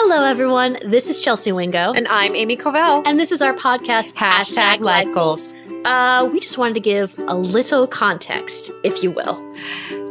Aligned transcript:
Hello, 0.00 0.22
everyone. 0.22 0.76
This 0.84 1.10
is 1.10 1.20
Chelsea 1.20 1.50
Wingo. 1.50 1.92
And 1.92 2.06
I'm 2.06 2.36
Amy 2.36 2.56
Covell. 2.56 3.02
And 3.04 3.18
this 3.18 3.32
is 3.32 3.42
our 3.42 3.52
podcast, 3.52 4.14
Hashtag 4.14 4.78
Life 4.78 5.12
Goals. 5.12 5.56
Uh, 5.84 6.28
we 6.32 6.38
just 6.38 6.56
wanted 6.56 6.74
to 6.74 6.80
give 6.80 7.18
a 7.26 7.34
little 7.34 7.88
context, 7.88 8.70
if 8.84 9.02
you 9.02 9.10
will. 9.10 9.42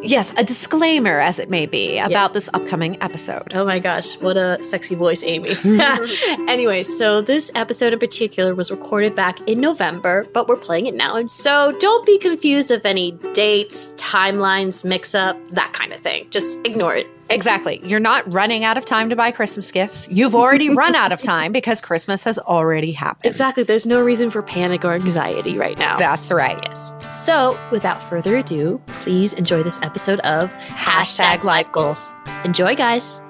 Yes, 0.02 0.34
a 0.38 0.44
disclaimer, 0.44 1.22
as 1.22 1.40
it 1.40 1.50
may 1.50 1.68
be, 1.68 2.00
about 2.00 2.34
this 2.34 2.50
upcoming 2.54 3.02
episode. 3.02 3.54
Oh 3.56 3.66
my 3.66 3.80
gosh, 3.80 4.20
what 4.20 4.36
a 4.36 4.62
sexy 4.62 4.94
voice, 4.94 5.24
Amy. 5.24 5.52
anyway, 6.50 6.84
so 6.84 7.22
this 7.22 7.50
episode 7.56 7.94
in 7.94 8.00
particular 8.00 8.54
was 8.54 8.70
recorded 8.70 9.16
back 9.16 9.40
in 9.48 9.62
November, 9.62 10.28
but 10.34 10.50
we're 10.50 10.58
playing 10.58 10.88
it 10.88 10.96
now. 10.96 11.26
So 11.28 11.72
don't 11.80 12.06
be 12.06 12.20
confused 12.20 12.72
of 12.72 12.86
any 12.86 13.12
dates, 13.34 13.94
timelines, 13.94 14.84
mix 14.84 15.16
up, 15.16 15.38
that 15.52 15.72
kind 15.72 15.94
of 15.94 16.02
thing. 16.02 16.28
Just 16.30 16.60
ignore 16.68 16.94
it. 16.94 17.08
Exactly. 17.30 17.82
You're 17.84 18.00
not 18.00 18.32
running 18.34 18.64
out 18.64 18.78
of 18.78 18.86
time 18.86 19.10
to 19.10 19.16
buy 19.16 19.32
Christmas 19.32 19.72
gifts. 19.72 20.08
You've 20.10 20.36
already 20.36 20.70
run 20.76 20.96
out 20.96 21.12
of 21.12 21.22
time 21.22 21.52
because 21.52 21.82
Christmas 21.82 22.24
has 22.24 22.40
already 22.40 22.92
happened. 22.92 23.26
Exactly. 23.26 23.64
There's 23.64 23.86
no 23.86 24.02
reason 24.02 24.30
for 24.30 24.42
panic 24.42 24.86
or 24.86 24.94
anxiety 24.94 25.58
right 25.58 25.78
now. 25.78 25.98
That's 25.98 26.32
right. 26.32 26.58
Yes. 26.64 26.94
So, 27.26 27.60
without 27.72 28.02
further 28.02 28.38
ado, 28.38 28.82
please 28.88 29.34
enjoy 29.34 29.64
this 29.64 29.82
episode 29.82 30.20
of 30.22 30.54
Hashtag 30.56 31.44
Life 31.44 31.72
Goals. 31.72 32.16
Enjoy, 32.46 32.76
guys. 32.76 33.22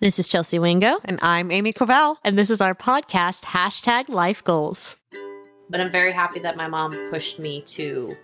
This 0.00 0.18
is 0.18 0.26
Chelsea 0.26 0.58
Wingo, 0.58 0.98
And 1.04 1.20
I'm 1.22 1.52
Amy 1.52 1.72
Covell. 1.72 2.16
and 2.24 2.36
this 2.36 2.50
is 2.50 2.60
our 2.60 2.74
podcast, 2.74 3.44
Hashtag 3.44 4.08
Life 4.08 4.42
Goals. 4.42 4.96
But 5.70 5.80
I'm 5.80 5.92
very 5.92 6.10
happy 6.12 6.40
that 6.40 6.56
my 6.56 6.66
mom 6.66 6.90
pushed 7.10 7.38
me 7.38 7.62
to 7.68 8.16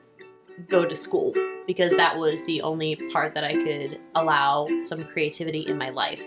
go 0.69 0.85
to 0.85 0.97
school 0.97 1.33
because 1.67 1.93
that 1.97 2.17
was 2.19 2.45
the 2.47 2.63
only 2.63 2.97
part 3.13 3.35
that 3.35 3.45
I 3.45 3.53
could 3.53 3.99
allow 4.15 4.67
some 4.81 5.05
creativity 5.05 5.61
in 5.61 5.79
my 5.79 5.91
life. 5.91 6.23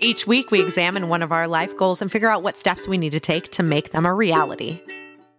Each 0.00 0.26
week, 0.26 0.50
we 0.50 0.60
examine 0.60 1.08
one 1.08 1.22
of 1.22 1.32
our 1.32 1.48
life 1.48 1.76
goals 1.76 2.00
and 2.02 2.10
figure 2.10 2.28
out 2.28 2.42
what 2.42 2.56
steps 2.56 2.86
we 2.86 2.98
need 2.98 3.10
to 3.10 3.20
take 3.20 3.50
to 3.52 3.62
make 3.62 3.90
them 3.90 4.06
a 4.06 4.14
reality. 4.14 4.80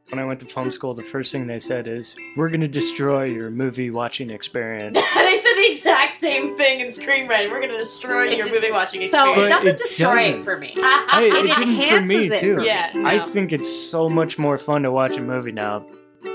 When 0.10 0.18
I 0.20 0.26
went 0.26 0.40
to 0.40 0.48
film 0.48 0.72
school, 0.72 0.96
the 0.96 1.04
first 1.04 1.32
thing 1.32 1.46
they 1.46 1.60
said 1.60 1.88
is, 1.88 2.16
"We're 2.36 2.50
going 2.50 2.62
to 2.62 2.68
destroy 2.68 3.26
your 3.26 3.52
movie 3.52 3.92
watching 3.92 4.32
experience." 4.32 4.96
they 5.14 5.36
said 5.36 5.54
the 5.54 5.68
exact 5.70 6.14
same 6.14 6.58
thing 6.58 6.80
in 6.80 6.88
Screenwriting. 6.88 7.52
We're 7.52 7.60
going 7.62 7.72
to 7.72 7.78
destroy 7.78 8.28
It 8.30 8.38
your 8.38 8.48
d- 8.48 8.52
movie 8.54 8.72
watching 8.72 9.04
experience. 9.04 9.38
So 9.38 9.44
it 9.46 9.48
doesn't 9.50 9.68
it 9.76 9.78
destroy 9.78 10.20
it 10.22 10.28
doesn't. 10.32 10.44
for 10.46 10.58
me. 10.58 10.70
Hey, 10.70 11.28
It 11.30 11.34
it 11.34 11.44
didn't 11.44 11.54
for 11.54 11.60
me 11.62 12.26
enhances 12.26 12.32
it 12.32 12.40
too. 12.42 12.54
for 12.56 12.60
me. 12.62 12.66
Yeah, 12.66 12.92
I 13.06 13.20
think 13.20 13.54
it's 13.54 13.70
so 13.72 14.10
much 14.10 14.40
more 14.40 14.58
fun 14.58 14.82
to 14.82 14.92
watch 14.92 15.16
a 15.16 15.22
movie 15.22 15.52
now. 15.52 15.86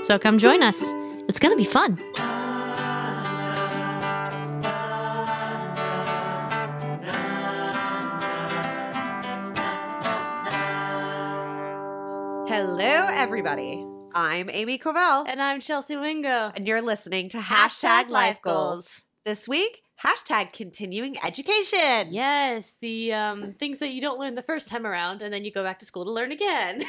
So 0.03 0.17
come 0.17 0.37
join 0.39 0.63
us. 0.63 0.81
It's 1.27 1.39
going 1.39 1.53
to 1.53 1.57
be 1.57 1.65
fun. 1.69 1.97
Hello, 12.47 13.07
everybody. 13.09 13.83
I'm 14.13 14.49
Amy 14.51 14.77
Covell, 14.77 15.25
And 15.27 15.41
I'm 15.41 15.59
Chelsea 15.59 15.97
Wingo. 15.97 16.51
and 16.55 16.65
you're 16.67 16.81
listening 16.81 17.27
to 17.29 17.37
Hashtag 17.37 18.03
Hashtag, 18.05 18.09
Life 18.09 18.11
Life 18.11 18.41
Goals. 18.41 18.55
Goals. 18.69 19.01
This 19.25 19.47
week, 19.47 19.81
hashtag 20.05 20.53
continuing 20.53 21.17
education. 21.23 22.13
Yes, 22.13 22.77
the 22.81 23.13
um, 23.13 23.53
things 23.53 23.79
that 23.79 23.89
you 23.89 24.01
don't 24.01 24.19
learn 24.19 24.35
the 24.35 24.43
first 24.43 24.67
time 24.67 24.85
around, 24.85 25.21
and 25.21 25.33
then 25.33 25.43
you 25.43 25.51
go 25.51 25.63
back 25.63 25.79
to 25.79 25.85
school 25.85 26.05
to 26.05 26.11
learn 26.11 26.31
again. 26.31 26.83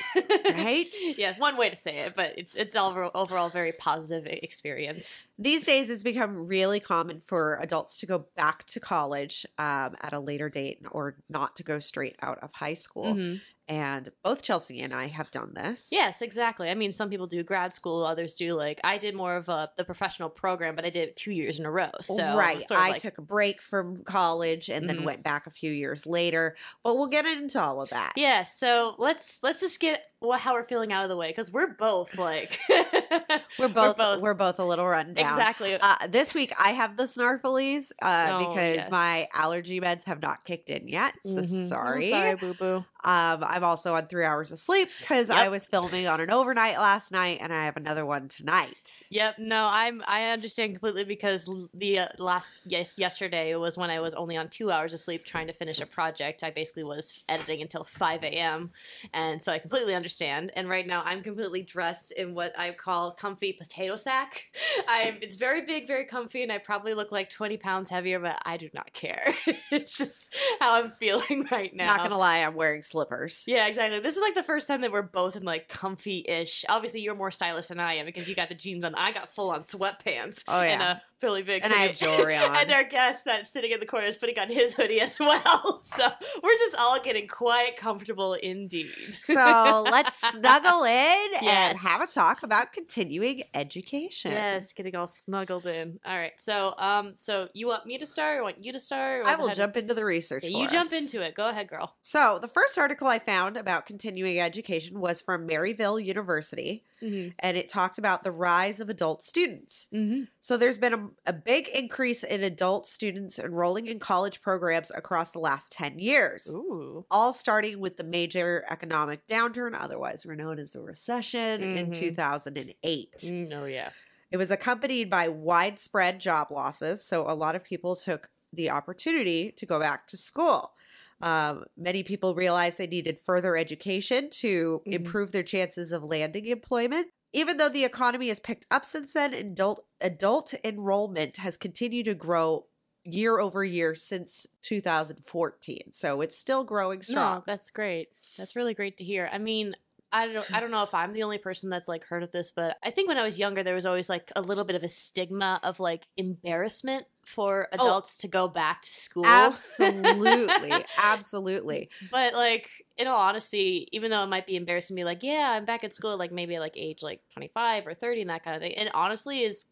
Right? 0.45 0.95
yeah, 1.17 1.35
one 1.39 1.57
way 1.57 1.71
to 1.71 1.77
say 1.77 1.99
it, 1.99 2.15
but 2.15 2.35
it's 2.37 2.55
it's 2.55 2.77
overall, 2.77 3.11
overall 3.15 3.49
very 3.49 3.73
positive 3.73 4.27
experience. 4.27 5.29
These 5.39 5.65
days, 5.65 5.91
it's 5.91 6.03
become 6.03 6.47
really 6.47 6.81
common 6.81 7.21
for 7.21 7.59
adults 7.63 7.97
to 7.99 8.07
go 8.07 8.27
back 8.37 8.65
to 8.67 8.81
college 8.81 9.47
um, 9.59 9.97
at 10.01 10.13
a 10.13 10.21
later 10.21 10.49
date 10.49 10.83
or 10.91 11.17
not 11.29 11.57
to 11.57 11.63
go 11.63 11.79
straight 11.79 12.17
out 12.23 12.39
of 12.43 12.53
high 12.53 12.75
school. 12.75 13.15
Mhm. 13.15 13.41
And 13.69 14.13
both 14.23 14.43
Chelsea 14.43 14.81
and 14.81 14.95
I 14.95 15.09
have 15.09 15.31
done 15.33 15.53
this. 15.55 15.89
Yes, 15.91 16.23
exactly. 16.23 16.71
I 16.71 16.75
mean, 16.75 16.93
some 16.93 17.11
people 17.11 17.27
do 17.27 17.43
grad 17.43 17.75
school, 17.75 18.05
others 18.05 18.35
do 18.35 18.55
like 18.55 18.81
I 18.85 18.97
did 18.97 19.15
more 19.15 19.35
of 19.37 19.49
a 19.49 19.71
the 19.77 19.85
professional 19.85 20.29
program, 20.31 20.77
but 20.77 20.85
I 20.85 20.91
did 20.91 21.09
it 21.09 21.17
two 21.17 21.33
years 21.33 21.59
in 21.59 21.67
a 21.67 21.71
row. 21.71 21.91
So 22.01 22.37
right. 22.37 22.67
sort 22.67 22.79
of 22.79 22.87
I 22.87 22.91
like- 22.91 23.03
took 23.03 23.19
a 23.19 23.23
break 23.23 23.61
from 23.61 24.05
college 24.05 24.69
and 24.69 24.85
Mhm. 24.85 24.89
then 24.89 25.05
went 25.05 25.23
back 25.25 25.49
a 25.49 25.51
few 25.51 25.73
years 25.73 26.07
later. 26.07 26.55
But 26.85 26.97
we'll 26.97 27.09
get 27.09 27.27
into 27.27 27.61
all 27.61 27.81
of 27.83 27.91
that. 27.91 28.13
Yeah, 28.17 28.45
so 28.45 28.95
let's 28.99 29.43
let's 29.43 29.61
just 29.61 29.81
get 29.81 30.03
how 30.39 30.55
we're 30.55 30.65
feeling 30.67 30.93
out 30.93 31.03
of 31.05 31.09
the 31.09 31.17
way 31.17 31.29
because 31.29 31.53
we're 31.53 31.75
both 31.75 32.17
like 32.19 32.59
We're 33.59 33.69
both, 33.69 33.97
both- 33.97 34.21
we're 34.21 34.35
both 34.35 34.59
a 34.59 34.65
little 34.65 34.87
run 34.87 35.15
down. 35.15 35.25
exactly. 35.33 35.75
Uh, 35.81 36.07
this 36.09 36.35
week 36.35 36.53
I 36.59 36.71
have 36.71 36.97
the 36.97 37.05
snarflies 37.05 37.91
uh, 38.03 38.29
Oh, 38.33 38.39
because 38.49 38.77
yes. 38.77 38.91
my 38.91 39.27
allergy 39.35 39.81
meds 39.81 40.05
have 40.05 40.21
not 40.21 40.45
kicked 40.45 40.69
in 40.71 40.89
yet. 40.89 41.15
So 41.23 41.41
Mhm. 41.43 41.69
sorry. 41.69 42.07
Oh, 42.07 42.11
sorry, 42.11 42.35
boo 42.37 42.55
boo. 42.55 42.85
Um, 43.05 43.45
I'm 43.45 43.63
also 43.63 43.95
on 43.95 44.09
three 44.09 44.25
hours 44.25 44.51
of 44.51 44.59
sleep 44.59 44.89
because 44.99 45.31
I 45.31 45.49
was 45.49 45.65
filming 45.67 46.09
on 46.09 46.21
an 46.21 46.29
overnight 46.31 46.77
last 46.79 47.13
night, 47.13 47.39
and 47.41 47.53
I 47.55 47.65
have 47.65 47.77
another 47.77 48.05
one 48.05 48.29
tonight. 48.29 49.05
Yep. 49.11 49.39
No, 49.39 49.69
I'm. 49.71 50.03
I 50.09 50.31
understand 50.31 50.73
completely 50.73 51.05
because 51.05 51.49
the 51.73 52.01
uh, 52.01 52.09
last 52.19 52.59
yes 52.65 52.99
yesterday 52.99 53.55
was 53.55 53.79
when 53.79 53.91
I 53.91 54.01
was 54.01 54.13
only 54.15 54.37
on 54.37 54.49
two 54.49 54.73
hours 54.73 54.93
of 54.93 54.99
sleep 54.99 55.25
trying 55.25 55.47
to 55.47 55.53
finish 55.53 55.81
a 55.81 55.87
project. 55.87 56.43
I 56.43 56.51
basically 56.51 56.83
was 56.83 57.23
editing 57.29 57.63
until 57.63 57.85
five 57.85 58.25
a.m. 58.25 58.73
and 59.15 59.41
so 59.41 59.53
I 59.53 59.61
completely 59.61 59.95
understand. 59.95 60.51
And 60.57 60.69
right 60.69 60.87
now 60.87 61.03
I'm 61.05 61.23
completely 61.23 61.63
dressed 61.63 62.11
in 62.13 62.35
what 62.35 62.59
I 62.59 62.73
call 62.73 62.96
comfy 63.19 63.53
potato 63.53 63.97
sack. 63.97 64.45
I'm. 64.89 65.19
It's 65.21 65.37
very 65.37 65.65
big, 65.65 65.87
very 65.87 66.05
comfy, 66.05 66.43
and 66.43 66.53
I 66.53 66.59
probably 66.59 66.95
look 66.95 67.13
like 67.13 67.31
twenty 67.31 67.57
pounds 67.57 67.91
heavier, 67.91 68.19
but 68.19 68.39
I 68.45 68.57
do 68.57 68.69
not 68.75 68.93
care. 68.93 69.35
it's 69.71 69.97
just 69.97 70.35
how 70.61 70.75
I'm 70.75 70.91
feeling 70.91 71.47
right 71.53 71.75
now. 71.75 71.87
Not 71.87 71.99
gonna 71.99 72.19
lie, 72.19 72.39
I'm 72.39 72.55
wearing 72.55 72.83
slippers. 72.83 73.45
Yeah, 73.47 73.67
exactly. 73.67 74.01
This 74.01 74.17
is 74.17 74.23
like 74.23 74.35
the 74.35 74.43
first 74.43 74.69
time 74.69 74.81
that 74.83 74.93
we're 74.93 75.03
both 75.03 75.37
in 75.37 75.45
like 75.45 75.69
comfy-ish. 75.69 76.65
Obviously, 76.69 77.01
you're 77.01 77.15
more 77.15 77.31
stylish 77.31 77.69
than 77.69 77.81
I 77.81 77.95
am 77.95 78.07
because 78.07 78.29
you 78.29 78.35
got 78.35 78.49
the 78.49 78.55
jeans 78.55 78.85
on. 78.85 78.95
I 78.95 79.13
got 79.13 79.29
full 79.29 79.51
on 79.51 79.63
sweatpants. 79.63 80.45
Oh, 80.49 80.61
and 80.61 80.81
yeah. 80.81 80.93
a 80.93 81.01
really 81.23 81.43
big. 81.43 81.65
And 81.65 81.73
I 81.73 81.79
have 81.79 81.97
jewelry 81.97 82.37
on. 82.37 82.55
and 82.55 82.71
our 82.73 82.85
guest 82.85 83.25
that's 83.25 83.51
sitting 83.51 83.71
in 83.71 83.81
the 83.81 83.87
corner 83.87 84.07
is 84.07 84.17
putting 84.17 84.39
on 84.39 84.49
his 84.49 84.75
hoodie 84.75 85.01
as 85.01 85.19
well. 85.19 85.81
So 85.83 86.09
we're 86.43 86.59
just 86.59 86.77
all 86.77 87.01
getting 87.01 87.27
quite 87.29 87.77
comfortable 87.77 88.35
indeed. 88.35 89.15
So 89.15 89.85
let's 89.91 90.21
snuggle 90.21 90.85
in 90.85 91.29
and 91.43 91.79
have 91.79 92.01
a 92.01 92.07
talk 92.07 92.43
about 92.43 92.73
continuing 92.87 93.43
education. 93.55 94.33
Yes, 94.33 94.73
getting 94.73 94.95
all 94.95 95.07
snuggled 95.07 95.67
in. 95.67 95.99
All 96.07 96.17
right. 96.17 96.33
So, 96.39 96.75
um, 96.79 97.15
so 97.19 97.49
you 97.53 97.67
want 97.67 97.87
me 97.87 97.99
to 97.99 98.07
start? 98.07 98.39
Or 98.39 98.45
want 98.45 98.65
you 98.65 98.73
to 98.73 98.81
start? 98.81 99.23
Or 99.23 99.29
I 99.29 99.35
will 99.35 99.53
jump 99.55 99.77
into 99.77 99.95
the 99.95 100.05
research. 100.05 100.45
Yeah, 100.45 100.59
you 100.59 100.69
jump 100.69 100.93
into 100.93 101.21
it. 101.23 101.35
Go 101.35 101.49
ahead, 101.49 101.69
girl. 101.69 101.95
So, 102.03 102.39
the 102.41 102.49
first 102.49 102.79
article 102.79 103.09
I 103.09 103.19
found 103.19 103.57
about 103.57 103.87
continuing 103.87 104.41
education 104.41 105.01
was 105.01 105.21
from 105.21 105.49
Maryville 105.49 106.03
University, 106.03 106.85
Mm-hmm. 107.03 107.31
and 107.41 107.57
it 107.57 107.69
talked 107.69 107.99
about 107.99 108.25
the 108.25 108.31
rise 108.33 108.81
of 108.81 108.89
adult 108.89 109.23
students. 109.23 109.89
Mm-hmm. 109.93 110.23
So, 110.41 110.57
there's 110.57 110.79
been 110.79 110.95
a, 110.95 111.09
a 111.27 111.33
big 111.33 111.69
increase 111.69 112.23
in 112.23 112.43
adult 112.45 112.87
students 112.89 113.39
enrolling 113.39 113.87
in 113.87 113.99
college 113.99 114.41
programs 114.41 114.91
across 114.91 115.33
the 115.33 115.39
last 115.41 115.73
10 115.73 115.99
years. 115.99 116.49
Ooh. 116.51 117.05
All 117.11 117.33
starting 117.33 117.81
with 117.81 117.97
the 117.97 118.05
major 118.05 118.65
economic 118.71 119.27
downturn, 119.27 119.77
otherwise 119.79 120.25
known 120.25 120.59
as 120.59 120.75
a 120.75 120.81
recession, 120.81 121.63
in 121.63 121.87
Mhm. 121.89 121.95
2008. 121.95 123.13
Mm, 123.25 123.53
oh 123.53 123.65
yeah. 123.67 123.91
It 124.31 124.37
was 124.37 124.51
accompanied 124.51 125.09
by 125.11 125.29
widespread 125.29 126.21
job 126.21 126.51
losses. 126.51 127.05
So 127.05 127.29
a 127.29 127.35
lot 127.35 127.57
of 127.57 127.65
people 127.65 127.97
took 127.97 128.31
the 128.53 128.71
opportunity 128.71 129.53
to 129.57 129.67
go 129.67 129.79
back 129.79 130.07
to 130.09 130.17
school. 130.17 130.73
Um, 131.21 131.65
many 131.77 132.03
people 132.03 132.35
realized 132.35 132.79
they 132.79 132.87
needed 132.87 133.19
further 133.21 133.57
education 133.57 134.29
to 134.31 134.83
Mhm. 134.87 134.93
improve 134.93 135.33
their 135.33 135.43
chances 135.43 135.93
of 135.93 136.03
landing 136.05 136.47
employment. 136.47 137.09
Even 137.33 137.57
though 137.57 137.69
the 137.69 137.85
economy 137.85 138.29
has 138.29 138.41
picked 138.41 138.67
up 138.71 138.85
since 138.85 139.13
then, 139.13 139.35
adult 139.35 139.85
adult 140.01 140.55
enrollment 140.65 141.39
has 141.39 141.57
continued 141.57 142.05
to 142.07 142.15
grow 142.15 142.67
year 143.05 143.39
over 143.39 143.65
year 143.65 143.95
since 143.95 144.47
2014. 144.63 145.93
So 145.93 146.21
it's 146.21 146.37
still 146.37 146.65
growing 146.65 147.03
strong. 147.03 147.37
No, 147.37 147.45
that's 147.47 147.71
great. 147.71 148.09
That's 148.37 148.57
really 148.57 148.75
great 148.75 148.99
to 148.99 149.05
hear. 149.05 149.29
I 149.33 149.39
mean, 149.39 149.75
I 150.13 150.29
don't 150.29 150.53
I 150.55 150.61
don't 150.61 150.71
know 150.71 150.83
if 150.83 150.95
I'm 150.95 151.13
the 151.13 151.25
only 151.25 151.39
person 151.39 151.69
that's 151.69 151.89
like 151.89 152.05
heard 152.05 152.23
of 152.23 152.33
this, 152.33 152.53
but 152.53 152.77
I 152.83 152.91
think 152.91 153.09
when 153.09 153.19
I 153.19 153.25
was 153.25 153.39
younger 153.39 153.63
there 153.63 153.75
was 153.75 153.87
always 153.87 154.09
like 154.09 154.31
a 154.37 154.41
little 154.41 154.65
bit 154.65 154.77
of 154.77 154.83
a 154.83 154.89
stigma 154.89 155.61
of 155.63 155.81
like 155.81 156.07
embarrassment 156.17 157.07
for 157.25 157.69
oh. 157.73 157.75
adults 157.75 158.19
to 158.19 158.29
go 158.29 158.47
back 158.47 158.83
to 158.83 158.91
school. 158.91 159.27
Absolutely. 159.27 160.73
Absolutely. 160.99 161.91
But 162.11 162.35
like 162.35 162.71
in 162.97 163.09
all 163.09 163.19
honesty, 163.19 163.89
even 163.93 164.11
though 164.11 164.23
it 164.23 164.29
might 164.29 164.47
be 164.47 164.57
embarrassing 164.57 164.97
to 164.97 165.01
be 165.01 165.05
like, 165.05 165.23
yeah, 165.23 165.53
I'm 165.57 165.65
back 165.65 165.83
at 165.83 165.95
school 165.95 166.17
like 166.17 166.33
maybe 166.33 166.55
at 166.55 166.61
like 166.61 166.77
age 166.77 167.03
like 167.03 167.21
25 167.33 167.87
or 167.87 167.95
30 167.95 168.23
and 168.23 168.31
that 168.31 168.45
kind 168.45 168.57
of 168.57 168.63
thing. 168.63 168.73
It 168.73 168.89
honestly 168.95 169.43
is 169.43 169.67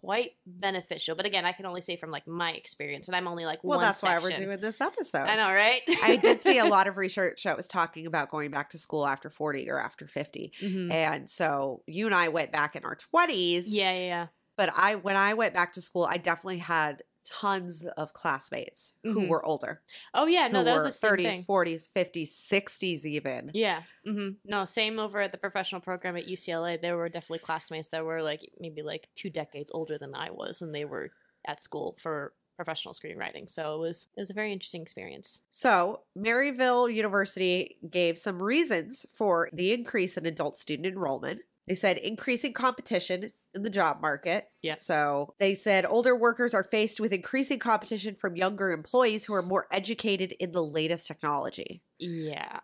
quite 0.00 0.32
beneficial. 0.46 1.14
But 1.14 1.26
again, 1.26 1.44
I 1.44 1.52
can 1.52 1.66
only 1.66 1.82
say 1.82 1.96
from 1.96 2.10
like 2.10 2.26
my 2.26 2.52
experience 2.52 3.08
and 3.08 3.16
I'm 3.16 3.28
only 3.28 3.44
like 3.44 3.62
one. 3.62 3.78
Well, 3.78 3.86
that's 3.86 4.02
why 4.02 4.18
we're 4.18 4.36
doing 4.36 4.58
this 4.60 4.80
episode. 4.80 5.24
I 5.24 5.36
know, 5.36 5.52
right? 5.52 5.80
I 6.02 6.16
did 6.16 6.40
see 6.40 6.58
a 6.58 6.64
lot 6.66 6.86
of 6.86 6.96
research 6.96 7.44
that 7.44 7.56
was 7.56 7.68
talking 7.68 8.06
about 8.06 8.30
going 8.30 8.50
back 8.50 8.70
to 8.70 8.78
school 8.78 9.06
after 9.06 9.30
40 9.30 9.70
or 9.70 9.78
after 9.78 10.06
50. 10.06 10.52
Mhm. 10.60 10.90
And 10.90 11.30
so 11.30 11.82
you 11.86 12.06
and 12.06 12.14
I 12.14 12.28
went 12.28 12.52
back 12.52 12.76
in 12.76 12.84
our 12.84 12.96
20s. 12.96 13.64
Yeah, 13.66 13.92
yeah, 13.92 13.98
yeah. 14.06 14.26
But 14.56 14.70
I 14.76 14.96
when 14.96 15.16
I 15.16 15.34
went 15.34 15.54
back 15.54 15.72
to 15.74 15.80
school, 15.80 16.04
I 16.04 16.16
definitely 16.16 16.58
had 16.58 17.02
tons 17.30 17.86
of 17.86 18.12
classmates 18.12 18.92
who 19.12 19.22
Mhm. 19.22 19.28
were 19.28 19.44
older. 19.44 19.82
Oh 20.14 20.26
yeah, 20.26 20.48
no, 20.48 20.64
those 20.64 20.84
were 20.84 20.90
was 20.90 20.98
30s, 21.02 21.40
40s, 21.40 21.88
50s, 21.88 22.36
60s 22.36 23.06
even. 23.06 23.52
Yeah. 23.52 23.84
hmm 24.04 24.30
No, 24.44 24.64
same 24.64 24.98
over 24.98 25.20
at 25.20 25.32
the 25.32 25.38
professional 25.38 25.80
program 25.80 26.16
at 26.16 26.26
UCLA. 26.28 26.76
There 26.76 26.96
were 26.96 27.08
definitely 27.08 27.40
classmates 27.40 27.88
that 27.88 28.04
were 28.04 28.22
like 28.22 28.48
maybe 28.58 28.82
like 28.82 29.08
two 29.16 29.30
decades 29.30 29.70
older 29.74 29.98
than 29.98 30.14
I 30.14 30.30
was, 30.30 30.62
and 30.62 30.74
they 30.74 30.84
were 30.84 31.12
at 31.46 31.62
school 31.62 31.96
for 32.00 32.34
professional 32.56 32.94
screenwriting. 32.94 33.50
So 33.50 33.74
it 33.76 33.78
was 33.78 34.08
it 34.16 34.20
was 34.20 34.30
a 34.30 34.34
very 34.34 34.52
interesting 34.52 34.82
experience. 34.82 35.42
So, 35.48 36.04
Maryville 36.16 36.92
University 36.94 37.76
gave 37.90 38.18
some 38.18 38.40
reasons 38.42 39.04
for 39.10 39.50
the 39.52 39.72
increase 39.72 40.16
in 40.16 40.26
adult 40.26 40.58
student 40.58 40.86
enrollment. 40.86 41.42
They 41.66 41.74
said 41.74 41.98
increasing 41.98 42.52
competition 42.52 43.32
the 43.54 43.70
job 43.70 44.00
market. 44.00 44.48
Yeah. 44.62 44.76
So, 44.76 45.34
they 45.38 45.54
said 45.54 45.84
older 45.84 46.16
workers 46.16 46.54
are 46.54 46.64
faced 46.64 47.00
with 47.00 47.12
increasing 47.12 47.58
competition 47.58 48.14
from 48.14 48.36
younger 48.36 48.70
employees 48.70 49.24
who 49.24 49.34
are 49.34 49.42
more 49.42 49.66
educated 49.70 50.32
in 50.38 50.52
the 50.52 50.64
latest 50.64 51.06
technology. 51.06 51.82
Yeah. 51.98 52.60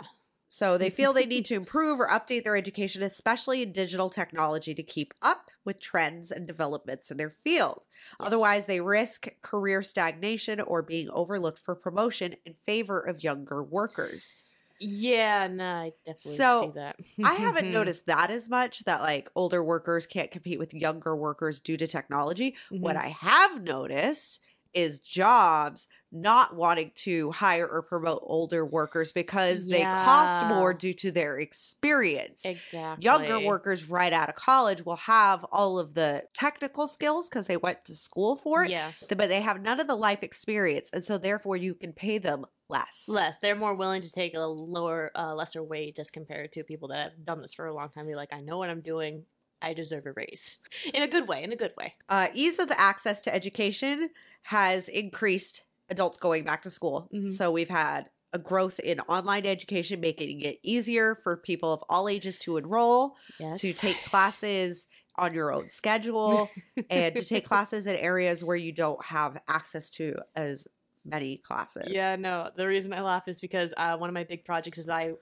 So, 0.49 0.79
they 0.79 0.91
feel 0.91 1.13
they 1.13 1.27
need 1.27 1.47
to 1.47 1.55
improve 1.55 2.01
or 2.01 2.09
update 2.09 2.45
their 2.45 2.57
education, 2.57 3.03
especially 3.03 3.63
in 3.63 3.73
digital 3.73 4.11
technology, 4.11 4.75
to 4.75 4.83
keep 4.83 5.13
up 5.23 5.51
with 5.65 5.81
trends 5.81 6.31
and 6.31 6.47
developments 6.47 7.11
in 7.11 7.17
their 7.17 7.31
field. 7.31 7.83
Otherwise, 8.21 8.67
they 8.67 8.81
risk 8.81 9.27
career 9.43 9.83
stagnation 9.83 10.61
or 10.61 10.81
being 10.81 11.11
overlooked 11.11 11.59
for 11.59 11.75
promotion 11.75 12.37
in 12.47 12.55
favor 12.55 13.01
of 13.01 13.25
younger 13.25 13.63
workers. 13.63 14.35
Yeah, 14.79 15.47
no, 15.49 15.65
I 15.65 15.93
definitely 16.05 16.43
So, 16.45 16.69
see 16.69 16.71
that. 16.73 16.97
I 17.23 17.35
haven't 17.35 17.71
noticed 17.71 18.07
that 18.07 18.31
as 18.31 18.49
much 18.49 18.81
that 18.85 19.01
like 19.01 19.31
older 19.35 19.63
workers 19.63 20.07
can't 20.07 20.31
compete 20.31 20.59
with 20.59 20.75
younger 20.75 21.17
workers 21.17 21.61
due 21.61 21.77
to 21.77 21.87
technology. 21.87 22.57
What 22.81 22.97
Mhm. 22.97 22.97
I 22.97 23.09
have 23.09 23.63
noticed 23.63 24.41
is 24.77 25.01
jobs 25.01 25.89
not 26.13 26.55
wanting 26.55 26.93
to 26.95 27.31
hire 27.33 27.67
or 27.67 27.83
promote 27.83 28.21
older 28.23 28.65
workers 28.65 29.11
because 29.11 29.67
they 29.67 29.83
cost 29.83 30.47
more 30.47 30.73
due 30.73 30.93
to 30.95 31.11
their 31.11 31.39
experience. 31.39 32.43
exactly 32.45 33.05
Younger 33.05 33.41
workers 33.41 33.89
right 33.91 34.13
out 34.13 34.29
of 34.29 34.35
college 34.35 34.85
will 34.85 34.97
have 34.97 35.45
all 35.51 35.79
of 35.79 35.95
the 35.95 36.23
technical 36.35 36.87
skills 36.89 37.29
because 37.29 37.47
they 37.47 37.57
went 37.57 37.85
to 37.87 37.97
school 37.97 38.37
for 38.37 38.65
it, 38.65 38.71
Yeah. 38.71 38.93
but 39.09 39.29
they 39.29 39.41
have 39.41 39.61
none 39.61 39.81
of 39.81 39.89
the 39.89 39.97
life 39.97 40.23
experience. 40.23 40.91
And 40.93 41.05
so, 41.05 41.19
therefore, 41.19 41.57
you 41.57 41.75
can 41.75 41.93
pay 41.93 42.19
them 42.19 42.45
less. 42.69 43.05
Less. 43.09 43.39
They're 43.39 43.57
more 43.57 43.75
willing 43.75 44.03
to 44.03 44.11
take 44.13 44.35
a 44.35 44.41
lower, 44.41 45.11
uh, 45.15 45.35
lesser 45.35 45.63
wage 45.63 45.99
as 45.99 46.11
compared 46.11 46.53
to 46.53 46.65
people 46.65 46.89
that 46.89 47.13
have 47.13 47.25
done 47.25 47.41
this 47.43 47.55
for 47.55 47.67
a 47.67 47.75
long 47.75 47.89
time. 47.89 48.07
Be 48.07 48.15
like, 48.15 48.33
I 48.33 48.41
know 48.41 48.59
what 48.59 48.71
I'm 48.71 48.81
doing. 48.81 49.25
I 49.63 49.73
deserve 49.73 50.05
a 50.07 50.13
raise. 50.13 50.59
In 50.93 51.03
a 51.03 51.09
good 51.09 51.27
way. 51.27 51.43
In 51.43 51.51
a 51.53 51.57
good 51.57 51.73
way. 51.79 51.95
Uh, 52.09 52.29
ease 52.35 52.59
of 52.59 52.71
access 52.71 53.23
to 53.23 53.35
education 53.35 54.11
has 54.47 54.89
increased 54.89 55.65
adults 55.89 56.19
going 56.19 56.45
back 56.45 56.63
to 56.63 56.71
school. 56.71 57.09
Mhm. 57.13 57.33
So 57.33 57.51
we've 57.51 57.69
had 57.69 58.09
a 58.33 58.39
growth 58.39 58.79
in 58.81 59.01
online 59.01 59.45
education, 59.47 59.99
making 60.01 60.41
it 60.43 60.59
easier 60.63 61.17
for 61.17 61.37
people 61.37 61.73
of 61.73 61.83
all 61.89 62.09
ages 62.09 62.39
to 62.41 62.57
enroll, 62.57 63.17
Yes. 63.41 63.61
to 63.63 63.73
take 63.73 63.97
classes 64.05 64.87
on 65.17 65.35
your 65.35 65.53
own 65.53 65.69
schedule, 65.69 66.51
and 66.91 67.17
to 67.17 67.25
take 67.25 67.45
classes 67.45 67.87
in 67.89 67.97
areas 67.97 68.45
where 68.45 68.57
you 68.57 68.71
don't 68.73 69.05
have 69.07 69.41
access 69.49 69.91
to 69.91 70.15
as 70.37 70.69
many 71.05 71.39
classes. 71.39 71.89
Yeah, 71.89 72.15
no. 72.17 72.51
The 72.55 72.67
reason 72.69 72.93
I 72.93 73.01
laugh 73.01 73.27
is 73.27 73.41
because 73.41 73.75
uh, 73.77 73.97
one 73.97 74.09
of 74.11 74.15
my 74.15 74.25
big 74.25 74.45
projects 74.45 74.79
is 74.79 74.89
I 74.89 75.15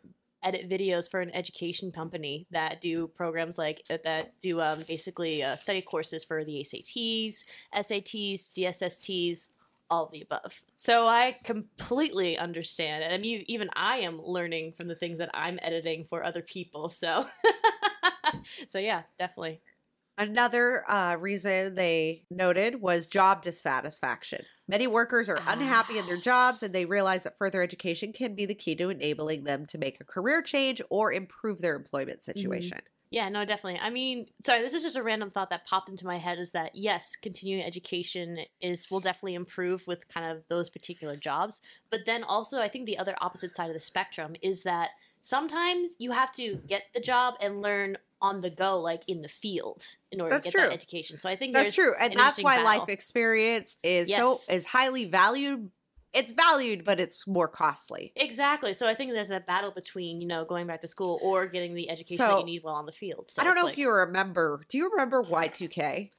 edit 0.45 0.69
videos 0.69 1.11
for 1.11 1.21
an 1.21 1.35
education 1.35 1.91
company 1.91 2.47
that 2.51 2.81
do 2.81 3.09
programs 3.09 3.59
like 3.59 3.83
uh, 3.91 3.99
that 4.05 4.35
do 4.43 4.61
um, 4.61 4.85
basically 4.87 5.43
uh, 5.43 5.57
study 5.57 5.83
courses 5.83 6.23
for 6.23 6.45
the 6.45 6.65
ASATs, 6.65 7.45
SATs, 7.75 8.53
DSSTs, 8.53 9.49
all 9.91 10.11
the 10.13 10.23
above. 10.23 10.61
So 10.77 11.07
I 11.07 11.37
completely 11.45 12.39
understand, 12.39 13.03
and 13.03 13.13
I 13.13 13.19
mean, 13.19 13.45
even 13.47 13.71
I 13.75 13.99
am 13.99 14.21
learning 14.21 14.73
from 14.73 14.89
the 14.89 14.95
things 14.95 15.19
that 15.19 15.31
I'm 15.35 15.59
editing 15.63 16.05
for 16.05 16.23
other 16.23 16.43
people. 16.43 16.89
So, 16.89 17.27
so 18.69 18.79
yeah, 18.79 19.03
definitely. 19.19 19.61
Another 20.17 20.89
uh, 20.89 21.17
reason 21.17 21.75
they 21.75 22.25
noted 22.31 22.81
was 22.81 23.07
job 23.07 23.43
dissatisfaction. 23.43 24.47
Many 24.69 24.87
workers 24.87 25.29
are 25.29 25.43
unhappy 25.47 25.99
in 25.99 26.07
their 26.07 26.17
Ah. 26.17 26.21
jobs 26.21 26.63
and 26.63 26.73
they 26.75 26.85
realize 26.87 27.25
that 27.25 27.37
further 27.37 27.63
education 27.63 28.13
can 28.13 28.35
be 28.35 28.47
the 28.47 28.55
key 28.55 28.77
to 28.77 28.91
enabling 28.91 29.45
them 29.45 29.67
to 29.67 29.79
make 29.79 30.01
a 30.01 30.05
career 30.05 30.41
change 30.41 30.81
or 30.89 31.13
improve 31.13 31.61
their 31.61 31.75
employment 31.75 32.23
Mm-hmm. 32.37 32.71
situation. 32.71 32.81
Yeah, 33.11 33.29
no, 33.29 33.45
definitely. 33.45 33.79
I 33.81 33.91
mean, 33.91 34.27
sorry, 34.45 34.61
this 34.63 34.75
is 34.75 34.83
just 34.83 34.97
a 34.97 35.03
random 35.03 35.31
thought 35.31 35.51
that 35.51 35.67
popped 35.67 35.89
into 35.89 36.05
my 36.05 36.19
head 36.19 36.41
is 36.41 36.51
that 36.51 36.75
yes, 36.75 37.15
continuing 37.15 37.63
education 37.65 38.39
is 38.61 38.91
will 38.91 38.99
definitely 39.01 39.35
improve 39.35 39.87
with 39.87 40.09
kind 40.09 40.37
of 40.37 40.43
those 40.49 40.69
particular 40.69 41.17
jobs, 41.17 41.61
but 41.91 42.01
then 42.07 42.25
also 42.25 42.61
I 42.61 42.69
think 42.69 42.87
the 42.87 42.99
other 42.99 43.15
opposite 43.21 43.55
side 43.55 43.69
of 43.69 43.75
the 43.75 43.79
spectrum 43.81 44.35
is 44.43 44.65
that 44.65 44.91
sometimes 45.21 45.95
you 46.01 46.11
have 46.11 46.33
to 46.33 46.57
get 46.67 46.85
the 46.93 47.01
job 47.01 47.35
and 47.41 47.63
learn 47.63 47.99
on 48.25 48.41
the 48.41 48.49
go 48.49 48.81
like 48.81 49.03
in 49.07 49.21
the 49.21 49.29
field 49.29 49.87
in 50.11 50.19
order 50.19 50.37
That's 50.37 50.47
to 50.47 50.53
get 50.53 50.59
true. 50.59 50.69
that 50.69 50.75
education. 50.75 51.19
So 51.19 51.29
I 51.29 51.37
think 51.37 51.53
That's 51.53 51.75
true. 51.75 51.93
And 52.01 52.13
an 52.13 52.17
that's 52.17 52.43
why 52.43 52.57
battle. 52.57 52.81
life 52.81 52.89
experience 52.89 53.77
is 53.83 54.15
so 54.15 54.39
is 54.49 54.65
highly 54.65 55.05
valued. 55.05 55.71
It's 56.15 56.33
valued, 56.33 56.85
but 56.85 57.01
it's 57.01 57.27
more 57.27 57.49
costly. 57.49 58.13
Exactly. 58.17 58.73
So 58.73 58.89
I 58.89 58.95
think 58.95 59.13
there's 59.13 59.29
that 59.29 59.47
battle 59.47 59.73
between, 59.73 60.21
you 60.23 60.29
know, 60.29 60.45
going 60.45 60.67
back 60.67 60.81
to 60.83 60.89
school 60.89 61.19
or 61.23 61.47
getting 61.47 61.75
the 61.75 61.91
education 61.91 62.25
that 62.25 62.39
you 62.39 62.45
need 62.47 62.63
while 62.63 62.77
on 62.77 62.87
the 62.87 62.93
field. 62.93 63.31
So 63.31 63.43
I 63.43 63.45
don't 63.45 63.57
know 63.57 63.65
like, 63.65 63.73
if 63.73 63.79
you 63.79 63.91
remember. 63.91 64.63
Do 64.69 64.79
you 64.79 64.91
remember 64.91 65.23
Y2K? 65.23 66.11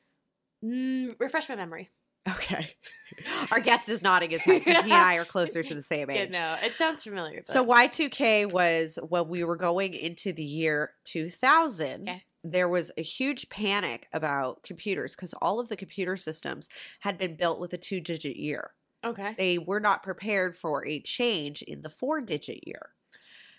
mm, 0.63 1.15
refresh 1.19 1.49
my 1.49 1.55
memory. 1.55 1.89
Okay. 2.27 2.75
Our 3.51 3.60
guest 3.60 3.88
is 3.89 4.01
nodding 4.01 4.31
his 4.31 4.42
head 4.42 4.63
because 4.66 4.83
he 4.83 4.92
and 4.92 4.94
I 4.94 5.16
are 5.16 5.25
closer 5.25 5.63
to 5.63 5.74
the 5.74 5.81
same 5.81 6.10
Yeah, 6.12 6.18
age. 6.18 6.33
no, 6.33 6.56
it 6.63 6.74
sounds 6.74 7.04
familiar. 7.04 7.38
But... 7.38 7.48
So 7.48 7.66
Y2K 7.66 8.51
was 8.51 9.00
when 9.07 9.27
we 9.27 9.44
were 9.44 9.56
going 9.56 9.94
into 9.94 10.33
the 10.33 10.44
year 10.44 10.92
2000. 11.06 12.10
Okay. 12.10 12.24
There 12.44 12.69
was 12.69 12.92
a 12.98 13.01
huge 13.01 13.50
panic 13.50 14.07
about 14.13 14.63
computers 14.63 15.16
because 15.16 15.33
all 15.36 15.60
of 15.60 15.69
the 15.69 15.75
computer 15.75 16.18
systems 16.18 16.69
had 17.01 17.18
been 17.18 17.36
built 17.36 17.60
with 17.60 17.74
a 17.74 17.77
two 17.77 18.00
digit 18.00 18.36
year. 18.36 18.72
okay. 19.04 19.33
They 19.38 19.57
were 19.57 19.80
not 19.80 20.04
prepared 20.04 20.56
for 20.56 20.86
a 20.86 21.01
change 21.01 21.62
in 21.63 21.81
the 21.81 21.89
four 21.89 22.22
digit 22.22 22.68
year. 22.68 22.89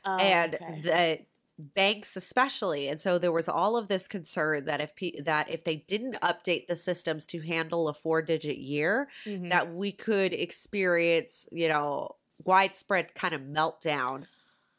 Oh, 0.04 0.16
and 0.18 0.54
okay. 0.54 1.26
Banks 1.58 2.16
especially 2.16 2.86
and 2.88 3.00
so 3.00 3.18
there 3.18 3.32
was 3.32 3.48
all 3.48 3.76
of 3.78 3.88
this 3.88 4.06
concern 4.06 4.66
that 4.66 4.80
if 4.80 4.94
pe- 4.94 5.20
that 5.22 5.48
if 5.50 5.64
they 5.64 5.76
didn't 5.88 6.14
update 6.20 6.66
the 6.66 6.76
systems 6.76 7.26
to 7.26 7.40
handle 7.40 7.88
a 7.88 7.94
four 7.94 8.20
digit 8.20 8.58
year 8.58 9.08
Mhm. 9.26 9.50
that 9.50 9.72
we 9.72 9.90
could 9.92 10.34
experience, 10.34 11.48
you 11.52 11.68
know, 11.68 12.10
widespread 12.44 13.14
kind 13.14 13.34
of 13.34 13.40
meltdown 13.40 14.26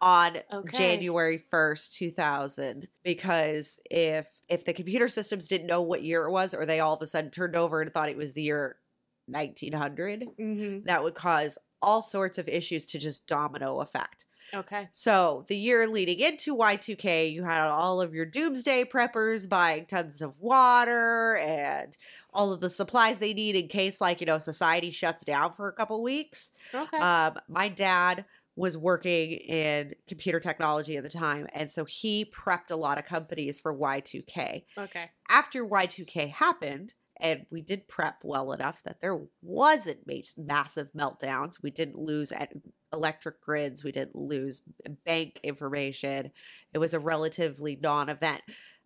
on 0.01 0.37
Okay. 0.51 1.09
January 1.09 1.37
1st, 1.39 1.93
2000 1.95 2.87
because 3.03 3.79
if 3.91 4.41
if 4.49 4.65
the 4.65 4.73
computer 4.73 5.07
systems 5.09 5.47
didn't 5.47 5.67
know 5.67 5.81
what 5.81 6.03
year 6.03 6.25
it 6.27 6.31
was 6.31 6.53
or 6.53 6.65
they 6.65 6.79
all 6.79 6.95
of 6.95 7.01
a 7.01 7.07
sudden 7.07 7.31
turned 7.31 7.55
over 7.55 7.81
and 7.81 7.93
thought 7.93 8.09
it 8.09 8.17
was 8.17 8.33
the 8.33 8.43
year 8.43 8.79
1900, 9.27 10.27
Mhm. 10.37 10.85
that 10.85 11.03
would 11.03 11.15
cause 11.15 11.57
all 11.81 12.01
sorts 12.03 12.37
of 12.37 12.49
issues 12.49 12.85
to 12.87 12.99
just 12.99 13.27
domino 13.27 13.81
effect. 13.81 14.26
Okay. 14.53 14.87
So 14.91 15.45
the 15.47 15.57
year 15.57 15.87
leading 15.87 16.19
into 16.19 16.55
Y2K, 16.55 17.31
you 17.31 17.43
had 17.43 17.67
all 17.67 18.01
of 18.01 18.13
your 18.13 18.25
doomsday 18.25 18.85
preppers 18.85 19.47
buying 19.47 19.85
tons 19.85 20.21
of 20.21 20.39
water 20.39 21.37
and 21.37 21.97
all 22.33 22.53
of 22.53 22.61
the 22.61 22.69
supplies 22.69 23.19
they 23.19 23.33
need 23.33 23.55
in 23.55 23.67
case, 23.67 23.99
like, 23.99 24.21
you 24.21 24.27
know, 24.27 24.39
society 24.39 24.91
shuts 24.91 25.25
down 25.25 25.53
for 25.53 25.67
a 25.67 25.73
couple 25.73 26.01
weeks. 26.01 26.51
Okay. 26.73 26.97
Um, 26.97 27.37
my 27.47 27.67
dad 27.67 28.25
was 28.55 28.77
working 28.77 29.31
in 29.33 29.93
computer 30.07 30.39
technology 30.39 30.97
at 30.97 31.03
the 31.03 31.09
time, 31.09 31.47
and 31.53 31.69
so 31.69 31.85
he 31.85 32.25
prepped 32.25 32.71
a 32.71 32.75
lot 32.75 32.97
of 32.97 33.05
companies 33.05 33.59
for 33.59 33.75
Y2K. 33.75 34.63
okay. 34.77 35.11
After 35.29 35.65
Y2K 35.65 36.31
happened, 36.31 36.93
and 37.19 37.45
we 37.49 37.61
did 37.61 37.87
prep 37.87 38.19
well 38.23 38.51
enough 38.51 38.83
that 38.83 39.01
there 39.01 39.19
wasn't 39.41 39.99
massive 40.37 40.91
meltdowns. 40.93 41.61
We 41.61 41.71
didn't 41.71 41.97
lose 41.97 42.31
electric 42.93 43.41
grids. 43.41 43.83
We 43.83 43.91
didn't 43.91 44.15
lose 44.15 44.61
bank 45.05 45.39
information. 45.43 46.31
It 46.73 46.77
was 46.77 46.93
a 46.93 46.99
relatively 46.99 47.77
non-event. 47.81 48.41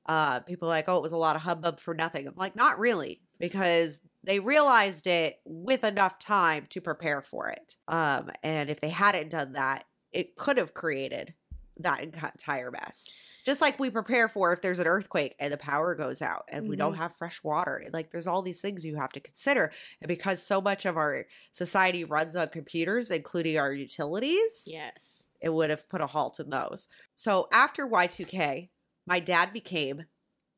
Uh, 0.05 0.39
people 0.39 0.67
like, 0.67 0.89
oh, 0.89 0.97
it 0.97 1.03
was 1.03 1.13
a 1.13 1.17
lot 1.17 1.35
of 1.35 1.43
hubbub 1.43 1.79
for 1.79 1.93
nothing. 1.93 2.27
I'm 2.27 2.33
like, 2.35 2.55
not 2.55 2.79
really, 2.79 3.21
because 3.39 3.99
they 4.23 4.39
realized 4.39 5.05
it 5.07 5.37
with 5.45 5.83
enough 5.83 6.17
time 6.19 6.67
to 6.71 6.81
prepare 6.81 7.21
for 7.21 7.49
it. 7.49 7.75
Um, 7.87 8.31
and 8.43 8.69
if 8.69 8.81
they 8.81 8.89
hadn't 8.89 9.29
done 9.29 9.53
that, 9.53 9.85
it 10.11 10.35
could 10.35 10.57
have 10.57 10.73
created 10.73 11.33
that 11.81 12.03
entire 12.03 12.71
mess. 12.71 13.09
Just 13.43 13.61
like 13.61 13.79
we 13.79 13.89
prepare 13.89 14.27
for 14.27 14.53
if 14.53 14.61
there's 14.61 14.79
an 14.79 14.85
earthquake 14.85 15.35
and 15.39 15.51
the 15.51 15.57
power 15.57 15.95
goes 15.95 16.21
out 16.21 16.45
and 16.49 16.69
we 16.69 16.75
don't 16.75 16.93
mm-hmm. 16.93 17.01
have 17.01 17.15
fresh 17.15 17.43
water. 17.43 17.83
Like 17.91 18.11
there's 18.11 18.27
all 18.27 18.43
these 18.43 18.61
things 18.61 18.85
you 18.85 18.97
have 18.97 19.11
to 19.13 19.19
consider. 19.19 19.71
And 19.99 20.07
because 20.07 20.43
so 20.43 20.61
much 20.61 20.85
of 20.85 20.95
our 20.95 21.25
society 21.51 22.03
runs 22.03 22.35
on 22.35 22.49
computers, 22.49 23.09
including 23.09 23.57
our 23.57 23.73
utilities, 23.73 24.67
Yes. 24.71 25.31
it 25.39 25.49
would 25.49 25.71
have 25.71 25.89
put 25.89 26.01
a 26.01 26.07
halt 26.07 26.39
in 26.39 26.51
those. 26.51 26.87
So 27.15 27.47
after 27.51 27.87
Y2K, 27.87 28.69
my 29.07 29.19
dad 29.19 29.53
became 29.53 30.05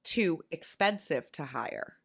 too 0.03 0.43
expensive 0.51 1.31
to 1.33 1.45
hire. 1.45 1.97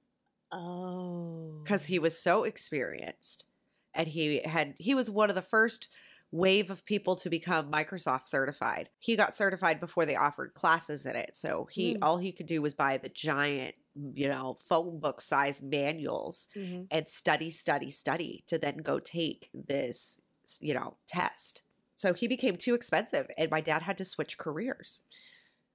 Oh. 0.50 1.60
because 1.62 1.84
he 1.86 1.98
was 1.98 2.18
so 2.18 2.44
experienced 2.44 3.44
and 3.92 4.08
he 4.08 4.40
had 4.42 4.74
he 4.78 4.94
was 4.94 5.10
one 5.10 5.28
of 5.28 5.36
the 5.36 5.42
first 5.42 5.88
wave 6.30 6.70
of 6.70 6.84
people 6.84 7.16
to 7.16 7.30
become 7.30 7.70
Microsoft 7.72 8.26
certified. 8.26 8.90
He 8.98 9.16
got 9.16 9.34
certified 9.34 9.80
before 9.80 10.04
they 10.06 10.16
offered 10.16 10.54
classes 10.54 11.06
in 11.06 11.16
it. 11.16 11.34
So 11.34 11.66
he 11.66 11.96
Mm. 11.96 12.02
all 12.02 12.18
he 12.18 12.32
could 12.32 12.46
do 12.46 12.60
was 12.62 12.74
buy 12.74 12.98
the 12.98 13.08
giant, 13.08 13.76
you 13.94 14.28
know, 14.28 14.58
phone 14.60 15.00
book 15.00 15.20
size 15.22 15.62
manuals 15.62 16.48
Mhm. 16.54 16.88
and 16.90 17.08
study, 17.08 17.50
study, 17.50 17.90
study 17.90 18.44
to 18.48 18.58
then 18.58 18.78
go 18.78 18.98
take 18.98 19.50
this, 19.54 20.18
you 20.60 20.74
know, 20.74 20.98
test. 21.06 21.62
So 21.96 22.14
he 22.14 22.28
became 22.28 22.56
too 22.56 22.74
expensive 22.74 23.28
and 23.36 23.50
my 23.50 23.60
dad 23.60 23.82
had 23.82 23.98
to 23.98 24.04
switch 24.04 24.38
careers 24.38 25.02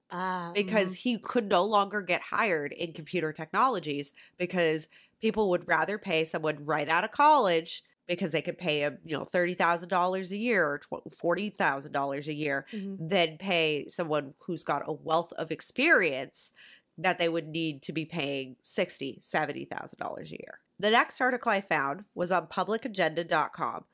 Ah, 0.08 0.54
because 0.54 0.94
he 0.94 1.18
could 1.18 1.48
no 1.48 1.64
longer 1.64 2.00
get 2.00 2.20
hired 2.22 2.72
in 2.72 2.92
computer 2.92 3.32
technologies 3.32 4.12
because 4.38 4.88
people 5.20 5.50
would 5.50 5.66
rather 5.66 5.98
pay 5.98 6.24
someone 6.24 6.64
right 6.64 6.88
out 6.88 7.04
of 7.04 7.10
college 7.10 7.82
because 8.06 8.32
they 8.32 8.42
could 8.42 8.58
pay 8.58 8.82
a 8.82 8.98
you 9.04 9.16
know, 9.16 9.24
$30,000 9.24 10.30
a 10.30 10.36
year 10.36 10.64
or 10.66 10.80
$40,000 11.10 12.28
a 12.28 12.34
year 12.34 12.66
Mhm. 12.72 13.08
than 13.08 13.38
pay 13.38 13.88
someone 13.88 14.34
who's 14.40 14.62
got 14.62 14.82
a 14.88 14.92
wealth 14.92 15.32
of 15.34 15.50
experience 15.50 16.52
that 16.96 17.18
they 17.18 17.28
would 17.28 17.48
need 17.48 17.82
to 17.82 17.92
be 17.92 18.04
paying 18.04 18.56
$60,000, 18.62 19.18
$70,000 19.20 20.30
a 20.30 20.36
year. 20.36 20.60
The 20.78 20.90
next 20.90 21.20
article 21.20 21.50
I 21.50 21.60
found 21.60 22.04
was 22.14 22.30
on 22.30 22.46
publicagenda.com. 22.46 23.84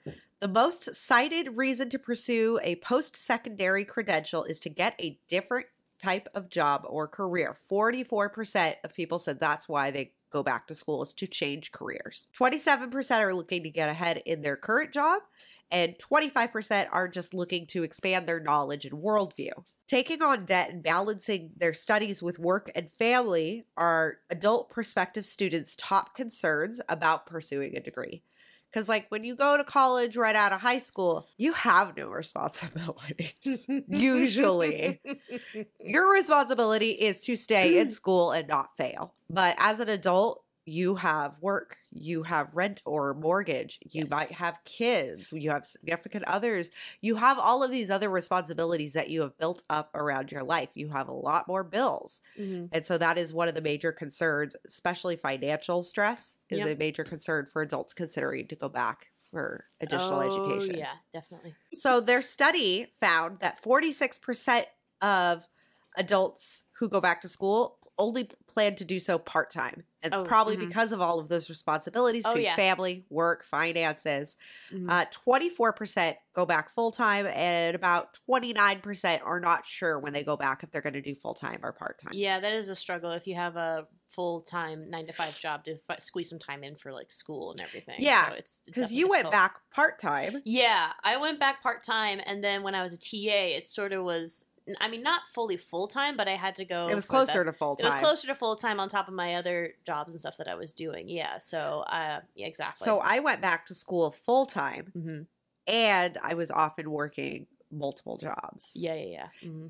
The 0.41 0.49
most 0.49 0.95
cited 0.95 1.57
reason 1.57 1.91
to 1.91 1.99
pursue 1.99 2.59
a 2.63 2.77
post 2.77 3.15
secondary 3.17 3.85
credential 3.85 4.45
is 4.45 4.59
to 4.61 4.69
get 4.71 4.95
a 5.01 5.19
different 5.29 5.67
type 6.03 6.29
of 6.35 6.49
job 6.49 6.83
or 6.87 7.07
career. 7.07 7.55
44% 7.71 8.77
of 8.85 8.95
people 8.95 9.19
said 9.19 9.39
that's 9.39 9.69
why 9.69 9.91
they 9.91 10.13
go 10.31 10.43
back 10.43 10.67
to 10.69 10.75
school 10.75 11.03
is 11.03 11.13
to 11.15 11.27
change 11.27 11.73
careers. 11.73 12.29
27% 12.39 13.21
are 13.21 13.35
looking 13.35 13.63
to 13.63 13.71
get 13.71 13.89
ahead 13.89 14.23
in 14.27 14.43
their 14.43 14.57
current 14.57 14.93
job 14.93 15.23
and 15.71 15.95
25% 15.99 16.89
are 16.91 17.09
just 17.09 17.35
looking 17.35 17.67
to 17.69 17.83
expand 17.83 18.27
their 18.27 18.41
knowledge 18.41 18.85
and 18.85 19.03
worldview. 19.03 19.53
Taking 19.89 20.23
on 20.23 20.47
debt 20.47 20.71
and 20.71 20.83
balancing 20.83 21.51
their 21.57 21.73
studies 21.73 22.23
with 22.23 22.39
work 22.39 22.71
and 22.75 22.91
family 22.91 23.65
are 23.77 24.19
adult 24.31 24.71
prospective 24.71 25.27
students' 25.27 25.77
top 25.77 26.15
concerns 26.15 26.81
about 26.89 27.27
pursuing 27.27 27.77
a 27.77 27.81
degree. 27.81 28.23
Because, 28.71 28.89
like, 28.89 29.07
when 29.09 29.25
you 29.25 29.35
go 29.35 29.57
to 29.57 29.65
college 29.65 30.17
right 30.17 30.37
out 30.37 30.53
of 30.53 30.61
high 30.61 30.79
school, 30.79 31.27
you 31.37 31.53
have 31.53 31.97
no 31.97 32.09
responsibilities. 32.11 33.67
Usually, 33.89 35.01
your 35.81 36.13
responsibility 36.13 36.91
is 36.91 37.21
to 37.23 37.37
stay 37.37 37.79
in 37.79 37.91
school 37.91 38.31
and 38.31 38.47
not 38.47 38.77
fail. 38.77 39.15
But 39.29 39.57
as 39.59 39.81
an 39.81 39.89
adult, 39.89 40.45
you 40.71 40.95
have 40.97 41.39
work, 41.41 41.79
you 41.91 42.23
have 42.23 42.55
rent 42.55 42.83
or 42.87 43.15
mortgage, 43.15 43.79
you 43.85 44.07
Yes. 44.07 44.07
might 44.07 44.33
have 44.33 44.63
kids, 44.65 45.33
you 45.33 45.51
have 45.51 45.67
significant 45.67 46.25
others, 46.27 46.71
you 47.01 47.17
have 47.17 47.39
all 47.39 47.63
of 47.63 47.71
these 47.71 47.91
other 47.91 48.11
responsibilities 48.11 48.93
that 48.95 49.11
you 49.11 49.23
have 49.23 49.37
built 49.39 49.63
up 49.71 49.91
around 49.95 50.31
your 50.33 50.45
life. 50.45 50.71
You 50.75 50.89
have 50.91 51.09
a 51.09 51.13
lot 51.13 51.49
more 51.49 51.65
bills. 51.65 52.21
Mhm. 52.37 52.73
And 52.73 52.87
so 52.87 52.99
that 52.99 53.19
is 53.19 53.33
one 53.33 53.49
of 53.49 53.55
the 53.55 53.61
major 53.63 53.93
concerns, 53.93 54.55
especially 54.67 55.17
financial 55.17 55.83
stress 55.83 56.37
is 56.51 56.65
Yep. 56.65 56.67
a 56.67 56.77
major 56.77 57.05
concern 57.05 57.47
for 57.47 57.63
adults 57.63 57.95
considering 57.95 58.47
to 58.49 58.57
go 58.57 58.69
back 58.69 59.09
for 59.23 59.67
additional 59.81 60.21
Oh, 60.21 60.23
education. 60.23 60.77
Yeah, 60.77 60.99
definitely. 61.13 61.59
So 61.75 62.01
their 62.01 62.23
study 62.23 62.87
found 62.95 63.41
that 63.41 63.61
46% 63.63 64.67
of 65.03 65.49
adults 65.97 66.65
who 66.79 66.89
go 66.89 67.01
back 67.01 67.23
to 67.23 67.29
school 67.29 67.79
only 67.99 68.31
plan 68.53 68.77
to 68.77 68.85
do 68.85 69.01
so 69.01 69.19
part 69.19 69.51
time. 69.51 69.85
It's 70.03 70.17
Oh, 70.17 70.25
probably 70.25 70.57
mhm. 70.57 70.69
because 70.69 70.93
of 70.93 71.01
all 71.01 71.19
of 71.19 71.29
those 71.29 71.51
responsibilities 71.51 72.25
Oh, 72.27 72.35
to 72.35 72.41
yeah. 72.43 72.57
family, 72.57 73.05
work, 73.11 73.45
finances. 73.45 74.37
Mhm. 74.73 74.89
Uh, 74.91 75.05
24% 75.11 76.17
go 76.33 76.47
back 76.47 76.71
full 76.71 76.91
time, 76.91 77.27
and 77.27 77.75
about 77.75 78.15
29% 78.27 79.23
are 79.25 79.41
not 79.41 79.67
sure 79.67 79.99
when 79.99 80.13
they 80.13 80.23
go 80.25 80.37
back 80.37 80.63
if 80.63 80.71
they're 80.71 80.81
going 80.83 80.95
to 80.95 81.03
do 81.03 81.15
full 81.15 81.35
time 81.35 81.61
or 81.63 81.73
part 81.73 81.99
time. 81.99 82.13
yeah, 82.15 82.41
that 82.41 82.53
is 82.53 82.69
a 82.69 82.77
struggle 82.77 83.11
if 83.13 83.27
you 83.27 83.35
have 83.35 83.57
a 83.57 83.87
full 84.09 84.41
time 84.41 84.91
nine 84.91 85.07
to 85.07 85.13
five 85.13 85.39
job 85.39 85.65
to 85.65 85.77
fi- 85.87 85.99
squeeze 85.99 86.29
some 86.29 86.39
time 86.39 86.65
in 86.65 86.75
for 86.75 86.93
like 86.93 87.13
school 87.13 87.53
and 87.53 87.61
everything. 87.61 87.95
Yeah, 87.99 88.29
so 88.31 88.35
it's 88.35 88.59
it's 88.59 88.61
Because 88.67 88.93
you 88.93 89.07
went 89.09 89.25
difficult. 89.25 89.33
back 89.33 89.61
part 89.71 89.99
time. 90.01 90.43
Yeah, 90.45 90.93
I 91.05 91.17
went 91.19 91.39
back 91.39 91.63
part 91.63 91.85
time, 91.85 92.21
and 92.25 92.43
then 92.43 92.63
when 92.63 92.75
I 92.75 92.83
was 92.83 92.93
a 92.93 92.99
TA, 92.99 93.57
it 93.57 93.67
sort 93.67 93.93
of 93.93 94.05
was. 94.05 94.47
I 94.81 94.89
mean, 94.89 95.03
not 95.03 95.23
fully 95.29 95.57
full 95.57 95.89
time, 95.89 96.17
but 96.17 96.29
I 96.29 96.37
had 96.37 96.57
to 96.57 96.65
go. 96.65 96.89
It 96.89 96.95
was 96.95 97.07
closer 97.07 97.45
to 97.45 97.53
full 97.53 97.77
time. 97.77 97.91
It 97.91 97.95
was 97.95 98.01
closer 98.01 98.27
to 98.29 98.35
full 98.35 98.57
time 98.57 98.79
on 98.81 98.89
top 98.89 99.09
of 99.09 99.15
my 99.15 99.35
other 99.35 99.75
jobs 99.85 100.13
and 100.13 100.21
stuff 100.21 100.37
that 100.37 100.49
I 100.49 100.55
was 100.55 100.73
doing. 100.73 101.09
Yeah, 101.09 101.39
so 101.39 101.81
uh, 101.81 102.21
yeah, 102.35 102.47
exactly. 102.47 102.87
So 102.87 102.99
I 102.99 103.21
went 103.21 103.41
back 103.41 103.67
to 103.67 103.75
school 103.75 104.11
full 104.11 104.47
time, 104.47 104.87
hmm 104.93 105.23
and 105.67 106.19
I 106.19 106.35
was 106.35 106.51
often 106.51 106.91
working 106.91 107.47
multiple 107.71 108.17
jobs. 108.17 108.73
yeah, 108.75 108.95
yeah, 108.95 109.05
yeah. 109.05 109.29
hmm 109.49 109.67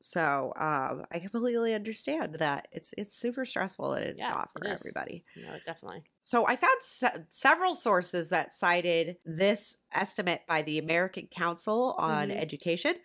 So 0.00 0.52
um, 0.56 1.04
I 1.10 1.18
completely 1.20 1.74
understand 1.74 2.36
that 2.36 2.68
it's 2.72 2.94
it's 2.98 3.16
super 3.16 3.44
stressful 3.44 3.94
and 3.94 4.04
it's 4.06 4.20
Yeah, 4.20 4.28
not 4.28 4.52
for 4.52 4.66
everybody. 4.66 5.24
No, 5.34 5.58
definitely. 5.64 6.04
So 6.22 6.46
I 6.46 6.56
found 6.56 6.82
se- 6.82 7.26
several 7.30 7.74
sources 7.74 8.30
that 8.30 8.52
cited 8.52 9.18
this 9.24 9.76
estimate 9.92 10.42
by 10.48 10.62
the 10.62 10.78
American 10.78 11.28
Council 11.28 11.94
on 11.98 12.30
Mhm. 12.30 12.36
Education. 12.36 12.96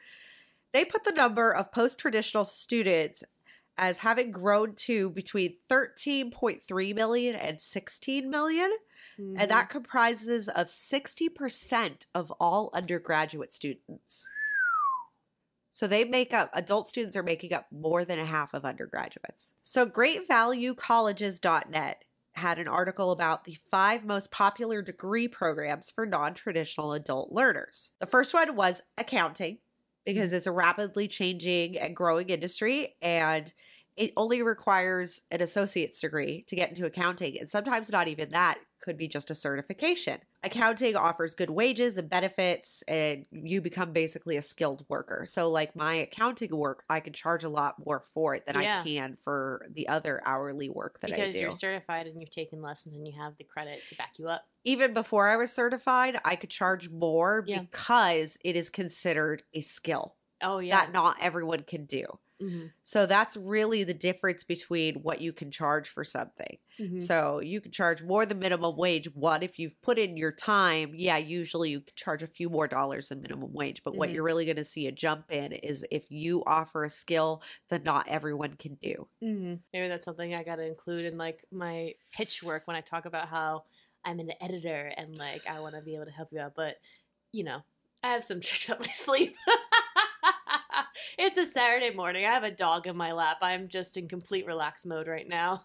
They 0.73 0.85
put 0.85 1.03
the 1.03 1.11
number 1.11 1.53
of 1.53 1.71
post-traditional 1.71 2.45
students 2.45 3.23
as 3.77 3.99
having 3.99 4.31
grown 4.31 4.75
to 4.75 5.09
between 5.09 5.57
13.3 5.69 6.95
million 6.95 7.35
and 7.35 7.61
16 7.61 8.29
million, 8.29 8.71
Mm-hmm. 9.19 9.35
and 9.39 9.51
that 9.51 9.69
comprises 9.69 10.47
of 10.47 10.67
60% 10.67 12.05
of 12.15 12.31
all 12.39 12.69
undergraduate 12.73 13.51
students. 13.51 14.25
So 15.69 15.85
they 15.87 16.05
make 16.05 16.33
up, 16.33 16.49
adult 16.53 16.87
students 16.87 17.17
are 17.17 17.23
making 17.23 17.51
up 17.53 17.67
more 17.71 18.03
than 18.05 18.19
a 18.19 18.25
half 18.25 18.53
of 18.53 18.65
undergraduates. 18.65 19.53
So 19.63 19.85
greatvaluecolleges.net 19.85 22.03
had 22.33 22.59
an 22.59 22.67
article 22.67 23.11
about 23.11 23.43
the 23.43 23.57
five 23.69 24.05
most 24.05 24.31
popular 24.31 24.81
degree 24.81 25.27
programs 25.27 25.91
for 25.91 26.05
non 26.05 26.33
traditional 26.33 26.93
adult 26.93 27.31
learners. 27.31 27.91
The 27.99 28.05
first 28.05 28.33
one 28.33 28.55
was 28.55 28.81
accounting, 28.97 29.57
because 30.05 30.33
it's 30.33 30.47
a 30.47 30.51
rapidly 30.51 31.07
changing 31.07 31.77
and 31.77 31.95
growing 31.95 32.29
industry, 32.29 32.95
and 33.01 33.53
it 33.97 34.11
only 34.17 34.41
requires 34.41 35.21
an 35.31 35.41
associate's 35.41 35.99
degree 35.99 36.43
to 36.47 36.55
get 36.55 36.69
into 36.69 36.85
accounting. 36.85 37.37
And 37.39 37.49
sometimes 37.49 37.91
not 37.91 38.07
even 38.07 38.31
that 38.31 38.59
could 38.81 38.97
be 38.97 39.07
just 39.07 39.31
a 39.31 39.35
certification. 39.35 40.19
Accounting 40.43 40.95
offers 40.95 41.35
good 41.35 41.51
wages 41.51 41.99
and 41.99 42.09
benefits, 42.09 42.81
and 42.87 43.27
you 43.31 43.61
become 43.61 43.93
basically 43.93 44.37
a 44.37 44.41
skilled 44.41 44.83
worker. 44.89 45.23
So, 45.27 45.51
like 45.51 45.75
my 45.75 45.93
accounting 45.93 46.49
work, 46.55 46.83
I 46.89 46.99
can 46.99 47.13
charge 47.13 47.43
a 47.43 47.49
lot 47.49 47.75
more 47.85 48.05
for 48.15 48.33
it 48.33 48.47
than 48.47 48.59
Yeah. 48.59 48.81
I 48.81 48.83
can 48.83 49.17
for 49.17 49.63
the 49.69 49.87
other 49.87 50.19
hourly 50.25 50.67
work 50.67 50.99
that 51.01 51.11
I 51.11 51.15
do. 51.15 51.21
because 51.21 51.35
do. 51.35 51.41
you're 51.41 51.51
certified 51.51 52.07
and 52.07 52.19
you've 52.19 52.31
taken 52.31 52.59
lessons 52.59 52.95
and 52.95 53.05
you 53.07 53.13
have 53.21 53.37
the 53.37 53.43
credit 53.43 53.83
to 53.89 53.95
back 53.95 54.13
you 54.17 54.29
up. 54.29 54.43
Even 54.63 54.95
before 54.95 55.27
I 55.27 55.35
was 55.35 55.51
certified, 55.51 56.17
I 56.25 56.35
could 56.35 56.49
charge 56.49 56.89
more 56.89 57.43
Yeah. 57.45 57.59
because 57.59 58.39
it 58.43 58.55
is 58.55 58.71
considered 58.71 59.43
a 59.53 59.61
skill 59.61 60.15
Oh 60.41 60.57
yeah. 60.57 60.71
that 60.75 60.91
not 60.91 61.17
everyone 61.21 61.61
can 61.63 61.85
do. 61.85 62.05
Mhm, 62.41 62.73
So 62.83 63.05
that's 63.05 63.37
really 63.37 63.83
the 63.83 63.93
difference 63.93 64.43
between 64.43 64.95
what 65.03 65.21
you 65.21 65.33
can 65.33 65.51
charge 65.51 65.87
for 65.89 66.03
something. 66.03 66.57
mhm. 66.77 67.07
So 67.07 67.39
you 67.39 67.61
can 67.61 67.71
charge 67.71 68.03
more 68.03 68.25
than 68.25 68.39
minimum 68.39 68.75
wage. 68.75 69.13
One, 69.15 69.41
if 69.43 69.57
you've 69.57 69.79
put 69.81 69.97
in 69.97 70.17
your 70.17 70.31
time, 70.31 70.93
yeah, 70.95 71.17
usually 71.17 71.71
you 71.71 71.81
can 71.81 71.93
charge 71.95 72.21
a 72.23 72.27
few 72.27 72.49
more 72.49 72.67
dollars 72.67 73.09
than 73.09 73.21
minimum 73.21 73.53
wage. 73.53 73.83
But 73.83 73.95
what 73.97 74.11
Mhm. 74.11 74.11
you're 74.11 74.23
really 74.23 74.45
going 74.45 74.57
to 74.57 74.65
see 74.65 74.87
a 74.87 74.91
jump 74.91 75.31
in 75.31 75.51
is 75.53 75.85
if 75.91 76.11
you 76.11 76.43
offer 76.45 76.83
a 76.83 76.89
skill 76.89 77.43
that 77.69 77.83
not 77.83 78.07
everyone 78.07 78.55
can 78.55 78.75
do. 78.75 79.07
hmm 79.21 79.55
Maybe 79.73 79.87
that's 79.87 80.05
something 80.05 80.33
I 80.33 80.43
got 80.43 80.55
to 80.57 80.65
include 80.65 81.05
in 81.05 81.17
like 81.17 81.45
my 81.51 81.95
pitch 82.11 82.41
work 82.43 82.63
when 82.67 82.75
I 82.75 82.81
talk 82.81 83.05
about 83.05 83.27
how 83.29 83.65
I'm 84.03 84.19
an 84.19 84.31
editor 84.41 84.91
and 84.97 85.15
like 85.15 85.45
I 85.47 85.59
want 85.59 85.75
to 85.75 85.81
be 85.81 85.95
able 85.95 86.05
to 86.05 86.11
help 86.11 86.29
you 86.31 86.39
out. 86.39 86.55
But 86.55 86.77
you 87.31 87.43
know, 87.43 87.61
I 88.03 88.13
have 88.13 88.23
some 88.23 88.41
tricks 88.43 88.69
up 88.69 88.79
my 88.79 88.87
sleeve. 88.87 89.35
It's 91.17 91.37
a 91.37 91.45
Saturday 91.45 91.93
morning. 91.93 92.25
I 92.25 92.29
have 92.31 92.43
a 92.43 92.51
dog 92.51 92.87
in 92.87 92.95
my 92.95 93.11
lap. 93.11 93.37
I'm 93.41 93.67
just 93.67 93.97
in 93.97 94.07
complete 94.07 94.45
relax 94.45 94.85
mode 94.85 95.07
right 95.07 95.27
now. 95.27 95.63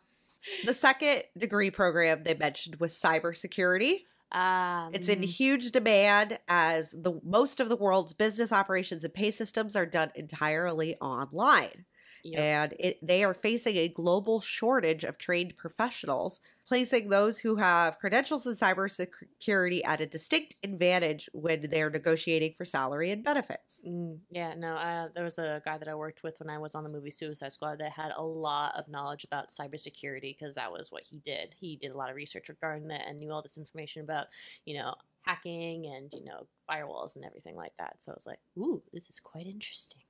The 0.64 0.74
second 0.74 1.24
degree 1.36 1.70
program 1.70 2.22
they 2.22 2.34
mentioned 2.34 2.76
was 2.76 2.94
cybersecurity. 2.94 4.00
Um, 4.32 4.90
It's 4.92 5.08
in 5.08 5.22
huge 5.22 5.70
demand 5.70 6.38
as 6.48 6.90
the 6.90 7.20
most 7.24 7.60
of 7.60 7.68
the 7.68 7.76
world's 7.76 8.12
business 8.12 8.52
operations 8.52 9.04
and 9.04 9.14
pay 9.14 9.30
systems 9.30 9.76
are 9.76 9.86
done 9.86 10.10
entirely 10.14 10.96
online. 10.96 11.84
yep. 12.24 12.40
and 12.40 12.74
it, 12.78 12.98
they 13.06 13.22
are 13.22 13.34
facing 13.34 13.76
a 13.76 13.88
global 13.88 14.40
shortage 14.40 15.04
of 15.04 15.16
trained 15.18 15.56
professionals. 15.56 16.40
Placing 16.66 17.08
those 17.08 17.38
who 17.38 17.56
have 17.56 17.98
credentials 17.98 18.46
in 18.46 18.54
cybersecurity 18.54 19.84
at 19.84 20.00
a 20.00 20.06
distinct 20.06 20.56
advantage 20.62 21.28
when 21.32 21.62
they're 21.70 21.90
negotiating 21.90 22.52
for 22.54 22.64
salary 22.64 23.10
and 23.10 23.22
benefits. 23.22 23.82
Mm, 23.86 24.18
yeah, 24.30 24.54
no, 24.54 24.74
uh, 24.74 25.08
there 25.14 25.24
was 25.24 25.38
a 25.38 25.62
guy 25.64 25.78
that 25.78 25.88
I 25.88 25.94
worked 25.94 26.22
with 26.22 26.38
when 26.40 26.50
I 26.50 26.58
was 26.58 26.74
on 26.74 26.82
the 26.82 26.90
movie 26.90 27.10
Suicide 27.10 27.52
Squad 27.52 27.78
that 27.78 27.92
had 27.92 28.12
a 28.16 28.22
lot 28.22 28.74
of 28.76 28.88
knowledge 28.88 29.24
about 29.24 29.50
cybersecurity 29.50 30.36
because 30.36 30.54
that 30.56 30.72
was 30.72 30.90
what 30.90 31.04
he 31.04 31.18
did. 31.18 31.54
He 31.58 31.76
did 31.76 31.92
a 31.92 31.96
lot 31.96 32.10
of 32.10 32.16
research 32.16 32.48
regarding 32.48 32.88
that 32.88 33.06
and 33.06 33.18
knew 33.18 33.30
all 33.30 33.42
this 33.42 33.58
information 33.58 34.02
about, 34.02 34.26
you 34.64 34.76
know, 34.76 34.94
hacking 35.22 35.86
and, 35.86 36.12
you 36.12 36.24
know, 36.24 36.46
firewalls 36.68 37.16
and 37.16 37.24
everything 37.24 37.56
like 37.56 37.72
that. 37.78 38.00
So 38.00 38.12
I 38.12 38.14
was 38.14 38.26
like, 38.26 38.40
ooh, 38.58 38.82
this 38.92 39.08
is 39.08 39.20
quite 39.20 39.46
interesting. 39.46 40.02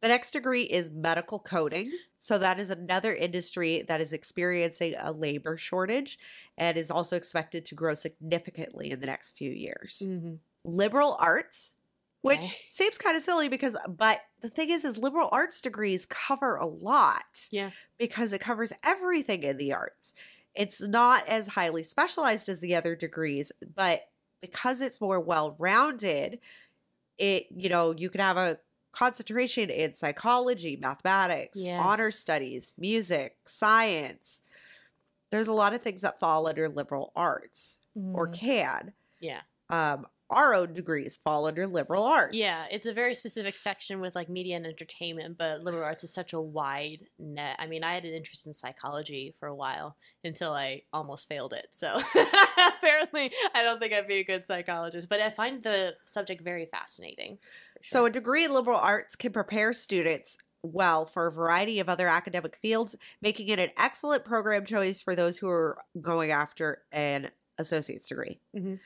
The 0.00 0.08
next 0.08 0.30
degree 0.30 0.62
is 0.62 0.90
medical 0.90 1.38
coding. 1.40 1.90
So, 2.20 2.38
that 2.38 2.58
is 2.58 2.70
another 2.70 3.14
industry 3.14 3.82
that 3.88 4.00
is 4.00 4.12
experiencing 4.12 4.94
a 4.98 5.12
labor 5.12 5.56
shortage 5.56 6.18
and 6.56 6.76
is 6.76 6.90
also 6.90 7.16
expected 7.16 7.66
to 7.66 7.74
grow 7.74 7.94
significantly 7.94 8.90
in 8.90 9.00
the 9.00 9.06
next 9.06 9.36
few 9.36 9.50
years. 9.50 10.02
Mm-hmm. 10.04 10.34
Liberal 10.64 11.16
arts, 11.20 11.74
which 12.22 12.38
Okay. 12.38 12.56
seems 12.70 12.98
kind 12.98 13.16
of 13.16 13.22
silly 13.22 13.48
because, 13.48 13.76
but 13.88 14.20
the 14.40 14.50
thing 14.50 14.70
is, 14.70 14.84
is 14.84 14.98
liberal 14.98 15.28
arts 15.32 15.60
degrees 15.60 16.06
cover 16.06 16.56
a 16.56 16.66
lot 16.66 17.48
Yeah. 17.50 17.70
because 17.98 18.32
it 18.32 18.40
covers 18.40 18.72
everything 18.84 19.42
in 19.42 19.56
the 19.56 19.72
arts. 19.72 20.14
It's 20.54 20.80
not 20.80 21.26
as 21.28 21.46
highly 21.48 21.84
specialized 21.84 22.48
as 22.48 22.58
the 22.60 22.74
other 22.74 22.96
degrees, 22.96 23.52
but 23.74 24.08
because 24.40 24.80
it's 24.80 25.00
more 25.00 25.20
well 25.20 25.54
rounded, 25.58 26.40
it, 27.16 27.46
you 27.54 27.68
know, 27.68 27.94
you 27.96 28.10
can 28.10 28.20
have 28.20 28.36
a 28.36 28.58
concentration 28.92 29.70
in 29.70 29.94
psychology, 29.94 30.76
mathematics, 30.76 31.58
honor 31.70 32.10
studies, 32.10 32.74
music, 32.78 33.36
science. 33.46 34.42
There's 35.30 35.48
a 35.48 35.52
lot 35.52 35.74
of 35.74 35.82
things 35.82 36.00
that 36.02 36.18
fall 36.20 36.46
under 36.46 36.68
liberal 36.68 37.12
arts 37.14 37.78
or 37.94 38.28
Mhm. 38.28 38.34
can. 38.34 38.92
Yeah. 39.20 39.42
Um, 39.68 40.06
our 40.30 40.54
own 40.54 40.74
degrees 40.74 41.16
fall 41.16 41.46
under 41.46 41.66
liberal 41.66 42.04
arts. 42.04 42.36
Yeah, 42.36 42.66
it's 42.70 42.84
a 42.84 42.92
very 42.92 43.14
specific 43.14 43.56
section 43.56 43.98
with 44.00 44.14
like 44.14 44.28
media 44.28 44.56
and 44.56 44.66
entertainment, 44.66 45.38
but 45.38 45.62
liberal 45.62 45.84
arts 45.84 46.04
is 46.04 46.12
such 46.12 46.34
a 46.34 46.40
wide 46.40 47.06
net. 47.18 47.56
I 47.58 47.66
mean, 47.66 47.82
I 47.82 47.94
had 47.94 48.04
an 48.04 48.12
interest 48.12 48.46
in 48.46 48.52
psychology 48.52 49.34
for 49.40 49.48
a 49.48 49.54
while 49.54 49.96
until 50.22 50.52
I 50.52 50.82
almost 50.92 51.28
failed 51.28 51.54
it. 51.54 51.68
So 51.72 51.98
apparently, 52.58 53.32
I 53.54 53.62
don't 53.62 53.78
think 53.78 53.92
I'd 53.94 54.06
be 54.06 54.18
a 54.18 54.24
good 54.24 54.44
psychologist, 54.44 55.08
but 55.08 55.20
I 55.20 55.30
find 55.30 55.62
the 55.62 55.94
subject 56.02 56.42
very 56.42 56.66
fascinating. 56.66 57.38
For 57.86 57.86
So, 57.88 58.06
a 58.06 58.10
degree 58.10 58.44
in 58.44 58.52
liberal 58.52 58.78
arts 58.78 59.16
can 59.16 59.32
prepare 59.32 59.72
students 59.72 60.38
well 60.62 61.06
for 61.06 61.28
a 61.28 61.32
variety 61.32 61.80
of 61.80 61.88
other 61.88 62.08
academic 62.08 62.56
fields, 62.56 62.96
making 63.22 63.48
it 63.48 63.58
an 63.58 63.70
excellent 63.78 64.24
program 64.24 64.64
choice 64.66 65.00
for 65.02 65.14
those 65.14 65.38
who 65.38 65.48
are 65.48 65.78
going 66.00 66.30
after 66.30 66.82
an 66.92 67.30
associate's 67.58 68.08
degree. 68.08 68.40
Mhm. 68.56 68.80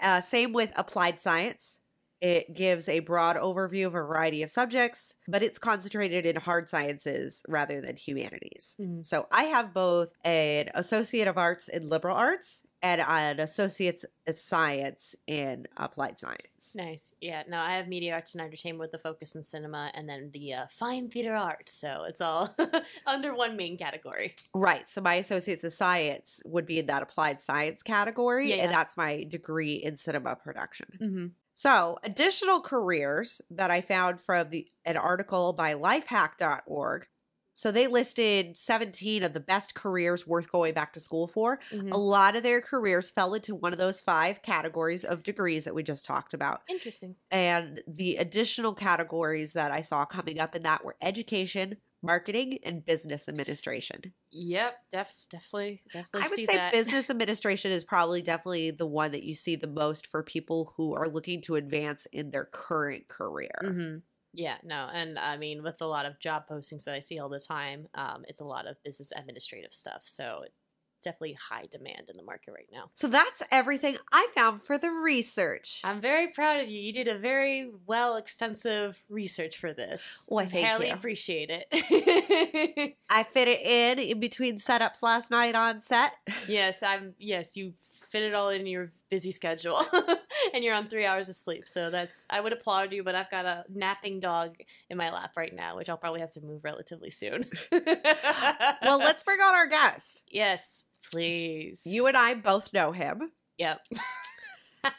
Uh, 0.00 0.20
same 0.20 0.52
with 0.52 0.72
applied 0.76 1.20
science. 1.20 1.78
It 2.22 2.54
gives 2.54 2.88
a 2.88 3.00
broad 3.00 3.34
overview 3.36 3.84
of 3.88 3.94
a 3.96 3.98
variety 3.98 4.44
of 4.44 4.50
subjects, 4.50 5.16
but 5.26 5.42
it's 5.42 5.58
concentrated 5.58 6.24
in 6.24 6.36
hard 6.36 6.68
sciences 6.68 7.42
rather 7.48 7.80
than 7.80 7.96
humanities. 7.96 8.76
Mhm. 8.80 9.04
So 9.04 9.26
I 9.32 9.44
have 9.44 9.74
both 9.74 10.14
an 10.24 10.70
Associate 10.72 11.26
of 11.26 11.36
Arts 11.36 11.66
in 11.66 11.88
Liberal 11.88 12.16
Arts 12.16 12.62
and 12.80 13.00
an 13.00 13.40
Associate 13.40 14.04
of 14.26 14.38
Science 14.38 15.16
in 15.26 15.66
Applied 15.76 16.18
Science. 16.18 16.74
Nice. 16.76 17.14
Yeah. 17.20 17.42
No, 17.48 17.58
I 17.58 17.76
have 17.76 17.88
media 17.88 18.14
arts 18.14 18.34
and 18.34 18.42
entertainment 18.42 18.80
with 18.80 18.92
the 18.92 18.98
focus 18.98 19.34
in 19.34 19.42
cinema 19.42 19.90
and 19.94 20.08
then 20.08 20.30
the 20.32 20.54
uh, 20.54 20.66
fine 20.68 21.08
theater 21.08 21.34
arts. 21.34 21.72
So 21.72 22.04
it's 22.08 22.20
all 22.20 22.54
under 23.06 23.34
one 23.34 23.56
main 23.56 23.76
category. 23.78 24.34
Right. 24.54 24.88
So 24.88 25.00
my 25.00 25.14
associates 25.14 25.64
of 25.64 25.72
science 25.72 26.40
would 26.44 26.66
be 26.66 26.78
in 26.78 26.86
that 26.86 27.02
applied 27.02 27.40
science 27.42 27.82
category, 27.82 28.50
Yeah, 28.50 28.64
and 28.64 28.72
that's 28.72 28.96
my 28.96 29.24
degree 29.24 29.74
in 29.74 29.96
cinema 29.96 30.36
production. 30.36 30.86
Mm-hmm. 31.00 31.26
So 31.54 31.98
additional 32.02 32.60
careers 32.60 33.40
that 33.50 33.70
I 33.70 33.80
found 33.80 34.20
from 34.20 34.50
the 34.50 34.66
an 34.84 34.96
article 34.96 35.52
by 35.52 35.74
lifehack.org. 35.74 37.06
So 37.54 37.70
they 37.70 37.86
listed 37.86 38.56
17 38.56 39.22
of 39.22 39.34
the 39.34 39.40
best 39.40 39.74
careers 39.74 40.26
worth 40.26 40.50
going 40.50 40.72
back 40.72 40.94
to 40.94 41.00
school 41.00 41.28
for. 41.28 41.60
Mm-hmm. 41.70 41.92
A 41.92 41.98
lot 41.98 42.34
of 42.34 42.42
their 42.42 42.62
careers 42.62 43.10
fell 43.10 43.34
into 43.34 43.54
one 43.54 43.72
of 43.72 43.78
those 43.78 44.00
five 44.00 44.42
categories 44.42 45.04
of 45.04 45.22
degrees 45.22 45.64
that 45.64 45.74
we 45.74 45.82
just 45.82 46.06
talked 46.06 46.32
about. 46.32 46.62
Interesting. 46.68 47.16
And 47.30 47.82
the 47.86 48.16
additional 48.16 48.72
categories 48.72 49.52
that 49.52 49.70
I 49.70 49.82
saw 49.82 50.06
coming 50.06 50.40
up 50.40 50.56
in 50.56 50.62
that 50.62 50.82
were 50.82 50.96
education, 51.02 51.76
marketing, 52.02 52.58
and 52.64 52.84
business 52.84 53.28
administration. 53.28 54.14
Yep. 54.30 54.74
Def. 54.90 55.26
Definitely. 55.30 55.82
Definitely. 55.92 56.26
I 56.26 56.28
would 56.28 56.40
say 56.40 56.56
that. 56.56 56.72
business 56.72 57.10
administration 57.10 57.70
is 57.70 57.84
probably 57.84 58.22
definitely 58.22 58.70
the 58.70 58.86
one 58.86 59.10
that 59.12 59.24
you 59.24 59.34
see 59.34 59.56
the 59.56 59.66
most 59.68 60.06
for 60.06 60.22
people 60.22 60.72
who 60.76 60.94
are 60.94 61.08
looking 61.08 61.42
to 61.42 61.56
advance 61.56 62.06
in 62.06 62.30
their 62.30 62.46
current 62.46 63.08
career. 63.08 63.76
hmm 63.76 63.96
Yeah, 64.32 64.56
no, 64.64 64.88
and 64.92 65.18
I 65.18 65.36
mean, 65.36 65.62
with 65.62 65.80
a 65.82 65.86
lot 65.86 66.06
of 66.06 66.18
job 66.18 66.44
postings 66.48 66.84
that 66.84 66.94
I 66.94 67.00
see 67.00 67.18
all 67.18 67.28
the 67.28 67.40
time, 67.40 67.88
um, 67.94 68.24
it's 68.28 68.40
a 68.40 68.44
lot 68.44 68.66
of 68.66 68.82
business 68.82 69.12
administrative 69.14 69.74
stuff. 69.74 70.02
So 70.04 70.42
it's 70.46 70.56
definitely 71.02 71.36
high 71.50 71.66
demand 71.70 72.08
in 72.08 72.16
the 72.16 72.22
market 72.22 72.52
right 72.52 72.68
now. 72.72 72.90
So 72.94 73.08
that's 73.08 73.42
everything 73.50 73.96
I 74.12 74.28
found 74.34 74.62
for 74.62 74.78
the 74.78 74.90
research. 74.90 75.80
I'm 75.84 76.00
very 76.00 76.28
proud 76.28 76.60
of 76.60 76.68
you. 76.68 76.80
You 76.80 76.92
did 76.92 77.08
a 77.08 77.18
very 77.18 77.70
well 77.86 78.16
extensive 78.16 79.02
research 79.08 79.58
for 79.58 79.72
this. 79.72 80.24
Why, 80.28 80.46
thank 80.46 80.66
Highly 80.66 80.88
you. 80.88 80.94
appreciate 80.94 81.50
it. 81.50 82.94
I 83.10 83.22
fit 83.24 83.48
it 83.48 83.60
in 83.60 83.98
in 83.98 84.20
between 84.20 84.58
setups 84.58 85.02
last 85.02 85.30
night 85.30 85.54
on 85.54 85.82
set. 85.82 86.12
yes, 86.48 86.82
I'm. 86.82 87.14
Yes, 87.18 87.56
you 87.56 87.74
fit 88.08 88.22
it 88.22 88.34
all 88.34 88.50
in 88.50 88.66
your 88.66 88.92
busy 89.10 89.30
schedule, 89.30 89.84
and 90.54 90.62
you're 90.64 90.74
on 90.74 90.88
three 90.88 91.04
hours 91.04 91.28
of 91.28 91.34
sleep. 91.34 91.66
So 91.66 91.90
that's. 91.90 92.26
I 92.30 92.40
would 92.40 92.52
applaud 92.52 92.92
you, 92.92 93.02
but 93.02 93.14
I've 93.14 93.30
got 93.30 93.44
a 93.44 93.64
napping 93.68 94.20
dog 94.20 94.56
in 94.88 94.96
my 94.96 95.12
lap 95.12 95.32
right 95.36 95.54
now, 95.54 95.76
which 95.76 95.88
I'll 95.88 95.96
probably 95.96 96.20
have 96.20 96.32
to 96.32 96.40
move 96.40 96.64
relatively 96.64 97.10
soon. 97.10 97.46
well, 97.70 98.98
let's 98.98 99.22
bring 99.24 99.40
on 99.40 99.54
our 99.54 99.66
guest. 99.66 100.24
Yes, 100.30 100.84
please. 101.10 101.82
You 101.84 102.06
and 102.06 102.16
I 102.16 102.34
both 102.34 102.72
know 102.72 102.92
him. 102.92 103.32
Yep. 103.58 103.80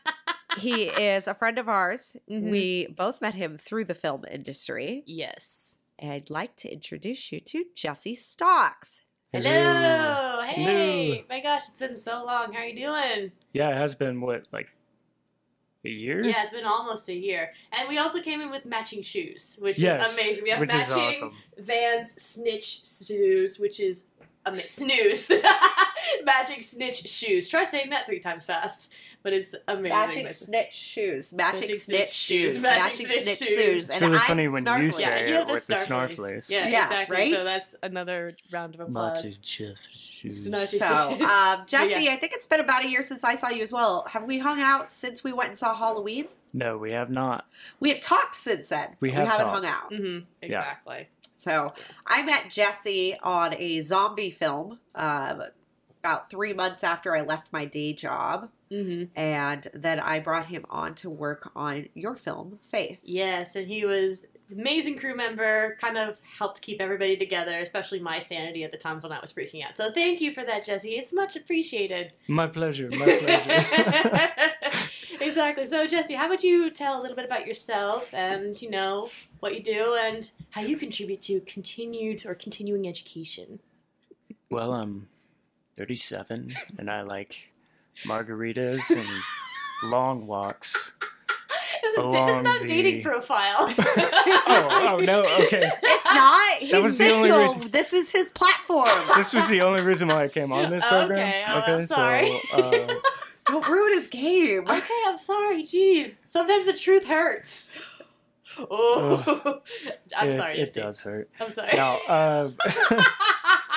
He 0.58 0.84
is 0.84 1.28
a 1.28 1.34
friend 1.34 1.58
of 1.58 1.68
ours. 1.68 2.16
Mhm. 2.30 2.52
We 2.52 2.86
both 2.88 3.22
met 3.22 3.34
him 3.34 3.58
through 3.58 3.86
the 3.86 3.96
film 3.96 4.24
industry. 4.32 5.04
Yes. 5.08 5.80
I'd 6.02 6.30
like 6.30 6.56
to 6.58 6.72
introduce 6.72 7.32
you 7.32 7.40
to 7.40 7.66
Jesse 7.76 8.14
Stocks. 8.16 9.02
Hello. 9.32 10.42
Hey. 10.44 11.06
Hello. 11.08 11.24
My 11.28 11.40
gosh, 11.40 11.68
it's 11.70 11.80
been 11.80 11.98
so 11.98 12.24
long. 12.24 12.54
How 12.54 12.60
are 12.60 12.66
you 12.66 12.76
doing? 12.76 13.32
Yeah, 13.54 13.70
it 13.72 13.78
has 13.78 13.96
been 13.96 14.22
what 14.22 14.48
like 14.52 14.70
a 15.86 15.90
year. 15.90 16.24
Yeah, 16.24 16.44
it's 16.44 16.54
been 16.54 16.66
almost 16.66 17.10
a 17.10 17.16
year. 17.16 17.52
And 17.72 17.90
we 17.90 17.98
also 17.98 18.22
came 18.22 18.40
in 18.40 18.52
with 18.52 18.66
matching 18.66 19.02
shoes, 19.02 19.58
which 19.60 19.80
Yes, 19.80 20.08
is 20.08 20.20
amazing. 20.20 20.44
We 20.44 20.50
have 20.52 20.60
which 20.60 20.74
is 20.74 20.88
matching 20.88 21.04
awesome. 21.04 21.34
Vans 21.58 22.12
snitch 22.22 22.86
shoes, 22.86 23.58
which 23.60 23.80
is 23.80 24.12
ama- 24.46 24.68
snooze. 24.68 25.32
Magic 26.24 26.64
snitch 26.64 27.08
shoes. 27.10 27.48
Try 27.50 27.64
saying 27.66 27.90
that 27.92 28.06
three 28.06 28.20
times 28.20 28.46
fast, 28.46 28.94
but 29.24 29.34
it's 29.34 29.56
amazing. 29.68 29.90
Magic 29.98 30.18
It's- 30.20 30.40
snitch 30.40 30.74
shoes. 30.74 31.34
Magic, 31.34 31.62
Matching 31.62 31.76
snitch 31.76 32.08
snitch 32.08 32.12
shoes. 32.14 32.62
Magic, 32.64 32.84
Matching, 32.84 33.08
Matching 33.08 33.24
snitch 33.24 33.38
snitch 33.38 33.50
shoes. 33.50 33.58
shoes. 33.58 33.86
It's 33.86 33.94
And 33.94 34.02
really 34.02 34.18
I'm 34.18 34.22
funny 34.22 34.48
when 34.48 34.64
you 34.64 34.70
snarfling. 34.70 34.94
say 34.94 35.02
yeah, 35.04 35.16
it 35.16 35.34
have 35.40 35.50
with 35.50 35.68
the 35.68 35.76
snarflace. 35.78 36.46
snarflace. 36.48 36.50
Yeah, 36.52 36.68
Yeah, 36.68 36.84
exactly. 36.86 37.32
So 37.34 37.44
that's 37.44 37.76
another 37.84 38.36
round 38.52 38.76
of 38.76 38.82
applause. 38.82 39.24
Lots 39.24 39.24
of 39.38 39.42
just 39.42 39.96
shoes. 39.96 40.48
Snatchy 40.48 40.80
So, 40.80 41.26
um, 41.26 41.64
Jesse, 41.68 42.04
yeah. 42.04 42.14
I 42.14 42.16
think 42.18 42.34
it's 42.34 42.48
been 42.48 42.60
about 42.60 42.84
a 42.84 42.90
year 42.90 43.02
since 43.04 43.24
I 43.24 43.36
saw 43.36 43.50
you 43.50 43.64
as 43.64 43.72
well. 43.72 44.06
Have 44.10 44.24
we 44.24 44.40
hung 44.40 44.60
out 44.62 44.90
since 44.92 45.24
we 45.24 45.34
went 45.34 45.50
and 45.50 45.58
saw 45.58 45.74
Halloween? 45.76 46.26
No, 46.54 46.78
we 46.78 46.92
have 46.92 47.10
not. 47.10 47.46
We 47.80 47.90
have 47.90 48.00
talked 48.02 48.36
since 48.36 48.70
then. 48.70 48.90
We 49.00 49.12
have 49.12 49.24
we 49.24 49.28
haven't 49.30 49.46
talked. 49.46 49.66
hung 49.66 49.74
out. 49.74 49.92
Mm-hmm. 49.92 50.26
Exactly. 50.42 51.08
So 51.44 51.68
I 52.08 52.24
met 52.24 52.50
Jesse 52.50 53.18
on 53.22 53.54
a 53.56 53.82
zombie 53.82 54.32
film 54.32 54.80
uh, 54.96 55.48
about 56.00 56.30
three 56.30 56.54
months 56.54 56.86
after 56.86 57.16
I 57.16 57.22
left 57.22 57.52
my 57.52 57.66
day 57.66 57.92
job. 57.92 58.50
Mm-hmm. 58.72 59.20
And 59.20 59.68
then 59.74 60.00
I 60.00 60.20
brought 60.20 60.48
him 60.48 60.66
on 60.70 60.96
to 60.96 61.10
work 61.10 61.52
on 61.56 61.90
your 61.94 62.16
film, 62.16 62.60
Faith. 62.64 63.00
Yes, 63.04 63.56
and 63.56 63.68
he 63.68 63.86
was 63.86 64.26
amazing 64.58 64.98
crew 64.98 65.16
member. 65.16 65.78
Kind 65.80 65.98
of 65.98 66.18
helped 66.38 66.62
keep 66.62 66.82
everybody 66.82 67.18
together, 67.18 67.58
especially 67.60 68.00
my 68.00 68.20
sanity 68.20 68.64
at 68.64 68.72
the 68.72 68.78
times 68.78 69.04
when 69.04 69.12
I 69.12 69.20
was 69.20 69.34
freaking 69.34 69.66
out. 69.66 69.78
So 69.78 69.92
thank 69.92 70.22
you 70.22 70.32
for 70.32 70.44
that, 70.44 70.66
Jesse. 70.66 70.92
It's 70.92 71.14
much 71.14 71.36
appreciated. 71.36 72.14
My 72.28 72.48
pleasure. 72.48 72.90
My 72.90 73.06
pleasure. 73.06 74.34
exactly. 75.22 75.66
So 75.66 75.88
Jesse, 75.88 76.14
how 76.16 76.28
about 76.28 76.44
you 76.44 76.70
tell 76.70 77.00
a 77.00 77.02
little 77.02 77.16
bit 77.16 77.26
about 77.26 77.46
yourself 77.46 78.14
and 78.14 78.60
you 78.62 78.70
know 78.70 79.10
what 79.40 79.56
you 79.56 79.64
do 79.64 79.98
and 80.02 80.30
how 80.52 80.62
you 80.62 80.78
contribute 80.78 81.22
to 81.24 81.42
continued 81.42 82.26
or 82.26 82.36
continuing 82.36 82.88
education? 82.88 83.60
well, 84.54 84.74
I'm 84.74 85.08
37 85.78 86.56
and 86.78 86.90
I 86.92 87.02
like 87.02 87.52
margaritas 88.06 88.96
and 88.96 89.10
long 89.92 90.28
walks. 90.28 90.94
This 91.84 91.92
is, 91.94 91.98
along 92.00 92.28
this 92.28 92.36
is 92.38 92.44
not 92.44 92.62
a 92.62 92.68
dating 92.68 92.98
the- 92.98 93.04
profile. 93.04 93.56
oh, 93.78 94.96
oh 94.98 95.04
no, 95.04 95.20
okay. 95.46 95.70
It's 95.84 96.06
not. 96.06 96.58
He's 96.60 96.82
was 96.84 96.98
the 96.98 97.12
only 97.12 97.30
single. 97.30 97.48
reason- 97.56 97.72
This 97.72 97.94
is 97.94 98.12
his 98.12 98.32
platform. 98.32 98.90
This 99.18 99.34
was 99.34 99.48
the 99.50 99.62
only 99.62 99.84
reason 99.84 100.08
why 100.08 100.24
I 100.24 100.28
came 100.30 100.52
on 100.52 100.72
this 100.72 100.86
program. 100.86 101.20
Okay, 101.20 101.44
oh, 101.48 101.60
I'm 101.76 101.82
sorry. 101.84 102.40
so 102.52 102.58
uh, 102.58 102.94
Don't 103.46 103.68
ruin 103.68 104.00
his 104.00 104.08
game. 104.08 104.64
okay, 104.68 105.02
I'm 105.06 105.18
sorry. 105.18 105.64
Jeez, 105.64 106.22
sometimes 106.28 106.66
the 106.66 106.74
truth 106.74 107.08
hurts. 107.10 107.70
Oh, 108.58 109.62
I'm 110.16 110.28
it, 110.30 110.38
sorry. 110.38 110.54
it 110.54 110.58
Jesse. 110.58 110.82
does 110.82 111.02
hurt. 111.02 111.30
I'm 111.40 111.50
sorry. 111.50 111.72
Now, 111.76 111.98
uh, 112.08 112.50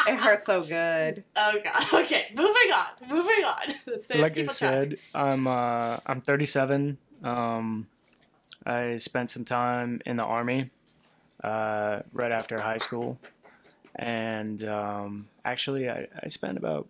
It 0.08 0.20
hurts 0.20 0.46
so 0.46 0.62
good. 0.64 1.24
oh 1.34 1.52
god. 1.64 2.02
Okay, 2.04 2.26
moving 2.34 2.70
on. 2.72 2.86
Moving 3.08 3.44
on. 3.44 3.98
So 3.98 4.18
like 4.18 4.32
I 4.32 4.34
keep 4.36 4.44
track. 4.46 4.54
said, 4.56 4.98
I'm 5.14 5.46
uh, 5.48 5.96
I'm 6.06 6.20
37. 6.20 6.98
Um, 7.24 7.88
I 8.66 8.96
spent 8.96 9.30
some 9.30 9.44
time 9.44 10.00
in 10.06 10.16
the 10.16 10.24
army 10.24 10.70
uh, 11.42 12.00
right 12.12 12.32
after 12.32 12.60
high 12.60 12.78
school, 12.78 13.18
and 13.94 14.62
um, 14.64 15.28
actually, 15.44 15.88
I, 15.88 16.06
I 16.22 16.28
spent 16.28 16.58
about 16.58 16.88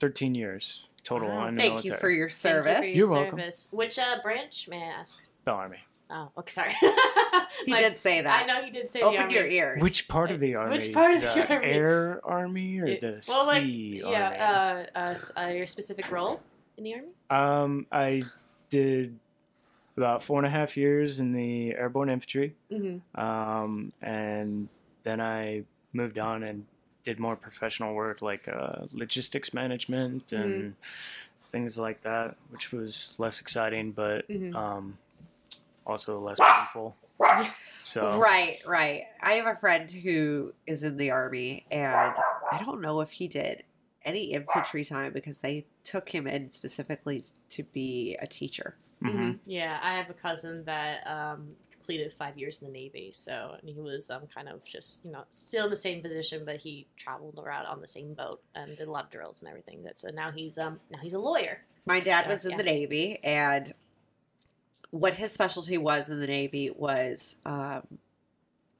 13 0.00 0.34
years 0.34 0.88
total 1.04 1.28
Wow. 1.28 1.46
in 1.46 1.56
the 1.56 1.62
Thank 1.62 1.84
you 1.84 1.94
for 1.96 2.10
your 2.10 2.28
Thank 2.28 2.32
service. 2.64 2.72
you 2.72 2.82
for 2.82 2.86
your 2.88 2.96
You're 2.96 3.12
welcome. 3.12 3.38
service. 3.38 3.68
Which 3.70 3.98
uh, 3.98 4.16
branch 4.22 4.68
may 4.68 4.82
I 4.82 4.86
ask? 4.86 5.22
the 5.44 5.52
army. 5.52 5.78
Oh, 6.10 6.28
okay, 6.38 6.50
sorry. 6.50 6.74
He 7.64 7.72
My- 7.72 7.80
did 7.80 7.96
say 7.98 8.20
that. 8.20 8.42
I 8.42 8.46
know 8.46 8.64
he 8.64 8.70
did 8.70 8.88
say 8.88 9.00
Open 9.00 9.14
the 9.16 9.22
army. 9.22 9.34
your 9.34 9.46
ears. 9.46 9.82
Which 9.82 10.08
part 10.08 10.30
of 10.30 10.40
the 10.40 10.54
army? 10.54 10.76
Which 10.76 10.92
part 10.92 11.14
of 11.14 11.20
the 11.22 11.28
the 11.28 11.54
army? 11.54 11.66
air 11.66 12.20
army 12.24 12.78
or 12.80 12.86
It- 12.86 13.00
the 13.00 13.24
well, 13.28 13.46
like, 13.46 13.62
sea 13.62 14.02
army? 14.02 14.12
yeah, 14.16 14.86
uh, 14.94 14.98
uh, 14.98 15.40
uh, 15.40 15.48
your 15.48 15.66
specific 15.66 16.10
role 16.10 16.40
in 16.76 16.84
the 16.84 16.94
army? 16.94 17.12
Um, 17.30 17.86
I 17.92 18.22
did 18.70 19.18
about 20.00 20.22
four 20.22 20.38
and 20.38 20.46
a 20.46 20.50
half 20.50 20.76
years 20.76 21.20
in 21.20 21.32
the 21.32 21.74
airborne 21.74 22.08
infantry, 22.10 22.54
Mm-hmm. 22.72 23.20
um, 23.20 23.92
and 24.00 24.68
then 25.02 25.20
I 25.20 25.64
moved 25.92 26.18
on 26.18 26.42
and 26.42 26.66
did 27.04 27.18
more 27.18 27.36
professional 27.36 27.94
work 27.94 28.22
like 28.22 28.48
uh, 28.48 28.86
logistics 28.92 29.52
management 29.52 30.32
and 30.32 30.74
things 31.50 31.78
like 31.78 32.02
that, 32.02 32.36
which 32.50 32.72
was 32.72 33.14
less 33.18 33.40
exciting, 33.40 33.92
but 33.92 34.28
Mhm. 34.28 34.54
um, 34.54 34.98
also 35.86 36.18
less 36.18 36.38
painful. 36.40 36.96
So 37.82 38.18
Right, 38.20 38.58
right. 38.66 39.04
I 39.20 39.32
have 39.34 39.46
a 39.46 39.56
friend 39.58 39.90
who 39.90 40.52
is 40.66 40.84
in 40.84 40.96
the 40.96 41.10
army, 41.10 41.64
and 41.70 42.14
I 42.52 42.58
don't 42.64 42.80
know 42.80 43.00
if 43.00 43.10
he 43.10 43.26
did 43.26 43.64
any 44.04 44.32
infantry 44.32 44.84
time 44.84 45.12
because 45.12 45.38
they 45.38 45.66
took 45.84 46.08
him 46.10 46.26
in 46.26 46.50
specifically 46.50 47.24
to 47.50 47.62
be 47.62 48.16
a 48.20 48.26
teacher. 48.26 48.76
mhm. 49.02 49.38
Yeah, 49.44 49.78
I 49.82 49.94
have 49.96 50.10
a 50.10 50.14
cousin 50.14 50.64
that 50.64 51.06
um, 51.06 51.48
completed 51.70 52.12
five 52.12 52.36
years 52.38 52.60
in 52.62 52.68
the 52.68 52.72
Navy, 52.72 53.10
so 53.12 53.56
and 53.60 53.68
he 53.68 53.80
was 53.80 54.10
um, 54.10 54.22
kind 54.32 54.48
of 54.48 54.64
just 54.64 55.04
you 55.04 55.10
know 55.12 55.24
still 55.30 55.64
in 55.64 55.70
the 55.70 55.76
same 55.76 56.02
position, 56.02 56.44
but 56.44 56.56
he 56.56 56.86
traveled 56.96 57.38
around 57.42 57.66
on 57.66 57.80
the 57.80 57.86
same 57.88 58.14
boat 58.14 58.42
and 58.54 58.76
did 58.76 58.88
a 58.88 58.90
lot 58.90 59.04
of 59.04 59.10
drills 59.10 59.42
and 59.42 59.48
everything. 59.48 59.82
That 59.84 59.98
so 59.98 60.08
now 60.10 60.30
he's 60.30 60.58
um 60.58 60.78
now 60.90 60.98
he's 61.02 61.14
a 61.14 61.18
lawyer. 61.18 61.62
My 61.86 62.00
dad 62.00 62.24
So, 62.24 62.30
was 62.30 62.44
in 62.44 62.50
yeah. 62.52 62.56
the 62.58 62.62
Navy, 62.64 63.18
and 63.24 63.72
what 64.90 65.14
his 65.14 65.32
specialty 65.32 65.78
was 65.78 66.08
in 66.10 66.20
the 66.20 66.26
Navy 66.26 66.70
was 66.70 67.36
um, 67.46 67.82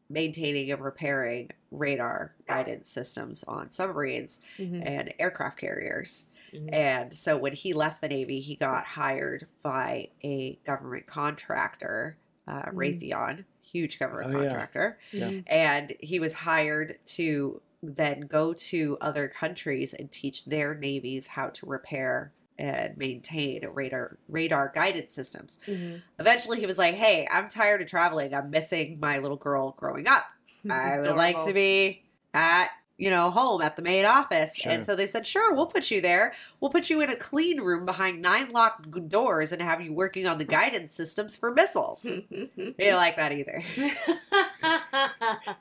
maintaining 0.08 0.70
and 0.70 0.82
repairing 0.82 1.50
radar 1.70 2.34
guidance 2.48 2.90
systems 2.90 3.44
on 3.44 3.70
submarines 3.72 4.40
Mm-hmm. 4.58 4.82
and 4.86 5.14
aircraft 5.18 5.58
carriers. 5.58 6.24
Mhm. 6.52 6.72
And 6.72 7.14
so 7.14 7.36
when 7.36 7.52
he 7.54 7.72
left 7.72 8.00
the 8.02 8.08
Navy, 8.08 8.40
he 8.40 8.56
got 8.56 8.84
hired 8.84 9.46
by 9.62 10.08
a 10.22 10.56
government 10.66 11.06
contractor, 11.06 12.16
uh, 12.46 12.62
Mhm. 12.66 12.74
Raytheon, 12.74 13.44
huge 13.62 13.98
government 13.98 14.34
Oh, 14.34 14.38
contractor. 14.40 14.98
Yeah. 15.12 15.30
Mhm. 15.30 15.44
And 15.46 15.92
he 16.00 16.18
was 16.18 16.32
hired 16.32 16.98
to 17.06 17.62
then 17.82 18.20
go 18.22 18.52
to 18.52 18.98
other 19.00 19.26
countries 19.28 19.94
and 19.94 20.10
teach 20.12 20.44
their 20.44 20.74
navies 20.74 21.28
how 21.28 21.48
to 21.48 21.66
repair 21.66 22.32
and 22.58 22.94
maintain 22.98 23.64
radar 23.68 24.18
radar 24.28 24.70
guidance 24.74 25.14
systems. 25.14 25.58
Mhm. 25.66 26.02
Eventually 26.18 26.60
he 26.60 26.66
was 26.66 26.76
like, 26.76 26.94
"Hey, 26.94 27.26
I'm 27.30 27.48
tired 27.48 27.80
of 27.80 27.88
traveling. 27.88 28.34
I'm 28.34 28.50
missing 28.50 28.98
my 29.00 29.18
little 29.18 29.38
girl 29.38 29.74
growing 29.78 30.06
up. 30.06 30.26
I 30.70 30.98
would 30.98 31.16
like 31.16 31.40
to 31.46 31.54
be 31.54 32.02
at 32.34 32.68
you 33.00 33.10
know 33.10 33.30
home 33.30 33.62
at 33.62 33.76
the 33.76 33.82
main 33.82 34.04
office." 34.04 34.54
Sure. 34.54 34.70
And 34.70 34.84
so 34.84 34.94
they 34.94 35.06
said, 35.06 35.26
"Sure, 35.26 35.54
we'll 35.54 35.66
put 35.66 35.90
you 35.90 36.00
there. 36.00 36.34
We'll 36.60 36.70
put 36.70 36.90
you 36.90 37.00
in 37.00 37.10
a 37.10 37.16
clean 37.16 37.60
room 37.60 37.84
behind 37.84 38.22
nine 38.22 38.52
locked 38.52 39.08
doors 39.08 39.50
and 39.52 39.60
have 39.62 39.80
you 39.80 39.92
working 39.92 40.26
on 40.26 40.38
the 40.38 40.44
guidance 40.44 40.94
systems 40.94 41.36
for 41.36 41.52
missiles." 41.52 42.02
He 42.30 42.74
didn't 42.78 42.96
like 42.96 43.16
that 43.16 43.32
either. 43.32 43.64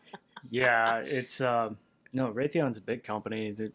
Yeah, 0.49 0.97
it's 0.99 1.41
um, 1.41 1.77
no 2.13 2.31
Raytheon's 2.31 2.77
a 2.77 2.81
big 2.81 3.03
company 3.03 3.51
that 3.51 3.73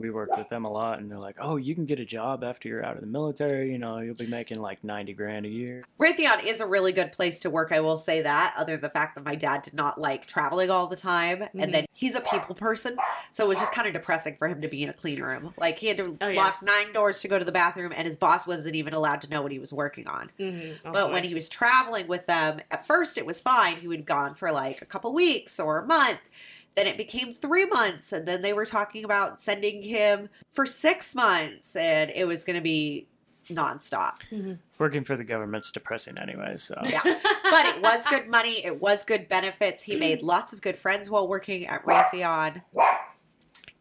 we 0.00 0.10
work 0.10 0.34
with 0.36 0.48
them 0.48 0.64
a 0.64 0.70
lot, 0.70 0.98
and 0.98 1.10
they're 1.10 1.18
like, 1.18 1.36
oh, 1.40 1.56
you 1.56 1.74
can 1.74 1.84
get 1.86 2.00
a 2.00 2.04
job 2.04 2.42
after 2.42 2.68
you're 2.68 2.84
out 2.84 2.94
of 2.94 3.00
the 3.00 3.06
military. 3.06 3.70
You 3.70 3.78
know, 3.78 4.00
you'll 4.00 4.14
be 4.14 4.26
making 4.26 4.60
like 4.60 4.82
ninety 4.82 5.12
grand 5.12 5.46
a 5.46 5.48
year. 5.50 5.84
Raytheon 6.00 6.44
is 6.44 6.60
a 6.60 6.66
really 6.66 6.92
good 6.92 7.12
place 7.12 7.38
to 7.40 7.50
work. 7.50 7.70
I 7.72 7.80
will 7.80 7.98
say 7.98 8.22
that, 8.22 8.54
other 8.56 8.72
than 8.72 8.80
the 8.80 8.88
fact 8.90 9.14
that 9.14 9.24
my 9.24 9.34
dad 9.34 9.62
did 9.62 9.74
not 9.74 10.00
like 10.00 10.26
traveling 10.26 10.70
all 10.70 10.86
the 10.86 10.96
time. 10.96 11.40
Mhm. 11.40 11.48
And 11.62 11.74
then 11.74 11.86
he's 11.92 12.14
a 12.14 12.20
people 12.22 12.54
person. 12.54 12.96
So 13.30 13.44
it 13.44 13.48
was 13.48 13.58
just 13.58 13.72
kind 13.72 13.86
of 13.86 13.92
depressing 13.92 14.36
for 14.36 14.48
him 14.48 14.60
to 14.62 14.68
be 14.68 14.82
in 14.82 14.88
a 14.88 14.92
clean 14.94 15.22
room. 15.22 15.54
Like 15.58 15.78
he 15.78 15.88
had 15.88 15.98
to 15.98 16.16
Oh, 16.20 16.28
yeah. 16.28 16.40
lock 16.42 16.62
nine 16.62 16.92
doors 16.92 17.20
to 17.20 17.28
go 17.28 17.38
to 17.38 17.44
the 17.44 17.52
bathroom, 17.52 17.92
and 17.94 18.06
his 18.06 18.16
boss 18.16 18.46
wasn't 18.46 18.74
even 18.74 18.94
allowed 18.94 19.20
to 19.22 19.28
know 19.30 19.42
what 19.42 19.52
he 19.52 19.58
was 19.58 19.72
working 19.72 20.06
on. 20.06 20.30
Mhm. 20.38 20.78
Oh, 20.84 20.92
but 20.92 21.06
boy. 21.08 21.12
when 21.12 21.24
he 21.24 21.34
was 21.34 21.48
traveling 21.48 22.06
with 22.06 22.26
them, 22.26 22.60
at 22.70 22.86
first 22.86 23.18
it 23.18 23.26
was 23.26 23.40
fine. 23.40 23.76
He 23.76 23.86
would 23.88 24.06
gone 24.06 24.34
for 24.34 24.50
like 24.50 24.80
a 24.80 24.86
couple 24.86 25.12
weeks 25.12 25.60
or 25.60 25.78
a 25.78 25.86
month. 25.86 26.18
Then 26.80 26.86
it 26.86 26.96
became 26.96 27.34
three 27.34 27.66
months, 27.66 28.10
and 28.10 28.26
then 28.26 28.40
they 28.40 28.54
were 28.54 28.64
talking 28.64 29.04
about 29.04 29.38
sending 29.38 29.82
him 29.82 30.30
for 30.50 30.64
six 30.64 31.14
months, 31.14 31.76
and 31.76 32.10
it 32.14 32.24
was 32.24 32.42
going 32.42 32.56
to 32.56 32.62
be 32.62 33.06
nonstop. 33.48 34.14
Mm-hmm. 34.32 34.54
Working 34.78 35.04
for 35.04 35.14
the 35.14 35.24
government's 35.24 35.70
depressing 35.70 36.16
anyway. 36.16 36.56
So 36.56 36.80
Yeah. 36.82 37.02
but 37.04 37.66
it 37.66 37.82
was 37.82 38.06
good 38.06 38.28
money. 38.28 38.64
It 38.64 38.80
was 38.80 39.04
good 39.04 39.28
benefits. 39.28 39.82
He 39.82 39.94
made 39.94 40.22
lots 40.22 40.54
of 40.54 40.62
good 40.62 40.76
friends 40.76 41.10
while 41.10 41.28
working 41.28 41.66
at 41.66 41.84
Raytheon. 41.84 42.62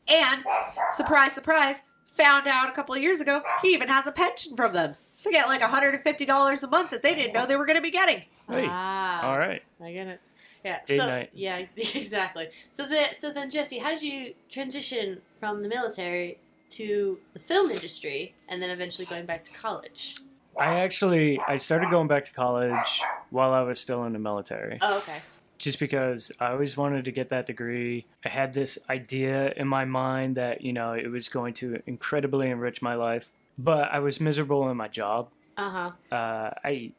And 0.09 0.43
surprise, 0.91 1.31
surprise, 1.31 1.83
found 2.03 2.47
out 2.47 2.67
a 2.67 2.73
couple 2.73 2.95
of 2.95 3.01
years 3.01 3.21
ago 3.21 3.41
he 3.62 3.69
even 3.69 3.88
has 3.88 4.07
a 4.07 4.12
pension 4.12 4.57
from 4.57 4.73
them. 4.73 4.95
So 5.15 5.31
get 5.31 5.47
like 5.47 5.62
$150 5.62 6.63
a 6.63 6.67
month 6.67 6.89
that 6.89 7.01
they 7.01 7.15
didn't 7.15 7.31
know 7.31 7.45
they 7.45 7.55
were 7.55 7.65
going 7.65 7.77
to 7.77 7.81
be 7.81 7.91
getting. 7.91 8.23
Hey, 8.49 8.67
Wow. 8.67 9.21
all 9.23 9.39
right. 9.39 9.62
My 9.79 9.93
goodness. 9.93 10.27
Yeah. 10.63 10.80
Date 10.86 10.98
so 10.98 11.08
night. 11.08 11.30
yeah, 11.34 11.58
exactly. 11.78 12.50
So 12.72 12.86
the 12.86 13.08
so 13.13 13.32
then 13.32 13.50
Jesse, 13.50 13.80
how 13.80 13.89
did 13.91 14.04
you 14.04 14.34
transition 14.50 15.22
from 15.39 15.63
the 15.63 15.69
military 15.69 16.38
to 16.72 17.19
the 17.34 17.39
film 17.39 17.72
industry 17.72 18.36
and 18.50 18.62
then 18.62 18.69
eventually 18.69 19.06
going 19.06 19.26
back 19.26 19.45
to 19.45 19.54
college? 19.54 20.15
I 20.58 20.80
actually 20.80 21.39
I 21.48 21.58
started 21.58 21.89
going 21.89 22.08
back 22.08 22.26
to 22.26 22.34
college 22.34 23.02
while 23.30 23.54
I 23.54 23.62
was 23.62 23.80
still 23.80 24.04
in 24.04 24.13
the 24.13 24.19
military. 24.19 24.78
Oh, 24.82 24.98
okay. 24.98 25.19
just 25.58 25.80
because 25.80 26.32
I 26.39 26.52
always 26.52 26.76
wanted 26.78 27.06
to 27.06 27.12
get 27.12 27.30
that 27.30 27.45
degree. 27.45 28.06
I 28.26 28.30
had 28.30 28.54
this 28.54 28.80
idea 28.89 29.54
in 29.56 29.67
my 29.67 29.86
mind 29.86 30.36
that, 30.38 30.62
you 30.62 30.74
know, 30.74 30.93
it 30.93 31.08
was 31.10 31.28
going 31.30 31.54
to 31.56 31.82
incredibly 31.86 32.50
enrich 32.50 32.82
my 32.82 32.95
life, 32.95 33.32
but 33.58 33.91
I 33.91 34.00
was 34.00 34.19
miserable 34.19 34.69
in 34.69 34.78
my 34.78 34.88
job. 34.88 35.30
Uh-huh. 35.58 35.91
Uh, 36.12 36.52
I, 36.63 36.91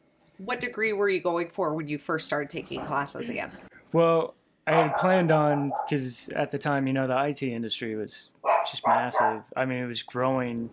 What 0.45 0.59
degree 0.61 0.91
were 0.93 1.07
you 1.09 1.21
going 1.21 1.49
for 1.49 1.75
when 1.75 1.87
you 1.87 1.97
first 1.97 2.25
started 2.25 2.49
taking 2.49 2.81
classes 2.83 3.29
again? 3.29 3.51
well, 3.93 4.35
I 4.67 4.83
had 4.83 4.97
planned 4.97 5.31
on, 5.31 5.71
because 5.85 6.29
at 6.29 6.51
the 6.51 6.57
time, 6.59 6.87
you 6.87 6.93
know, 6.93 7.05
the 7.07 7.17
IT 7.25 7.43
industry 7.43 7.95
was 7.95 8.31
just 8.69 8.85
massive. 8.87 9.43
I 9.55 9.65
mean, 9.65 9.83
it 9.83 9.87
was 9.87 10.01
growing 10.03 10.69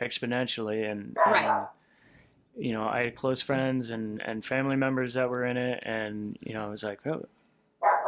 exponentially, 0.00 0.90
and, 0.90 1.16
Right. 1.26 1.44
and 1.46 1.66
you 2.56 2.72
know, 2.72 2.84
I 2.86 3.04
had 3.04 3.14
close 3.16 3.40
friends 3.42 3.90
and, 3.90 4.20
and 4.22 4.44
family 4.44 4.76
members 4.76 5.14
that 5.14 5.28
were 5.30 5.44
in 5.44 5.56
it, 5.56 5.82
and, 5.84 6.38
you 6.40 6.52
know, 6.54 6.64
I 6.64 6.68
was 6.68 6.82
like, 6.82 7.00
oh, 7.06 7.26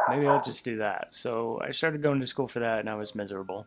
maybe 0.09 0.27
I'll 0.27 0.43
just 0.43 0.63
do 0.63 0.77
that. 0.77 1.13
So 1.13 1.59
I 1.63 1.71
started 1.71 2.01
going 2.01 2.19
to 2.21 2.27
school 2.27 2.47
for 2.47 2.59
that, 2.59 2.79
and 2.79 2.89
I 2.89 2.95
was 2.95 3.13
miserable. 3.15 3.65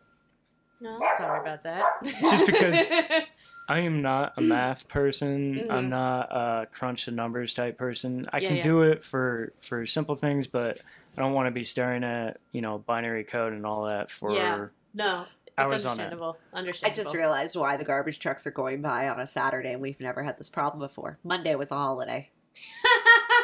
No, 0.79 0.99
sorry 1.17 1.41
about 1.41 1.63
that. 1.63 1.83
Just 2.21 2.45
because- 2.45 2.89
I 3.67 3.79
am 3.79 4.01
not 4.01 4.33
a 4.37 4.41
math 4.41 4.87
person. 4.87 5.55
Mhm. 5.55 5.71
I'm 5.71 5.89
not 5.89 6.31
a 6.31 6.67
crunch 6.71 7.05
the 7.05 7.11
numbers 7.11 7.53
type 7.53 7.77
person. 7.77 8.27
I 8.31 8.37
Yeah, 8.39 8.47
can 8.47 8.57
yeah. 8.57 8.63
do 8.63 8.81
it 8.83 9.03
for 9.03 9.51
for 9.59 9.85
simple 9.85 10.15
things, 10.15 10.47
but 10.47 10.79
I 11.17 11.21
don't 11.21 11.33
want 11.33 11.47
to 11.47 11.51
be 11.51 11.63
staring 11.63 12.03
at 12.03 12.37
you 12.51 12.61
know 12.61 12.77
binary 12.77 13.23
code 13.25 13.53
and 13.53 13.65
all 13.65 13.85
that 13.85 14.09
for. 14.09 14.33
Yeah. 14.33 14.67
no, 14.93 15.25
it's 15.45 15.51
Hours 15.57 15.85
on 15.85 15.91
understandable. 15.99 16.37
I 16.53 16.89
just 16.91 17.13
realized 17.13 17.55
why 17.55 17.75
the 17.77 17.85
garbage 17.85 18.19
trucks 18.19 18.47
are 18.47 18.51
going 18.51 18.81
by 18.81 19.09
on 19.09 19.19
a 19.19 19.27
Saturday 19.27 19.73
and 19.73 19.81
we've 19.81 19.99
never 19.99 20.23
had 20.23 20.37
this 20.37 20.49
problem 20.49 20.79
before. 20.79 21.19
Monday 21.23 21.55
was 21.55 21.71
a 21.71 21.75
holiday. 21.75 22.29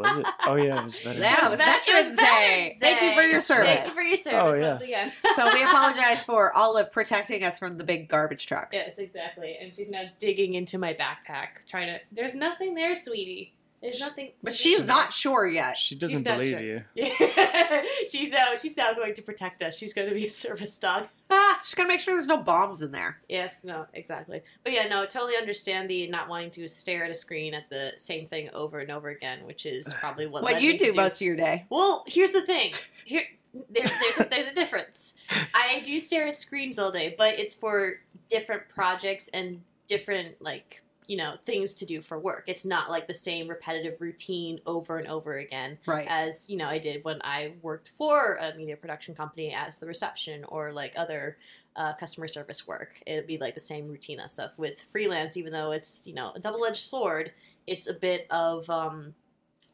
Was 0.00 0.16
it? 0.18 0.26
Oh 0.46 0.54
yeah, 0.56 0.80
it 0.80 0.84
was 0.84 0.98
Veterans. 1.00 1.20
Yeah, 1.20 1.46
it 1.46 1.50
was 1.50 1.58
Veterans 1.58 2.16
Day. 2.16 2.76
Thank 2.80 3.02
you 3.02 3.14
for 3.14 3.22
your 3.22 3.40
service. 3.40 3.74
Thank 3.74 3.86
you 3.86 3.92
for 3.92 4.00
your 4.02 4.16
service 4.16 4.54
Oh, 4.54 4.54
yeah. 4.58 4.70
once 4.70 4.82
again. 4.82 5.12
so 5.36 5.52
we 5.52 5.62
apologize 5.64 6.24
for 6.24 6.56
Olive 6.56 6.90
protecting 6.90 7.44
us 7.44 7.58
from 7.58 7.76
the 7.78 7.84
big 7.84 8.08
garbage 8.08 8.46
truck. 8.46 8.70
Yes, 8.72 8.98
exactly. 8.98 9.56
And 9.60 9.74
she's 9.74 9.90
now 9.90 10.04
digging 10.18 10.54
into 10.54 10.78
my 10.78 10.94
backpack, 10.94 11.66
trying 11.68 11.88
to. 11.88 12.00
There's 12.12 12.34
nothing 12.34 12.74
there, 12.74 12.94
sweetie. 12.94 13.54
There's 13.82 14.00
nothing. 14.00 14.32
But 14.42 14.54
she's 14.54 14.84
not 14.84 15.12
sure 15.12 15.46
yet. 15.46 15.78
She 15.78 15.94
doesn't 15.94 16.26
not 16.26 16.38
believe 16.38 16.52
sure. 16.52 16.60
you. 16.60 16.84
Yeah. 16.94 17.82
she's 18.10 18.30
now. 18.30 18.54
She's 18.60 18.76
now 18.76 18.92
going 18.92 19.14
to 19.14 19.22
protect 19.22 19.62
us. 19.62 19.74
She's 19.74 19.94
going 19.94 20.08
to 20.08 20.14
be 20.14 20.26
a 20.26 20.30
service 20.30 20.76
dog. 20.76 21.06
Ah, 21.30 21.60
She's 21.64 21.74
gonna 21.74 21.88
make 21.88 22.00
sure 22.00 22.14
there's 22.14 22.26
no 22.26 22.42
bombs 22.42 22.82
in 22.82 22.90
there. 22.90 23.18
Yes, 23.28 23.62
no, 23.62 23.86
exactly. 23.94 24.42
But 24.64 24.72
yeah, 24.72 24.88
no, 24.88 25.06
totally 25.06 25.36
understand 25.36 25.88
the 25.88 26.08
not 26.08 26.28
wanting 26.28 26.50
to 26.52 26.68
stare 26.68 27.04
at 27.04 27.10
a 27.10 27.14
screen 27.14 27.54
at 27.54 27.70
the 27.70 27.92
same 27.96 28.26
thing 28.26 28.50
over 28.52 28.80
and 28.80 28.90
over 28.90 29.08
again, 29.08 29.46
which 29.46 29.64
is 29.64 29.92
probably 30.00 30.26
what, 30.26 30.42
What 30.42 30.54
led 30.54 30.62
you 30.62 30.72
me 30.72 30.78
to 30.78 30.84
do 30.86 30.92
most 30.94 31.16
of 31.16 31.22
your 31.22 31.36
day. 31.36 31.66
Well, 31.70 32.04
here's 32.06 32.32
the 32.32 32.42
thing. 32.42 32.74
Here, 33.04 33.22
there's 33.70 33.90
there's 33.90 34.20
a, 34.20 34.28
there's 34.28 34.48
a 34.48 34.54
difference. 34.54 35.14
I 35.54 35.82
do 35.86 35.98
stare 36.00 36.26
at 36.26 36.36
screens 36.36 36.78
all 36.78 36.90
day, 36.90 37.14
but 37.16 37.38
it's 37.38 37.54
for 37.54 38.00
different 38.28 38.68
projects 38.68 39.28
and 39.28 39.62
different 39.86 40.40
like 40.40 40.82
you 41.10 41.16
know 41.16 41.34
things 41.44 41.74
to 41.74 41.84
do 41.86 42.00
for 42.00 42.18
work. 42.20 42.44
It's 42.46 42.64
not 42.64 42.88
like 42.88 43.08
the 43.08 43.14
same 43.14 43.48
repetitive 43.48 44.00
routine 44.00 44.60
over 44.64 44.98
and 44.98 45.08
over 45.08 45.38
again 45.38 45.76
Right. 45.84 46.06
as 46.08 46.48
you 46.48 46.56
know 46.56 46.68
I 46.68 46.78
did 46.78 47.02
when 47.04 47.20
I 47.24 47.54
worked 47.62 47.88
for 47.98 48.38
a 48.40 48.54
media 48.56 48.76
production 48.76 49.14
company 49.16 49.52
as 49.52 49.80
the 49.80 49.86
reception 49.88 50.44
or 50.44 50.72
like 50.72 50.92
other 50.96 51.36
uh, 51.74 51.94
customer 51.94 52.28
service 52.28 52.66
work. 52.66 53.02
It'd 53.06 53.26
be 53.26 53.38
like 53.38 53.54
the 53.56 53.60
same 53.60 53.88
routine 53.88 54.20
and 54.20 54.30
stuff. 54.30 54.52
With 54.56 54.80
freelance, 54.92 55.36
even 55.36 55.52
though 55.52 55.72
it's 55.72 56.06
you 56.06 56.14
know 56.14 56.30
a 56.36 56.38
double 56.40 56.64
edged 56.64 56.84
sword, 56.84 57.32
it's 57.66 57.88
a 57.88 57.94
bit 57.94 58.26
of 58.30 58.70
um, 58.70 59.14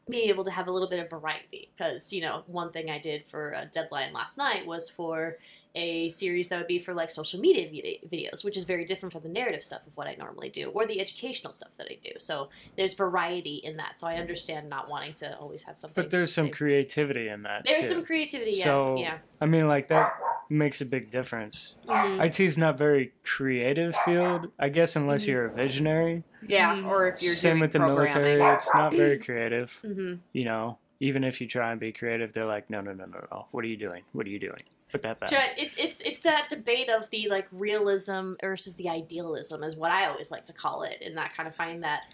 being 0.09 0.29
able 0.29 0.45
to 0.45 0.51
have 0.51 0.67
a 0.67 0.71
little 0.71 0.89
bit 0.89 0.99
of 0.99 1.09
variety. 1.09 1.69
Because 1.77 2.11
you 2.11 2.21
know 2.21 2.43
one 2.47 2.71
thing 2.71 2.89
I 2.89 2.97
did 2.97 3.25
for 3.27 3.51
a 3.51 3.65
deadline 3.71 4.11
last 4.11 4.39
night 4.39 4.65
was 4.65 4.89
for 4.89 5.37
a 5.77 6.09
series 6.09 6.49
that 6.49 6.57
would 6.57 6.67
be 6.67 6.79
for 6.79 6.93
like 6.93 7.11
social 7.11 7.39
media 7.39 7.69
vid- 7.69 8.09
videos, 8.11 8.43
which 8.43 8.57
is 8.57 8.63
very 8.63 8.83
different 8.83 9.13
from 9.13 9.21
the 9.21 9.29
narrative 9.29 9.61
stuff 9.63 9.85
of 9.85 9.95
what 9.95 10.07
I 10.07 10.15
normally 10.15 10.49
do, 10.49 10.69
or 10.71 10.85
the 10.87 10.99
educational 10.99 11.53
stuff 11.53 11.75
that 11.77 11.87
I 11.89 11.97
do. 12.03 12.13
So 12.17 12.49
there's 12.75 12.95
variety 12.95 13.57
in 13.63 13.77
that. 13.77 13.99
So 13.99 14.07
I 14.07 14.15
understand 14.15 14.69
not 14.69 14.89
wanting 14.89 15.13
to 15.15 15.37
always 15.37 15.63
have 15.63 15.77
something. 15.77 16.01
But 16.03 16.09
there's 16.11 16.33
some 16.33 16.49
creativity 16.49 17.27
in 17.29 17.43
that 17.43 17.63
There's 17.65 17.81
too. 17.81 17.93
some 17.93 18.05
creativity, 18.05 18.51
yeah. 18.57 18.63
So- 18.63 18.97
yeah. 18.97 19.17
I 19.39 19.45
mean, 19.45 19.67
like 19.67 19.87
that 19.89 20.13
makes 20.49 20.81
a 20.81 20.85
big 20.85 21.11
difference. 21.11 21.75
Mhm. 21.87 22.25
IT's 22.25 22.57
not 22.57 22.77
very 22.77 23.11
creative 23.23 23.95
field, 23.97 24.51
I 24.57 24.69
guess, 24.69 24.95
unless 24.95 25.25
Mhm. 25.25 25.27
you're 25.27 25.45
a 25.45 25.53
visionary. 25.53 26.23
Yeah, 26.47 26.75
Mhm. 26.75 26.87
or 26.87 27.07
if 27.09 27.21
you're 27.21 27.35
Same 27.35 27.51
doing 27.51 27.61
with 27.61 27.71
the 27.73 27.79
military, 27.79 28.41
it's 28.55 28.69
not 28.73 28.93
very 28.93 29.19
creative. 29.27 29.79
Mhm. 29.83 30.19
You 30.33 30.45
know, 30.45 30.79
even 30.99 31.23
if 31.23 31.39
you 31.41 31.47
try 31.47 31.71
and 31.71 31.79
be 31.79 31.91
creative, 31.91 32.31
they're 32.33 32.45
like, 32.45 32.69
no, 32.69 32.79
no, 32.81 32.93
no, 32.93 33.05
no, 33.05 33.27
no. 33.31 33.47
What 33.51 33.63
are 33.65 33.67
you 33.67 33.77
doing? 33.77 34.03
What 34.13 34.25
are 34.25 34.29
you 34.29 34.39
doing? 34.39 34.61
Put 34.91 35.01
that 35.03 35.19
back. 35.19 35.31
It, 35.31 35.73
it's 35.77 36.01
it's 36.01 36.21
that 36.21 36.49
debate 36.49 36.89
of 36.89 37.09
the 37.09 37.27
like 37.29 37.47
realism 37.51 38.33
versus 38.41 38.75
the 38.75 38.89
idealism 38.89 39.63
is 39.63 39.75
what 39.75 39.91
I 39.91 40.05
always 40.05 40.31
like 40.31 40.45
to 40.45 40.53
call 40.53 40.83
it, 40.83 41.01
and 41.05 41.17
that 41.17 41.35
kind 41.35 41.47
of 41.47 41.55
find 41.55 41.83
that 41.83 42.13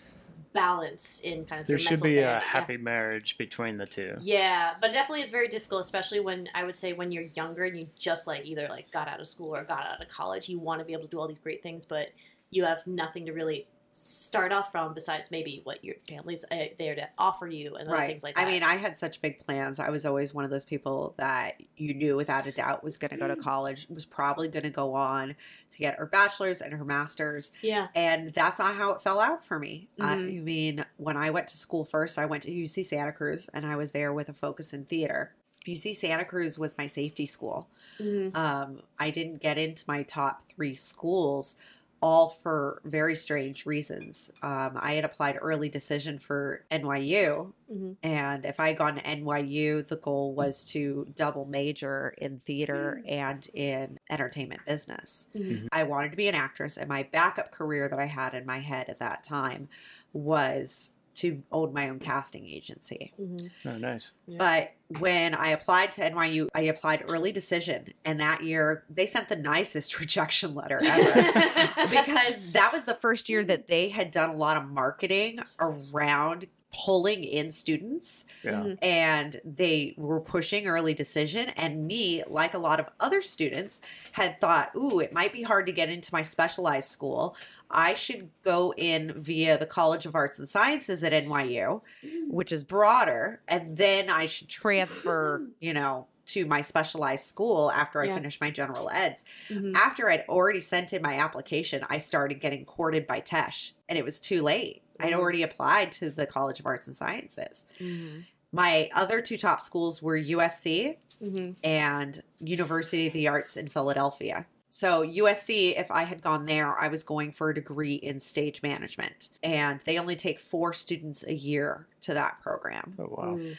balance 0.53 1.21
in 1.21 1.45
kind 1.45 1.61
of 1.61 1.67
There 1.67 1.77
the 1.77 1.83
should 1.83 1.91
mental 1.91 2.07
be 2.07 2.17
a 2.19 2.21
sanity. 2.21 2.45
Yeah. 2.45 2.51
happy 2.51 2.77
marriage 2.77 3.37
between 3.37 3.77
the 3.77 3.85
two. 3.85 4.15
Yeah, 4.21 4.73
but 4.81 4.93
definitely 4.93 5.21
it's 5.21 5.31
very 5.31 5.47
difficult, 5.47 5.81
especially 5.81 6.19
when 6.19 6.47
I 6.53 6.63
would 6.63 6.77
say 6.77 6.93
when 6.93 7.11
you're 7.11 7.29
younger 7.35 7.63
and 7.65 7.77
you 7.77 7.87
just 7.97 8.27
like 8.27 8.45
either 8.45 8.67
like 8.69 8.91
got 8.91 9.07
out 9.07 9.19
of 9.19 9.27
school 9.27 9.55
or 9.55 9.63
got 9.63 9.85
out 9.85 10.01
of 10.01 10.07
college. 10.09 10.49
You 10.49 10.59
want 10.59 10.79
to 10.79 10.85
be 10.85 10.93
able 10.93 11.03
to 11.03 11.09
do 11.09 11.19
all 11.19 11.27
these 11.27 11.39
great 11.39 11.61
things, 11.61 11.85
but 11.85 12.09
you 12.51 12.63
have 12.65 12.85
nothing 12.85 13.25
to 13.25 13.33
really 13.33 13.67
start 13.93 14.51
off 14.51 14.71
from 14.71 14.93
besides 14.93 15.29
maybe 15.31 15.61
what 15.63 15.83
your 15.83 15.95
family's 16.07 16.43
uh, 16.51 16.65
there 16.79 16.95
to 16.95 17.07
offer 17.17 17.47
you 17.47 17.75
and 17.75 17.87
other 17.87 17.97
Right. 17.97 18.07
things 18.09 18.23
like 18.23 18.35
that. 18.35 18.47
I 18.47 18.51
mean, 18.51 18.63
I 18.63 18.75
had 18.75 18.97
such 18.97 19.21
big 19.21 19.39
plans. 19.45 19.79
I 19.79 19.89
was 19.89 20.05
always 20.05 20.33
one 20.33 20.43
of 20.45 20.51
those 20.51 20.65
people 20.65 21.13
that 21.17 21.61
you 21.77 21.93
knew 21.93 22.15
without 22.15 22.47
a 22.47 22.51
doubt 22.51 22.83
was 22.83 22.97
going 22.97 23.11
to 23.11 23.17
go 23.17 23.27
to 23.27 23.35
college, 23.35 23.87
was 23.89 24.05
probably 24.05 24.47
going 24.47 24.63
to 24.63 24.69
go 24.69 24.93
on 24.93 25.35
to 25.71 25.77
get 25.77 25.97
her 25.99 26.05
bachelor's 26.05 26.61
and 26.61 26.73
her 26.73 26.83
master's. 26.85 27.51
yeah, 27.61 27.87
And 27.95 28.33
that's 28.33 28.59
not 28.59 28.75
how 28.75 28.91
it 28.91 29.01
fell 29.01 29.19
out 29.19 29.45
for 29.45 29.59
me. 29.59 29.87
I 29.99 30.15
Mhm. 30.15 30.43
mean, 30.43 30.85
when 30.97 31.15
I 31.17 31.29
went 31.29 31.47
to 31.49 31.57
school 31.57 31.85
first, 31.85 32.17
I 32.17 32.25
went 32.25 32.43
to 32.43 32.51
UC 32.51 32.83
Santa 32.83 33.11
Cruz 33.13 33.49
and 33.53 33.65
I 33.65 33.75
was 33.75 33.91
there 33.91 34.11
with 34.11 34.29
a 34.29 34.33
focus 34.33 34.73
in 34.73 34.85
theater. 34.85 35.33
UC 35.65 35.93
Santa 35.95 36.25
Cruz 36.25 36.59
was 36.59 36.77
my 36.77 36.87
safety 36.87 37.25
school. 37.25 37.69
Mhm. 37.99 38.35
Um, 38.35 38.81
I 38.99 39.11
didn't 39.11 39.41
get 39.41 39.57
into 39.57 39.83
my 39.87 40.03
top 40.03 40.43
three 40.49 40.75
schools, 40.75 41.55
all 42.03 42.29
for 42.29 42.81
very 42.85 43.15
strange 43.15 43.65
reasons. 43.65 44.29
Um, 44.43 44.73
I 44.75 44.93
had 44.95 45.05
applied 45.05 45.37
early 45.41 45.69
decision 45.69 46.19
for 46.19 46.65
NYU, 46.69 47.53
Mhm. 47.71 47.97
and 48.03 48.45
if 48.45 48.59
I 48.59 48.67
had 48.69 48.77
gone 48.77 48.95
to 48.95 49.01
NYU, 49.07 49.83
the 49.83 49.95
goal 49.95 50.35
was 50.35 50.65
to 50.65 51.07
double 51.15 51.45
major 51.45 52.13
in 52.17 52.39
theater 52.41 53.01
and 53.07 53.47
in 53.53 53.99
entertainment 54.09 54.65
business. 54.65 55.27
Mhm. 55.33 55.69
I 55.71 55.83
wanted 55.85 56.11
to 56.11 56.17
be 56.17 56.27
an 56.27 56.35
actress, 56.35 56.77
and 56.77 56.89
my 56.89 57.03
backup 57.03 57.51
career 57.51 57.87
that 57.89 57.99
I 57.99 58.05
had 58.07 58.35
in 58.35 58.45
my 58.45 58.59
head 58.59 58.89
at 58.89 58.99
that 58.99 59.23
time 59.23 59.69
was 60.11 60.91
to 61.15 61.43
own 61.51 61.73
my 61.73 61.89
own 61.89 61.99
casting 61.99 62.47
agency. 62.47 63.13
Mhm. 63.19 63.49
Oh, 63.65 63.77
nice. 63.77 64.13
Yeah. 64.27 64.37
But 64.37 64.99
when 64.99 65.35
I 65.35 65.49
applied 65.49 65.91
to 65.93 66.01
NYU, 66.01 66.49
I 66.53 66.61
applied 66.61 67.05
early 67.07 67.31
decision, 67.31 67.93
and 68.05 68.19
that 68.19 68.43
year 68.43 68.83
they 68.89 69.05
sent 69.05 69.29
the 69.29 69.35
nicest 69.35 69.99
rejection 69.99 70.55
letter 70.55 70.79
ever 70.83 71.13
because 71.89 72.51
that 72.51 72.71
was 72.73 72.85
the 72.85 72.95
first 72.95 73.29
year 73.29 73.43
that 73.43 73.67
they 73.67 73.89
had 73.89 74.11
done 74.11 74.29
a 74.29 74.35
lot 74.35 74.57
of 74.57 74.65
marketing 74.65 75.39
around 75.59 76.47
pulling 76.73 77.23
in 77.23 77.51
students 77.51 78.25
Yeah. 78.43 78.51
Mhm. 78.53 78.77
and 78.81 79.41
they 79.45 79.93
were 79.97 80.19
pushing 80.19 80.67
early 80.67 80.93
decision 80.93 81.49
and 81.49 81.85
me 81.87 82.23
like 82.27 82.53
a 82.53 82.57
lot 82.57 82.79
of 82.79 82.87
other 82.99 83.21
students 83.21 83.81
had 84.13 84.39
thought 84.41 84.71
ooh 84.75 84.99
it 84.99 85.13
might 85.13 85.31
be 85.33 85.43
hard 85.43 85.65
to 85.67 85.71
get 85.71 85.89
into 85.89 86.13
my 86.13 86.21
specialized 86.21 86.89
school 86.89 87.35
i 87.69 87.93
should 87.93 88.29
go 88.43 88.73
in 88.75 89.13
via 89.21 89.57
the 89.57 89.65
college 89.65 90.05
of 90.05 90.15
arts 90.15 90.39
and 90.39 90.49
sciences 90.49 91.03
at 91.03 91.13
nyu 91.13 91.81
which 92.27 92.51
is 92.51 92.63
broader 92.63 93.41
and 93.47 93.77
then 93.77 94.09
i 94.09 94.25
should 94.25 94.49
transfer 94.49 95.43
you 95.59 95.73
know 95.73 96.07
to 96.25 96.45
my 96.45 96.61
specialized 96.61 97.25
school 97.25 97.71
after 97.71 98.01
i 98.01 98.05
Yeah. 98.05 98.15
finish 98.15 98.39
my 98.41 98.49
general 98.49 98.89
eds 98.89 99.25
Mhm. 99.49 99.75
after 99.75 100.09
i'd 100.09 100.25
already 100.29 100.61
sent 100.61 100.93
in 100.93 101.01
my 101.01 101.17
application 101.19 101.85
i 101.89 101.97
started 101.97 102.35
getting 102.39 102.63
courted 102.65 103.05
by 103.07 103.19
Tisch 103.19 103.73
and 103.89 103.97
it 103.97 104.05
was 104.05 104.19
too 104.19 104.41
late 104.41 104.81
i'd 104.99 105.11
Mhm. 105.13 105.17
already 105.17 105.43
applied 105.43 105.91
to 105.93 106.09
the 106.09 106.25
college 106.25 106.59
of 106.59 106.65
arts 106.65 106.87
and 106.87 106.95
sciences 106.95 107.65
Mhm. 107.79 108.25
my 108.51 108.89
other 108.93 109.21
two 109.21 109.37
top 109.37 109.61
schools 109.61 110.01
were 110.01 110.15
USC 110.17 110.97
Mhm. 111.21 111.55
and 111.63 112.21
University 112.39 113.07
of 113.07 113.13
the 113.13 113.27
Arts 113.27 113.57
in 113.57 113.67
Philadelphia. 113.67 114.45
So, 114.69 115.01
USC, 115.03 115.75
if 115.75 115.89
I 115.89 116.03
had 116.03 116.21
gone 116.21 116.45
there, 116.45 116.77
I 116.77 116.87
was 116.87 117.01
going 117.03 117.31
for 117.31 117.49
a 117.49 117.53
degree 117.55 117.95
in 117.95 118.19
stage 118.19 118.61
management. 118.61 119.29
And 119.41 119.79
they 119.81 119.97
only 119.99 120.15
take 120.15 120.39
four 120.39 120.73
students 120.73 121.23
a 121.25 121.33
year 121.33 121.87
to 122.01 122.13
that 122.13 122.41
program. 122.41 122.95
Oh, 122.99 123.05
wow. 123.05 123.35
Mhm. 123.35 123.57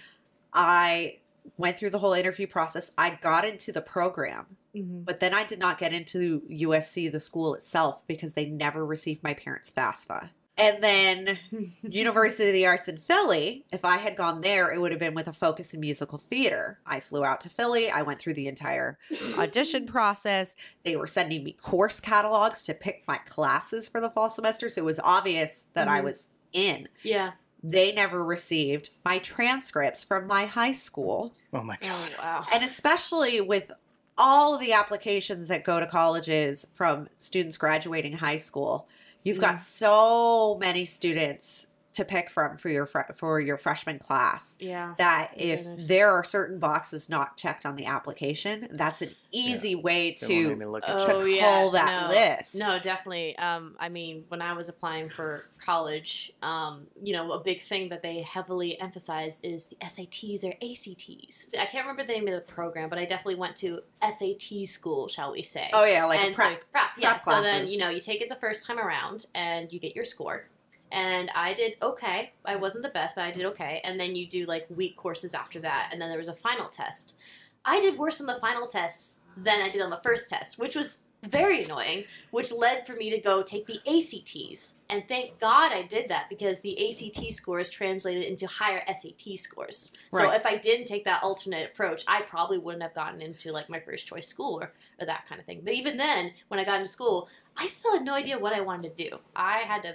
I 0.53 1.19
went 1.57 1.77
through 1.79 1.91
the 1.91 1.99
whole 1.99 2.13
interview 2.15 2.47
process. 2.47 2.91
I 2.97 3.11
got 3.21 3.45
into 3.45 3.73
the 3.73 3.83
program, 3.83 4.57
Mhm. 4.75 5.05
but 5.05 5.19
then 5.21 5.35
I 5.35 5.45
did 5.45 5.59
not 5.59 5.79
get 5.79 5.93
into 5.93 6.43
USC, 6.49 7.09
the 7.09 7.21
school 7.21 7.55
itself, 7.55 8.07
because 8.07 8.35
they 8.35 8.47
never 8.47 8.85
received 8.87 9.23
my 9.25 9.35
parents' 9.35 9.71
FAFSA. 9.71 10.31
And 10.57 10.83
then 10.85 11.39
University 11.83 12.49
of 12.49 12.53
the 12.53 12.67
Arts 12.67 12.87
in 12.87 12.99
Philly, 12.99 13.65
if 13.73 13.85
I 13.85 13.97
had 13.97 14.17
gone 14.17 14.41
there, 14.41 14.73
it 14.73 14.81
would 14.81 14.93
have 14.93 15.01
been 15.01 15.15
with 15.15 15.27
a 15.27 15.33
focus 15.33 15.75
in 15.75 15.81
musical 15.81 16.17
theater. 16.17 16.79
I 16.87 17.01
flew 17.01 17.25
out 17.25 17.41
to 17.41 17.49
Philly. 17.51 17.91
I 17.91 18.03
went 18.03 18.21
through 18.21 18.35
the 18.35 18.47
entire 18.47 18.97
audition 19.37 19.85
process. 19.89 20.55
They 20.85 20.95
were 20.95 21.09
sending 21.09 21.43
me 21.43 21.53
course 21.61 21.99
catalogs 21.99 22.63
to 22.65 22.75
pick 22.75 23.03
my 23.09 23.19
classes 23.19 23.89
for 23.89 24.01
the 24.01 24.11
fall 24.11 24.31
semester. 24.31 24.69
So 24.69 24.83
it 24.83 24.85
was 24.85 25.01
obvious 25.03 25.65
that 25.75 25.89
I 25.89 26.01
Mhm. 26.01 26.05
was 26.05 26.27
in. 26.53 26.89
Yeah. 27.03 27.33
They 27.65 27.91
never 27.93 28.23
received 28.23 28.91
my 29.05 29.19
transcripts 29.19 30.05
from 30.05 30.27
my 30.29 30.47
high 30.47 30.73
school. 30.73 31.35
Oh 31.53 31.63
my 31.63 31.79
god. 31.81 31.91
Oh 32.19 32.23
wow. 32.23 32.47
And 32.53 32.63
especially 32.63 33.41
with 33.41 33.73
all 34.17 34.55
of 34.55 34.61
the 34.61 34.73
applications 34.73 35.49
that 35.49 35.65
go 35.65 35.81
to 35.81 35.87
colleges 35.89 36.65
from 36.75 37.09
students 37.19 37.57
graduating 37.57 38.13
high 38.19 38.37
school, 38.37 38.87
you've 39.25 39.41
got 39.41 39.59
so 39.59 40.57
many 40.61 40.85
students 40.85 41.67
to 41.95 42.05
pick 42.05 42.29
from 42.31 42.57
for 42.59 42.69
your 42.69 42.87
fre- 42.87 43.13
for 43.15 43.41
your 43.41 43.57
freshman 43.57 43.99
class 43.99 44.57
Yeah. 44.61 44.95
that 44.99 45.31
Oh, 45.33 45.37
if 45.39 45.63
goodness. 45.65 45.89
there 45.89 46.11
are 46.11 46.25
certain 46.25 46.59
boxes 46.59 47.09
not 47.09 47.37
checked 47.37 47.65
on 47.65 47.77
the 47.77 47.87
application, 47.87 48.69
that's 48.73 49.01
an 49.03 49.15
easy 49.33 49.75
way 49.75 50.17
They 50.21 50.45
won't 50.47 50.61
to 50.61 50.69
look 50.71 50.85
Oh, 50.87 51.21
to 51.23 51.29
you. 51.31 51.41
call 51.41 51.71
that 51.71 52.09
no. 52.09 52.15
list. 52.15 52.57
No, 52.57 52.79
definitely. 52.79 53.37
Um, 53.39 53.77
I 53.81 53.89
mean, 53.89 54.25
when 54.29 54.43
I 54.43 54.53
was 54.55 54.69
applying 54.69 55.09
for 55.09 55.47
college, 55.59 56.33
um, 56.43 56.87
you 57.03 57.13
know, 57.13 57.33
a 57.33 57.41
big 57.43 57.63
thing 57.63 57.89
that 57.89 58.03
they 58.03 58.23
heavily 58.23 58.81
emphasize 58.81 59.41
is 59.43 59.67
the 59.67 59.77
SATs 59.81 60.45
or 60.45 60.53
ACTs. 60.61 61.55
I 61.59 61.65
can't 61.67 61.87
remember 61.87 62.05
the 62.05 62.13
name 62.13 62.29
of 62.29 62.35
the 62.35 62.41
program, 62.41 62.89
but 62.89 62.99
I 62.99 63.05
definitely 63.05 63.37
went 63.37 63.57
to 63.59 63.81
SAT 64.01 64.67
school, 64.67 65.09
shall 65.09 65.33
we 65.33 65.43
say? 65.43 65.71
Oh 65.73 65.85
yeah, 65.85 66.05
like 66.07 66.21
and 66.21 66.35
prep. 66.35 66.53
so 66.53 66.59
prep, 66.73 66.85
yeah. 66.99 67.11
prep 67.15 67.23
so 67.23 67.43
then 67.43 67.69
you 67.69 67.79
know 67.79 67.89
you 67.89 68.01
take 68.01 68.21
it 68.21 68.29
the 68.29 68.37
first 68.37 68.67
time 68.67 68.79
around 68.79 69.27
and 69.35 69.73
you 69.73 69.79
get 69.81 69.95
your 69.97 70.05
score, 70.05 70.45
and 70.93 71.31
I 71.35 71.55
did 71.55 71.77
okay. 71.83 72.33
I 72.45 72.57
wasn't 72.57 72.85
the 72.85 72.91
best, 72.91 73.17
but 73.17 73.25
I 73.25 73.31
did 73.31 73.47
okay. 73.47 73.81
And 73.85 73.99
then 73.99 74.15
you 74.15 74.27
do 74.27 74.47
like 74.47 74.67
week 74.69 74.97
courses 74.97 75.35
after 75.35 75.61
that, 75.61 75.91
and 75.93 76.01
then 76.01 76.09
there 76.09 76.19
was 76.19 76.29
a 76.29 76.35
final 76.35 76.69
test. 76.69 77.17
I 77.65 77.81
did 77.81 77.99
worse 77.99 78.21
on 78.21 78.27
the 78.27 78.41
final 78.41 78.67
test 78.67 79.21
than 79.37 79.61
I 79.61 79.71
did 79.71 79.83
on 79.83 79.91
the 79.91 80.01
first 80.03 80.31
test, 80.31 80.59
which 80.59 80.77
was 80.77 81.05
very 81.29 81.63
annoying, 81.63 82.05
which 82.31 82.53
led 82.53 82.87
for 82.87 82.95
me 82.95 83.11
to 83.11 83.19
go 83.19 83.43
take 83.43 83.67
the 83.67 83.79
ACTs. 83.87 84.75
And 84.91 85.07
thank 85.09 85.41
God 85.41 85.73
I 85.73 85.83
did 85.83 86.09
that 86.11 86.29
because 86.29 86.61
the 86.61 86.91
ACT 86.91 87.33
scores 87.33 87.71
translated 87.71 88.25
into 88.25 88.47
higher 88.47 88.83
SAT 88.87 89.39
scores. 89.39 89.97
So 90.13 90.31
if 90.31 90.45
I 90.45 90.59
didn't 90.59 90.87
take 90.87 91.05
that 91.05 91.23
alternate 91.23 91.71
approach, 91.71 92.05
I 92.07 92.23
probably 92.23 92.59
wouldn't 92.59 92.83
have 92.83 92.95
gotten 92.95 93.21
into 93.21 93.53
like 93.53 93.69
my 93.69 93.81
first 93.81 94.07
choice 94.07 94.29
school 94.29 94.61
or, 94.61 94.73
or 95.01 95.07
that 95.07 95.27
kind 95.29 95.41
of 95.41 95.47
thing. 95.47 95.63
But 95.65 95.75
even 95.75 95.97
then, 95.97 96.33
when 96.49 96.61
I 96.61 96.65
got 96.65 96.77
into 96.77 96.89
school, 96.89 97.29
I 97.57 97.67
still 97.67 97.95
had 97.95 98.05
no 98.05 98.15
idea 98.15 98.39
what 98.39 98.53
I 98.53 98.61
wanted 98.61 98.97
to 98.97 99.11
do. 99.11 99.17
I 99.35 99.61
had 99.61 99.83
to 99.83 99.95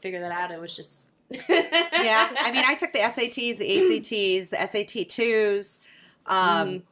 figure 0.00 0.20
that 0.20 0.32
out. 0.32 0.50
It 0.50 0.60
was 0.60 0.74
just 0.74 1.08
yeah, 1.48 2.30
I 2.40 2.50
mean, 2.52 2.64
I 2.66 2.74
took 2.74 2.92
the 2.92 3.00
SATs, 3.00 3.58
the 3.58 3.68
ACTs, 3.96 4.50
the 4.50 4.56
SAT 4.66 5.08
twos. 5.08 5.80
Um, 6.26 6.68
Mhm. 6.68 6.82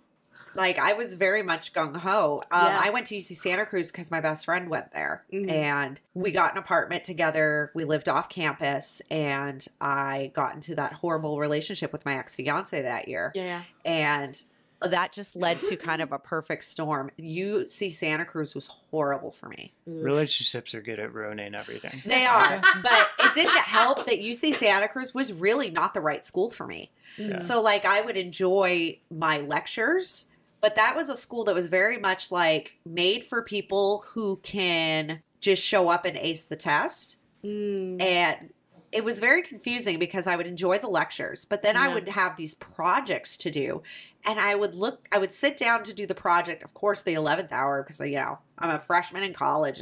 Like 0.54 0.78
I 0.78 0.94
was 0.94 1.12
very 1.12 1.42
much 1.42 1.74
gung 1.74 1.94
ho. 1.96 2.42
Um, 2.50 2.66
Yeah. 2.66 2.80
I 2.82 2.88
went 2.88 3.06
to 3.08 3.14
UC 3.16 3.34
Santa 3.36 3.66
Cruz 3.66 3.90
because 3.92 4.10
my 4.10 4.20
best 4.22 4.46
friend 4.46 4.70
went 4.70 4.90
there, 4.92 5.22
Mhm. 5.30 5.50
and 5.50 6.00
we 6.14 6.30
got 6.30 6.52
an 6.52 6.58
apartment 6.58 7.04
together. 7.04 7.70
We 7.74 7.84
lived 7.84 8.08
off 8.08 8.30
campus, 8.30 9.02
and 9.10 9.66
I 9.82 10.30
got 10.34 10.54
into 10.54 10.74
that 10.76 10.94
horrible 10.94 11.38
relationship 11.38 11.92
with 11.92 12.06
my 12.06 12.16
ex 12.16 12.34
fiance 12.36 12.80
that 12.80 13.06
year, 13.06 13.32
yeah. 13.34 13.62
and 13.84 14.42
that 14.80 15.12
just 15.12 15.36
led 15.36 15.60
to 15.62 15.76
kind 15.76 16.02
of 16.02 16.12
a 16.12 16.18
perfect 16.18 16.64
storm. 16.64 17.10
UC 17.18 17.92
Santa 17.92 18.24
Cruz 18.24 18.54
was 18.54 18.66
horrible 18.66 19.30
for 19.30 19.48
me. 19.48 19.72
Relationships 19.86 20.74
are 20.74 20.82
good 20.82 20.98
at 20.98 21.12
ruining 21.12 21.54
everything. 21.54 22.02
They 22.04 22.26
are, 22.26 22.60
but 22.82 23.08
it 23.18 23.34
didn't 23.34 23.58
help 23.58 24.06
that 24.06 24.18
UC 24.20 24.54
Santa 24.54 24.88
Cruz 24.88 25.14
was 25.14 25.32
really 25.32 25.70
not 25.70 25.94
the 25.94 26.00
right 26.00 26.26
school 26.26 26.50
for 26.50 26.66
me. 26.66 26.90
Mhm. 27.18 27.42
So 27.42 27.62
like 27.62 27.84
I 27.84 28.00
would 28.02 28.16
enjoy 28.16 28.98
my 29.10 29.40
lectures, 29.40 30.26
but 30.60 30.74
that 30.76 30.96
was 30.96 31.08
a 31.08 31.16
school 31.16 31.44
that 31.44 31.54
was 31.54 31.68
very 31.68 31.98
much 31.98 32.30
like 32.30 32.74
made 32.84 33.24
for 33.24 33.42
people 33.42 34.04
who 34.08 34.36
can 34.42 35.22
just 35.40 35.62
show 35.62 35.88
up 35.88 36.04
and 36.04 36.16
ace 36.16 36.42
the 36.42 36.56
test. 36.56 37.16
Mm. 37.44 38.00
And 38.02 38.50
it 38.92 39.04
was 39.04 39.18
very 39.18 39.42
confusing 39.42 39.98
because 39.98 40.26
I 40.26 40.36
would 40.36 40.46
enjoy 40.46 40.78
the 40.78 40.88
lectures, 40.88 41.44
but 41.44 41.62
then 41.62 41.76
I 41.76 41.92
would 41.92 42.08
have 42.08 42.36
these 42.36 42.54
projects 42.54 43.36
to 43.38 43.50
do. 43.50 43.82
And 44.24 44.40
I 44.40 44.54
would 44.54 44.74
look 44.74 45.06
I 45.12 45.18
would 45.18 45.32
sit 45.32 45.56
down 45.56 45.84
to 45.84 45.94
do 45.94 46.06
the 46.06 46.14
project, 46.14 46.62
of 46.62 46.74
course 46.74 47.02
the 47.02 47.14
11th 47.14 47.52
hour 47.52 47.82
because 47.82 48.00
you 48.00 48.16
know, 48.16 48.38
I'm 48.58 48.70
a 48.70 48.80
freshman 48.80 49.22
in 49.22 49.32
college 49.32 49.80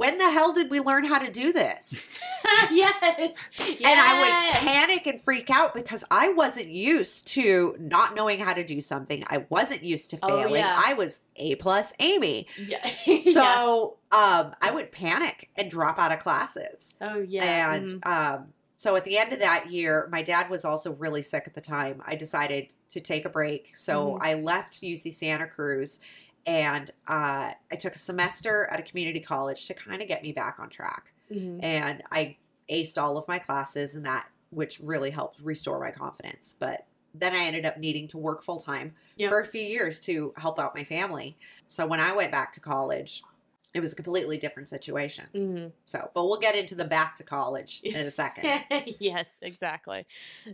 and 0.00 0.20
Oh, 0.20 0.26
yeah. 0.26 0.26
I've 0.26 0.34
got 0.34 0.34
a 0.34 0.34
boyfriend 0.34 0.34
living 0.34 0.34
Yeah. 0.34 0.34
with 0.34 0.34
me 0.34 0.34
Save, 0.34 0.34
you 0.34 0.34
save 0.34 0.34
know, 0.34 0.34
everything 0.34 0.34
to 0.34 0.34
the 0.34 0.34
I 0.34 0.34
would 0.34 0.34
last 0.34 0.34
sit 0.34 0.34
down 0.34 0.34
minute. 0.34 0.34
at 0.34 0.34
the 0.34 0.34
11th 0.34 0.34
hour 0.34 0.34
and 0.34 0.34
go, 0.34 0.34
when 0.34 0.34
the 0.34 0.38
hell 0.38 0.52
did 0.52 0.70
we 0.70 0.80
learn 0.80 1.04
how 1.04 1.18
to 1.18 1.30
do 1.30 1.52
this? 1.52 2.08
yes. 2.70 3.50
And 3.58 4.00
I 4.00 4.20
would 4.20 4.58
panic 4.68 5.06
and 5.06 5.22
freak 5.22 5.50
out 5.50 5.74
because 5.74 6.04
I 6.10 6.28
wasn't 6.28 6.68
used 6.68 7.28
to 7.28 7.76
not 7.78 8.14
knowing 8.14 8.40
how 8.40 8.52
to 8.54 8.64
do 8.64 8.80
something. 8.80 9.24
I 9.28 9.46
wasn't 9.48 9.82
used 9.82 10.10
to 10.10 10.18
Oh, 10.22 10.28
failing. 10.42 10.60
yeah. 10.60 10.82
I 10.84 10.94
was 10.94 11.20
A 11.36 11.54
plus 11.56 11.92
Amy. 11.98 12.46
Yeah. 12.58 12.88
So 13.20 13.98
um, 14.12 14.54
I 14.60 14.70
would 14.72 14.92
panic 14.92 15.48
and 15.56 15.70
drop 15.70 15.98
out 15.98 16.12
of 16.12 16.18
classes. 16.20 16.94
oh 17.00 17.20
yeah. 17.20 17.74
And 17.74 17.90
mhm. 17.90 18.06
um, 18.06 18.46
so 18.76 18.96
at 18.96 19.04
the 19.04 19.16
end 19.18 19.32
of 19.32 19.38
that 19.40 19.70
year, 19.70 20.08
my 20.10 20.22
dad 20.22 20.50
was 20.50 20.64
also 20.64 20.92
really 20.94 21.22
sick 21.22 21.44
at 21.46 21.54
the 21.54 21.60
time. 21.60 22.02
I 22.06 22.14
decided 22.16 22.68
to 22.90 23.00
take 23.00 23.24
a 23.24 23.28
break. 23.28 23.72
So 23.76 24.12
Mhm. 24.14 24.18
I 24.22 24.34
left 24.34 24.82
UC 24.82 25.10
Santa 25.12 25.46
Cruz 25.46 26.00
and 26.46 26.90
uh, 27.08 27.52
I 27.72 27.76
took 27.78 27.94
a 27.94 27.98
semester 27.98 28.66
at 28.70 28.78
a 28.80 28.82
community 28.82 29.20
college 29.20 29.66
to 29.66 29.74
kind 29.74 30.02
of 30.02 30.08
get 30.08 30.22
me 30.22 30.32
back 30.32 30.58
on 30.58 30.68
track. 30.68 31.12
Mhm. 31.30 31.62
And 31.62 32.02
I 32.10 32.36
aced 32.70 33.00
all 33.02 33.16
of 33.16 33.26
my 33.28 33.38
classes 33.38 33.94
and 33.94 34.04
that, 34.06 34.28
which 34.50 34.78
really 34.80 35.10
helped 35.10 35.40
restore 35.40 35.80
my 35.80 35.90
confidence. 35.90 36.54
But 36.58 36.86
then 37.14 37.32
I 37.34 37.44
ended 37.44 37.64
up 37.64 37.78
needing 37.78 38.08
to 38.08 38.18
work 38.18 38.42
full 38.42 38.60
time 38.60 38.94
Yep. 39.16 39.28
for 39.30 39.40
a 39.40 39.46
few 39.46 39.62
years 39.62 40.00
to 40.00 40.34
help 40.36 40.58
out 40.58 40.74
my 40.74 40.84
family. 40.84 41.36
So 41.68 41.86
when 41.86 42.00
I 42.00 42.14
went 42.14 42.32
back 42.32 42.52
to 42.54 42.60
college, 42.60 43.22
it 43.72 43.80
was 43.80 43.92
a 43.92 43.96
completely 43.96 44.36
different 44.36 44.68
situation. 44.68 45.26
Mhm. 45.34 45.72
So, 45.84 46.10
but 46.14 46.24
we'll 46.26 46.38
get 46.38 46.54
into 46.54 46.74
the 46.76 46.84
back 46.84 47.16
to 47.16 47.24
college 47.24 47.80
in 47.82 48.06
a 48.06 48.10
second. 48.10 48.64
yes, 49.00 49.40
exactly. 49.42 50.06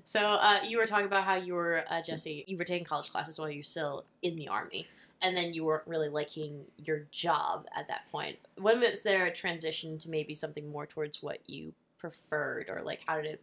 So 0.04 0.20
uh, 0.20 0.60
you 0.66 0.78
were 0.78 0.86
talking 0.86 1.06
about 1.06 1.24
how 1.24 1.34
you 1.34 1.54
were 1.54 1.84
uh, 1.88 2.00
Jesse. 2.02 2.44
You 2.46 2.56
were 2.56 2.64
taking 2.64 2.84
college 2.84 3.10
classes 3.10 3.38
while 3.38 3.50
you 3.50 3.58
were 3.60 3.64
still 3.64 4.04
in 4.22 4.36
the 4.36 4.48
army, 4.48 4.86
and 5.22 5.36
then 5.36 5.52
you 5.52 5.64
weren't 5.64 5.86
really 5.86 6.08
liking 6.08 6.64
your 6.76 7.06
job 7.10 7.66
at 7.76 7.88
that 7.88 8.02
point. 8.10 8.36
When 8.58 8.80
was 8.80 9.02
there 9.02 9.26
a 9.26 9.32
transition 9.34 9.98
to 10.00 10.10
maybe 10.10 10.34
something 10.34 10.70
more 10.70 10.86
towards 10.86 11.22
what 11.22 11.38
you 11.46 11.72
preferred, 11.98 12.68
or 12.68 12.82
like 12.82 13.00
how 13.06 13.16
did 13.16 13.26
it 13.26 13.42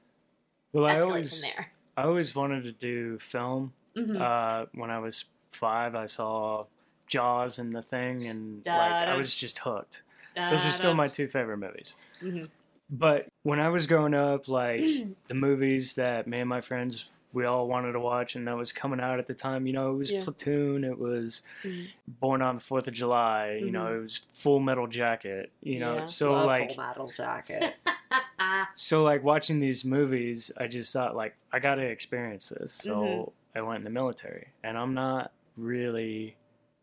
Well, 0.74 0.86
I 0.86 0.96
escalate 0.96 1.06
always, 1.06 1.34
from 1.34 1.42
there? 1.42 1.72
I 1.96 2.04
always 2.04 2.36
wanted 2.36 2.63
to 2.63 2.72
do 2.72 3.18
film. 3.20 3.74
Mhm. 3.96 4.20
Uh, 4.20 4.66
when 4.74 4.90
I 4.92 5.00
was 5.00 5.26
five, 5.50 5.96
I 5.96 6.06
saw 6.06 6.66
Jaws 7.08 7.58
and 7.60 7.72
The 7.74 7.82
Thing, 7.82 8.26
and 8.28 8.66
like. 8.66 8.92
I 9.08 9.16
was 9.16 9.34
just 9.34 9.60
hooked. 9.60 10.04
Those 10.36 10.66
are 10.66 10.72
still 10.72 10.94
my 10.94 11.08
two 11.08 11.28
favorite 11.28 11.58
movies. 11.58 11.96
Mhm. 12.22 12.50
But 12.90 13.28
when 13.44 13.60
I 13.60 13.70
was 13.70 13.88
growing 13.88 14.13
up, 14.13 14.48
like 14.48 14.80
the 15.28 15.34
movies 15.34 15.96
that 15.96 16.28
me 16.28 16.40
and 16.40 16.50
my 16.50 16.62
friends 16.62 17.10
we 17.34 17.46
all 17.46 17.68
wanted 17.68 17.92
to 17.92 18.00
watch, 18.00 18.36
and 18.36 18.48
that 18.48 18.56
was 18.58 18.72
coming 18.72 19.00
out 19.00 19.20
at 19.20 19.28
the 19.28 19.34
time, 19.34 19.68
you 19.68 19.74
know, 19.74 19.92
it 19.92 19.96
was 19.98 20.12
Yeah. 20.12 20.22
Platoon, 20.22 20.84
it 20.84 20.98
was 20.98 21.44
Mhm. 21.63 21.88
Born 22.08 22.42
on 22.42 22.56
the 22.56 22.62
Fourth 22.62 22.88
of 22.88 22.94
July, 22.94 23.60
you 23.62 23.70
know, 23.72 23.86
Mhm. 23.86 23.98
it 23.98 24.02
was 24.02 24.18
Full 24.34 24.60
Metal 24.60 24.88
Jacket, 24.88 25.52
you 25.62 25.80
know. 25.80 25.98
Yeah. 25.98 26.06
So 26.06 26.32
Love 26.32 26.46
like, 26.46 26.74
Full 26.74 26.84
Metal 26.86 27.08
Jacket. 27.08 27.76
so 28.76 29.04
like 29.04 29.24
watching 29.24 29.60
these 29.60 29.84
movies, 29.86 30.52
I 30.58 30.68
just 30.68 30.92
thought 30.94 31.16
like 31.16 31.36
I 31.52 31.60
got 31.60 31.76
to 31.76 31.84
experience 31.86 32.50
this. 32.50 32.72
So 32.74 32.96
Mhm. 33.02 33.32
I 33.56 33.62
went 33.62 33.80
in 33.80 33.84
the 33.84 33.90
military, 33.90 34.50
and 34.63 34.78
I'm 34.78 34.94
not 34.94 35.32
really 35.58 36.38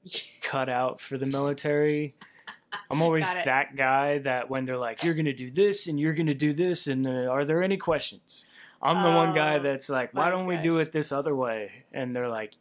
cut 0.42 0.68
out 0.68 1.00
for 1.00 1.16
the 1.16 1.26
military. 1.26 2.14
I'm 2.90 3.00
always 3.02 3.24
that 3.33 3.76
guy 3.76 4.18
that 4.18 4.50
when 4.50 4.64
they're 4.66 4.76
like, 4.76 5.04
"You're 5.04 5.14
gonna 5.14 5.33
do 5.33 5.50
this 5.50 5.87
and 5.87 5.98
you're 5.98 6.12
gonna 6.12 6.35
do 6.35 6.52
this," 6.52 6.87
and 6.88 7.07
uh, 7.07 7.28
are 7.30 7.44
there 7.44 7.62
any 7.62 7.76
questions? 7.76 8.44
I'm 8.85 9.03
the 9.03 9.11
one 9.11 9.35
guy 9.35 9.57
Oh, 9.57 9.62
that's 9.62 9.88
like, 9.88 10.12
"Why 10.12 10.31
don't 10.31 10.47
we 10.47 10.57
do 10.59 10.79
it 10.79 10.92
this 10.92 11.11
other 11.11 11.35
way?" 11.35 11.85
And 11.92 12.14
they're 12.14 12.29
like, 12.29 12.53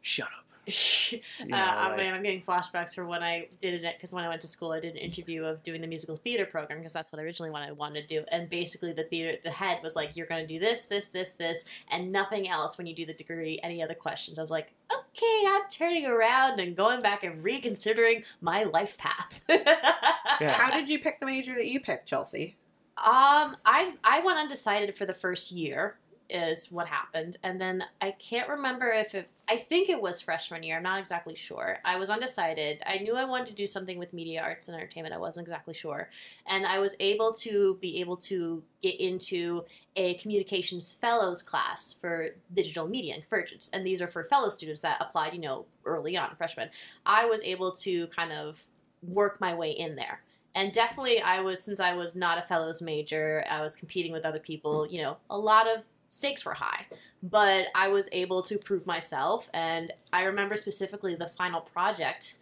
"Shut 0.00 0.26
up." 0.26 0.44
uh, 0.70 1.44
know, 1.46 1.56
I 1.56 1.88
like- 1.88 1.96
mean, 1.96 2.12
I'm 2.14 2.22
getting 2.22 2.42
flashbacks 2.42 2.94
for 2.94 3.04
when 3.06 3.22
I 3.22 3.48
did 3.60 3.82
it 3.82 3.96
because 3.96 4.12
when 4.12 4.22
I 4.24 4.28
went 4.28 4.42
to 4.42 4.46
school, 4.48 4.72
I 4.72 4.78
did 4.78 4.92
an 4.92 4.98
interview 4.98 5.42
of 5.44 5.62
doing 5.64 5.80
the 5.80 5.86
musical 5.86 6.16
theater 6.16 6.44
program 6.44 6.78
because 6.78 6.92
that's 6.92 7.10
what 7.10 7.18
I 7.18 7.24
originally 7.24 7.50
what 7.50 7.62
I 7.62 7.72
wanted 7.72 8.08
to 8.08 8.20
do. 8.20 8.24
And 8.30 8.48
basically, 8.50 8.92
the 8.92 9.02
theater, 9.02 9.38
the 9.42 9.50
head 9.50 9.78
was 9.82 9.96
like, 9.96 10.16
"You're 10.16 10.26
going 10.26 10.46
to 10.46 10.52
do 10.52 10.60
this, 10.60 10.84
this, 10.84 11.08
this, 11.08 11.30
this, 11.32 11.64
and 11.90 12.12
nothing 12.12 12.48
else 12.48 12.76
when 12.78 12.86
you 12.86 12.94
do 12.94 13.06
the 13.06 13.14
degree. 13.14 13.58
Any 13.62 13.82
other 13.82 13.94
questions?" 13.94 14.38
I 14.38 14.42
was 14.42 14.50
like, 14.50 14.72
"Okay, 14.92 15.44
I'm 15.48 15.62
turning 15.70 16.06
around 16.06 16.60
and 16.60 16.76
going 16.76 17.00
back 17.02 17.24
and 17.24 17.42
reconsidering 17.42 18.24
my 18.40 18.64
life 18.64 18.98
path." 18.98 19.44
Yeah. 20.40 20.52
How 20.52 20.70
did 20.70 20.88
you 20.88 20.98
pick 20.98 21.20
the 21.20 21.26
major 21.26 21.52
that 21.54 21.66
you 21.66 21.80
picked, 21.80 22.08
Chelsea? 22.08 22.56
Um, 23.02 23.56
I 23.64 23.94
I 24.04 24.20
went 24.24 24.38
undecided 24.38 24.94
for 24.94 25.06
the 25.06 25.14
first 25.14 25.52
year 25.52 25.96
is 26.28 26.70
what 26.70 26.86
happened, 26.86 27.38
and 27.42 27.58
then 27.58 27.82
I 28.02 28.10
can't 28.10 28.48
remember 28.48 28.90
if 28.90 29.14
it. 29.14 29.30
I 29.48 29.56
think 29.56 29.88
it 29.88 30.00
was 30.00 30.20
freshman 30.20 30.62
year. 30.62 30.76
I'm 30.76 30.82
not 30.82 30.98
exactly 30.98 31.34
sure. 31.34 31.78
I 31.82 31.96
was 31.96 32.10
undecided. 32.10 32.82
I 32.84 32.98
knew 32.98 33.16
I 33.16 33.24
wanted 33.24 33.48
to 33.48 33.54
do 33.54 33.66
something 33.66 33.98
with 33.98 34.12
media 34.12 34.42
arts 34.42 34.68
and 34.68 34.76
entertainment. 34.76 35.14
I 35.14 35.18
wasn't 35.18 35.44
exactly 35.44 35.72
sure, 35.72 36.10
and 36.46 36.66
I 36.66 36.78
was 36.78 36.94
able 37.00 37.32
to 37.36 37.78
be 37.80 38.02
able 38.02 38.18
to 38.18 38.62
get 38.82 39.00
into 39.00 39.64
a 39.96 40.14
communications 40.18 40.92
fellows 40.92 41.42
class 41.42 41.94
for 41.94 42.28
digital 42.52 42.86
media 42.86 43.14
and 43.14 43.22
convergence, 43.22 43.70
and 43.72 43.86
these 43.86 44.02
are 44.02 44.08
for 44.08 44.24
fellow 44.24 44.50
students 44.50 44.82
that 44.82 45.00
applied, 45.00 45.32
you 45.32 45.40
know, 45.40 45.64
early 45.86 46.18
on, 46.18 46.36
freshmen. 46.36 46.68
I 47.06 47.24
was 47.24 47.42
able 47.44 47.72
to 47.76 48.08
kind 48.08 48.30
of 48.30 48.62
work 49.02 49.40
my 49.40 49.54
way 49.54 49.70
in 49.70 49.96
there 49.96 50.20
and 50.54 50.72
definitely 50.72 51.20
i 51.20 51.40
was 51.40 51.62
since 51.62 51.80
i 51.80 51.94
was 51.94 52.16
not 52.16 52.38
a 52.38 52.42
fellows 52.42 52.82
major 52.82 53.44
i 53.50 53.60
was 53.62 53.76
competing 53.76 54.12
with 54.12 54.24
other 54.24 54.38
people 54.38 54.86
you 54.86 55.00
know 55.00 55.16
a 55.30 55.38
lot 55.38 55.66
of 55.68 55.82
stakes 56.12 56.44
were 56.44 56.54
high. 56.54 56.86
But 57.22 57.66
i 57.74 57.88
was 57.88 58.08
able 58.12 58.42
to 58.42 58.58
prove 58.58 58.86
myself 58.86 59.48
and 59.54 59.92
i 60.12 60.24
remember 60.24 60.56
specifically 60.56 61.14
the 61.14 61.28
final 61.28 61.60
project 61.60 62.36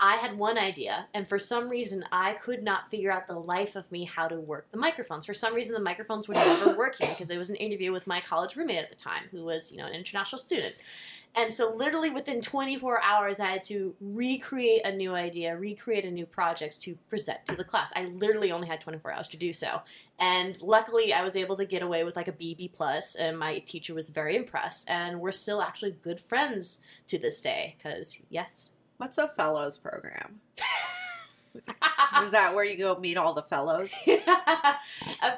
i 0.00 0.16
had 0.16 0.36
one 0.36 0.58
idea 0.58 1.06
and 1.14 1.28
for 1.28 1.38
some 1.38 1.68
reason 1.68 2.04
i 2.10 2.32
could 2.34 2.62
not 2.62 2.90
figure 2.90 3.10
out 3.10 3.26
the 3.26 3.38
life 3.38 3.76
of 3.76 3.90
me 3.92 4.04
how 4.04 4.26
to 4.26 4.40
work 4.40 4.66
the 4.72 4.78
microphones 4.78 5.26
for 5.26 5.34
some 5.34 5.54
reason 5.54 5.74
the 5.74 5.80
microphones 5.80 6.26
were 6.26 6.34
never 6.34 6.76
working 6.78 7.08
because 7.10 7.30
it 7.30 7.38
was 7.38 7.50
an 7.50 7.56
interview 7.56 7.92
with 7.92 8.06
my 8.06 8.20
college 8.20 8.56
roommate 8.56 8.78
at 8.78 8.90
the 8.90 8.96
time 8.96 9.24
who 9.30 9.44
was 9.44 9.70
you 9.70 9.78
know 9.78 9.86
an 9.86 9.92
international 9.92 10.38
student 10.38 10.76
and 11.36 11.54
so, 11.54 11.72
literally 11.72 12.10
within 12.10 12.40
24 12.40 13.00
hours, 13.02 13.38
I 13.38 13.46
had 13.46 13.62
to 13.64 13.94
recreate 14.00 14.84
a 14.84 14.92
new 14.92 15.14
idea, 15.14 15.56
recreate 15.56 16.04
a 16.04 16.10
new 16.10 16.26
project 16.26 16.82
to 16.82 16.96
present 17.08 17.46
to 17.46 17.54
the 17.54 17.62
class. 17.62 17.92
I 17.94 18.06
literally 18.06 18.50
only 18.50 18.66
had 18.66 18.80
24 18.80 19.12
hours 19.12 19.28
to 19.28 19.36
do 19.36 19.54
so. 19.54 19.82
And 20.18 20.60
luckily, 20.60 21.12
I 21.12 21.22
was 21.22 21.36
able 21.36 21.56
to 21.58 21.64
get 21.64 21.82
away 21.82 22.02
with 22.02 22.16
like 22.16 22.26
a 22.26 22.32
BB 22.32 22.72
plus, 22.72 23.14
and 23.14 23.38
my 23.38 23.60
teacher 23.60 23.94
was 23.94 24.08
very 24.08 24.34
impressed. 24.34 24.90
And 24.90 25.20
we're 25.20 25.30
still 25.30 25.62
actually 25.62 25.92
good 25.92 26.20
friends 26.20 26.82
to 27.06 27.16
this 27.16 27.40
day. 27.40 27.76
Because 27.78 28.20
yes, 28.28 28.70
What's 29.00 29.16
a 29.16 29.28
fellows 29.28 29.78
program? 29.78 30.40
Is 32.22 32.32
that 32.32 32.52
where 32.54 32.66
you 32.66 32.76
go 32.76 32.98
meet 32.98 33.16
all 33.16 33.32
the 33.32 33.44
fellows? 33.44 33.90
a 34.06 34.18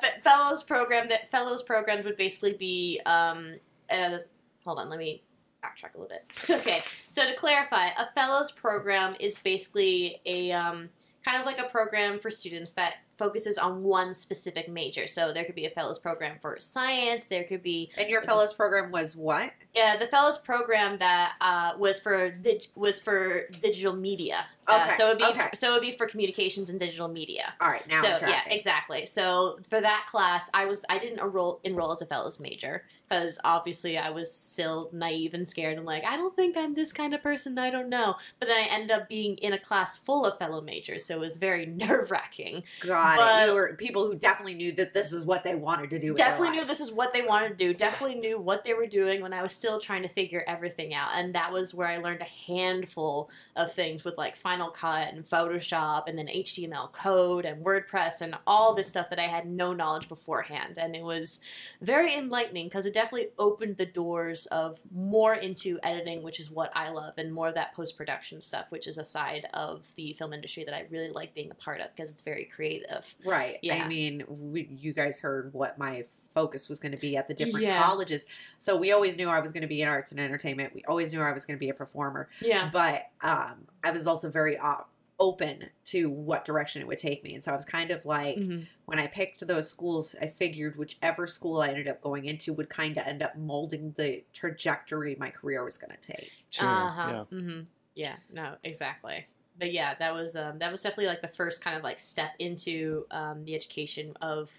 fe- 0.00 0.20
fellows 0.24 0.64
program 0.64 1.08
that 1.10 1.30
fellows 1.30 1.62
programs 1.62 2.04
would 2.04 2.16
basically 2.16 2.54
be 2.54 3.00
um 3.06 3.54
uh, 3.88 4.18
hold 4.64 4.80
on 4.80 4.90
let 4.90 4.98
me 4.98 5.22
backtrack 5.62 5.94
a 5.94 6.00
little 6.00 6.08
bit 6.08 6.50
okay 6.60 6.80
so 6.98 7.24
to 7.24 7.36
clarify 7.36 7.86
a 7.98 8.10
fellows 8.16 8.50
program 8.50 9.14
is 9.20 9.38
basically 9.38 10.20
a 10.26 10.50
um 10.50 10.88
kind 11.24 11.38
of 11.38 11.46
like 11.46 11.58
a 11.58 11.68
program 11.68 12.18
for 12.18 12.32
students 12.32 12.72
that 12.72 12.94
focuses 13.22 13.56
on 13.56 13.84
one 13.84 14.12
specific 14.12 14.66
major 14.68 15.06
so 15.06 15.32
there 15.32 15.44
could 15.44 15.54
be 15.54 15.66
a 15.66 15.70
fellows 15.70 15.98
program 15.98 16.34
for 16.42 16.56
science 16.58 17.26
there 17.26 17.44
could 17.44 17.62
be 17.62 17.90
And 17.96 18.08
your 18.10 18.22
fellows 18.22 18.52
program 18.52 18.90
was 18.90 19.14
what? 19.14 19.52
yeah, 19.74 19.96
the 19.96 20.08
fellows 20.08 20.38
program 20.38 20.98
that 20.98 21.28
uh, 21.40 21.72
was 21.78 22.00
for 22.00 22.34
was 22.74 23.00
for 23.00 23.22
digital 23.62 23.94
media. 23.94 24.38
Uh, 24.66 24.94
so 24.96 25.06
it'd 25.08 25.18
be 25.18 25.24
okay. 25.24 25.48
so 25.54 25.72
it'd 25.72 25.82
be 25.82 25.96
for 25.96 26.06
communications 26.06 26.68
and 26.68 26.78
digital 26.78 27.08
media. 27.08 27.54
All 27.60 27.68
right, 27.68 27.86
now 27.88 28.02
so 28.02 28.08
yeah, 28.08 28.42
exactly. 28.46 29.06
So 29.06 29.58
for 29.68 29.80
that 29.80 30.06
class, 30.08 30.50
I 30.54 30.66
was 30.66 30.84
I 30.88 30.98
didn't 30.98 31.18
enroll 31.20 31.60
enroll 31.64 31.92
as 31.92 32.02
a 32.02 32.06
fellows 32.06 32.38
major 32.40 32.84
because 33.08 33.38
obviously 33.44 33.98
I 33.98 34.10
was 34.10 34.32
still 34.32 34.88
naive 34.92 35.34
and 35.34 35.46
scared 35.46 35.76
and 35.76 35.84
like 35.84 36.04
I 36.04 36.16
don't 36.16 36.34
think 36.34 36.56
I'm 36.56 36.74
this 36.74 36.92
kind 36.92 37.12
of 37.12 37.22
person. 37.22 37.58
I 37.58 37.70
don't 37.70 37.88
know. 37.88 38.14
But 38.38 38.48
then 38.48 38.58
I 38.58 38.68
ended 38.68 38.90
up 38.92 39.08
being 39.08 39.34
in 39.36 39.52
a 39.52 39.58
class 39.58 39.96
full 39.96 40.24
of 40.24 40.38
fellow 40.38 40.60
majors, 40.60 41.04
so 41.04 41.16
it 41.16 41.20
was 41.20 41.36
very 41.36 41.66
nerve 41.82 42.10
wracking. 42.10 42.62
Got 42.80 43.16
But-. 43.16 43.48
You 43.48 43.54
were 43.54 43.74
people 43.76 44.06
who 44.06 44.14
definitely 44.14 44.54
knew 44.54 44.72
that 44.72 44.94
this 44.94 45.12
is 45.12 45.24
what 45.24 45.44
they 45.44 45.54
wanted 45.54 45.90
to 45.90 45.98
do. 45.98 46.14
definitely 46.14 46.56
knew 46.58 46.64
this 46.64 46.80
is 46.80 46.92
what 46.92 47.12
they 47.12 47.22
wanted 47.22 47.48
to 47.50 47.54
do 47.54 47.74
definitely 47.74 48.18
knew 48.18 48.38
what 48.38 48.64
they 48.64 48.74
were 48.74 48.86
doing 48.86 49.20
when 49.20 49.32
i 49.32 49.42
was 49.42 49.52
still 49.52 49.80
trying 49.80 50.02
to 50.02 50.08
figure 50.08 50.44
everything 50.46 50.94
out 50.94 51.10
and 51.14 51.34
that 51.34 51.52
was 51.52 51.74
where 51.74 51.88
i 51.88 51.96
learned 51.98 52.20
a 52.20 52.52
handful 52.52 53.30
of 53.56 53.72
things 53.72 54.04
with 54.04 54.16
like 54.16 54.36
final 54.52 54.70
cut 54.70 55.12
and 55.12 55.28
photoshop 55.28 56.08
and 56.08 56.18
then 56.18 56.26
html 56.26 56.92
code 56.92 57.44
and 57.44 57.64
wordpress 57.64 58.20
and 58.20 58.34
all 58.46 58.74
this 58.74 58.88
stuff 58.88 59.08
that 59.08 59.18
i 59.18 59.26
had 59.26 59.46
no 59.46 59.72
knowledge 59.72 60.08
beforehand 60.08 60.76
and 60.76 60.94
it 60.94 61.02
was 61.02 61.40
very 61.80 62.14
enlightening 62.14 62.66
because 62.66 62.84
it 62.84 62.92
definitely 62.92 63.28
opened 63.38 63.76
the 63.78 63.86
doors 63.86 64.44
of 64.46 64.78
more 64.94 65.34
into 65.34 65.78
editing 65.82 66.22
which 66.22 66.38
is 66.38 66.50
what 66.50 66.70
i 66.74 66.90
love 66.90 67.14
and 67.16 67.32
more 67.32 67.48
of 67.48 67.54
that 67.54 67.72
post-production 67.74 68.40
stuff 68.40 68.66
which 68.68 68.86
is 68.86 68.98
a 68.98 69.04
side 69.04 69.46
of 69.54 69.82
the 69.96 70.12
film 70.14 70.32
industry 70.32 70.64
that 70.64 70.74
i 70.74 70.84
really 70.90 71.08
like 71.10 71.34
being 71.34 71.50
a 71.50 71.54
part 71.54 71.80
of 71.80 71.88
because 71.96 72.10
it's 72.10 72.22
very 72.22 72.44
creative 72.44 73.16
Right. 73.24 73.58
Yeah. 73.62 73.84
I 73.84 73.88
mean, 73.88 74.24
we, 74.28 74.68
you 74.70 74.92
guys 74.92 75.20
heard 75.20 75.52
what 75.52 75.78
my 75.78 76.04
focus 76.34 76.68
was 76.68 76.78
going 76.80 76.92
to 76.92 76.98
be 77.00 77.16
at 77.16 77.28
the 77.28 77.34
different 77.34 77.64
Yeah. 77.64 77.82
colleges. 77.82 78.26
So 78.58 78.76
we 78.76 78.92
always 78.92 79.16
knew 79.16 79.28
I 79.28 79.40
was 79.40 79.52
going 79.52 79.62
to 79.62 79.68
be 79.68 79.82
in 79.82 79.88
arts 79.88 80.10
and 80.12 80.20
entertainment. 80.20 80.74
We 80.74 80.84
always 80.84 81.12
knew 81.12 81.20
I 81.20 81.32
was 81.32 81.44
going 81.44 81.56
to 81.56 81.60
be 81.60 81.68
a 81.70 81.74
performer. 81.74 82.28
yeah 82.40 82.70
But 82.72 83.10
um, 83.22 83.66
I 83.84 83.90
was 83.90 84.06
also 84.06 84.30
very 84.30 84.56
uh, 84.58 84.78
open 85.20 85.66
to 85.86 86.10
what 86.10 86.44
direction 86.44 86.82
it 86.82 86.88
would 86.88 86.98
take 86.98 87.22
me. 87.22 87.34
And 87.34 87.44
so 87.44 87.52
I 87.52 87.56
was 87.56 87.64
kind 87.64 87.90
of 87.90 88.04
like, 88.04 88.36
Mhm. 88.38 88.66
when 88.86 88.98
I 88.98 89.06
picked 89.06 89.46
those 89.46 89.70
schools, 89.70 90.16
I 90.20 90.26
figured 90.26 90.76
whichever 90.76 91.26
school 91.26 91.60
I 91.60 91.68
ended 91.68 91.86
up 91.88 92.00
going 92.00 92.24
into 92.24 92.52
would 92.54 92.68
kind 92.68 92.96
of 92.96 93.06
end 93.06 93.22
up 93.22 93.36
molding 93.36 93.92
the 93.92 94.24
trajectory 94.32 95.14
my 95.18 95.30
career 95.30 95.62
was 95.64 95.78
going 95.78 95.94
to 95.96 96.12
take. 96.12 96.32
Sure. 96.50 96.68
Uh-huh. 96.68 97.08
Yeah. 97.08 97.24
hmm 97.38 97.60
Yeah. 97.94 98.16
No. 98.32 98.56
Exactly. 98.64 99.26
But 99.58 99.72
yeah, 99.72 99.94
that 99.96 100.12
was 100.14 100.34
um, 100.34 100.58
that 100.58 100.72
was 100.72 100.82
definitely 100.82 101.06
like 101.06 101.20
the 101.22 101.28
first 101.28 101.62
kind 101.62 101.76
of 101.76 101.82
like 101.84 102.00
step 102.00 102.32
into 102.38 103.06
um, 103.10 103.44
the 103.44 103.54
education 103.54 104.14
of 104.22 104.50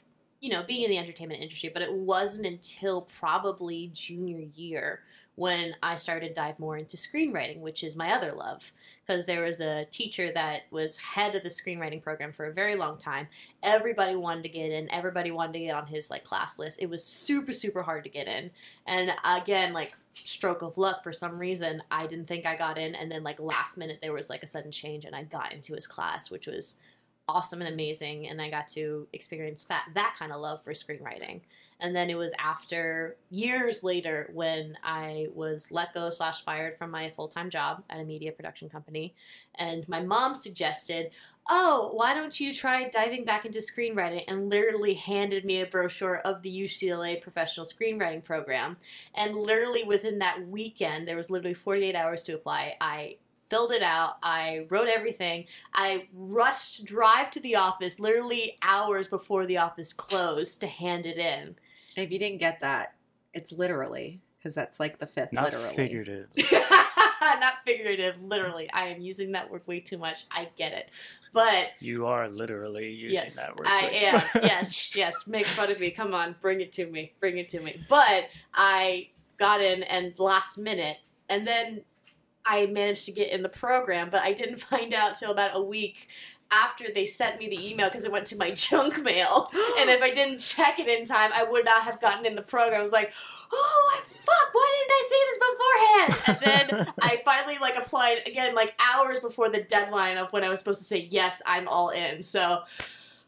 you 0.44 0.50
know 0.50 0.62
being 0.62 0.84
in 0.84 0.89
the 0.89 0.98
entertainment 0.98 1.41
industry. 1.41 1.72
But 1.74 1.82
it 1.82 1.94
wasn't 1.94 2.46
until 2.46 3.08
probably 3.18 3.89
junior 3.94 4.46
year 4.56 5.00
when 5.36 5.74
I 5.82 5.96
started 5.96 6.28
to 6.28 6.34
dive 6.34 6.60
more 6.60 6.78
into 6.78 6.96
screenwriting, 6.98 7.62
which 7.62 7.84
is 7.84 7.96
my 7.96 8.12
other 8.12 8.34
love. 8.34 8.72
Because 9.08 9.26
there 9.26 9.41
was 9.41 9.62
a 9.62 9.86
teacher 9.86 10.32
that 10.34 10.64
was 10.70 10.98
head 10.98 11.34
of 11.36 11.44
the 11.44 11.50
screenwriting 11.50 12.04
program 12.04 12.32
for 12.32 12.46
a 12.46 12.54
very 12.54 12.76
long 12.76 12.98
time. 12.98 13.28
Everybody 13.64 14.16
wanted 14.16 14.44
to 14.44 14.50
get 14.50 14.72
in. 14.72 14.91
Everybody 14.91 15.32
wanted 15.32 15.54
to 15.54 15.60
get 15.60 15.76
on 15.76 15.88
his 15.88 16.12
like 16.12 16.26
class 16.26 16.60
list. 16.60 16.82
It 16.82 16.89
was 16.89 17.04
super 17.04 17.54
super 17.54 17.82
hard 17.82 18.04
to 18.04 18.10
get 18.10 18.28
in. 18.28 18.52
And 18.86 19.12
again, 19.24 19.72
like 19.72 19.94
stroke 20.14 20.62
of 20.62 20.78
luck 20.78 21.02
for 21.02 21.12
some 21.12 21.39
reason 21.39 21.82
i 21.89 22.06
didn't 22.06 22.28
think 22.28 22.46
i 22.46 22.56
got 22.56 22.78
in 22.78 22.94
and 22.94 23.12
then 23.12 23.24
like 23.24 23.39
last 23.39 23.80
minute 23.80 23.98
there 24.00 24.14
was 24.14 24.30
like 24.30 24.44
a 24.44 24.48
sudden 24.48 24.72
change 24.72 25.06
and 25.06 25.16
i 25.16 25.24
got 25.24 25.52
into 25.52 25.74
his 25.74 25.88
class 25.88 26.30
which 26.30 26.46
was 26.46 26.78
awesome 27.28 27.61
and 27.61 27.74
amazing 27.74 28.28
and 28.28 28.41
i 28.41 28.49
got 28.49 28.67
to 28.67 29.07
experience 29.13 29.63
that 29.65 29.86
that 29.93 30.15
kind 30.17 30.32
of 30.32 30.41
love 30.41 30.63
for 30.63 30.74
screenwriting. 30.74 31.41
And 31.80 31.93
then 31.93 32.09
it 32.09 32.15
was 32.15 32.34
after 32.39 33.17
years 33.30 33.84
later 33.84 34.30
when 34.34 34.78
i 34.84 35.28
was 35.34 35.71
let 35.71 35.93
go 35.93 36.09
slash 36.09 36.43
fired 36.43 36.78
from 36.78 36.91
my 36.91 37.09
full-time 37.09 37.49
job 37.49 37.84
at 37.89 37.99
a 37.99 38.05
media 38.05 38.32
production 38.32 38.69
company 38.69 39.15
and 39.55 39.88
my 39.89 40.01
mom 40.01 40.36
suggested 40.36 41.11
oh 41.49 41.91
why 41.93 42.13
don't 42.13 42.39
you 42.39 42.53
try 42.53 42.89
diving 42.89 43.26
back 43.26 43.45
into 43.45 43.59
screenwriting? 43.59 44.24
and 44.28 44.49
literally 44.49 44.93
handed 44.93 45.45
me 45.45 45.61
a 45.61 45.65
brochure 45.65 46.19
of 46.19 46.41
the 46.41 46.63
ucla 46.63 47.21
professional 47.21 47.65
screenwriting 47.65 48.24
program. 48.24 48.78
And 49.15 49.36
literally 49.36 49.84
within 49.84 50.19
that 50.19 50.47
weekend, 50.47 51.07
there 51.07 51.17
was 51.17 51.30
literally 51.30 51.53
48 51.53 51.95
hours 51.95 52.24
to 52.24 52.34
apply. 52.34 52.76
I 52.80 53.17
filled 53.50 53.72
it 53.72 53.84
out. 53.84 54.18
I 54.24 54.66
wrote 54.70 54.88
everything. 54.88 55.46
I 55.74 56.08
rushed 56.14 56.86
drive 56.86 57.32
to 57.32 57.39
the 57.39 57.56
office 57.56 58.00
literally 58.00 58.58
hours 58.62 59.08
before 59.08 59.46
the 59.46 59.58
office 59.58 59.94
closed 59.94 60.60
to 60.62 60.68
hand 60.68 61.06
it 61.06 61.18
in. 61.18 61.56
If 61.96 62.12
you 62.12 62.20
didn't 62.20 62.39
get 62.39 62.60
that, 62.62 62.96
it's 63.34 63.52
literally 63.52 64.22
because 64.38 64.56
that's 64.56 64.80
like 64.80 65.00
the 65.00 65.08
fifth 65.08 65.32
Not 65.32 65.46
literally. 65.46 65.76
figurative. 65.76 66.28
Not 67.22 67.54
figurative, 67.66 68.22
literally. 68.22 68.70
I 68.72 68.88
am 68.88 69.02
using 69.02 69.32
that 69.32 69.50
word 69.50 69.62
way 69.66 69.80
too 69.80 69.98
much. 69.98 70.26
I 70.30 70.50
get 70.58 70.74
it. 70.74 70.89
But 71.32 71.68
You 71.80 72.06
are 72.06 72.28
literally 72.28 72.91
using 72.91 73.16
yes, 73.16 73.36
that 73.38 73.56
word. 73.56 73.68
I 73.68 73.88
please. 73.89 74.04
am. 74.04 74.22
yes, 74.44 74.96
yes. 74.96 75.26
Make 75.26 75.46
fun 75.48 75.72
of 75.72 75.80
me. 75.80 75.91
Come 75.91 76.14
on, 76.14 76.36
bring 76.41 76.60
it 76.62 76.74
to 76.74 76.86
me. 76.86 77.14
Bring 77.20 77.38
it 77.38 77.50
to 77.50 77.62
me. 77.62 77.80
But 77.89 78.26
I 78.54 79.08
got 79.38 79.62
in 79.62 79.84
and 79.84 80.14
last 80.20 80.58
minute, 80.58 80.98
and 81.30 81.48
then 81.48 81.84
I 82.46 82.66
managed 82.68 83.06
to 83.06 83.12
get 83.12 83.32
in 83.32 83.44
the 83.44 83.50
program, 83.50 84.10
but 84.10 84.22
I 84.24 84.34
didn't 84.34 84.58
find 84.72 84.94
out 84.94 85.18
till 85.18 85.32
about 85.32 85.52
a 85.54 85.62
week 85.62 86.08
after 86.52 86.86
they 86.94 87.06
sent 87.06 87.39
me 87.39 87.50
the 87.50 87.72
email 87.72 87.88
because 87.88 88.04
it 88.04 88.12
went 88.12 88.28
to 88.28 88.38
my 88.38 88.52
junk 88.56 89.02
mail. 89.04 89.52
And 89.80 89.89
if 89.89 90.02
I 90.02 90.12
didn't 90.12 90.39
check 90.39 90.80
it 90.80 90.88
in 90.88 91.04
time, 91.06 91.32
I 91.34 91.44
would 91.44 91.66
not 91.66 91.84
have 91.84 92.00
gotten 92.00 92.26
in 92.26 92.36
the 92.36 92.41
program. 92.41 92.80
I 92.80 92.84
was 92.84 92.91
like, 92.91 93.12
oh 93.52 93.91
my 93.91 94.02
fuck, 94.06 94.54
why 94.54 94.74
didn't 94.78 94.91
I 94.91 95.04
say 95.10 95.22
this 95.28 95.39
beforehand? 95.50 96.70
And 96.72 96.78
then 96.80 96.94
I 97.02 97.22
finally 97.26 97.58
like 97.60 97.76
applied 97.76 98.28
again 98.28 98.56
like 98.56 98.76
hours 98.80 99.20
before 99.20 99.50
the 99.50 99.64
deadline 99.64 100.18
of 100.18 100.32
when 100.32 100.44
I 100.44 100.50
was 100.50 100.60
supposed 100.60 100.80
to 100.80 100.86
say 100.86 101.08
yes, 101.10 101.41
I'm 101.46 101.68
all 101.68 101.89
in. 101.89 102.24
So 102.24 102.62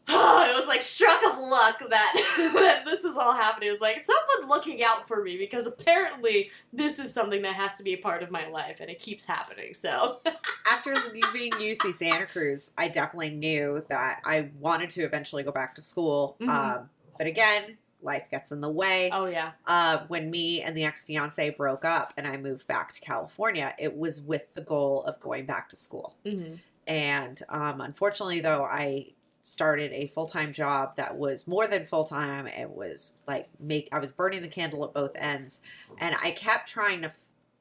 it 0.48 0.54
was 0.56 0.66
like 0.66 0.82
struck 0.82 1.22
of 1.24 1.38
luck 1.38 1.78
that, 1.90 2.12
that 2.54 2.84
this 2.84 3.02
is 3.04 3.16
all 3.16 3.32
happening. 3.32 3.68
It 3.68 3.72
was 3.72 3.80
like 3.80 4.04
someone's 4.04 4.48
looking 4.48 4.82
out 4.84 5.08
for 5.08 5.22
me 5.22 5.36
because 5.36 5.66
apparently 5.66 6.50
this 6.72 6.98
is 6.98 7.12
something 7.12 7.42
that 7.42 7.54
has 7.54 7.76
to 7.76 7.82
be 7.82 7.94
a 7.94 7.98
part 7.98 8.22
of 8.22 8.30
my 8.30 8.46
life 8.48 8.78
and 8.80 8.88
it 8.88 9.00
keeps 9.00 9.24
happening. 9.24 9.74
So 9.74 10.18
After 10.70 10.94
leaving 11.12 11.52
UC 11.52 11.94
Santa 11.94 12.26
Cruz, 12.26 12.70
I 12.76 12.88
definitely 12.88 13.30
knew 13.30 13.84
that 13.88 14.20
I 14.24 14.50
wanted 14.58 14.90
to 14.90 15.02
eventually 15.02 15.42
go 15.42 15.52
back 15.52 15.74
to 15.76 15.82
school. 15.82 16.36
Mhm. 16.40 16.48
Um, 16.48 16.90
but 17.18 17.26
again, 17.26 17.78
life 18.02 18.24
gets 18.30 18.52
in 18.52 18.60
the 18.60 18.68
way. 18.70 19.10
oh 19.12 19.26
yeah. 19.26 19.52
Uh, 19.66 19.98
when 20.08 20.30
me 20.30 20.62
and 20.62 20.76
the 20.76 20.84
ex 20.84 21.02
fiance 21.04 21.50
broke 21.50 21.84
up 21.84 22.12
and 22.16 22.26
I 22.26 22.36
moved 22.36 22.66
back 22.66 22.92
to 22.92 23.00
California, 23.00 23.74
it 23.78 23.96
was 23.96 24.20
with 24.20 24.52
the 24.54 24.60
goal 24.60 25.02
of 25.04 25.18
going 25.20 25.46
back 25.46 25.68
to 25.70 25.76
school. 25.76 26.14
hmm 26.24 26.54
And 26.86 27.42
um, 27.48 27.80
unfortunately, 27.80 28.40
though, 28.40 28.64
I 28.64 29.12
started 29.50 29.92
a 29.92 30.08
full 30.08 30.26
time 30.26 30.52
job 30.52 30.96
that 30.96 31.16
was 31.16 31.46
more 31.46 31.68
than 31.68 31.86
full 31.86 32.04
time. 32.04 32.48
It 32.48 32.68
was 32.68 33.18
like 33.28 33.46
make 33.60 33.88
I 33.92 34.00
was 34.00 34.10
burning 34.10 34.42
the 34.42 34.48
candle 34.48 34.84
at 34.84 34.92
both 34.92 35.12
ends, 35.14 35.60
and 35.98 36.16
I 36.22 36.32
kept 36.32 36.68
trying 36.68 37.02
to. 37.02 37.12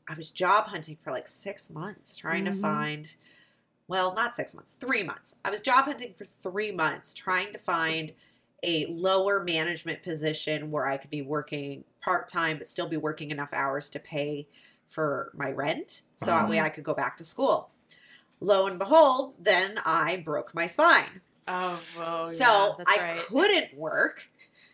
i 0.07 0.13
was 0.15 0.29
job 0.31 0.65
hunting 0.67 0.97
for 1.03 1.11
like 1.11 1.27
six 1.27 1.69
months, 1.69 2.15
trying 2.17 2.43
Mhm. 2.45 2.53
to 2.53 2.59
find. 2.59 3.15
Well, 3.87 4.15
not 4.15 4.33
six 4.33 4.55
months, 4.55 4.73
three 4.73 5.03
months. 5.03 5.35
I 5.45 5.51
was 5.51 5.61
job 5.61 5.85
hunting 5.85 6.15
for 6.15 6.25
three 6.25 6.71
months, 6.71 7.13
trying 7.13 7.53
to 7.53 7.59
find 7.59 8.13
a 8.63 8.87
lower 8.87 9.43
management 9.43 10.01
position 10.01 10.71
where 10.71 10.87
I 10.87 10.97
could 10.97 11.11
be 11.11 11.21
working 11.21 11.83
part 12.01 12.27
time, 12.29 12.57
but 12.57 12.67
still 12.67 12.87
be 12.87 12.97
working 12.97 13.29
enough 13.29 13.53
hours 13.53 13.89
to 13.91 13.99
pay 13.99 14.47
for 14.87 15.31
my 15.35 15.51
rent, 15.51 16.01
so 16.15 16.27
that 16.27 16.49
way 16.49 16.59
I 16.59 16.69
could 16.69 16.83
go 16.83 16.95
back 16.95 17.15
to 17.17 17.25
school. 17.25 17.69
Lo 18.39 18.65
and 18.65 18.79
behold, 18.79 19.35
then 19.39 19.79
I 19.85 20.17
broke 20.17 20.53
my 20.55 20.65
spine. 20.65 21.21
Oh, 21.47 21.79
whoa, 21.95 22.25
so 22.25 22.43
yeah, 22.43 22.73
that's 22.77 22.91
I 22.91 23.01
right. 23.01 23.19
couldn't 23.27 23.73
work. 23.75 24.27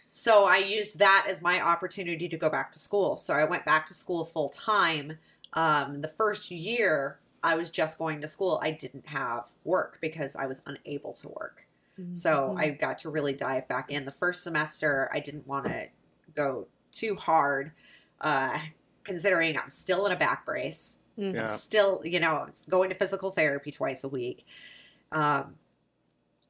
So 0.09 0.45
I 0.45 0.57
used 0.57 0.99
that 0.99 1.27
as 1.29 1.41
my 1.41 1.61
opportunity 1.61 2.27
to 2.29 2.37
go 2.37 2.49
back 2.49 2.71
to 2.73 2.79
school. 2.79 3.17
So 3.17 3.33
I 3.33 3.43
went 3.45 3.65
back 3.65 3.87
to 3.87 3.93
school 3.93 4.25
full 4.25 4.49
time. 4.49 5.17
Um, 5.53 6.01
the 6.01 6.07
first 6.07 6.51
year 6.51 7.17
I 7.43 7.55
was 7.55 7.69
just 7.69 7.97
going 7.97 8.21
to 8.21 8.27
school, 8.27 8.59
I 8.61 8.71
didn't 8.71 9.07
have 9.07 9.49
work 9.63 9.97
because 10.01 10.35
I 10.35 10.45
was 10.47 10.61
unable 10.65 11.13
to 11.13 11.29
work. 11.29 11.65
So 12.13 12.55
Mhm. 12.55 12.59
I 12.59 12.69
got 12.69 12.99
to 12.99 13.09
really 13.09 13.33
dive 13.33 13.67
back 13.67 13.91
in. 13.91 14.05
The 14.05 14.11
first 14.11 14.43
semester, 14.43 15.09
I 15.13 15.19
didn't 15.19 15.47
want 15.47 15.65
to 15.65 15.89
go 16.35 16.67
too 16.91 17.15
hard, 17.15 17.73
uh, 18.21 18.59
considering 19.03 19.57
I'm 19.57 19.69
still 19.69 20.05
in 20.05 20.11
a 20.11 20.15
back 20.15 20.45
brace. 20.45 20.97
Mhm. 21.17 21.33
Yeah. 21.35 21.45
Still, 21.45 22.01
you 22.03 22.19
know, 22.19 22.49
going 22.69 22.89
to 22.89 22.95
physical 22.95 23.31
therapy 23.31 23.71
twice 23.71 24.03
a 24.03 24.09
week. 24.09 24.45
Um, 25.11 25.57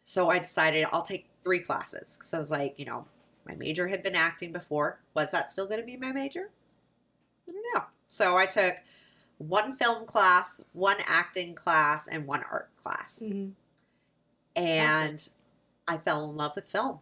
so 0.03 0.29
I 0.29 0.39
decided 0.39 0.85
I'll 0.91 1.03
take 1.03 1.27
three 1.43 1.59
classes 1.59 2.15
because 2.17 2.33
I 2.33 2.37
was 2.37 2.51
like, 2.51 2.75
you 2.77 2.85
know, 2.85 3.05
my 3.47 3.55
major 3.55 3.87
had 3.87 4.03
been 4.03 4.15
acting 4.15 4.51
before. 4.51 4.99
Was 5.13 5.31
that 5.31 5.49
still 5.51 5.65
going 5.65 5.79
to 5.79 5.85
be 5.85 5.97
my 5.97 6.11
major? 6.11 6.49
I 7.47 7.51
don't 7.51 7.65
know. 7.75 7.83
So 8.09 8.37
I 8.37 8.45
took 8.45 8.75
one 9.37 9.75
film 9.75 10.05
class, 10.05 10.61
one 10.73 10.97
acting 11.07 11.55
class, 11.55 12.07
and 12.07 12.27
one 12.27 12.43
art 12.51 12.69
class. 12.77 13.19
Mhm. 13.21 13.53
And 14.55 15.27
I 15.87 15.97
fell 15.97 16.29
in 16.29 16.35
love 16.35 16.53
with 16.55 16.67
film. 16.67 16.99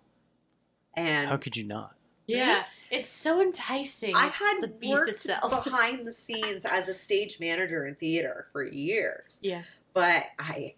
And 0.93 1.29
How 1.29 1.37
could 1.37 1.57
you 1.57 1.63
not? 1.65 1.95
Yeah, 2.27 2.57
Right? 2.57 2.75
it's 2.91 3.09
so 3.09 3.41
enticing. 3.41 4.15
I 4.15 4.27
It's 4.27 4.37
had 4.37 4.61
the 4.61 4.67
beast 4.67 4.99
worked 4.99 5.09
itself. 5.11 5.63
behind 5.63 6.05
the 6.05 6.13
scenes 6.13 6.63
as 6.63 6.87
a 6.87 6.93
stage 6.93 7.39
manager 7.39 7.85
in 7.87 7.95
theater 7.95 8.47
for 8.51 8.63
years. 8.63 9.39
yeah, 9.43 9.63
but 9.93 10.27
I 10.37 10.75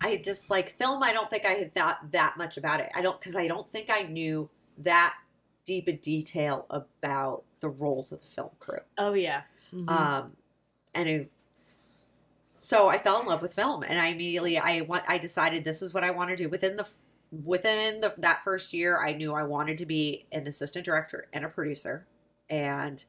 I 0.00 0.16
just 0.16 0.50
like 0.50 0.70
film 0.70 1.02
I 1.02 1.12
don't 1.12 1.28
think 1.28 1.44
I 1.44 1.52
had 1.52 1.74
thought 1.74 2.12
that 2.12 2.36
much 2.36 2.56
about 2.56 2.80
it. 2.80 2.90
I 2.94 3.02
don't 3.02 3.20
cuz 3.20 3.36
I 3.36 3.46
don't 3.46 3.70
think 3.70 3.90
I 3.90 4.02
knew 4.02 4.48
that 4.78 5.14
deep 5.66 5.88
a 5.88 5.92
detail 5.92 6.66
about 6.70 7.44
the 7.60 7.68
roles 7.68 8.12
of 8.12 8.20
the 8.20 8.26
film 8.26 8.50
crew. 8.58 8.80
oh 8.98 9.12
yeah. 9.12 9.42
Mhm. 9.72 9.88
Um 9.88 10.36
and 10.94 11.08
it, 11.08 11.30
so 12.56 12.88
I 12.88 12.98
fell 12.98 13.20
in 13.20 13.26
love 13.26 13.42
with 13.42 13.54
film 13.54 13.82
and 13.82 13.98
I 14.00 14.08
immediately 14.08 14.58
I 14.58 14.80
want 14.82 15.04
I 15.08 15.18
decided 15.18 15.64
this 15.64 15.82
is 15.82 15.94
what 15.94 16.04
I 16.04 16.10
want 16.10 16.30
to 16.30 16.36
do 16.36 16.48
within 16.48 16.76
the 16.76 16.86
within 17.30 18.00
the 18.00 18.14
that 18.18 18.42
first 18.42 18.72
year 18.72 19.00
I 19.00 19.12
knew 19.12 19.34
I 19.34 19.44
wanted 19.44 19.78
to 19.78 19.86
be 19.86 20.26
an 20.32 20.46
assistant 20.48 20.84
director 20.84 21.28
and 21.32 21.44
a 21.44 21.48
producer 21.48 22.06
and 22.48 23.04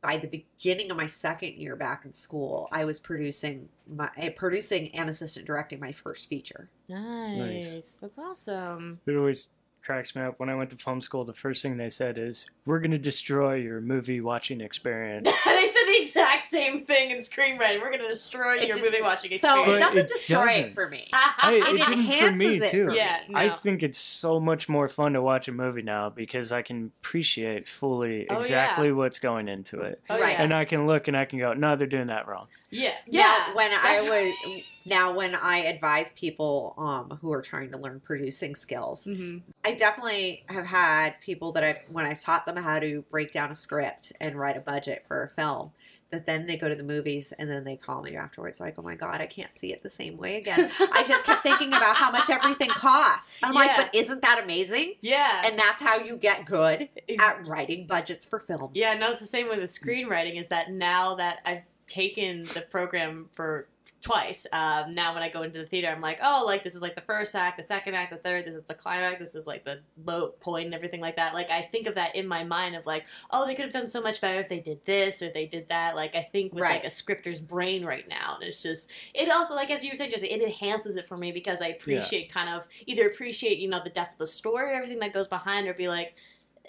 by 0.00 0.16
the 0.16 0.28
beginning 0.28 0.90
of 0.90 0.96
my 0.96 1.06
second 1.06 1.54
year 1.54 1.76
back 1.76 2.04
in 2.04 2.12
school 2.12 2.68
I 2.72 2.84
was 2.84 2.98
producing 2.98 3.68
my 3.86 4.10
eh, 4.16 4.30
producing 4.30 4.94
and 4.94 5.08
assistant 5.08 5.46
directing 5.46 5.80
my 5.80 5.92
first 5.92 6.28
feature. 6.28 6.68
nice. 6.88 7.94
That's 7.94 8.18
awesome. 8.18 9.00
It 9.06 9.16
always 9.16 9.50
cracks 9.82 10.14
me 10.14 10.22
up 10.22 10.38
when 10.38 10.48
I 10.48 10.54
went 10.54 10.70
to 10.70 10.76
film 10.76 11.00
school. 11.00 11.24
The 11.24 11.32
first 11.34 11.62
thing 11.62 11.76
they 11.76 11.90
said 11.90 12.18
is, 12.18 12.46
"We're 12.66 12.80
going 12.80 12.90
to 12.92 12.98
destroy 12.98 13.54
your 13.54 13.80
movie 13.80 14.20
watching 14.20 14.60
experience." 14.60 15.28
they 15.44 15.66
said 15.66 15.82
the 15.86 15.98
exact 16.00 16.42
same 16.44 16.84
thing 16.84 17.10
in 17.10 17.18
screenwriting. 17.18 17.80
We're 17.80 17.90
gonna 17.90 18.08
destroy 18.08 18.56
It 18.58 18.66
your 18.68 18.76
did- 18.76 18.84
movie 18.84 19.02
watching 19.02 19.32
experience. 19.32 19.66
So 19.68 19.74
it 19.74 19.78
doesn't 19.78 19.98
it 19.98 20.08
destroy 20.08 20.46
it 20.50 20.56
doesn't. 20.58 20.74
for 20.74 20.88
me. 20.88 21.08
I, 21.12 21.52
It 21.54 21.56
it 21.56 21.64
didn't 21.64 21.86
for 21.86 21.92
enhances 21.92 22.38
me 22.38 22.56
it 22.56 22.70
too. 22.70 22.84
for 22.86 22.90
me. 22.92 22.96
Yeah, 22.96 23.20
no. 23.28 23.38
I 23.38 23.48
think 23.50 23.82
it's 23.82 23.98
so 23.98 24.38
much 24.40 24.68
more 24.68 24.88
fun 24.88 25.12
to 25.14 25.22
watch 25.22 25.48
a 25.48 25.52
movie 25.52 25.82
now 25.82 26.10
because 26.10 26.52
I 26.52 26.62
can 26.62 26.92
appreciate 27.00 27.66
fully 27.68 28.26
Oh, 28.28 28.34
yeah. 28.34 28.38
exactly 28.40 28.92
what's 28.92 29.18
going 29.18 29.48
into 29.48 29.80
it. 29.80 30.00
oh, 30.10 30.20
Right. 30.20 30.38
And 30.38 30.52
I 30.52 30.64
can 30.64 30.86
look 30.86 31.08
and 31.08 31.16
I 31.16 31.24
can 31.24 31.38
go, 31.38 31.52
no, 31.54 31.76
they're 31.76 31.86
doing 31.86 32.08
that 32.08 32.26
wrong. 32.28 32.48
Yeah, 32.70 32.90
Now, 33.06 33.20
yeah. 33.48 33.54
when 33.54 33.70
I 33.72 34.00
was 34.02 34.62
now 34.86 35.12
when 35.12 35.34
I 35.34 35.58
advise 35.58 36.12
people 36.12 36.74
um, 36.78 37.18
who 37.20 37.32
are 37.32 37.42
trying 37.42 37.70
to 37.72 37.78
learn 37.78 38.00
producing 38.00 38.54
skills, 38.54 39.04
Mhm. 39.06 39.42
I 39.64 39.72
definitely 39.72 40.44
have 40.48 40.66
had 40.66 41.20
people 41.20 41.52
that 41.52 41.64
I've 41.64 41.80
when 41.90 42.04
I've 42.06 42.20
taught 42.20 42.46
them 42.46 42.56
how 42.56 42.78
to 42.80 43.02
break 43.10 43.32
down 43.32 43.50
a 43.50 43.54
script 43.54 44.12
and 44.20 44.36
write 44.36 44.56
a 44.56 44.60
budget 44.60 45.04
for 45.06 45.22
a 45.22 45.28
film. 45.28 45.72
That 46.10 46.24
then 46.24 46.46
they 46.46 46.56
go 46.56 46.70
to 46.70 46.74
the 46.74 46.82
movies 46.82 47.32
and 47.38 47.50
then 47.50 47.64
they 47.64 47.76
call 47.76 48.00
me 48.00 48.16
afterwards 48.16 48.60
like, 48.60 48.76
oh 48.78 48.82
my 48.82 48.94
god, 48.94 49.20
I 49.20 49.26
can't 49.26 49.54
see 49.54 49.74
it 49.74 49.82
the 49.82 49.90
same 49.90 50.16
way 50.16 50.38
again. 50.38 50.70
I 50.80 51.04
just 51.06 51.26
kept 51.26 51.42
thinking 51.42 51.68
about 51.68 51.96
how 51.96 52.10
much 52.10 52.30
everything 52.30 52.70
costs. 52.70 53.38
I'm 53.42 53.52
Yeah. 53.52 53.58
like, 53.58 53.76
but 53.76 53.94
isn't 53.94 54.22
that 54.22 54.40
amazing? 54.42 54.94
yeah, 55.02 55.42
And 55.44 55.58
that's 55.58 55.82
how 55.82 55.98
you 55.98 56.16
get 56.16 56.46
good 56.46 56.88
at 57.20 57.46
writing 57.46 57.86
budgets 57.86 58.24
for 58.26 58.38
films. 58.38 58.70
Yeah, 58.72 58.94
no, 58.94 59.10
it's 59.10 59.20
the 59.20 59.26
same 59.26 59.48
with 59.50 59.58
the 59.60 59.66
screenwriting. 59.66 60.40
Is 60.40 60.48
that 60.48 60.70
now 60.70 61.14
that 61.16 61.40
I've 61.44 61.64
taken 61.88 62.42
the 62.44 62.64
program 62.70 63.28
for 63.34 63.68
twice, 64.00 64.46
um, 64.52 64.94
now 64.94 65.12
when 65.12 65.24
I 65.24 65.28
go 65.28 65.42
into 65.42 65.58
the 65.58 65.66
theater, 65.66 65.88
I'm 65.88 66.00
like, 66.00 66.20
oh, 66.22 66.44
like 66.46 66.62
this 66.62 66.76
is 66.76 66.80
like 66.82 66.94
the 66.94 67.00
first 67.00 67.34
act, 67.34 67.56
the 67.58 67.64
second 67.64 67.94
act, 67.94 68.12
the 68.12 68.16
third. 68.18 68.44
This 68.44 68.54
is 68.54 68.62
the 68.68 68.74
climax. 68.74 69.18
This 69.18 69.34
is 69.34 69.44
like 69.44 69.64
the 69.64 69.80
low 70.06 70.28
point 70.40 70.66
and 70.66 70.74
everything 70.74 71.00
like 71.00 71.16
that. 71.16 71.34
Like 71.34 71.50
I 71.50 71.62
think 71.72 71.88
of 71.88 71.96
that 71.96 72.14
in 72.14 72.24
my 72.26 72.44
mind 72.44 72.76
of 72.76 72.86
like, 72.86 73.06
oh, 73.32 73.44
they 73.44 73.56
could 73.56 73.64
have 73.64 73.72
done 73.72 73.88
so 73.88 74.00
much 74.00 74.20
better 74.20 74.38
if 74.38 74.48
they 74.48 74.60
did 74.60 74.84
this 74.84 75.20
or 75.20 75.26
if 75.26 75.34
they 75.34 75.46
did 75.46 75.68
that. 75.70 75.96
Like 75.96 76.14
I 76.14 76.28
think 76.30 76.52
with 76.52 76.62
Right. 76.62 76.74
like 76.74 76.84
a 76.84 76.92
scripter's 76.92 77.40
brain 77.40 77.84
right 77.84 78.08
now, 78.08 78.36
and 78.40 78.48
it's 78.48 78.62
just 78.62 78.88
it 79.14 79.28
also 79.30 79.54
like 79.54 79.70
as 79.70 79.82
you 79.82 79.90
were 79.90 79.96
saying, 79.96 80.12
just 80.12 80.22
it 80.22 80.42
enhances 80.42 80.94
it 80.96 81.06
for 81.06 81.16
me 81.16 81.32
because 81.32 81.60
I 81.60 81.66
appreciate 81.68 82.32
kind 82.32 82.48
of 82.48 82.68
either 82.86 83.08
appreciate 83.08 83.58
you 83.58 83.68
know 83.68 83.82
the 83.82 83.90
depth 83.90 84.12
of 84.12 84.18
the 84.18 84.26
story, 84.28 84.74
everything 84.74 85.00
that 85.00 85.12
goes 85.12 85.26
behind, 85.26 85.66
or 85.66 85.74
be 85.74 85.88
like 85.88 86.14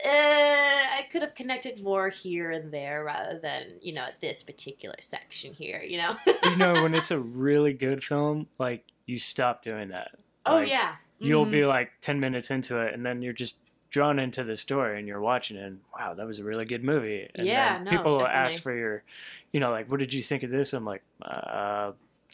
uh, 0.06 0.10
I 0.10 1.06
could 1.12 1.22
have 1.22 1.36
connected 1.36 1.84
more 1.84 2.10
here 2.10 2.52
and 2.52 2.72
there 2.74 3.04
rather 3.04 3.40
than 3.40 3.74
you 3.82 3.94
know 3.94 4.04
at 4.04 4.20
this 4.22 4.44
particular 4.44 4.96
section 5.00 5.54
here. 5.54 5.82
You 5.82 5.98
know. 5.98 6.16
you 6.44 6.56
know, 6.56 6.82
when 6.82 6.94
it's 6.94 7.12
a 7.12 7.20
really 7.20 7.74
good 7.74 8.04
film, 8.04 8.48
like 8.58 8.86
you 9.06 9.20
stop 9.20 9.64
doing 9.64 9.90
that. 9.90 10.12
oh 10.46 10.56
Like, 10.58 10.70
yeah. 10.70 10.96
You'll 11.22 11.46
Mhm. 11.46 11.52
be 11.52 11.66
like 11.66 11.92
10 12.02 12.20
minutes 12.22 12.50
into 12.50 12.78
it 12.80 12.94
and 12.94 13.06
then 13.06 13.22
you're 13.22 13.34
just 13.34 13.60
drawn 13.90 14.20
into 14.20 14.44
the 14.44 14.56
story 14.56 14.98
and 15.00 15.08
you're 15.08 15.20
watching 15.20 15.58
it 15.58 15.64
and 15.64 15.82
wow, 15.98 16.14
that 16.14 16.26
was 16.26 16.40
a 16.40 16.44
really 16.46 16.64
good 16.64 16.84
movie. 16.84 17.30
And 17.36 17.46
Yeah, 17.48 17.80
no, 17.84 17.90
people 17.90 18.14
will 18.14 18.20
definitely. 18.20 18.46
ask 18.46 18.62
for 18.64 18.74
your, 18.74 19.04
you 19.52 19.60
know, 19.60 19.70
like, 19.72 19.90
what 19.92 20.00
did 20.00 20.14
you 20.14 20.22
think 20.24 20.44
of 20.44 20.50
this? 20.52 20.72
I'm 20.72 20.86
like, 20.86 21.04
uh, 21.22 21.92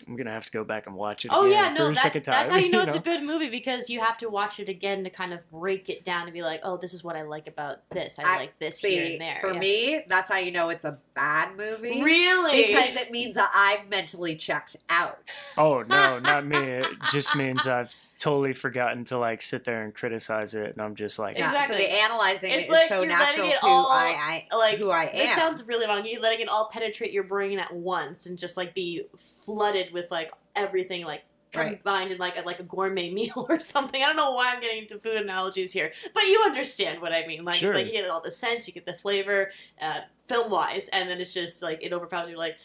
I'm 0.08 0.16
going 0.18 0.26
to 0.26 0.32
have 0.34 0.46
to 0.46 0.52
go 0.52 0.64
back 0.66 0.88
and 0.88 0.96
watch 0.96 1.24
it 1.26 1.32
Oh 1.34 1.46
again 1.46 1.52
yeah, 1.52 1.74
no, 1.74 1.88
that, 1.88 1.98
second 1.98 2.24
time. 2.24 2.34
that's 2.34 2.50
how 2.52 2.58
you 2.58 2.70
know 2.70 2.82
it's 2.84 2.96
a 2.96 3.00
good 3.00 3.24
movie 3.24 3.50
because 3.50 3.90
you 3.90 4.02
have 4.02 4.18
to 4.18 4.30
watch 4.30 4.60
it 4.60 4.68
again 4.68 5.04
to 5.06 5.10
kind 5.10 5.34
of 5.34 5.50
break 5.50 5.90
it 5.90 6.04
down 6.04 6.24
and 6.24 6.34
be 6.34 6.42
like, 6.42 6.60
oh, 6.64 6.76
this 6.78 6.94
is 6.94 7.04
what 7.04 7.16
I 7.16 7.22
like 7.22 7.48
about 7.48 7.78
this. 7.92 8.20
I, 8.20 8.24
I- 8.36 8.38
like 8.38 8.60
this 8.60 8.80
See, 8.82 8.92
here 8.92 9.06
and 9.06 9.22
there. 9.22 9.38
for 9.42 9.54
yeah. 9.54 9.60
me, 9.60 10.02
that's 10.10 10.30
how 10.30 10.38
you 10.38 10.52
know 10.52 10.70
it's 10.70 10.84
a 10.86 11.00
bad 11.14 11.56
movie. 11.56 12.02
really, 12.02 12.68
Because 12.68 12.96
it 12.96 13.10
means 13.12 13.36
that 13.36 13.50
I've 13.56 13.90
mentally 13.90 14.36
checked 14.36 14.76
out. 14.90 15.18
Oh, 15.58 15.84
no, 15.88 16.20
not 16.20 16.46
me. 16.46 16.58
It 16.58 16.88
just 17.12 17.36
means 17.36 17.66
I've 17.66 17.94
totally 18.20 18.54
forgotten 18.54 19.06
to 19.06 19.18
like 19.18 19.42
sit 19.42 19.64
there 19.66 19.84
and 19.84 19.94
criticize 19.94 20.56
it. 20.56 20.72
And 20.74 20.82
I'm 20.82 20.96
just 20.96 21.20
like, 21.20 21.38
Yeah, 21.38 21.52
Exactly. 21.52 21.78
So 21.78 21.84
the 21.84 21.94
analyzing 21.94 22.52
It's 22.52 22.64
is 22.66 22.70
like 22.70 22.88
so 22.88 23.02
you're 23.02 23.10
letting 23.18 23.42
natural 23.44 23.48
it 23.50 23.58
to 23.60 23.66
all, 23.66 23.88
I, 23.92 24.46
I 24.52 24.56
like 24.58 24.78
who 24.78 24.90
I 24.92 25.06
This 25.08 25.30
am. 25.30 25.38
sounds 25.38 25.68
really 25.68 25.86
wrong. 25.88 26.06
You're 26.06 26.22
letting 26.22 26.42
it 26.42 26.48
all 26.50 26.70
penetrate 26.72 27.12
your 27.12 27.24
brain 27.24 27.60
at 27.60 27.74
once 27.74 28.26
and 28.26 28.38
just 28.38 28.58
like 28.58 28.74
be 28.74 29.04
flooded 29.46 29.94
with 29.94 30.12
like 30.12 30.32
everything 30.56 31.06
like 31.06 31.24
Right. 31.56 31.82
combined 31.82 32.12
in 32.12 32.18
like 32.18 32.38
a, 32.38 32.42
like 32.42 32.60
a 32.60 32.64
gourmet 32.64 33.10
meal 33.14 33.46
or 33.50 33.62
something. 33.62 34.04
I 34.04 34.08
don't 34.08 34.18
know 34.18 34.32
why 34.32 34.54
I'm 34.54 34.60
getting 34.60 34.82
into 34.84 35.00
food 35.00 35.16
analogies 35.16 35.72
here, 35.72 35.94
but 36.14 36.26
you 36.26 36.42
understand 36.44 37.02
what 37.02 37.14
I 37.14 37.26
mean. 37.26 37.46
Like 37.46 37.56
Sure. 37.56 37.70
it's 37.70 37.78
like 37.78 37.86
you 37.86 37.94
get 37.94 38.10
all 38.10 38.20
the 38.22 38.30
sense, 38.32 38.68
you 38.68 38.74
get 38.74 38.86
the 38.86 38.96
flavor, 38.96 39.52
uh, 39.80 40.02
film 40.28 40.52
wise, 40.52 40.90
and 40.90 41.08
then 41.10 41.22
it's 41.22 41.34
just 41.34 41.64
like 41.64 41.82
it 41.82 41.94
overpowers 41.94 42.30
you. 42.30 42.38
Like 42.38 42.58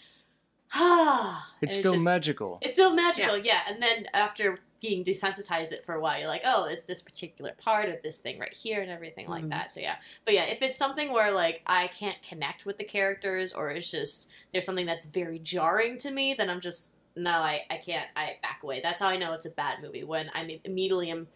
ah, 0.74 1.48
it's 1.60 1.76
still 1.76 1.94
just- 1.94 2.04
magical. 2.04 2.58
It's 2.62 2.74
still 2.74 2.94
magical, 2.94 3.36
yeah. 3.38 3.60
And 3.68 3.82
then 3.82 4.06
after 4.14 4.58
being 4.80 5.04
desensitized 5.04 5.72
it 5.72 5.84
for 5.84 5.94
a 5.94 6.00
while, 6.00 6.18
you're 6.18 6.28
like, 6.28 6.40
oh, 6.44 6.64
it's 6.64 6.84
this 6.84 7.02
particular 7.02 7.52
part 7.58 7.88
of 7.90 8.02
this 8.02 8.16
thing 8.16 8.38
right 8.38 8.52
here 8.54 8.80
and 8.80 8.90
everything 8.90 9.28
like 9.28 9.44
Mhm. 9.44 9.50
that. 9.50 9.70
So 9.70 9.80
yeah. 9.80 9.96
But 10.24 10.32
yeah, 10.34 10.44
if 10.44 10.62
it's 10.62 10.78
something 10.78 11.12
where 11.12 11.30
like 11.32 11.60
I 11.66 11.88
can't 11.88 12.16
connect 12.22 12.64
with 12.64 12.78
the 12.78 12.84
characters 12.84 13.52
or 13.52 13.70
it's 13.72 13.90
just 13.90 14.30
there's 14.52 14.64
something 14.64 14.86
that's 14.86 15.04
very 15.04 15.38
jarring 15.38 15.98
to 15.98 16.10
me, 16.10 16.32
then 16.34 16.48
I'm 16.48 16.60
just 16.60 16.94
no, 17.16 17.30
I, 17.32 17.62
I 17.68 17.76
can't 17.76 18.06
I 18.16 18.36
back 18.40 18.60
away. 18.62 18.80
That's 18.82 19.00
how 19.00 19.08
I 19.08 19.16
know 19.18 19.32
it's 19.34 19.44
a 19.44 19.50
bad 19.50 19.82
movie 19.82 20.04
when 20.04 20.30
I 20.34 20.60
immediately 20.64 21.10
am 21.10 21.28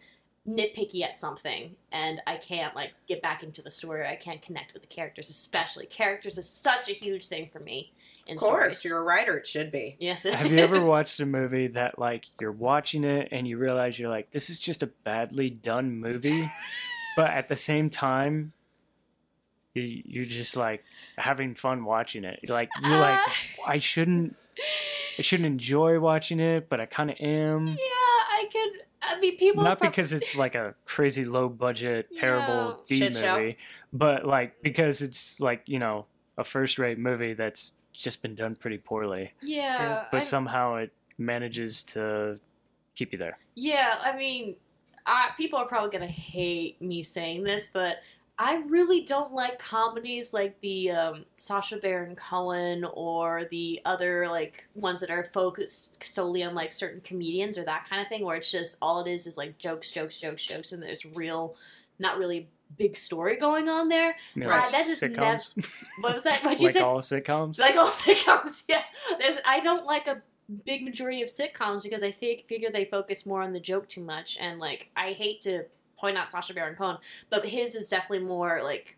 nitpicky 0.47 1.01
at 1.01 1.17
something 1.17 1.75
and 1.91 2.21
I 2.27 2.37
can't 2.37 2.75
like 2.75 2.91
get 3.07 3.21
back 3.21 3.41
into 3.41 3.61
the 3.61 3.71
story. 3.71 4.05
I 4.05 4.15
can't 4.15 4.41
connect 4.41 4.73
with 4.73 4.83
the 4.83 4.87
characters, 4.87 5.29
especially 5.29 5.85
characters 5.87 6.37
is 6.37 6.47
such 6.47 6.87
a 6.89 6.93
huge 6.93 7.27
thing 7.27 7.49
for 7.51 7.59
me 7.59 7.91
in 8.27 8.37
of 8.37 8.41
course, 8.41 8.79
stories. 8.79 8.85
you're 8.85 8.99
a 8.99 9.03
writer. 9.03 9.37
It 9.37 9.47
should 9.47 9.71
be. 9.71 9.95
yes, 9.99 10.25
it 10.25 10.33
Have 10.35 10.51
you 10.51 10.59
ever 10.59 10.81
watched 10.85 11.19
a 11.19 11.25
movie 11.25 11.67
that 11.67 11.97
like 11.97 12.25
you're 12.39 12.51
watching 12.51 13.03
it 13.03 13.29
and 13.31 13.47
you 13.47 13.57
realize 13.57 13.97
you're 13.97 14.09
like, 14.09 14.31
this 14.31 14.49
is 14.49 14.59
just 14.59 14.83
a 14.83 14.87
badly 14.87 15.49
done 15.49 15.97
movie, 15.99 16.49
but 17.15 17.31
at 17.31 17.49
the 17.49 17.55
same 17.55 17.89
time, 17.89 18.53
you, 19.73 20.03
you're 20.05 20.25
just 20.25 20.55
like 20.55 20.83
having 21.17 21.55
fun 21.55 21.85
watching 21.85 22.23
it. 22.23 22.47
Like 22.49 22.69
you're 22.83 22.99
like, 22.99 23.19
uh, 23.19 23.31
I 23.67 23.79
shouldn't, 23.79 24.35
I 25.17 25.21
shouldn't 25.21 25.47
enjoy 25.47 25.99
watching 25.99 26.39
it, 26.39 26.69
but 26.69 26.79
I 26.79 26.85
kind 26.85 27.09
of 27.11 27.17
am. 27.19 27.67
Yeah, 27.67 27.75
I 27.79 28.45
could. 28.51 28.81
I 29.07 29.19
mean, 29.19 29.37
people 29.37 29.63
Not 29.63 29.79
prob- 29.79 29.91
because 29.91 30.11
it's 30.13 30.35
like 30.35 30.55
a 30.55 30.75
crazy 30.85 31.25
low 31.25 31.49
budget, 31.49 32.07
terrible 32.17 32.83
B 32.87 32.99
Shit 32.99 33.15
show. 33.15 33.37
movie, 33.37 33.57
but 33.93 34.25
like 34.25 34.61
because 34.61 35.01
it's 35.01 35.39
like 35.39 35.63
you 35.65 35.79
know 35.79 36.05
a 36.37 36.43
first 36.43 36.79
rate 36.79 36.97
movie 36.99 37.33
that's 37.33 37.73
just 37.93 38.21
been 38.21 38.35
done 38.35 38.55
pretty 38.55 38.77
poorly, 38.77 39.31
Yeah, 39.41 40.05
but 40.11 40.17
I, 40.17 40.19
somehow 40.19 40.75
it 40.75 40.91
manages 41.17 41.81
to 41.83 42.39
keep 42.95 43.11
you 43.13 43.17
there. 43.17 43.37
yeah. 43.55 43.95
I 44.03 44.17
mean, 44.17 44.55
I, 45.05 45.29
people 45.37 45.59
are 45.59 45.65
probably 45.65 45.91
gonna 45.91 46.07
hate 46.07 46.81
me 46.81 47.03
saying 47.03 47.43
this, 47.43 47.69
but 47.71 47.97
I 48.37 48.55
really 48.67 49.05
don't 49.05 49.31
like 49.31 49.59
comedies 49.59 50.33
like 50.33 50.59
the 50.61 50.91
um, 50.91 51.25
Sacha 51.35 51.77
Baron 51.77 52.15
Cohen 52.15 52.85
or 52.93 53.45
the 53.49 53.81
other 53.85 54.27
like 54.27 54.67
ones 54.75 54.99
that 54.99 55.09
are 55.09 55.29
focused 55.33 56.03
solely 56.03 56.43
on 56.43 56.53
like 56.53 56.73
certain 56.73 57.01
comedians 57.01 57.57
or 57.57 57.63
that 57.63 57.87
kind 57.89 58.01
of 58.01 58.07
thing, 58.09 58.25
where 58.25 58.35
it's 58.35 58.51
just 58.51 58.77
all 58.81 58.99
it 59.05 59.09
is 59.09 59.25
is 59.25 59.37
like 59.37 59.57
jokes, 59.57 59.91
jokes, 59.91 60.19
jokes, 60.19 60.45
jokes, 60.45 60.71
and 60.73 60.83
there's 60.83 61.05
real, 61.05 61.55
not 61.97 62.17
really 62.17 62.49
big 62.77 62.97
story 62.97 63.37
going 63.37 63.69
on 63.69 63.87
there. 63.87 64.15
You 64.33 64.43
know, 64.43 64.49
Right, 64.49 64.61
like 64.63 64.71
that 64.71 64.87
is 64.87 64.99
sitcoms, 65.01 65.51
What 66.01 66.15
was 66.15 66.23
that? 66.23 66.43
What 66.43 66.59
you 66.59 66.65
like 66.67 66.73
said? 66.73 66.81
all 66.81 66.99
sitcoms. 66.99 67.57
like 67.57 67.75
all 67.77 67.87
sitcoms 67.89 68.63
yeah 68.67 68.81
there's 69.19 69.37
i 69.45 69.59
don't 69.59 69.85
like 69.85 70.07
a 70.07 70.21
big 70.65 70.83
majority 70.83 71.21
of 71.21 71.29
sitcoms 71.29 71.83
because 71.83 72.03
I 72.03 72.11
think 72.11 72.47
figure 72.47 72.69
they 72.71 72.85
focus 72.85 73.25
more 73.25 73.41
on 73.41 73.53
the 73.53 73.59
joke 73.59 73.89
too 73.89 74.01
much. 74.01 74.37
And 74.39 74.59
like, 74.59 74.89
I 74.95 75.13
hate 75.13 75.41
to 75.43 75.63
point 75.97 76.17
out 76.17 76.31
Sacha 76.31 76.53
Baron 76.53 76.75
Cohen, 76.75 76.97
but 77.29 77.45
his 77.45 77.75
is 77.75 77.87
definitely 77.87 78.25
more 78.27 78.61
like 78.63 78.97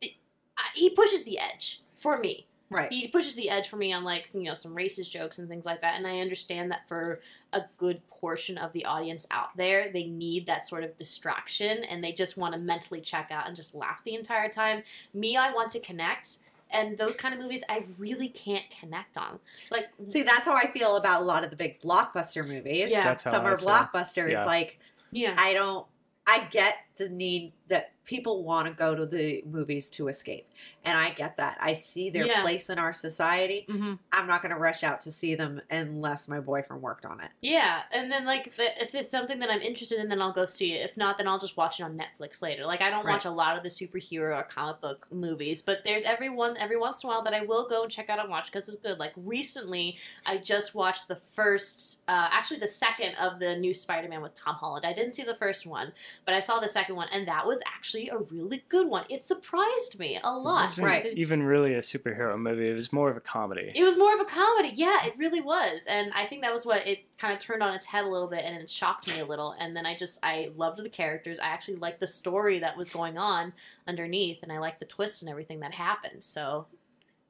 it- 0.00 0.12
I- 0.56 0.70
he 0.74 0.90
pushes 0.90 1.24
the 1.24 1.38
edge 1.38 1.80
for 1.94 2.18
me. 2.18 2.46
Right. 2.70 2.90
He 2.90 3.06
pushes 3.08 3.36
the 3.36 3.50
edge 3.50 3.68
for 3.68 3.76
me 3.76 3.92
on 3.92 4.02
like 4.04 4.26
some, 4.26 4.40
you 4.40 4.48
know 4.48 4.54
some 4.54 4.74
racist 4.74 5.10
jokes 5.10 5.38
and 5.38 5.48
things 5.48 5.64
like 5.64 5.80
that. 5.82 5.94
And 5.96 6.06
I 6.06 6.18
understand 6.20 6.70
that 6.72 6.88
for 6.88 7.20
a 7.52 7.62
good 7.76 8.00
portion 8.08 8.58
of 8.58 8.72
the 8.72 8.84
audience 8.84 9.26
out 9.30 9.56
there, 9.56 9.92
they 9.92 10.06
need 10.06 10.46
that 10.46 10.66
sort 10.66 10.82
of 10.82 10.96
distraction 10.96 11.84
and 11.84 12.02
they 12.02 12.10
just 12.12 12.36
want 12.36 12.54
to 12.54 12.58
mentally 12.58 13.00
check 13.00 13.28
out 13.30 13.46
and 13.46 13.54
just 13.54 13.74
laugh 13.76 14.02
the 14.04 14.14
entire 14.14 14.48
time. 14.48 14.82
Me, 15.12 15.36
I 15.36 15.52
want 15.52 15.70
to 15.72 15.80
connect. 15.80 16.38
And 16.70 16.98
those 16.98 17.14
kind 17.14 17.32
of 17.32 17.40
movies, 17.40 17.62
I 17.68 17.84
really 17.98 18.26
can't 18.28 18.64
connect 18.80 19.16
on. 19.16 19.38
Like, 19.70 19.90
See, 20.06 20.22
that's 20.24 20.44
how 20.44 20.56
I 20.56 20.66
feel 20.72 20.96
about 20.96 21.22
a 21.22 21.24
lot 21.24 21.44
of 21.44 21.50
the 21.50 21.56
big 21.56 21.80
blockbuster 21.80 22.44
movies. 22.48 22.90
Yeah. 22.90 23.04
That's 23.04 23.22
how 23.22 23.30
Summer 23.32 23.52
I 23.52 23.56
feel. 23.56 23.68
blockbusters. 23.68 24.32
Yeah. 24.32 24.44
Like, 24.46 24.80
yeah, 25.12 25.36
I 25.38 25.52
don't, 25.52 25.86
I 26.26 26.46
get 26.50 26.76
the 26.96 27.08
need 27.08 27.52
that 27.68 27.92
people 28.04 28.44
want 28.44 28.68
to 28.68 28.74
go 28.74 28.94
to 28.94 29.06
the 29.06 29.42
movies 29.50 29.88
to 29.88 30.08
escape. 30.08 30.46
And 30.84 30.96
I 30.98 31.10
get 31.10 31.38
that. 31.38 31.56
I 31.60 31.72
see 31.72 32.10
their 32.10 32.26
Yeah. 32.26 32.42
place 32.42 32.68
in 32.68 32.78
our 32.78 32.92
society. 32.92 33.64
hmm 33.68 33.94
I'm 34.12 34.26
not 34.28 34.42
going 34.42 34.54
to 34.54 34.60
rush 34.60 34.84
out 34.84 35.00
to 35.02 35.12
see 35.12 35.34
them 35.34 35.60
unless 35.70 36.28
my 36.28 36.38
boyfriend 36.38 36.82
worked 36.82 37.04
on 37.04 37.20
it. 37.20 37.30
Yeah, 37.40 37.80
and 37.90 38.12
then 38.12 38.26
like 38.26 38.54
the, 38.56 38.80
if 38.80 38.94
it's 38.94 39.10
something 39.10 39.40
that 39.40 39.50
I'm 39.50 39.60
interested 39.62 39.98
in, 39.98 40.08
then 40.08 40.20
I'll 40.22 40.32
go 40.32 40.46
see 40.46 40.74
it. 40.74 40.84
If 40.84 40.96
not, 40.96 41.18
then 41.18 41.26
I'll 41.26 41.38
just 41.38 41.56
watch 41.56 41.80
it 41.80 41.82
on 41.82 41.98
Netflix 41.98 42.40
later. 42.42 42.64
Like 42.66 42.80
I 42.80 42.90
don't 42.90 43.06
watch 43.06 43.24
a 43.24 43.30
lot 43.30 43.56
of 43.56 43.62
the 43.64 43.70
superhero 43.70 44.38
or 44.38 44.42
comic 44.44 44.80
book 44.82 45.06
movies, 45.10 45.62
but 45.62 45.78
there's 45.84 46.04
every 46.04 46.28
one 46.28 46.56
every 46.58 46.76
once 46.76 47.02
in 47.02 47.08
a 47.08 47.12
while 47.12 47.22
that 47.24 47.34
I 47.34 47.40
will 47.44 47.66
go 47.68 47.82
and 47.82 47.90
check 47.90 48.08
out 48.10 48.20
and 48.20 48.28
watch 48.28 48.52
because 48.52 48.68
it's 48.68 48.76
good. 48.78 48.98
Like 48.98 49.14
recently, 49.16 49.96
I 50.26 50.36
just 50.36 50.74
watched 50.74 51.08
the 51.08 51.16
first, 51.16 52.02
uh, 52.06 52.28
actually 52.30 52.60
the 52.60 52.68
second 52.68 53.14
of 53.16 53.40
the 53.40 53.56
new 53.56 53.72
Spider-Man 53.74 54.20
with 54.22 54.36
Tom 54.36 54.54
Holland. 54.56 54.84
I 54.86 54.92
didn't 54.92 55.12
see 55.12 55.24
the 55.24 55.36
first 55.36 55.66
one, 55.66 55.92
but 56.24 56.34
I 56.34 56.40
saw 56.40 56.60
the 56.60 56.68
second 56.68 56.83
one, 56.92 57.08
and 57.12 57.26
that 57.28 57.46
was 57.46 57.60
actually 57.66 58.08
a 58.08 58.18
really 58.18 58.64
good 58.68 58.88
one. 58.88 59.04
It 59.08 59.24
surprised 59.24 59.98
me 59.98 60.16
a 60.16 60.18
It 60.18 60.22
lot. 60.30 60.66
wasn't 60.66 60.86
Right. 60.86 61.06
even 61.16 61.42
really 61.42 61.74
a 61.74 61.80
superhero 61.80 62.36
movie. 62.38 62.68
It 62.68 62.74
was 62.74 62.92
more 62.92 63.10
of 63.10 63.16
a 63.16 63.20
comedy. 63.20 63.72
It 63.74 63.82
was 63.84 63.96
more 63.96 64.14
of 64.14 64.20
a 64.20 64.24
comedy. 64.24 64.72
Yeah, 64.74 65.04
it 65.06 65.14
really 65.16 65.40
was. 65.40 65.86
And 65.86 66.12
I 66.14 66.26
think 66.26 66.42
that 66.42 66.52
was 66.52 66.64
what 66.66 66.86
it 66.86 67.00
kind 67.18 67.32
of 67.32 67.40
turned 67.40 67.62
on 67.62 67.74
its 67.74 67.86
head 67.86 68.04
a 68.04 68.08
little 68.08 68.28
bit 68.28 68.44
and 68.44 68.56
it 68.56 68.68
shocked 68.68 69.08
me 69.14 69.20
a 69.20 69.24
little. 69.24 69.54
And 69.58 69.76
then 69.76 69.86
I 69.86 69.96
just, 69.96 70.18
I 70.22 70.50
loved 70.56 70.78
the 70.82 70.88
characters. 70.88 71.38
I 71.38 71.46
actually 71.46 71.76
liked 71.76 72.00
the 72.00 72.08
story 72.08 72.58
that 72.58 72.76
was 72.76 72.90
going 72.90 73.16
on 73.18 73.52
underneath 73.86 74.42
and 74.42 74.50
I 74.52 74.58
liked 74.58 74.80
the 74.80 74.86
twist 74.86 75.22
and 75.22 75.30
everything 75.30 75.60
that 75.60 75.74
happened. 75.74 76.24
So, 76.24 76.66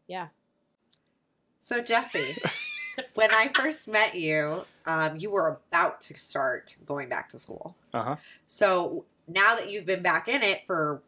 yeah. 0.06 0.28
So, 1.58 1.80
Jesse, 1.82 2.36
when 3.14 3.32
I 3.32 3.48
first 3.54 3.88
met 3.88 4.14
you, 4.14 4.64
um, 4.86 5.16
you 5.16 5.30
were 5.30 5.48
about 5.70 6.02
to 6.02 6.14
start 6.16 6.76
going 6.84 7.08
back 7.08 7.30
to 7.30 7.38
school. 7.38 7.74
Uh 7.92 8.02
huh. 8.02 8.16
So, 8.46 9.04
now 9.28 9.56
that 9.56 9.70
you've 9.70 9.86
been 9.86 10.02
back 10.02 10.28
in 10.28 10.42
it 10.42 10.66
for 10.66 11.02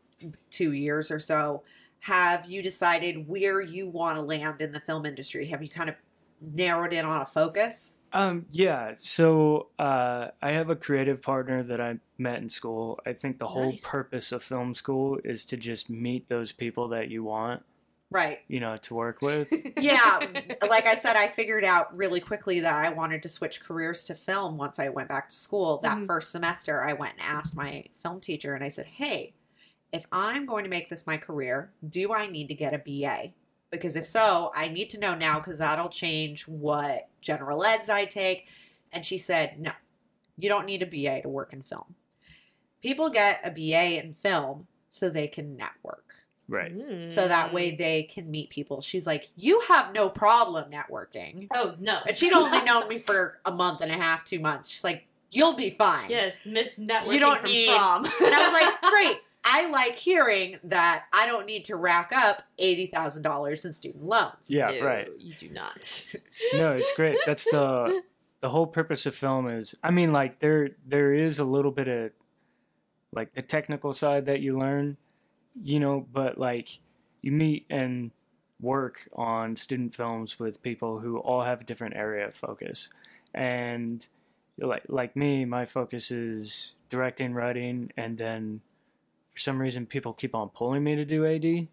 two 0.50 0.72
years 0.72 1.10
or 1.10 1.18
so, 1.18 1.62
have 2.00 2.46
you 2.46 2.62
decided 2.62 3.28
where 3.28 3.60
you 3.60 3.88
want 3.88 4.16
to 4.16 4.22
land 4.22 4.60
in 4.60 4.72
the 4.72 4.80
film 4.80 5.06
industry? 5.06 5.46
Have 5.46 5.62
you 5.62 5.68
kind 5.68 5.88
of 5.88 5.96
narrowed 6.40 6.92
in 6.92 7.04
on 7.04 7.20
a 7.20 7.26
focus? 7.26 7.94
Um, 8.12 8.46
yeah. 8.50 8.92
So 8.96 9.68
uh, 9.78 10.28
I 10.40 10.52
have 10.52 10.70
a 10.70 10.76
creative 10.76 11.20
partner 11.20 11.62
that 11.64 11.80
I 11.80 11.98
met 12.18 12.40
in 12.40 12.48
school. 12.48 13.00
I 13.04 13.12
think 13.12 13.38
the 13.38 13.48
whole 13.48 13.70
Nice. 13.70 13.82
purpose 13.84 14.32
of 14.32 14.42
film 14.42 14.74
school 14.74 15.18
is 15.24 15.44
to 15.46 15.56
just 15.56 15.90
meet 15.90 16.28
those 16.28 16.52
people 16.52 16.88
that 16.88 17.10
you 17.10 17.24
want, 17.24 17.64
Right. 18.10 18.38
you 18.48 18.60
know, 18.60 18.76
to 18.76 18.94
work 18.94 19.20
with. 19.20 19.52
Yeah. 19.78 20.20
like 20.68 20.86
I 20.86 20.94
said, 20.94 21.16
I 21.16 21.26
figured 21.28 21.64
out 21.64 21.94
really 21.96 22.20
quickly 22.20 22.60
that 22.60 22.84
I 22.84 22.90
wanted 22.90 23.22
to 23.24 23.28
switch 23.28 23.60
careers 23.62 24.04
to 24.04 24.14
film 24.14 24.56
once 24.56 24.78
I 24.78 24.88
went 24.90 25.08
back 25.08 25.28
to 25.30 25.36
school. 25.36 25.78
That 25.78 25.98
Mhm. 25.98 26.06
first 26.06 26.30
semester, 26.30 26.82
I 26.82 26.92
went 26.92 27.14
and 27.14 27.22
asked 27.22 27.56
my 27.56 27.84
film 28.02 28.20
teacher 28.20 28.54
and 28.54 28.62
I 28.62 28.68
said, 28.68 28.86
Hey, 28.86 29.34
if 29.92 30.06
I'm 30.12 30.46
going 30.46 30.64
to 30.64 30.70
make 30.70 30.88
this 30.88 31.06
my 31.06 31.16
career, 31.16 31.72
do 31.88 32.12
I 32.12 32.26
need 32.26 32.48
to 32.48 32.54
get 32.54 32.74
a 32.74 32.78
BA? 32.78 33.32
Because 33.70 33.96
if 33.96 34.06
so, 34.06 34.52
I 34.54 34.68
need 34.68 34.90
to 34.90 35.00
know 35.00 35.14
now 35.16 35.38
because 35.40 35.58
that'll 35.58 35.88
change 35.88 36.46
what 36.46 37.08
general 37.20 37.64
eds 37.64 37.88
I 37.90 38.04
take. 38.04 38.48
And 38.92 39.04
she 39.04 39.18
said, 39.18 39.58
No, 39.60 39.72
you 40.38 40.48
don't 40.48 40.66
need 40.66 40.82
a 40.82 40.86
BA 40.86 41.22
to 41.22 41.28
work 41.28 41.52
in 41.52 41.62
film. 41.62 41.96
People 42.82 43.10
get 43.10 43.40
a 43.42 43.50
BA 43.50 43.98
in 44.00 44.14
film 44.14 44.68
so 44.88 45.08
they 45.10 45.26
can 45.26 45.56
network 45.56 46.05
right. 46.48 46.72
so 47.06 47.28
that 47.28 47.52
way 47.52 47.72
mm. 47.72 47.78
they 47.78 48.02
can 48.04 48.30
meet 48.30 48.50
people. 48.50 48.80
She's 48.80 49.06
like, 49.06 49.30
You 49.36 49.60
have 49.68 49.92
no 49.92 50.08
problem 50.08 50.70
networking. 50.70 51.48
Oh, 51.54 51.74
no. 51.78 52.00
And 52.06 52.16
she'd 52.16 52.32
only 52.32 52.62
known 52.62 52.88
me 52.88 52.98
for 52.98 53.38
a 53.44 53.52
month 53.52 53.80
and 53.80 53.90
a 53.90 53.96
half, 53.96 54.24
two 54.24 54.40
months. 54.40 54.68
She's 54.68 54.84
like, 54.84 55.06
You'll 55.30 55.54
be 55.54 55.70
fine. 55.70 56.10
Yes, 56.10 56.46
Miss 56.46 56.78
Networking 56.78 57.12
You 57.12 57.18
don't 57.20 57.40
from 57.40 57.50
need- 57.50 57.68
prom. 57.68 58.04
And 58.24 58.34
I 58.34 58.48
was 58.48 58.52
like, 58.52 58.80
Great. 58.90 59.20
I 59.48 59.70
like 59.70 59.96
hearing 59.96 60.58
that 60.64 61.04
I 61.12 61.26
don't 61.26 61.46
need 61.46 61.66
to 61.66 61.76
rack 61.76 62.10
up 62.12 62.42
$80,000 62.58 63.64
in 63.64 63.72
student 63.72 64.04
loans. 64.04 64.48
Yeah, 64.48 64.72
No, 64.72 64.84
right. 64.84 65.08
You 65.20 65.34
do 65.38 65.48
not. 65.50 66.08
No, 66.52 66.72
it's 66.72 66.92
great. 66.96 67.16
That's 67.24 67.44
the 67.44 68.02
the 68.40 68.48
whole 68.48 68.66
purpose 68.66 69.06
of 69.06 69.14
film 69.14 69.48
is. 69.48 69.74
I 69.82 69.90
mean, 69.90 70.12
like 70.12 70.40
there 70.40 70.70
there 70.84 71.14
is 71.14 71.38
a 71.38 71.44
little 71.44 71.70
bit 71.70 71.88
of 71.88 72.10
like 73.12 73.34
the 73.34 73.42
technical 73.42 73.94
side 73.94 74.26
that 74.26 74.40
you 74.40 74.58
learn, 74.58 74.96
you 75.62 75.80
know, 75.80 76.06
but 76.12 76.38
like 76.38 76.80
you 77.22 77.32
meet 77.32 77.66
and 77.70 78.10
work 78.60 79.08
on 79.14 79.56
student 79.56 79.94
films 79.94 80.38
with 80.38 80.62
people 80.62 81.00
who 81.00 81.18
all 81.18 81.42
have 81.42 81.62
a 81.62 81.64
different 81.64 81.96
area 81.96 82.26
of 82.26 82.34
focus, 82.34 82.88
and 83.34 84.06
like 84.58 84.84
like 84.88 85.16
me, 85.16 85.44
my 85.44 85.64
focus 85.64 86.10
is 86.10 86.72
directing, 86.88 87.34
writing, 87.34 87.92
and 87.96 88.18
then 88.18 88.60
for 89.30 89.38
some 89.38 89.60
reason 89.60 89.86
people 89.86 90.12
keep 90.12 90.34
on 90.34 90.48
pulling 90.48 90.84
me 90.84 90.96
to 90.96 91.04
do 91.04 91.26
AD. 91.26 91.68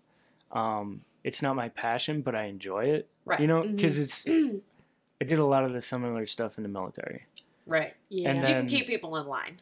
Um, 0.51 1.05
it's 1.23 1.41
not 1.41 1.55
my 1.55 1.69
passion, 1.69 2.21
but 2.21 2.35
I 2.35 2.45
enjoy 2.45 2.85
it. 2.85 3.07
Right. 3.25 3.39
You 3.39 3.47
know, 3.47 3.63
because 3.63 3.97
it's 3.97 4.27
I 5.21 5.25
did 5.25 5.39
a 5.39 5.45
lot 5.45 5.63
of 5.63 5.73
the 5.73 5.81
similar 5.81 6.25
stuff 6.25 6.57
in 6.57 6.63
the 6.63 6.69
military. 6.69 7.25
Right. 7.65 7.93
yeah. 8.09 8.29
And 8.29 8.39
you 8.47 8.53
can 8.55 8.67
keep 8.67 8.87
people 8.87 9.15
in 9.15 9.25
line. 9.25 9.61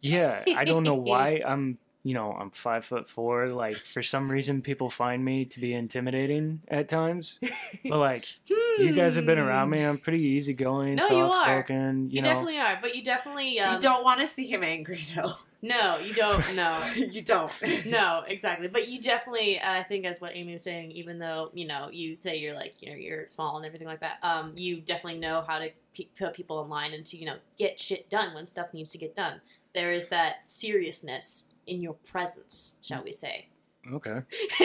Yeah, 0.00 0.44
I 0.56 0.64
don't 0.64 0.84
know 0.84 0.94
why 1.10 1.42
I'm. 1.46 1.78
You 2.08 2.14
know, 2.14 2.32
I'm 2.32 2.48
five 2.52 2.86
foot 2.86 3.06
four. 3.06 3.48
Like 3.48 3.76
for 3.76 4.02
some 4.02 4.30
reason, 4.30 4.62
people 4.62 4.88
find 4.88 5.22
me 5.22 5.44
to 5.44 5.60
be 5.60 5.74
intimidating 5.74 6.62
at 6.66 6.88
times. 6.88 7.38
But 7.86 7.98
like, 7.98 8.24
you 8.48 8.94
guys 8.94 9.16
have 9.16 9.26
been 9.26 9.38
around 9.38 9.68
me. 9.68 9.82
I'm 9.82 9.98
pretty 9.98 10.22
easygoing, 10.22 10.94
No, 10.94 11.06
you 11.10 11.16
are. 11.16 11.30
soft 11.30 11.44
spoken. 11.44 12.08
You, 12.08 12.16
You, 12.16 12.22
know, 12.22 12.28
definitely 12.28 12.58
are, 12.60 12.78
but 12.80 12.96
you 12.96 13.04
definitely 13.04 13.60
um, 13.60 13.74
you 13.74 13.82
don't 13.82 14.02
want 14.04 14.22
to 14.22 14.26
see 14.26 14.46
him 14.46 14.64
angry, 14.64 15.02
though. 15.14 15.32
No, 15.60 15.98
you 15.98 16.14
don't. 16.14 16.54
No, 16.56 16.82
you 16.96 17.20
don't. 17.20 17.52
no, 17.86 18.22
exactly. 18.26 18.68
But 18.68 18.88
you 18.88 19.02
definitely, 19.02 19.60
uh, 19.60 19.70
I 19.70 19.82
think, 19.82 20.06
as 20.06 20.18
what 20.18 20.34
Amy 20.34 20.54
was 20.54 20.62
saying, 20.62 20.92
even 20.92 21.18
though 21.18 21.50
you 21.52 21.66
know 21.66 21.90
you 21.92 22.16
say 22.22 22.38
you're 22.38 22.54
like 22.54 22.80
you 22.80 22.88
know 22.88 22.96
you're 22.96 23.28
small 23.28 23.58
and 23.58 23.66
everything 23.66 23.86
like 23.86 24.00
that, 24.00 24.16
um, 24.22 24.54
you 24.56 24.80
definitely 24.80 25.20
know 25.20 25.44
how 25.46 25.58
to 25.58 25.68
pe- 25.94 26.08
put 26.18 26.32
people 26.32 26.62
in 26.64 26.70
line 26.70 26.94
and 26.94 27.04
to 27.08 27.18
you 27.18 27.26
know 27.26 27.36
get 27.58 27.78
shit 27.78 28.08
done 28.08 28.32
when 28.32 28.46
stuff 28.46 28.72
needs 28.72 28.92
to 28.92 28.98
get 28.98 29.14
done. 29.14 29.42
There 29.74 29.92
is 29.92 30.08
that 30.08 30.46
seriousness 30.46 31.50
in 31.68 31.80
your 31.82 31.94
presence, 31.94 32.78
shall 32.82 33.02
we 33.04 33.12
say? 33.12 33.46
okay. 33.92 34.20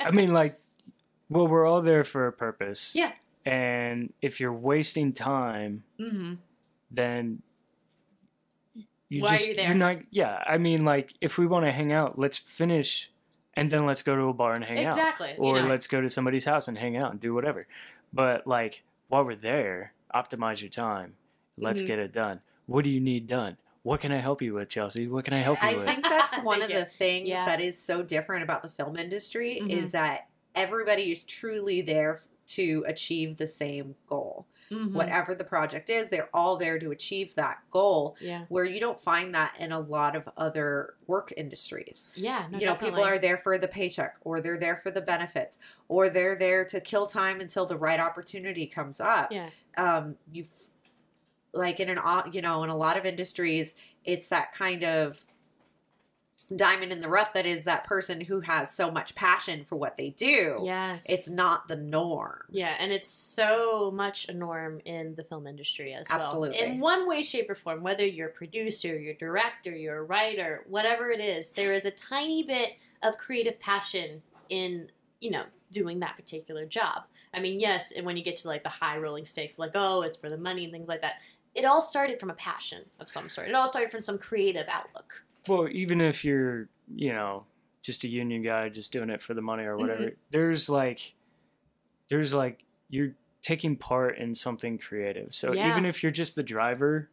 I 0.00 0.10
mean, 0.12 0.32
like, 0.32 0.54
well, 1.28 1.46
we're 1.48 1.66
all 1.66 1.82
there 1.82 2.04
for 2.04 2.26
a 2.26 2.32
purpose. 2.32 2.92
Yeah. 2.94 3.12
And 3.44 4.12
if 4.22 4.40
you're 4.40 4.52
wasting 4.52 5.12
time, 5.12 5.84
hmm 5.98 6.34
then 6.90 7.42
you 9.08 9.22
Why 9.22 9.28
are 9.28 9.36
just 9.36 9.48
you 9.48 9.54
there? 9.56 9.70
are 9.70 9.74
not. 9.74 9.96
Yeah, 10.10 10.42
I 10.46 10.58
mean, 10.58 10.84
like, 10.84 11.12
if 11.20 11.38
we 11.38 11.46
want 11.46 11.64
to 11.66 11.72
hang 11.72 11.92
out, 11.92 12.18
let's 12.18 12.38
finish, 12.38 13.10
and 13.54 13.70
then 13.70 13.86
let's 13.86 14.02
go 14.02 14.16
to 14.16 14.22
a 14.24 14.32
bar 14.32 14.54
and 14.54 14.64
hang 14.64 14.84
out. 14.84 14.92
Exactly. 14.98 15.34
or 15.38 15.56
you 15.56 15.62
know. 15.62 15.68
let's 15.68 15.86
go 15.86 16.00
to 16.00 16.10
somebody's 16.10 16.44
house 16.44 16.66
and 16.68 16.78
hang 16.78 16.96
out 16.96 17.10
and 17.12 17.20
do 17.20 17.32
whatever. 17.34 17.66
But 18.12 18.46
like 18.46 18.82
while 19.08 19.24
we're 19.24 19.34
there, 19.36 19.92
optimize 20.14 20.60
your 20.60 20.70
time. 20.70 21.14
Let's 21.58 21.82
Mhm. 21.82 21.86
get 21.86 21.98
it 21.98 22.12
done. 22.12 22.40
What 22.66 22.82
do 22.84 22.90
you 22.90 23.00
need 23.00 23.26
done? 23.28 23.56
What 23.86 24.00
can 24.00 24.10
I 24.10 24.16
help 24.16 24.42
you 24.42 24.54
with, 24.54 24.68
Chelsea? 24.68 25.06
What 25.06 25.24
can 25.24 25.32
I 25.32 25.36
help 25.38 25.62
you 25.62 25.68
I 25.68 25.74
with? 25.76 25.86
I 25.88 25.92
think 25.92 26.02
that's 26.02 26.34
one 26.42 26.60
of 26.60 26.70
you. 26.70 26.74
the 26.80 26.84
things 26.86 27.28
Yeah. 27.28 27.44
that 27.46 27.60
is 27.60 27.80
so 27.80 28.02
different 28.02 28.42
about 28.42 28.62
the 28.64 28.68
film 28.68 28.96
industry 28.96 29.60
Mhm. 29.62 29.70
is 29.70 29.92
that 29.92 30.26
everybody 30.56 31.12
is 31.12 31.22
truly 31.22 31.82
there 31.82 32.20
to 32.48 32.82
achieve 32.88 33.36
the 33.36 33.46
same 33.46 33.94
goal. 34.08 34.48
Mhm. 34.72 34.92
Whatever 34.92 35.36
the 35.36 35.44
project 35.44 35.88
is, 35.88 36.08
they're 36.08 36.28
all 36.34 36.56
there 36.56 36.80
to 36.80 36.90
achieve 36.90 37.36
that 37.36 37.58
goal. 37.70 38.16
Yeah. 38.20 38.46
Where 38.48 38.64
you 38.64 38.80
don't 38.80 39.00
find 39.00 39.32
that 39.36 39.54
in 39.60 39.70
a 39.70 39.78
lot 39.78 40.16
of 40.16 40.28
other 40.36 40.94
work 41.06 41.32
industries. 41.36 42.08
Yeah. 42.16 42.48
No, 42.50 42.58
you 42.58 42.66
know, 42.66 42.74
people 42.74 43.04
are 43.04 43.18
there 43.18 43.36
for 43.38 43.56
the 43.56 43.68
paycheck, 43.68 44.16
or 44.22 44.40
they're 44.40 44.58
there 44.58 44.78
for 44.78 44.90
the 44.90 45.00
benefits, 45.00 45.58
or 45.86 46.08
they're 46.10 46.34
there 46.34 46.64
to 46.64 46.80
kill 46.80 47.06
time 47.06 47.40
until 47.40 47.66
the 47.66 47.76
right 47.76 48.00
opportunity 48.00 48.66
comes 48.66 49.00
up. 49.00 49.30
Yeah. 49.30 49.50
Um, 49.76 50.16
you 50.32 50.44
like 51.52 51.80
in 51.80 51.88
an 51.88 51.98
you 52.32 52.42
know 52.42 52.62
in 52.64 52.70
a 52.70 52.76
lot 52.76 52.96
of 52.96 53.06
industries, 53.06 53.74
it's 54.04 54.28
that 54.28 54.52
kind 54.54 54.82
of 54.82 55.24
diamond 56.54 56.92
in 56.92 57.00
the 57.00 57.08
rough 57.08 57.32
that 57.32 57.46
is 57.46 57.64
that 57.64 57.84
person 57.84 58.20
who 58.20 58.40
has 58.40 58.72
so 58.72 58.90
much 58.90 59.14
passion 59.14 59.64
for 59.64 59.76
what 59.76 59.96
they 59.96 60.10
do. 60.10 60.60
Yes. 60.64 61.06
It's 61.08 61.28
not 61.28 61.66
the 61.66 61.76
norm. 61.76 62.42
Yeah, 62.50 62.74
and 62.78 62.92
it's 62.92 63.08
so 63.08 63.90
much 63.92 64.28
a 64.28 64.32
norm 64.32 64.80
in 64.84 65.14
the 65.16 65.24
film 65.24 65.46
industry 65.46 65.92
as 65.94 66.06
well. 66.08 66.18
Absolutely. 66.18 66.58
In 66.58 66.78
one 66.78 67.08
way, 67.08 67.22
shape, 67.22 67.50
or 67.50 67.54
form, 67.54 67.82
whether 67.82 68.06
you're 68.06 68.28
a 68.28 68.32
producer, 68.32 68.98
you're 68.98 69.14
a 69.14 69.18
director, 69.18 69.74
you're 69.74 69.98
a 69.98 70.04
writer, 70.04 70.64
whatever 70.68 71.10
it 71.10 71.20
is, 71.20 71.50
there 71.50 71.74
is 71.74 71.84
a 71.84 71.90
tiny 71.90 72.44
bit 72.44 72.76
of 73.02 73.16
creative 73.18 73.58
passion 73.58 74.22
in, 74.48 74.88
you 75.20 75.30
know, 75.30 75.44
doing 75.72 75.98
that 76.00 76.16
particular 76.16 76.64
job. 76.64 77.04
I 77.34 77.40
mean, 77.40 77.58
yes, 77.60 77.92
and 77.92 78.06
when 78.06 78.16
you 78.16 78.22
get 78.22 78.36
to 78.38 78.48
like 78.48 78.62
the 78.62 78.68
high 78.68 78.98
rolling 78.98 79.26
stakes, 79.26 79.58
like, 79.58 79.72
oh, 79.74 80.02
it's 80.02 80.16
for 80.16 80.30
the 80.30 80.38
money 80.38 80.64
and 80.64 80.72
things 80.72 80.88
like 80.88 81.02
that, 81.02 81.14
it 81.56 81.64
all 81.64 81.80
started 81.82 82.20
from 82.20 82.30
a 82.30 82.34
passion 82.34 82.84
of 83.00 83.08
some 83.08 83.28
sort. 83.28 83.48
It 83.48 83.54
all 83.54 83.66
started 83.66 83.90
from 83.90 84.02
some 84.02 84.18
creative 84.18 84.66
outlook. 84.68 85.24
Well, 85.48 85.68
even 85.70 86.00
if 86.00 86.24
you're, 86.24 86.68
you 86.94 87.12
know, 87.12 87.44
just 87.82 88.04
a 88.04 88.08
union 88.08 88.42
guy 88.42 88.68
just 88.68 88.92
doing 88.92 89.10
it 89.10 89.22
for 89.22 89.32
the 89.32 89.40
money 89.40 89.64
or 89.64 89.78
whatever, 89.78 90.02
mm-hmm. 90.02 90.14
there's 90.30 90.68
like, 90.68 91.14
there's 92.10 92.34
like, 92.34 92.64
you're 92.90 93.14
taking 93.42 93.76
part 93.76 94.18
in 94.18 94.34
something 94.34 94.76
creative. 94.76 95.34
So 95.34 95.52
Yeah. 95.52 95.68
even 95.68 95.86
if 95.86 96.02
you're 96.02 96.12
just 96.12 96.34
the 96.34 96.42
driver, 96.42 97.08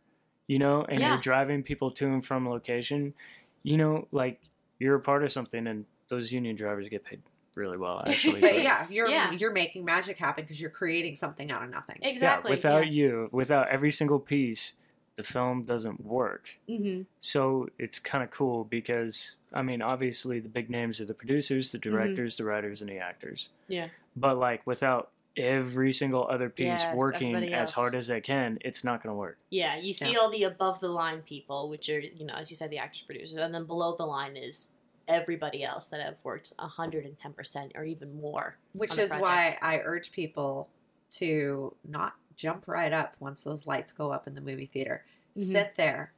you 0.48 0.60
know, 0.60 0.84
and 0.90 1.00
Yeah. 1.00 1.10
you're 1.10 1.22
driving 1.22 1.64
people 1.64 1.92
to 1.92 2.08
and 2.08 2.26
from 2.26 2.50
location, 2.50 3.14
you 3.62 3.78
know, 3.78 4.08
like 4.12 4.42
you're 4.80 4.96
a 4.96 5.00
part 5.00 5.24
of 5.24 5.32
something 5.32 5.68
and 5.68 5.86
those 6.10 6.32
union 6.32 6.56
drivers 6.56 6.90
get 6.90 7.06
paid 7.06 7.22
really 7.56 7.78
well, 7.78 8.04
actually. 8.08 8.42
But 8.42 8.62
yeah, 8.64 8.88
you're 8.90 9.10
Yeah. 9.10 9.32
you're 9.32 9.52
making 9.52 9.86
magic 9.86 10.18
happen 10.18 10.44
because 10.44 10.60
you're 10.60 10.70
creating 10.70 11.16
something 11.16 11.52
out 11.52 11.64
of 11.64 11.70
nothing. 11.70 12.00
Exactly. 12.02 12.50
Yeah, 12.50 12.56
without 12.56 12.88
you, 12.88 13.30
without 13.32 13.70
every 13.70 13.92
single 13.92 14.20
piece, 14.20 14.74
the 15.16 15.24
film 15.24 15.64
doesn't 15.64 16.04
work. 16.04 16.60
hmm 16.68 17.02
So 17.20 17.68
it's 17.78 18.00
kind 18.00 18.24
of 18.24 18.32
cool 18.32 18.64
because 18.64 19.38
I 19.54 19.62
mean, 19.62 19.82
obviously 19.82 20.40
the 20.40 20.50
big 20.50 20.70
names 20.70 21.00
are 21.00 21.06
the 21.06 21.14
producers, 21.14 21.72
the 21.72 21.78
directors, 21.78 22.38
the 22.38 22.46
writers, 22.46 22.82
and 22.82 22.90
the 22.90 22.98
actors. 22.98 23.50
Mm-hmm. 23.64 23.74
Yeah. 23.74 23.88
But 24.16 24.38
like 24.38 24.66
without 24.66 25.12
every 25.36 25.92
single 25.94 26.28
other 26.30 26.48
piece 26.48 26.84
Yes, 26.84 26.96
working 26.96 27.36
as 27.36 27.72
hard 27.74 27.96
as 27.96 28.06
they 28.06 28.22
can, 28.22 28.60
it's 28.62 28.84
not 28.84 29.02
going 29.02 29.12
to 29.12 29.18
work. 29.18 29.40
Yeah, 29.50 29.78
you 29.78 29.92
see 29.92 30.12
Yeah. 30.14 30.20
all 30.20 30.30
the 30.30 30.44
above 30.44 30.80
the 30.80 30.90
line 30.90 31.22
people, 31.24 31.70
which 31.70 31.90
are, 31.90 32.00
you 32.00 32.24
know, 32.26 32.36
as 32.36 32.52
you 32.52 32.56
said, 32.56 32.70
the 32.70 32.78
actors, 32.78 33.02
producers, 33.02 33.34
and 33.38 33.52
then 33.54 33.66
below 33.66 33.96
the 33.98 34.06
line 34.06 34.36
is 34.38 34.74
everybody 35.08 35.64
else 35.64 35.88
that 35.88 36.02
have 36.02 36.16
worked 36.24 36.54
110% 36.58 37.72
or 37.76 37.84
even 37.84 38.20
more. 38.22 38.58
Which 38.74 38.98
is 38.98 39.12
why. 39.14 39.58
I 39.62 39.80
urge 39.84 40.12
people 40.12 40.70
to 41.12 41.76
not 41.88 42.16
jump 42.36 42.68
right 42.68 42.92
up 42.94 43.16
once 43.20 43.44
those 43.44 43.68
lights 43.68 43.92
go 43.92 44.12
up 44.12 44.28
in 44.28 44.34
the 44.34 44.42
movie 44.42 44.66
theater. 44.66 45.06
Mhm. 45.38 45.52
Sit 45.52 45.76
there 45.76 46.14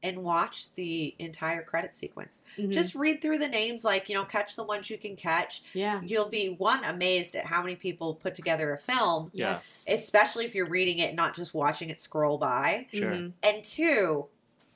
and 0.00 0.22
watch 0.22 0.72
the 0.74 1.14
entire 1.18 1.60
credit 1.62 1.96
sequence. 1.96 2.42
Mhm. 2.56 2.72
Just 2.72 2.94
read 2.94 3.20
through 3.20 3.38
the 3.38 3.48
names, 3.48 3.82
like, 3.84 4.08
you 4.08 4.14
know, 4.14 4.24
catch 4.24 4.54
the 4.54 4.62
ones 4.62 4.88
you 4.88 4.96
can 4.96 5.16
catch. 5.16 5.62
yeah. 5.74 6.00
You'll 6.04 6.28
be 6.28 6.50
one 6.50 6.84
amazed 6.84 7.34
at 7.34 7.46
how 7.46 7.62
many 7.62 7.74
people 7.74 8.14
put 8.14 8.36
together 8.36 8.72
a 8.72 8.78
film, 8.78 9.30
Yes. 9.34 9.86
especially 9.88 10.44
if 10.46 10.54
you're 10.54 10.68
reading 10.68 10.98
it, 11.00 11.16
not 11.16 11.34
just 11.34 11.52
watching 11.52 11.90
it 11.90 12.00
scroll 12.00 12.38
by. 12.38 12.86
Sure. 12.92 13.10
Mhm. 13.10 13.32
And 13.42 13.64
two, 13.64 14.28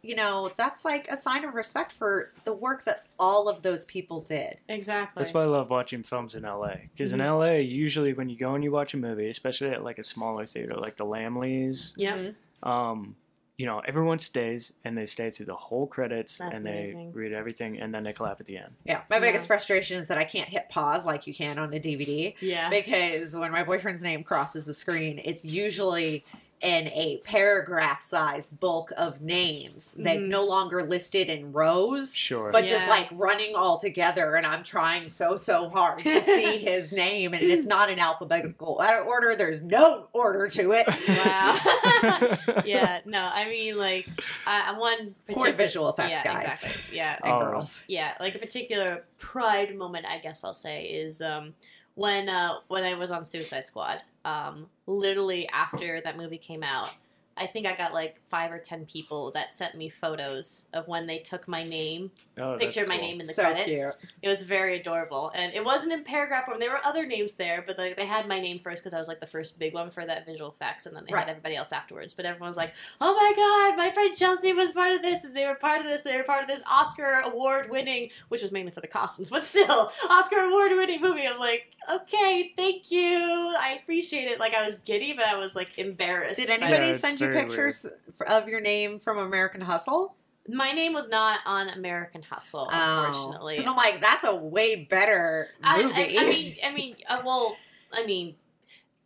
you 0.03 0.17
know, 0.17 0.51
that's 0.57 0.85
like 0.85 1.07
a 1.11 1.17
sign 1.17 1.45
of 1.45 1.55
respect 1.55 1.93
for 1.93 2.33
the 2.45 2.53
work 2.53 2.85
that 2.85 3.07
all 3.19 3.49
of 3.49 3.63
those 3.63 3.85
people 3.85 4.21
did. 4.21 4.59
Exactly. 4.69 5.21
That's 5.23 5.33
why 5.33 5.43
I 5.43 5.47
love 5.47 5.71
watching 5.71 6.03
films 6.03 6.35
in 6.35 6.43
LA. 6.45 6.75
Because 6.93 7.13
Mhm. 7.13 7.15
in 7.15 7.21
LA, 7.21 7.53
usually 7.61 8.13
when 8.13 8.29
you 8.29 8.37
go 8.37 8.55
and 8.55 8.65
you 8.65 8.73
watch 8.73 8.95
a 8.95 8.97
movie, 8.97 9.31
especially 9.31 9.69
at 9.71 9.85
like 9.85 9.99
a 9.99 10.03
smaller 10.03 10.45
theater, 10.45 10.75
like 10.75 10.97
the 10.97 11.05
Laemmles, 11.05 11.93
Yep. 11.97 12.17
Mhm. 12.63 12.69
um, 12.69 13.15
you 13.57 13.67
know, 13.67 13.79
everyone 13.81 14.19
stays 14.19 14.73
and 14.85 14.99
they 14.99 15.07
stay 15.07 15.31
through 15.31 15.47
the 15.47 15.55
whole 15.55 15.87
credits 15.87 16.39
That's 16.39 16.53
and 16.55 16.65
they 16.67 16.79
amazing. 16.81 17.13
read 17.13 17.33
everything 17.33 17.79
and 17.79 17.95
then 17.95 18.03
they 18.03 18.13
clap 18.13 18.41
at 18.41 18.47
the 18.47 18.57
end. 18.57 18.75
Yeah. 18.85 19.03
My 19.09 19.17
Yeah. 19.17 19.21
biggest 19.21 19.47
frustration 19.47 19.99
is 19.99 20.09
that 20.09 20.19
I 20.19 20.25
can't 20.25 20.49
hit 20.49 20.69
pause 20.69 21.07
like 21.07 21.29
you 21.29 21.35
can 21.35 21.61
on 21.61 21.73
a 21.73 21.79
DVD. 21.79 22.35
Yeah. 22.41 22.69
because 22.71 23.37
when 23.37 23.53
my 23.53 23.63
boyfriend's 23.63 24.03
name 24.03 24.25
crosses 24.25 24.67
the 24.67 24.75
screen, 24.75 25.21
it's 25.25 25.45
usually 25.45 26.25
in 26.63 26.89
a 26.89 27.21
paragraph 27.25 28.01
size 28.03 28.51
bulk 28.51 28.93
of 28.97 29.21
names. 29.21 29.95
They've 29.99 30.21
Mhm. 30.21 30.29
no 30.29 30.45
longer 30.47 30.83
listed 30.85 31.29
in 31.29 31.53
rows, 31.53 32.15
Sure. 32.15 32.51
but 32.53 32.67
just 32.67 32.89
like 32.89 33.09
running 33.13 33.55
all 33.57 33.79
together. 33.79 34.35
And 34.37 34.47
I'm 34.47 34.63
trying 34.63 35.09
so, 35.09 35.37
so 35.37 35.69
hard 35.69 35.99
to 36.01 36.23
see 36.23 36.59
his 36.59 36.93
name, 36.93 37.35
and 37.35 37.43
it's 37.43 37.67
not 37.67 37.91
in 37.91 37.99
alphabetical 37.99 38.81
order. 39.07 39.35
There's 39.37 39.63
no 39.63 40.09
order 40.13 40.49
to 40.49 40.73
it. 40.73 40.87
Wow. 41.09 42.63
yeah. 42.65 43.01
No, 43.05 43.21
I 43.21 43.47
mean, 43.49 43.77
like, 43.79 44.07
I, 44.47 44.63
I'm 44.71 44.79
one 44.79 45.15
Poor 45.31 45.53
visual 45.53 45.89
effects 45.91 46.11
yeah, 46.11 46.23
guys 46.25 46.63
Exactly. 46.65 46.97
Yeah. 46.97 47.17
and 47.25 47.33
Oh. 47.33 47.41
girls. 47.41 47.83
yeah 47.89 48.15
like 48.21 48.35
a 48.35 48.39
particular 48.39 49.05
pride 49.19 49.75
moment 49.77 50.05
i 50.07 50.19
guess 50.19 50.45
i'll 50.45 50.53
say 50.55 50.87
is 50.87 51.23
um 51.23 51.55
when 51.95 52.29
uh 52.29 52.55
when 52.69 52.85
i 52.85 52.95
was 52.95 53.11
on 53.11 53.25
suicide 53.25 53.67
squad. 53.67 54.03
Um 54.25 54.69
literally 54.87 55.49
after 55.49 56.01
that 56.01 56.17
movie 56.17 56.39
came 56.39 56.63
out 56.63 56.91
i 57.37 57.47
think 57.47 57.67
i 57.67 57.75
got 57.77 57.93
like 57.95 58.21
five 58.29 58.51
or 58.53 58.59
ten 58.59 58.85
people 58.87 59.31
that 59.33 59.53
sent 59.53 59.75
me 59.75 59.89
photos 59.89 60.67
of 60.73 60.87
when 60.89 61.07
they 61.07 61.19
took 61.19 61.49
my 61.49 61.63
name 61.63 62.11
Oh, 62.39 62.53
that's 62.53 62.65
pictured 62.65 62.89
my 62.89 62.97
name 62.97 63.21
in 63.21 63.27
the 63.27 63.33
So 63.33 63.43
credits. 63.43 63.69
cute. 63.69 64.11
it 64.23 64.29
was 64.29 64.43
very 64.43 64.81
adorable. 64.81 65.31
And 65.35 65.53
it 65.55 65.63
wasn't 65.65 65.93
in 65.93 66.03
paragraph 66.05 66.47
form. 66.47 66.59
There 66.61 66.71
were 66.71 66.85
other 66.85 67.05
names 67.07 67.35
there 67.35 67.63
but 67.67 67.77
like 67.79 67.97
they 67.97 68.07
had 68.07 68.27
my 68.27 68.41
name 68.41 68.59
first 68.59 68.83
because 68.83 68.95
i 68.95 68.99
was 68.99 69.09
like 69.09 69.21
the 69.21 69.27
first 69.27 69.59
big 69.59 69.75
one 69.75 69.91
for 69.91 70.05
that 70.07 70.25
visual 70.27 70.51
effects 70.51 70.87
and 70.87 70.97
then 70.97 71.05
they 71.07 71.13
Right. 71.15 71.21
had 71.21 71.31
everybody 71.31 71.57
else 71.57 71.73
afterwards. 71.73 72.15
But 72.15 72.25
everyone 72.27 72.49
was 72.49 72.57
like 72.57 72.73
oh 73.01 73.15
my 73.15 73.33
god 73.37 73.77
my 73.77 73.91
friend 73.93 74.15
chelsea 74.17 74.53
was 74.53 74.73
part 74.73 74.93
of 74.93 75.03
this 75.03 75.25
and 75.25 75.37
they 75.37 75.47
were 75.47 75.55
part 75.55 75.81
of 75.81 75.87
this 75.87 76.03
they 76.03 76.17
were 76.17 76.23
part 76.23 76.43
of 76.43 76.49
this 76.49 76.63
oscar 76.71 77.21
award 77.25 77.71
winning 77.71 78.11
which 78.29 78.43
was 78.43 78.51
mainly 78.53 78.71
for 78.73 78.81
the 78.81 78.87
costumes 78.89 79.29
but 79.31 79.45
still 79.45 79.93
oscar 80.11 80.41
award 80.41 80.73
winning 80.73 81.01
movie. 81.01 81.27
I'm 81.27 81.39
like 81.39 81.67
okay 81.91 82.53
thank 82.57 82.91
you. 82.91 83.55
I 83.59 83.79
appreciate 83.83 84.27
it. 84.29 84.39
Like 84.41 84.55
i 84.55 84.65
was 84.65 84.77
giddy 84.77 85.13
but 85.13 85.27
i 85.27 85.37
was 85.37 85.55
like 85.55 85.79
embarrassed. 85.79 86.37
Did 86.41 86.51
anybody 86.51 86.89
Yeah, 86.89 86.97
send 86.97 87.21
you 87.21 87.22
very 87.31 87.45
pictures 87.45 87.87
f- 88.21 88.29
of 88.29 88.49
your 88.49 88.61
name 88.61 88.99
from 88.99 89.19
American 89.19 89.61
Hustle? 89.61 90.15
my 90.49 90.73
name 90.73 90.93
was 90.93 91.09
not 91.09 91.39
on 91.47 91.69
american 91.69 92.21
hustle 92.21 92.69
unfortunately 92.73 93.59
Because 93.59 93.71
I'm 93.71 93.77
like, 93.77 94.01
that's 94.01 94.25
a 94.25 94.35
way 94.35 94.75
better 94.91 95.47
I, 95.63 95.83
movie. 95.85 96.19
I, 96.19 96.23
I 96.23 96.29
mean, 96.29 96.55
I 96.67 96.73
mean, 96.75 96.97
uh, 97.09 97.23
well, 97.25 97.57
I 97.93 98.05
mean, 98.05 98.35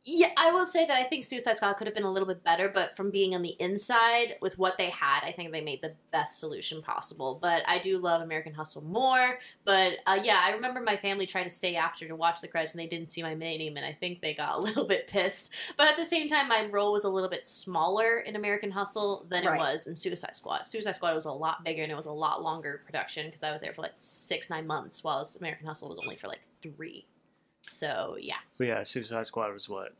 yeah, 0.08 0.30
I 0.36 0.52
will 0.52 0.66
say 0.66 0.86
that 0.86 0.96
I 0.96 1.02
think 1.02 1.24
Suicide 1.24 1.56
Squad 1.56 1.72
could 1.72 1.88
have 1.88 1.94
been 1.94 2.04
a 2.04 2.10
little 2.10 2.28
bit 2.28 2.44
better, 2.44 2.68
but 2.68 2.96
from 2.96 3.10
being 3.10 3.34
on 3.34 3.42
the 3.42 3.56
inside 3.58 4.36
with 4.40 4.56
what 4.56 4.78
they 4.78 4.88
had, 4.90 5.24
I 5.24 5.32
think 5.32 5.50
they 5.50 5.60
made 5.60 5.82
the 5.82 5.94
best 6.12 6.38
solution 6.38 6.80
possible. 6.80 7.36
But 7.42 7.64
I 7.66 7.80
do 7.80 7.98
love 7.98 8.22
American 8.22 8.54
Hustle 8.54 8.84
more. 8.84 9.40
But 9.64 9.94
uh, 10.06 10.20
yeah, 10.22 10.40
I 10.44 10.52
remember 10.52 10.80
my 10.80 10.96
family 10.96 11.26
tried 11.26 11.42
to 11.42 11.50
stay 11.50 11.74
after 11.74 12.06
to 12.06 12.14
watch 12.14 12.40
the 12.40 12.46
credits, 12.46 12.72
and 12.72 12.80
they 12.80 12.86
didn't 12.86 13.08
see 13.08 13.20
my 13.20 13.34
name, 13.34 13.76
and 13.76 13.84
I 13.84 13.92
think 13.92 14.20
they 14.20 14.32
got 14.32 14.54
a 14.58 14.60
little 14.60 14.86
bit 14.86 15.08
pissed. 15.08 15.52
But 15.76 15.88
at 15.88 15.96
the 15.96 16.04
same 16.04 16.28
time, 16.28 16.46
my 16.46 16.66
role 16.66 16.92
was 16.92 17.02
a 17.02 17.10
little 17.10 17.28
bit 17.30 17.44
smaller 17.44 18.18
in 18.20 18.36
American 18.36 18.70
Hustle 18.70 19.26
than 19.28 19.44
Right. 19.44 19.56
it 19.56 19.58
was 19.58 19.88
in 19.88 19.96
Suicide 19.96 20.36
Squad. 20.36 20.68
Suicide 20.68 20.94
Squad 20.94 21.16
was 21.16 21.24
a 21.24 21.32
lot 21.32 21.64
bigger, 21.64 21.82
and 21.82 21.90
it 21.90 21.96
was 21.96 22.06
a 22.06 22.12
lot 22.12 22.44
longer 22.44 22.80
production 22.84 23.26
because 23.26 23.42
I 23.42 23.50
was 23.50 23.60
there 23.60 23.72
for 23.72 23.82
like 23.82 23.94
six, 23.98 24.50
nine 24.50 24.68
months, 24.68 25.02
while 25.02 25.28
American 25.40 25.66
Hustle 25.66 25.88
was 25.88 25.98
only 25.98 26.14
for 26.14 26.28
like 26.28 26.42
three. 26.62 27.06
So 27.66 28.16
yeah, 28.20 28.34
But 28.58 28.66
yeah, 28.68 28.82
Suicide 28.82 29.26
Squad 29.26 29.52
was 29.52 29.68
what? 29.68 29.92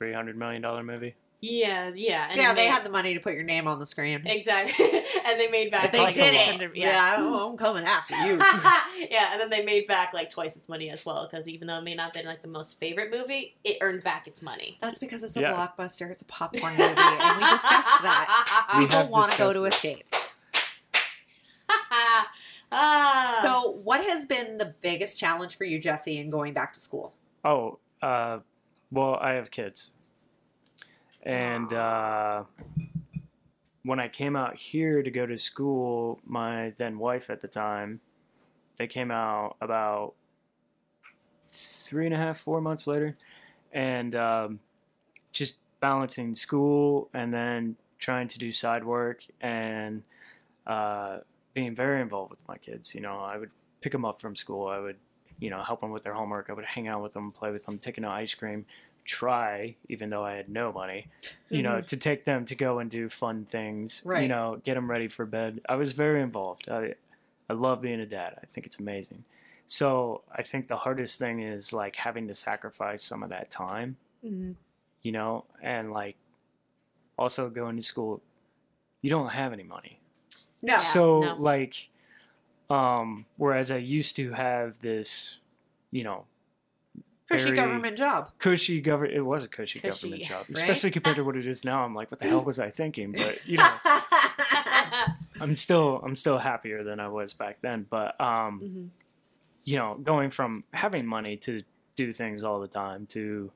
$300 0.00 0.34
million 0.34 0.62
movie? 0.86 1.14
yeah, 1.40 1.90
yeah, 1.94 2.28
and 2.30 2.38
yeah, 2.38 2.52
they 2.54 2.64
made- 2.66 2.70
had 2.72 2.82
the 2.84 2.90
money 2.90 3.14
to 3.14 3.20
put 3.20 3.34
your 3.34 3.42
name 3.44 3.68
on 3.68 3.78
the 3.78 3.86
screen. 3.86 4.22
exactly, 4.26 4.84
and 5.26 5.38
they 5.38 5.48
made 5.48 5.70
back 5.70 5.82
But 5.82 5.92
they 5.92 5.98
like 6.00 6.14
did 6.14 6.34
it. 6.34 6.60
$600 6.60 6.72
Yeah, 6.74 7.16
oh, 7.18 7.50
I'm 7.50 7.56
coming 7.58 7.84
after 7.84 8.14
you. 8.26 8.36
yeah, 9.10 9.32
and 9.32 9.40
then 9.40 9.50
they 9.50 9.64
made 9.64 9.86
back 9.86 10.12
like 10.14 10.30
twice 10.30 10.56
its 10.56 10.68
money 10.68 10.90
as 10.90 11.04
well 11.06 11.28
because 11.30 11.46
even 11.48 11.68
though 11.68 11.76
it 11.78 11.84
may 11.84 11.94
not 11.94 12.06
have 12.06 12.14
been 12.14 12.26
like 12.26 12.42
the 12.42 12.48
most 12.48 12.80
favorite 12.80 13.10
movie, 13.10 13.54
it 13.64 13.78
earned 13.80 14.02
back 14.02 14.26
its 14.26 14.42
money. 14.42 14.78
That's 14.80 14.98
because 14.98 15.22
it's 15.22 15.36
a 15.36 15.40
Yeah. 15.40 15.52
blockbuster. 15.52 16.10
It's 16.10 16.22
a 16.22 16.26
popcorn 16.26 16.72
movie, 16.72 16.84
and 16.84 17.36
we 17.36 17.42
discussed 17.44 18.02
that. 18.02 18.68
We 18.78 18.84
People 18.86 18.96
have 18.98 19.08
want 19.10 19.32
to 19.32 19.38
go 19.38 19.52
to 19.52 19.60
this. 19.60 19.74
escape. 19.76 20.04
Ah, 22.72 23.38
So, 23.42 23.70
what 23.82 24.04
has 24.04 24.26
been 24.26 24.58
the 24.58 24.74
biggest 24.80 25.18
challenge 25.18 25.56
for 25.56 25.64
you, 25.64 25.78
Jesse, 25.78 26.18
in 26.18 26.30
going 26.30 26.52
back 26.52 26.74
to 26.74 26.80
school? 26.80 27.14
Oh, 27.44 27.78
uh, 28.02 28.38
well, 28.90 29.18
I 29.20 29.32
have 29.32 29.50
kids. 29.50 29.90
And 31.22 31.72
uh, 31.72 32.44
when 33.82 33.98
I 33.98 34.08
came 34.08 34.36
out 34.36 34.56
here 34.56 35.02
to 35.02 35.10
go 35.10 35.26
to 35.26 35.36
school, 35.36 36.20
my 36.24 36.72
then 36.76 36.98
wife 36.98 37.30
at 37.30 37.40
the 37.40 37.48
time, 37.48 38.00
they 38.76 38.86
came 38.86 39.10
out 39.10 39.56
about 39.60 40.14
three 41.48 42.06
and 42.06 42.14
a 42.14 42.18
half, 42.18 42.38
four 42.38 42.60
months 42.60 42.86
later. 42.86 43.16
And 43.72 44.14
um, 44.14 44.60
just 45.32 45.58
balancing 45.80 46.34
school 46.34 47.08
and 47.12 47.32
then 47.32 47.76
trying 47.98 48.28
to 48.28 48.38
do 48.38 48.52
side 48.52 48.84
work 48.84 49.24
and 49.40 50.02
uh, 50.66 51.18
being 51.56 51.74
very 51.74 52.00
involved 52.00 52.30
with 52.30 52.46
my 52.46 52.58
kids. 52.58 52.94
You 52.94 53.00
know, 53.00 53.18
I 53.18 53.36
would 53.36 53.50
pick 53.80 53.90
them 53.92 54.04
up 54.04 54.20
from 54.20 54.36
school. 54.36 54.68
I 54.68 54.78
would 54.78 54.96
you 55.38 55.50
know, 55.50 55.62
help 55.62 55.80
them 55.82 55.90
with 55.90 56.02
their 56.02 56.14
homework. 56.14 56.48
I 56.48 56.54
would 56.54 56.64
hang 56.64 56.88
out 56.88 57.02
with 57.02 57.12
them, 57.12 57.30
play 57.30 57.50
with 57.50 57.66
them, 57.66 57.78
taking 57.78 58.04
out 58.04 58.12
ice 58.12 58.32
cream, 58.32 58.64
try, 59.04 59.76
even 59.88 60.08
though 60.08 60.24
I 60.24 60.32
had 60.32 60.48
no 60.48 60.72
money, 60.72 61.08
you 61.50 61.62
know, 61.62 61.82
to 61.82 61.96
take 61.96 62.24
them 62.24 62.46
to 62.46 62.54
go 62.54 62.78
and 62.78 62.90
do 62.90 63.08
fun 63.10 63.44
things, 63.44 64.00
right. 64.04 64.22
you 64.22 64.28
know, 64.28 64.62
get 64.64 64.74
them 64.74 64.90
ready 64.90 65.08
for 65.08 65.26
bed. 65.26 65.60
I 65.68 65.74
was 65.76 65.92
very 65.92 66.22
involved. 66.22 66.70
I, 66.70 66.94
I 67.50 67.52
love 67.52 67.82
being 67.82 68.00
a 68.00 68.06
dad. 68.06 68.38
I 68.42 68.46
think 68.46 68.66
it's 68.66 68.78
amazing. 68.78 69.24
So 69.68 70.22
I 70.34 70.42
think 70.42 70.68
the 70.68 70.76
hardest 70.76 71.18
thing 71.18 71.40
is 71.40 71.70
like 71.72 71.96
having 71.96 72.28
to 72.28 72.34
sacrifice 72.34 73.02
some 73.02 73.22
of 73.22 73.28
that 73.30 73.50
time, 73.50 73.96
Mm-hmm. 74.24 74.52
you 75.02 75.12
know, 75.12 75.44
and 75.62 75.92
like 75.92 76.16
also 77.18 77.50
going 77.50 77.76
to 77.76 77.82
school. 77.82 78.22
You 79.02 79.10
don't 79.10 79.28
have 79.28 79.52
any 79.52 79.64
money. 79.64 80.00
No. 80.66 80.78
so 80.78 81.20
no. 81.20 81.36
like 81.36 81.88
um 82.68 83.24
whereas 83.36 83.70
i 83.70 83.76
used 83.76 84.16
to 84.16 84.32
have 84.32 84.80
this 84.80 85.38
you 85.92 86.02
know 86.04 86.24
Cushy 87.30 87.52
government 87.56 87.96
job. 87.98 88.30
cushy 88.38 88.80
government 88.80 89.14
it 89.16 89.22
was 89.22 89.44
a 89.44 89.48
cushy, 89.48 89.80
Cushy, 89.80 90.08
government 90.10 90.28
job 90.28 90.44
right? 90.48 90.56
especially 90.58 90.90
compared 90.92 91.16
to 91.16 91.22
what 91.24 91.36
it 91.36 91.46
is 91.46 91.64
now 91.64 91.84
i'm 91.84 91.94
like 91.94 92.10
what 92.10 92.20
the 92.20 92.26
hell 92.28 92.42
was 92.42 92.58
i 92.60 92.70
thinking 92.70 93.12
but 93.12 93.38
you 93.46 93.56
know 93.58 93.74
i'm 95.40 95.56
still 95.56 96.00
i'm 96.04 96.16
still 96.16 96.38
happier 96.38 96.82
than 96.84 97.00
i 97.00 97.08
was 97.08 97.32
back 97.32 97.58
then 97.62 97.86
but 97.88 98.20
um 98.20 98.60
Mhm. 98.62 98.88
you 99.64 99.76
know 99.76 99.94
going 100.02 100.30
from 100.30 100.64
having 100.72 101.06
money 101.06 101.36
to 101.38 101.62
do 101.96 102.12
things 102.12 102.42
all 102.44 102.60
the 102.60 102.68
time 102.68 103.06
to 103.06 103.50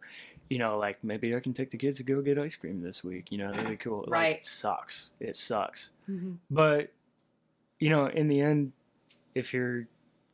you 0.49 0.59
know 0.59 0.79
like 0.79 0.99
maybe 1.05 1.35
i 1.37 1.41
can 1.41 1.55
take 1.55 1.71
the 1.71 1.77
kids 1.79 1.97
to 1.99 2.03
go 2.03 2.21
get 2.23 2.39
ice 2.39 2.57
cream 2.57 2.83
this 2.83 3.05
week 3.05 3.27
you 3.31 3.39
know 3.39 3.53
that'd 3.53 3.69
be 3.69 3.77
cool 3.77 4.01
like, 4.09 4.11
Right. 4.11 4.37
it 4.39 4.45
sucks 4.45 5.13
it 5.21 5.37
sucks 5.37 5.91
Mhm. 6.09 6.37
but 6.51 6.91
you 7.81 7.89
know 7.91 8.07
in 8.07 8.29
the 8.29 8.41
end 8.41 8.73
if 9.35 9.53
you're 9.53 9.83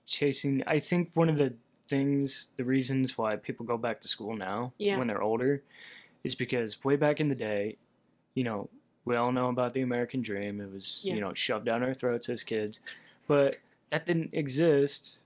chasing 0.06 0.62
i 0.66 0.78
think 0.78 1.10
one 1.14 1.28
of 1.28 1.36
the 1.36 1.52
things 1.88 2.48
the 2.56 2.64
reasons 2.64 3.16
why 3.16 3.36
people 3.36 3.64
go 3.64 3.78
back 3.78 4.00
to 4.02 4.08
school 4.08 4.36
now 4.36 4.72
Yeah. 4.78 4.98
when 4.98 5.06
they're 5.06 5.22
older 5.22 5.62
is 6.24 6.34
because 6.34 6.84
way 6.84 6.96
back 6.96 7.20
in 7.20 7.28
the 7.28 7.34
day 7.34 7.76
you 8.34 8.44
know 8.44 8.68
we 9.04 9.14
all 9.16 9.30
know 9.32 9.48
about 9.48 9.72
the 9.72 9.82
american 9.82 10.20
dream 10.22 10.60
it 10.60 10.70
was 10.72 11.00
Yeah. 11.04 11.14
you 11.14 11.20
know 11.20 11.32
shoved 11.34 11.64
down 11.64 11.82
our 11.82 11.94
throats 11.94 12.28
as 12.28 12.42
kids 12.42 12.80
but 13.28 13.56
that 13.90 14.04
didn't 14.06 14.30
exist 14.34 15.20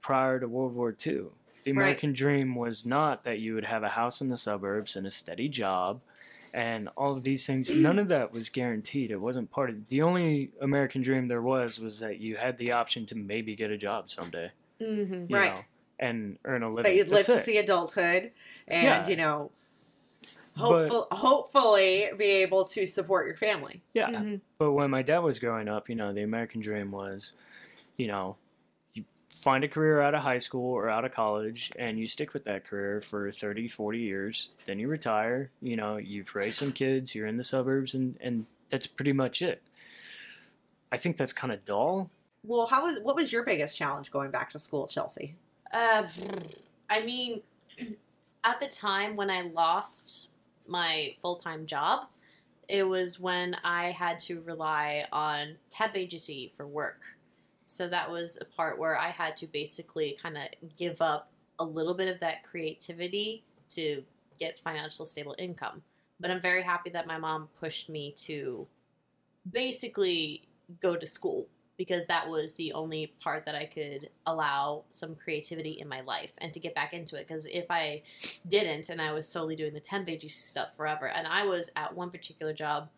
prior 0.00 0.38
to 0.40 0.46
world 0.48 0.74
war 0.74 0.94
ii 1.06 1.12
the 1.12 1.72
Right. 1.72 1.76
american 1.82 2.12
dream 2.12 2.54
was 2.54 2.86
not 2.86 3.24
that 3.24 3.38
you 3.40 3.54
would 3.54 3.66
have 3.66 3.82
a 3.82 3.90
house 3.90 4.20
in 4.20 4.28
the 4.28 4.36
suburbs 4.36 4.94
and 4.96 5.06
a 5.06 5.10
steady 5.10 5.48
job 5.48 6.00
and 6.52 6.88
all 6.96 7.16
of 7.16 7.22
these 7.24 7.46
things 7.46 7.70
none 7.70 7.98
of 7.98 8.08
that 8.08 8.32
was 8.32 8.48
guaranteed 8.48 9.10
it 9.10 9.20
wasn't 9.20 9.50
part 9.50 9.70
of 9.70 9.86
the 9.88 10.02
only 10.02 10.50
american 10.60 11.00
dream 11.02 11.28
there 11.28 11.42
was 11.42 11.78
was 11.78 12.00
that 12.00 12.18
you 12.18 12.36
had 12.36 12.56
the 12.58 12.72
option 12.72 13.06
to 13.06 13.14
maybe 13.14 13.54
get 13.54 13.70
a 13.70 13.76
job 13.76 14.10
someday 14.10 14.50
mm-hmm. 14.80 15.32
Right. 15.32 15.54
know, 15.54 15.60
and 15.98 16.38
earn 16.44 16.62
a 16.62 16.68
living 16.68 16.82
that 16.90 16.96
you'd 16.96 17.08
live 17.08 17.26
That's 17.26 17.26
to 17.26 17.36
it. 17.36 17.44
see 17.44 17.58
adulthood 17.58 18.32
and 18.68 18.82
Yeah. 18.84 19.08
you 19.08 19.16
know 19.16 19.50
But- 20.56 20.88
hopeful, 20.88 21.06
hopefully 21.12 22.10
be 22.16 22.24
able 22.24 22.64
to 22.64 22.84
support 22.86 23.26
your 23.26 23.36
family 23.36 23.82
yeah 23.94 24.08
Mhm. 24.10 24.40
but 24.58 24.72
when 24.72 24.90
my 24.90 25.02
dad 25.02 25.18
was 25.20 25.38
growing 25.38 25.68
up 25.68 25.88
you 25.88 25.94
know 25.94 26.12
the 26.12 26.22
american 26.22 26.60
dream 26.60 26.90
was 26.90 27.32
you 27.96 28.08
know 28.08 28.36
find 29.40 29.64
a 29.64 29.68
career 29.68 30.00
out 30.00 30.14
of 30.14 30.22
high 30.22 30.38
school 30.38 30.72
or 30.72 30.88
out 30.88 31.04
of 31.04 31.12
college 31.12 31.70
and 31.78 31.98
you 31.98 32.06
stick 32.06 32.34
with 32.34 32.44
that 32.44 32.64
career 32.64 33.00
for 33.00 33.32
30 33.32 33.68
40 33.68 33.98
years 33.98 34.50
then 34.66 34.78
you 34.78 34.86
retire 34.86 35.50
you 35.62 35.76
know 35.76 35.96
you've 35.96 36.34
raised 36.34 36.56
some 36.56 36.72
kids 36.72 37.14
you're 37.14 37.26
in 37.26 37.38
the 37.38 37.44
suburbs 37.44 37.94
and 37.94 38.16
and 38.20 38.44
that's 38.68 38.86
pretty 38.86 39.12
much 39.12 39.42
it. 39.42 39.62
I 40.92 40.96
think 40.96 41.16
that's 41.16 41.32
kind 41.32 41.52
of 41.52 41.64
dull. 41.64 42.10
Well 42.44 42.66
how 42.66 42.84
was 42.84 43.00
what 43.02 43.16
was 43.16 43.32
your 43.32 43.42
biggest 43.42 43.76
challenge 43.76 44.10
going 44.10 44.30
back 44.30 44.50
to 44.50 44.58
school 44.58 44.84
at 44.84 44.90
chelsea? 44.90 45.34
Uh, 45.72 46.06
I 46.88 47.02
mean, 47.02 47.42
at 48.44 48.60
the 48.60 48.66
time 48.66 49.16
when 49.16 49.30
I 49.30 49.42
lost 49.42 50.28
my 50.66 51.14
full 51.20 51.36
time 51.36 51.66
job, 51.66 52.08
it 52.68 52.84
was 52.84 53.20
when 53.20 53.56
I 53.64 53.90
had 53.90 54.20
to 54.20 54.40
rely 54.42 55.06
on 55.12 55.56
temp 55.70 55.96
agency 55.96 56.52
for 56.56 56.66
work. 56.66 57.00
So 57.70 57.86
that 57.86 58.10
was 58.10 58.36
a 58.40 58.44
part 58.44 58.80
where 58.80 58.98
I 58.98 59.10
had 59.10 59.36
to 59.36 59.46
basically 59.46 60.18
kind 60.20 60.36
of 60.36 60.48
give 60.76 61.00
up 61.00 61.30
a 61.60 61.64
little 61.64 61.94
bit 61.94 62.08
of 62.08 62.18
that 62.18 62.42
creativity 62.42 63.44
to 63.70 64.02
get 64.40 64.58
financial 64.58 65.04
stable 65.04 65.36
income. 65.38 65.80
But 66.18 66.32
I'm 66.32 66.42
very 66.42 66.64
happy 66.64 66.90
that 66.90 67.06
my 67.06 67.16
mom 67.16 67.48
pushed 67.60 67.88
me 67.88 68.12
to 68.18 68.66
basically 69.52 70.42
go 70.82 70.96
to 70.96 71.06
school 71.06 71.46
because 71.76 72.06
that 72.06 72.28
was 72.28 72.54
the 72.54 72.72
only 72.72 73.14
part 73.20 73.46
that 73.46 73.54
I 73.54 73.66
could 73.66 74.10
allow 74.26 74.82
some 74.90 75.14
creativity 75.14 75.80
in 75.80 75.86
my 75.86 76.00
life 76.00 76.32
and 76.38 76.52
to 76.52 76.58
get 76.58 76.74
back 76.74 76.92
into 76.92 77.14
it. 77.14 77.28
Because 77.28 77.46
if 77.46 77.70
I 77.70 78.02
didn't 78.48 78.88
and 78.88 79.00
I 79.00 79.12
was 79.12 79.28
solely 79.28 79.54
doing 79.54 79.74
the 79.74 79.80
temp 79.80 80.08
agency 80.08 80.42
stuff 80.42 80.76
forever, 80.76 81.06
and 81.06 81.24
I 81.24 81.44
was 81.44 81.70
at 81.76 81.94
one 81.94 82.10
particular 82.10 82.52
job 82.52 82.88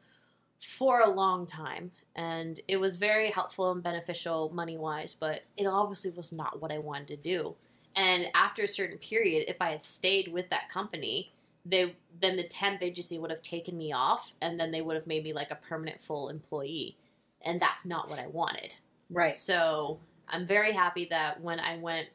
for 0.63 1.01
a 1.01 1.11
long 1.11 1.47
time, 1.47 1.91
and 2.15 2.61
it 2.69 2.77
was 2.77 2.97
very 2.97 3.31
helpful 3.31 3.73
and 3.73 3.83
beneficial 3.83 4.51
money 4.55 4.79
wise, 4.79 5.15
but 5.15 5.43
it 5.57 5.67
obviously 5.67 6.11
was 6.13 6.33
not 6.33 6.63
what 6.63 6.73
I 6.73 6.79
wanted 6.79 7.09
to 7.09 7.17
do. 7.17 7.57
And 7.97 8.29
after 8.35 8.63
a 8.63 8.69
certain 8.69 8.99
period, 8.99 9.45
if 9.49 9.57
I 9.61 9.71
had 9.71 9.83
stayed 9.83 10.29
with 10.29 10.49
that 10.51 10.71
company, 10.71 11.33
they 11.65 11.95
then 12.21 12.37
the 12.37 12.45
temp 12.45 12.83
agency 12.83 13.19
would 13.19 13.31
have 13.31 13.43
taken 13.43 13.77
me 13.77 13.93
off, 13.93 14.33
and 14.41 14.59
then 14.59 14.71
they 14.71 14.83
would 14.83 14.97
have 14.97 15.07
made 15.07 15.25
me 15.25 15.33
like 15.33 15.51
a 15.51 15.57
permanent 15.57 16.01
full 16.01 16.29
employee, 16.29 16.97
and 17.43 17.61
that's 17.61 17.85
not 17.85 18.09
what 18.09 18.19
I 18.19 18.29
wanted. 18.29 18.77
right 19.11 19.35
So 19.35 19.99
I'm 20.29 20.47
very 20.47 20.73
happy 20.73 21.07
that 21.11 21.41
when 21.41 21.61
I 21.61 21.77
went 21.77 22.09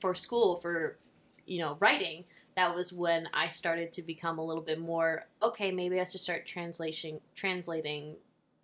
for 0.00 0.14
school 0.14 0.60
for, 0.60 0.96
you 1.46 1.60
know, 1.60 1.76
writing, 1.80 2.24
that 2.58 2.74
was 2.74 2.92
when 2.92 3.28
I 3.32 3.46
started 3.46 3.92
to 3.92 4.02
become 4.02 4.40
a 4.40 4.44
little 4.44 4.64
bit 4.64 4.80
more 4.80 5.26
okay. 5.40 5.70
Maybe 5.70 6.00
I 6.00 6.04
should 6.04 6.20
start 6.20 6.44
translation 6.44 7.20
translating 7.36 8.16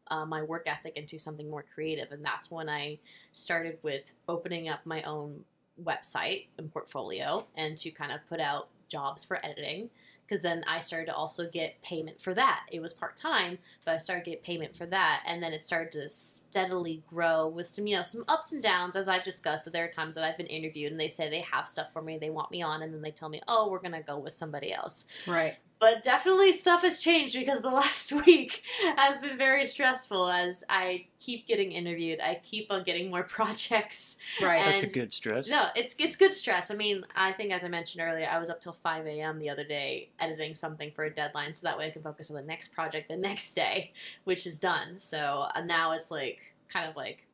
uh, 0.08 0.26
my 0.26 0.42
work 0.42 0.64
ethic 0.66 0.96
into 0.96 1.16
something 1.16 1.48
more 1.48 1.62
creative, 1.62 2.10
and 2.10 2.24
that's 2.24 2.50
when 2.50 2.68
I 2.68 2.98
started 3.30 3.78
with 3.82 4.12
opening 4.28 4.68
up 4.68 4.80
my 4.84 5.04
own 5.04 5.44
website 5.80 6.48
and 6.58 6.72
portfolio, 6.72 7.46
and 7.56 7.78
to 7.78 7.92
kind 7.92 8.10
of 8.10 8.18
put 8.28 8.40
out 8.40 8.68
jobs 8.88 9.24
for 9.24 9.38
editing. 9.46 9.90
Because 10.26 10.42
then 10.42 10.64
I 10.66 10.80
started 10.80 11.06
to 11.06 11.14
also 11.14 11.48
get 11.50 11.82
payment 11.82 12.20
for 12.20 12.34
that. 12.34 12.66
It 12.72 12.80
was 12.80 12.92
part 12.92 13.16
time, 13.16 13.58
but 13.84 13.94
I 13.94 13.98
started 13.98 14.24
to 14.24 14.30
get 14.30 14.42
payment 14.42 14.74
for 14.74 14.86
that, 14.86 15.22
and 15.26 15.42
then 15.42 15.52
it 15.52 15.62
started 15.62 15.92
to 15.92 16.08
steadily 16.08 17.02
grow 17.08 17.46
with 17.46 17.68
some, 17.68 17.86
you 17.86 17.96
know, 17.96 18.02
some 18.02 18.24
ups 18.28 18.52
and 18.52 18.62
downs. 18.62 18.96
As 18.96 19.08
I've 19.08 19.24
discussed, 19.24 19.64
that 19.64 19.72
there 19.72 19.84
are 19.84 19.88
times 19.88 20.14
that 20.14 20.24
I've 20.24 20.36
been 20.36 20.46
interviewed 20.46 20.92
and 20.92 21.00
they 21.00 21.08
say 21.08 21.28
they 21.28 21.40
have 21.52 21.68
stuff 21.68 21.92
for 21.92 22.02
me, 22.02 22.18
they 22.18 22.30
want 22.30 22.50
me 22.50 22.62
on, 22.62 22.82
and 22.82 22.92
then 22.92 23.02
they 23.02 23.10
tell 23.10 23.28
me, 23.28 23.42
"Oh, 23.48 23.68
we're 23.68 23.80
gonna 23.80 24.02
go 24.02 24.18
with 24.18 24.36
somebody 24.36 24.72
else." 24.72 25.06
right 25.26 25.56
But 25.84 26.02
definitely 26.02 26.54
stuff 26.54 26.80
has 26.80 26.98
changed 26.98 27.34
because 27.34 27.60
the 27.60 27.68
last 27.82 28.10
week 28.10 28.62
has 28.96 29.20
been 29.20 29.36
very 29.36 29.66
stressful. 29.66 30.30
As 30.30 30.64
I 30.70 31.04
keep 31.20 31.46
getting 31.46 31.72
interviewed, 31.72 32.20
I 32.20 32.40
keep 32.42 32.68
on 32.70 32.84
getting 32.84 33.10
more 33.10 33.22
projects. 33.38 34.16
right 34.40 34.60
And- 34.60 34.80
that's 34.80 34.94
a 34.94 34.98
good 34.98 35.12
stress 35.12 35.50
No, 35.50 35.66
it's 35.76 35.94
it's 35.98 36.16
good 36.16 36.32
stress. 36.32 36.70
I 36.70 36.74
mean, 36.74 37.04
I 37.14 37.32
think 37.32 37.52
as 37.52 37.64
I 37.64 37.68
mentioned 37.68 38.02
earlier, 38.02 38.26
I 38.26 38.38
was 38.38 38.48
up 38.48 38.62
till 38.62 38.72
five 38.72 39.04
a.m. 39.06 39.38
the 39.38 39.50
other 39.50 39.64
day 39.64 40.08
editing 40.20 40.54
something 40.54 40.90
for 40.90 41.04
a 41.04 41.10
deadline, 41.14 41.52
so 41.52 41.66
that 41.66 41.76
way 41.76 41.88
I 41.88 41.90
can 41.90 42.02
focus 42.02 42.30
on 42.30 42.36
the 42.36 42.42
next 42.42 42.68
project 42.68 43.08
the 43.08 43.16
next 43.18 43.52
day, 43.52 43.92
which 44.24 44.46
is 44.46 44.58
done. 44.58 44.98
So 44.98 45.48
uh, 45.54 45.60
now 45.60 45.92
it's 45.92 46.10
like 46.10 46.40
kind 46.72 46.88
of 46.88 46.96
like 46.96 47.26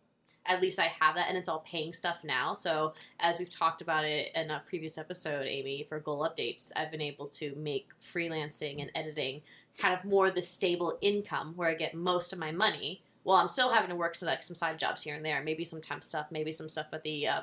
at 0.47 0.61
least 0.61 0.79
I 0.79 0.93
have 1.01 1.15
that, 1.15 1.29
and 1.29 1.37
it's 1.37 1.49
all 1.49 1.65
paying 1.67 1.93
stuff 1.93 2.25
now. 2.25 2.55
So 2.55 2.95
as 3.21 3.39
we've 3.39 3.51
talked 3.51 3.83
about 3.83 4.05
it 4.05 4.31
in 4.35 4.51
a 4.51 4.63
previous 4.67 4.99
episode, 4.99 5.47
Amy, 5.47 5.87
for 5.89 6.01
goal 6.01 6.29
updates, 6.29 6.73
I've 6.77 6.91
been 6.91 7.01
able 7.01 7.27
to 7.29 7.55
make 7.57 7.91
freelancing 8.03 8.81
and 8.81 8.91
editing 8.95 9.43
kind 9.79 9.97
of 9.97 10.05
more 10.05 10.31
the 10.31 10.43
stable 10.43 10.99
income 11.01 11.53
where 11.57 11.69
I 11.69 11.75
get 11.75 11.95
most 11.95 12.33
of 12.33 12.39
my 12.39 12.53
money. 12.53 13.03
Well, 13.25 13.37
I'm 13.37 13.49
still 13.49 13.71
having 13.71 13.91
to 13.91 13.97
work 13.97 14.15
some 14.15 14.29
like 14.29 14.43
some 14.43 14.57
side 14.57 14.79
jobs 14.79 15.03
here 15.03 15.15
and 15.15 15.25
there, 15.25 15.43
maybe 15.43 15.65
some 15.65 15.81
temp 15.81 16.05
stuff, 16.05 16.27
maybe 16.31 16.53
some 16.53 16.69
stuff 16.69 16.87
at 16.93 17.03
the 17.03 17.29
uh, 17.29 17.41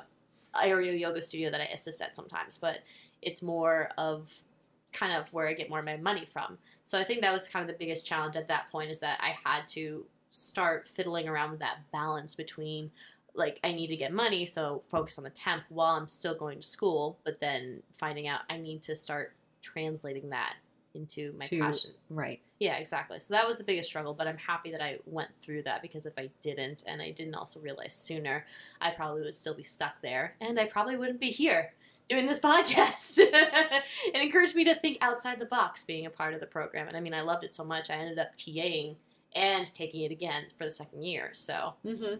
aerial 0.62 0.94
yoga 0.94 1.22
studio 1.22 1.50
that 1.50 1.60
I 1.60 1.66
assist 1.66 2.02
at 2.02 2.16
sometimes, 2.16 2.58
but 2.58 2.80
it's 3.22 3.42
more 3.42 3.90
of 3.96 4.30
kind 4.92 5.12
of 5.12 5.32
where 5.32 5.46
I 5.46 5.54
get 5.54 5.70
more 5.70 5.80
of 5.80 5.84
my 5.84 5.96
money 5.96 6.26
from. 6.32 6.58
So 6.84 6.98
I 6.98 7.04
think 7.04 7.20
that 7.20 7.32
was 7.32 7.48
kind 7.48 7.62
of 7.62 7.68
the 7.68 7.78
biggest 7.78 8.06
challenge 8.06 8.36
at 8.36 8.48
that 8.48 8.70
point 8.70 8.90
is 8.90 8.98
that 9.00 9.20
I 9.22 9.36
had 9.44 9.66
to 9.68 10.04
start 10.30 10.88
fiddling 10.88 11.28
around 11.28 11.50
with 11.50 11.60
that 11.60 11.78
balance 11.92 12.34
between 12.34 12.90
like 13.34 13.60
I 13.62 13.72
need 13.72 13.86
to 13.88 13.96
get 13.96 14.12
money, 14.12 14.46
so 14.46 14.82
focus 14.90 15.16
on 15.18 15.24
the 15.24 15.30
temp 15.30 15.62
while 15.68 15.94
I'm 15.94 16.08
still 16.08 16.34
going 16.34 16.60
to 16.60 16.66
school, 16.66 17.18
but 17.24 17.38
then 17.40 17.82
finding 17.96 18.26
out 18.26 18.40
I 18.50 18.56
need 18.56 18.82
to 18.84 18.96
start 18.96 19.34
translating 19.62 20.30
that 20.30 20.54
into 20.94 21.32
my 21.38 21.46
To- 21.46 21.60
passion. 21.60 21.90
right 22.10 22.40
Yeah, 22.58 22.76
exactly. 22.76 23.20
So 23.20 23.34
that 23.34 23.46
was 23.46 23.56
the 23.58 23.62
biggest 23.64 23.88
struggle, 23.88 24.14
but 24.14 24.26
I'm 24.26 24.38
happy 24.38 24.72
that 24.72 24.82
I 24.82 24.98
went 25.06 25.30
through 25.42 25.62
that 25.64 25.82
because 25.82 26.06
if 26.06 26.14
I 26.18 26.30
didn't 26.42 26.82
and 26.88 27.00
I 27.00 27.12
didn't 27.12 27.34
also 27.34 27.60
realize 27.60 27.94
sooner, 27.94 28.44
I 28.80 28.90
probably 28.90 29.22
would 29.22 29.34
still 29.36 29.54
be 29.54 29.62
stuck 29.62 30.00
there 30.02 30.34
and 30.40 30.58
I 30.58 30.64
probably 30.64 30.96
wouldn't 30.96 31.20
be 31.20 31.30
here 31.30 31.72
doing 32.08 32.26
this 32.26 32.40
podcast. 32.48 33.18
it 33.18 33.84
encouraged 34.14 34.56
me 34.56 34.64
to 34.64 34.74
think 34.74 34.98
outside 35.00 35.38
the 35.38 35.46
box 35.46 35.84
being 35.84 36.06
a 36.06 36.10
part 36.10 36.34
of 36.34 36.40
the 36.40 36.46
program. 36.46 36.88
And 36.88 36.96
I 36.96 37.00
mean, 37.00 37.14
I 37.14 37.20
loved 37.20 37.44
it 37.44 37.54
so 37.54 37.64
much, 37.64 37.90
I 37.90 37.94
ended 37.96 38.18
up 38.18 38.36
TAing 38.36 38.96
and 39.34 39.72
taking 39.74 40.02
it 40.02 40.12
again 40.12 40.44
for 40.56 40.64
the 40.64 40.70
second 40.70 41.02
year. 41.04 41.30
So, 41.34 41.74
hmm 41.86 42.14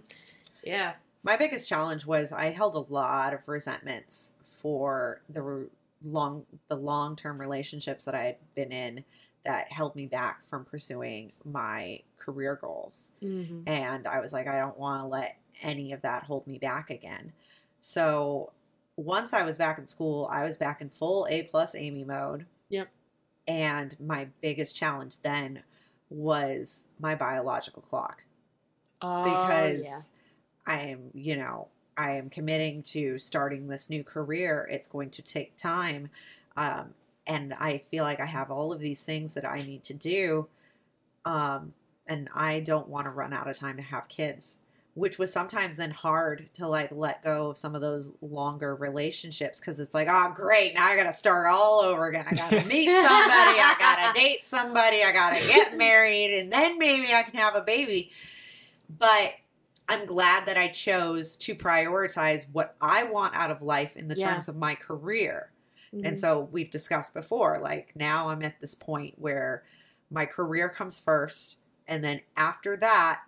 yeah. 0.64 0.94
my 1.22 1.36
biggest 1.36 1.68
challenge 1.68 2.04
was 2.04 2.32
i 2.32 2.46
held 2.50 2.74
a 2.74 2.92
lot 2.92 3.32
of 3.32 3.40
resentments 3.46 4.32
for 4.44 5.20
the 5.28 5.40
re- 5.40 5.66
long 6.04 6.44
the 6.68 6.74
long-term 6.76 7.40
relationships 7.40 8.04
that 8.04 8.14
i 8.14 8.22
had 8.24 8.36
been 8.56 8.72
in 8.72 9.04
that 9.44 9.70
held 9.70 9.94
me 9.94 10.04
back 10.06 10.46
from 10.48 10.64
pursuing 10.64 11.32
my 11.44 12.00
career 12.18 12.56
goals. 12.60 13.10
Mhm. 13.22 13.62
And 13.66 14.06
I 14.06 14.20
was 14.20 14.32
like, 14.32 14.46
I 14.48 14.58
don't 14.58 14.76
want 14.76 15.00
to 15.02 15.06
let 15.06 15.38
any 15.62 15.92
of 15.92 16.02
that 16.02 16.24
hold 16.24 16.46
me 16.46 16.58
back 16.58 16.90
again. 16.90 17.32
So 17.78 18.52
once 18.96 19.32
I 19.32 19.42
was 19.44 19.56
back 19.56 19.78
in 19.78 19.86
school, 19.86 20.28
I 20.30 20.44
was 20.44 20.56
back 20.56 20.80
in 20.82 20.90
full 20.90 21.26
A 21.30 21.44
plus 21.44 21.74
Amy 21.76 22.04
mode. 22.04 22.46
Yep. 22.68 22.88
And 23.46 23.96
my 24.00 24.28
biggest 24.42 24.76
challenge 24.76 25.16
then 25.22 25.62
was 26.10 26.84
my 26.98 27.14
biological 27.14 27.82
clock 27.82 28.22
Oh, 29.00 29.24
because 29.24 29.84
yeah. 29.84 30.00
I 30.66 30.78
am, 30.80 31.10
you 31.14 31.36
know, 31.36 31.68
I 31.96 32.12
am 32.12 32.30
committing 32.30 32.82
to 32.84 33.18
starting 33.18 33.68
this 33.68 33.90
new 33.90 34.04
career. 34.04 34.68
It's 34.70 34.88
going 34.88 35.10
to 35.10 35.22
take 35.22 35.56
time. 35.56 36.10
Um, 36.56 36.94
and 37.26 37.54
I 37.54 37.82
feel 37.90 38.04
like 38.04 38.20
I 38.20 38.26
have 38.26 38.50
all 38.50 38.72
of 38.72 38.80
these 38.80 39.02
things 39.02 39.34
that 39.34 39.44
I 39.44 39.62
need 39.62 39.84
to 39.84 39.94
do. 39.94 40.48
Um, 41.24 41.74
and 42.06 42.28
I 42.34 42.60
don't 42.60 42.88
want 42.88 43.06
to 43.06 43.10
run 43.10 43.32
out 43.32 43.48
of 43.48 43.58
time 43.58 43.76
to 43.76 43.82
have 43.82 44.08
kids, 44.08 44.56
which 44.98 45.16
was 45.18 45.32
sometimes 45.32 45.76
then 45.76 45.90
hard 45.92 46.48
to 46.54 46.66
like 46.66 46.90
let 46.90 47.22
go 47.22 47.50
of 47.50 47.56
some 47.56 47.74
of 47.74 47.80
those 47.80 48.10
longer 48.20 48.74
relationships 48.74 49.60
because 49.60 49.78
it's 49.78 49.94
like, 49.94 50.08
oh, 50.10 50.32
great. 50.34 50.74
Now 50.74 50.86
I 50.86 50.96
got 50.96 51.04
to 51.04 51.12
start 51.12 51.46
all 51.46 51.80
over 51.80 52.06
again. 52.06 52.24
I 52.28 52.34
got 52.34 52.50
to 52.50 52.64
meet 52.64 52.86
somebody. 52.86 53.60
I 53.60 53.76
got 53.78 54.12
to 54.14 54.20
date 54.20 54.44
somebody. 54.44 55.04
I 55.04 55.12
got 55.12 55.34
to 55.36 55.46
get 55.46 55.76
married. 55.76 56.38
And 56.38 56.52
then 56.52 56.78
maybe 56.78 57.14
I 57.14 57.22
can 57.22 57.38
have 57.38 57.54
a 57.54 57.60
baby. 57.60 58.10
But 58.98 59.34
I'm 59.88 60.04
glad 60.04 60.46
that 60.46 60.56
I 60.58 60.68
chose 60.68 61.36
to 61.38 61.54
prioritize 61.54 62.46
what 62.52 62.74
I 62.80 63.04
want 63.04 63.34
out 63.36 63.50
of 63.50 63.62
life 63.62 63.96
in 63.96 64.08
the 64.08 64.16
Yeah. 64.16 64.32
terms 64.34 64.48
of 64.48 64.56
my 64.56 64.74
career. 64.74 65.50
Mhm. 65.94 66.06
And 66.06 66.18
so 66.18 66.48
we've 66.50 66.70
discussed 66.70 67.14
before, 67.14 67.58
like 67.62 67.92
now 67.94 68.28
I'm 68.30 68.42
at 68.42 68.60
this 68.60 68.74
point 68.74 69.14
where 69.18 69.62
my 70.10 70.26
career 70.26 70.68
comes 70.68 70.98
first. 70.98 71.58
And 71.86 72.02
then 72.02 72.20
after 72.36 72.76
that, 72.78 73.22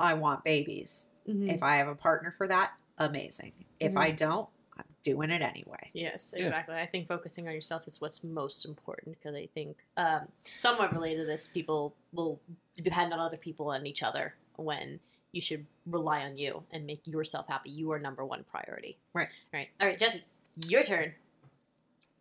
I 0.00 0.14
want 0.14 0.42
babies. 0.44 1.06
Mhm. 1.28 1.54
If 1.54 1.62
I 1.62 1.76
have 1.76 1.88
a 1.88 1.94
partner 1.94 2.30
for 2.32 2.48
that, 2.48 2.72
amazing. 2.98 3.52
If 3.78 3.92
Mhm. 3.92 3.98
I 3.98 4.10
don't, 4.10 4.48
I'm 4.76 4.84
doing 5.02 5.30
it 5.30 5.42
anyway. 5.42 5.90
Yes, 5.92 6.32
Yeah. 6.36 6.44
exactly. 6.46 6.74
I 6.76 6.86
think 6.86 7.06
focusing 7.06 7.46
on 7.46 7.54
yourself 7.54 7.86
is 7.86 8.00
what's 8.00 8.24
most 8.24 8.64
important 8.64 9.18
because 9.18 9.34
I 9.36 9.46
think 9.54 9.76
um, 9.96 10.28
somewhat 10.42 10.92
related 10.92 11.20
to 11.20 11.26
this, 11.26 11.46
people 11.48 11.94
will 12.12 12.40
depend 12.76 13.12
on 13.12 13.20
other 13.20 13.36
people 13.36 13.72
and 13.72 13.86
each 13.86 14.02
other 14.02 14.34
when 14.56 15.00
you 15.32 15.40
should 15.40 15.66
rely 15.86 16.22
on 16.22 16.36
you 16.36 16.64
and 16.72 16.86
make 16.86 17.06
yourself 17.06 17.46
happy. 17.48 17.70
You 17.70 17.92
are 17.92 17.98
number 17.98 18.24
one 18.24 18.42
priority. 18.44 18.98
Right. 19.12 19.28
Right. 19.52 19.68
All 19.80 19.86
right, 19.86 19.98
Jesse, 19.98 20.24
your 20.66 20.82
turn. 20.82 21.14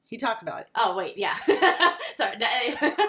He 0.06 0.18
talked 0.18 0.42
about 0.42 0.62
it. 0.62 0.68
Oh 0.76 0.96
wait, 0.98 1.18
yeah. 1.18 1.38
Sorry. 2.16 2.36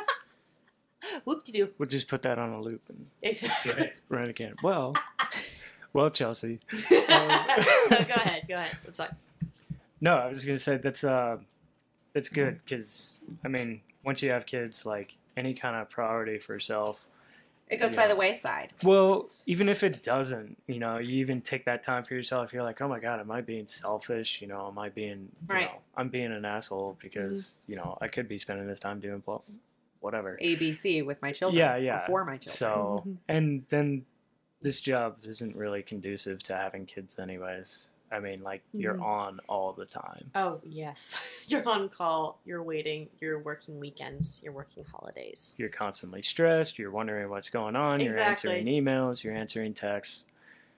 Whoop 1.24 1.44
de 1.44 1.53
doo. 1.53 1.68
We'll 1.78 1.88
just 1.88 2.09
put 2.09 2.22
that 2.22 2.38
on 2.38 2.51
a 2.51 2.61
loop 2.61 2.82
and 2.88 3.07
Exactly. 3.22 3.90
run 4.09 4.24
it 4.26 4.30
again. 4.30 4.55
Well, 4.62 4.94
well, 5.92 6.11
Chelsea. 6.11 6.61
go 6.90 6.96
ahead. 6.96 8.44
Go 8.48 8.55
ahead. 8.57 8.76
I'm 8.86 8.94
sorry. 8.94 9.11
No, 10.01 10.16
I 10.16 10.28
was 10.28 10.44
gonna 10.44 10.59
say 10.59 10.76
that's 10.76 11.05
uh, 11.05 11.38
that's 12.12 12.28
good 12.28 12.61
because 12.64 13.20
I 13.44 13.48
mean, 13.48 13.80
once 14.05 14.22
you 14.22 14.30
have 14.30 14.46
kids, 14.46 14.84
like 14.86 15.16
any 15.36 15.55
kind 15.55 15.76
of 15.76 15.90
priority 15.90 16.38
for 16.38 16.55
yourself. 16.55 17.07
It 17.68 17.78
goes 17.78 17.94
by 17.94 18.03
Yeah. 18.03 18.09
the 18.09 18.16
wayside. 18.16 18.72
Well, 18.82 19.28
even 19.46 19.68
if 19.68 19.84
it 19.84 20.03
doesn't, 20.03 20.61
you 20.66 20.80
know, 20.80 20.98
you 20.98 21.18
even 21.18 21.40
take 21.40 21.64
that 21.66 21.84
time 21.84 22.03
for 22.03 22.14
yourself. 22.14 22.53
You're 22.53 22.64
like, 22.64 22.80
oh 22.82 22.88
my 22.88 22.98
god, 22.98 23.20
am 23.20 23.30
I 23.30 23.42
being 23.42 23.68
selfish? 23.68 24.42
You 24.42 24.48
know, 24.48 24.66
am 24.66 24.76
I 24.76 24.88
being, 24.88 25.28
you 25.48 25.55
Right. 25.55 25.66
know, 25.66 25.78
I'm 25.96 26.09
being 26.09 26.32
an 26.32 26.44
asshole 26.44 26.96
because 27.01 27.61
you 27.68 27.76
know 27.76 27.96
I 28.01 28.09
could 28.09 28.26
be 28.26 28.38
spending 28.38 28.66
this 28.66 28.80
time 28.80 28.98
doing 28.98 29.20
blah, 29.20 29.40
whatever. 30.01 30.38
ABC 30.42 31.05
with 31.05 31.20
my 31.22 31.32
children. 31.32 31.59
Yeah, 31.59 31.76
yeah. 31.76 32.07
For 32.07 32.24
my 32.24 32.36
children. 32.38 32.51
So, 32.57 33.05
and 33.28 33.64
then 33.68 34.05
this 34.62 34.80
job 34.80 35.16
isn't 35.22 35.57
really 35.57 35.82
conducive 35.82 36.42
to 36.44 36.55
having 36.57 36.86
kids, 36.86 37.18
anyways. 37.18 37.90
I 38.12 38.18
mean, 38.18 38.42
like 38.42 38.62
you're 38.72 38.94
Mhm. 38.96 39.05
on 39.05 39.40
all 39.48 39.72
the 39.72 39.84
time. 39.86 40.32
Oh 40.34 40.61
yes, 40.64 41.16
you're 41.46 41.66
on 41.68 41.88
call. 41.88 42.40
You're 42.44 42.62
waiting. 42.62 43.09
You're 43.20 43.38
working 43.38 43.78
weekends. 43.78 44.40
You're 44.42 44.53
working 44.53 44.84
holidays. 44.84 45.55
You're 45.59 45.68
constantly 45.68 46.20
stressed. 46.20 46.76
You're 46.76 46.90
wondering 46.90 47.30
what's 47.30 47.51
going 47.51 47.76
on. 47.76 48.01
You're 48.01 48.18
answering 48.18 48.66
emails. 48.66 49.22
You're 49.22 49.34
answering 49.36 49.74
texts. 49.74 50.26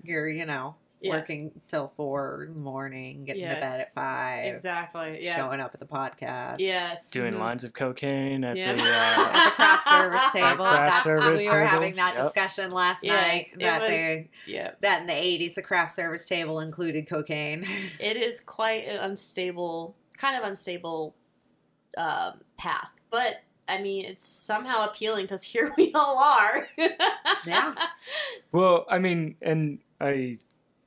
You're, 0.03 0.29
you 0.29 0.45
know, 0.45 0.75
Yeah. 1.03 1.11
working 1.15 1.51
till 1.69 1.93
four 1.97 2.45
in 2.45 2.55
the 2.55 2.61
morning, 2.61 3.25
getting 3.25 3.43
to 3.43 3.55
bed 3.55 3.81
at 3.81 3.93
five, 3.95 4.55
Exactly. 4.55 5.19
Yeah. 5.23 5.37
showing 5.37 5.61
up 5.61 5.71
at 5.75 5.81
the 5.81 5.87
podcast. 5.87 6.57
Yes. 6.61 7.11
Doing 7.11 7.35
mhm. 7.35 7.41
lines 7.41 7.65
of 7.65 7.73
cocaine 7.75 8.45
at 8.45 8.57
Yeah. 8.57 8.75
the. 8.75 8.83
At 8.83 9.19
Uh, 9.19 9.45
the 9.45 9.51
craft 9.51 9.85
service 9.89 10.33
table. 10.33 10.65
Craft 10.65 10.91
That's, 10.93 11.03
service 11.03 11.43
we 11.43 11.49
were 11.49 11.53
table. 11.55 11.67
having 11.67 11.95
that 11.97 12.15
Yep. 12.15 12.25
discussion 12.25 12.71
last 12.73 13.03
Yes, 13.05 13.27
night 13.27 13.47
that 13.61 13.81
was- 13.83 13.91
they 13.91 14.31
Yeah. 14.47 14.71
that 14.81 15.01
in 15.01 15.07
the 15.09 15.15
eighties 15.15 15.57
the 15.57 15.63
craft 15.63 15.93
service 15.93 16.25
table 16.25 16.61
included 16.61 17.09
cocaine. 17.09 17.67
It 18.01 18.17
is 18.17 18.41
quite 18.41 18.85
an 18.87 18.97
unstable, 18.99 19.97
kind 20.17 20.37
of 20.37 20.45
unstable 20.49 21.15
um, 21.99 22.41
path, 22.57 22.91
but 23.11 23.43
I 23.69 23.81
mean, 23.81 24.05
it's 24.07 24.25
somehow 24.25 24.89
appealing 24.89 25.25
because 25.25 25.43
here 25.43 25.73
we 25.77 25.93
all 25.95 26.19
are. 26.19 26.69
Yeah. 27.47 27.75
well, 28.51 28.87
I 28.89 28.99
mean, 28.99 29.37
and 29.43 29.79
I 30.01 30.39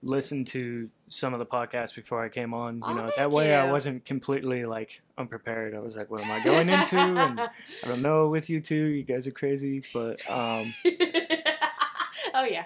listened 0.06 0.48
to 0.48 0.90
some 1.10 1.34
of 1.34 1.40
the 1.40 1.46
podcasts 1.46 1.94
before 1.96 2.24
I 2.24 2.30
came 2.30 2.54
on. 2.54 2.78
You 2.78 2.84
Oh, 2.86 2.94
know, 2.94 3.12
that 3.18 3.32
way 3.32 3.56
I 3.56 3.72
wasn't 3.72 4.06
completely 4.06 4.66
like 4.66 5.02
unprepared. 5.18 5.74
I 5.76 5.80
was 5.80 5.98
like, 5.98 6.10
what 6.12 6.22
am 6.22 6.32
I 6.32 6.44
going 6.44 6.70
into? 6.78 6.98
And 6.98 7.40
I 7.40 7.50
don't 7.88 8.02
know 8.02 8.30
with 8.30 8.50
you 8.50 8.60
two. 8.60 8.86
You 8.86 9.04
guys 9.04 9.28
are 9.28 9.32
crazy, 9.32 9.84
but 9.94 10.18
um. 10.30 10.74
oh 12.34 12.44
yeah. 12.44 12.66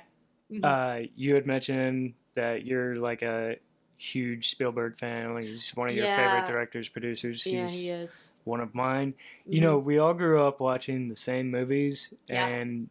Mhm. 0.51 0.63
Uh, 0.63 1.07
you 1.15 1.35
had 1.35 1.45
mentioned 1.45 2.13
that 2.35 2.65
you're 2.65 2.95
like 2.95 3.21
a 3.21 3.57
huge 3.97 4.49
Spielberg 4.49 4.97
fan. 4.97 5.33
Like 5.33 5.45
he's 5.45 5.69
one 5.75 5.89
of 5.89 5.95
your 5.95 6.05
Yeah. 6.05 6.15
favorite 6.15 6.51
directors, 6.51 6.89
producers. 6.89 7.45
yeah, 7.45 7.61
He's 7.61 7.79
he 7.81 7.89
is. 7.89 8.31
one 8.45 8.59
of 8.61 8.73
mine. 8.73 9.13
You 9.45 9.59
Mhm. 9.59 9.63
know, 9.63 9.77
we 9.77 9.97
all 9.99 10.13
grew 10.13 10.41
up 10.41 10.59
watching 10.59 11.09
the 11.09 11.15
same 11.15 11.51
movies, 11.51 12.13
Yeah. 12.27 12.47
and 12.47 12.89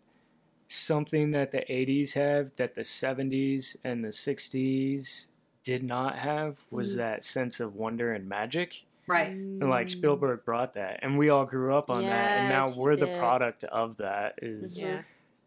something 0.69 1.31
that 1.33 1.51
the 1.51 1.65
'80s 1.73 2.13
have 2.13 2.55
that 2.57 2.75
the 2.75 2.83
'70s 2.85 3.77
and 3.83 4.05
the 4.05 4.13
'60s 4.13 5.27
did 5.65 5.83
not 5.83 6.19
have 6.19 6.65
was 6.71 6.95
Mhm. 6.95 6.97
that 6.99 7.25
sense 7.25 7.59
of 7.61 7.75
wonder 7.75 8.13
and 8.13 8.29
magic. 8.29 8.85
right. 9.07 9.31
And 9.31 9.71
like 9.71 9.87
Mm. 9.87 9.91
Spielberg 9.93 10.45
brought 10.45 10.75
that, 10.75 11.01
and 11.03 11.17
we 11.17 11.31
all 11.31 11.47
grew 11.47 11.75
up 11.75 11.89
on 11.89 12.03
that, 12.05 12.39
and 12.41 12.49
now 12.51 12.71
we're 12.77 12.95
the 12.95 13.07
did. 13.07 13.19
product 13.19 13.65
of 13.65 13.97
that. 13.97 14.39
Is 14.43 14.83
Yeah. 14.83 15.03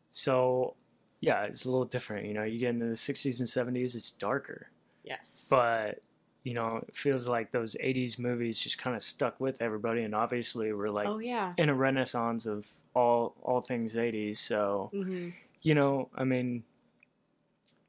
so, 0.09 0.75
yeah, 1.19 1.43
it's 1.43 1.63
a 1.65 1.69
little 1.69 1.85
different. 1.85 2.25
You 2.25 2.33
know, 2.33 2.43
you 2.43 2.57
get 2.57 2.69
into 2.71 2.87
the 2.87 2.97
60s 2.97 3.39
and 3.39 3.47
70s, 3.47 3.93
it's 3.93 4.09
darker. 4.09 4.69
Yes. 5.03 5.45
But, 5.47 5.99
you 6.43 6.53
know, 6.53 6.83
it 6.87 6.95
feels 6.95 7.27
like 7.27 7.51
those 7.51 7.75
80s 7.75 8.17
movies 8.17 8.59
just 8.59 8.77
kind 8.77 8.95
of 8.95 9.03
stuck 9.03 9.39
with 9.39 9.61
everybody. 9.61 10.01
And 10.01 10.15
obviously, 10.15 10.73
we're 10.73 10.89
like 10.89 11.07
oh 11.07 11.19
yeah. 11.19 11.53
in 11.57 11.69
a 11.69 11.75
renaissance 11.75 12.45
of 12.45 12.65
all, 12.95 13.35
all 13.43 13.61
things 13.61 13.95
80s. 13.95 14.37
So, 14.37 14.89
hmm 14.91 15.29
you 15.61 15.75
know, 15.75 16.09
I 16.15 16.23
mean, 16.23 16.63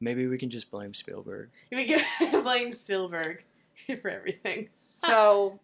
maybe 0.00 0.26
we 0.26 0.38
can 0.38 0.50
just 0.50 0.70
blame 0.70 0.94
Spielberg. 0.94 1.50
We 1.70 1.86
can 1.86 2.42
blame 2.42 2.72
Spielberg 2.72 3.44
for 4.00 4.10
everything. 4.10 4.68
So 4.94 5.58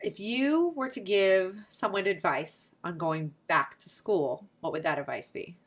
if 0.00 0.18
you 0.18 0.72
were 0.74 0.88
to 0.88 1.00
give 1.00 1.58
someone 1.68 2.06
advice 2.06 2.74
on 2.82 2.96
going 2.96 3.34
back 3.48 3.78
to 3.80 3.90
school, 3.90 4.46
what 4.60 4.72
would 4.72 4.82
that 4.84 4.98
advice 4.98 5.30
be? 5.30 5.58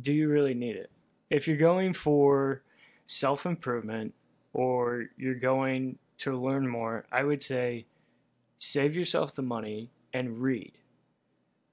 Do 0.00 0.12
you 0.12 0.28
really 0.28 0.54
need 0.54 0.76
it? 0.76 0.92
If 1.30 1.48
you're 1.48 1.56
going 1.56 1.94
for 1.94 2.62
self 3.06 3.44
improvement 3.44 4.14
or 4.54 5.06
you're 5.18 5.34
going 5.34 5.98
to 6.18 6.36
learn 6.40 6.66
more, 6.68 7.04
I 7.12 7.24
would 7.24 7.42
say 7.42 7.84
save 8.56 8.94
yourself 8.96 9.34
the 9.34 9.42
money 9.42 9.90
and 10.12 10.38
read. 10.40 10.72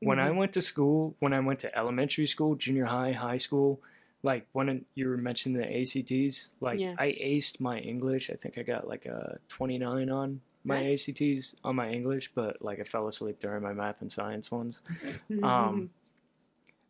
When 0.02 0.20
I 0.20 0.30
Mhm. 0.30 0.36
went 0.38 0.54
to 0.54 0.62
school, 0.62 1.16
when 1.20 1.32
I 1.32 1.40
went 1.40 1.60
to 1.62 1.78
elementary 1.78 2.26
school, 2.26 2.56
junior 2.56 2.86
high, 2.86 3.12
high 3.14 3.38
school, 3.38 3.80
like 4.24 4.48
when 4.52 4.86
you 4.96 5.08
were 5.08 5.18
mentioning 5.18 5.60
the 5.60 5.68
ACTs, 5.72 6.56
like 6.60 6.80
Yeah. 6.80 6.96
I 6.98 7.12
aced 7.14 7.60
my 7.62 7.78
English. 7.80 8.30
I 8.32 8.34
think 8.36 8.58
I 8.58 8.64
got 8.64 8.88
like 8.88 9.06
a 9.06 9.40
29 9.48 10.10
on 10.10 10.42
my 10.64 10.82
Nice. 10.82 11.08
ACTs 11.08 11.56
on 11.64 11.76
my 11.76 11.92
English, 11.92 12.32
but 12.34 12.62
like 12.64 12.80
I 12.80 12.84
fell 12.84 13.08
asleep 13.08 13.40
during 13.40 13.62
my 13.64 13.74
math 13.74 14.02
and 14.02 14.12
science 14.12 14.52
ones. 14.52 14.82
Mm-hmm. 15.30 15.44
Um, 15.44 15.90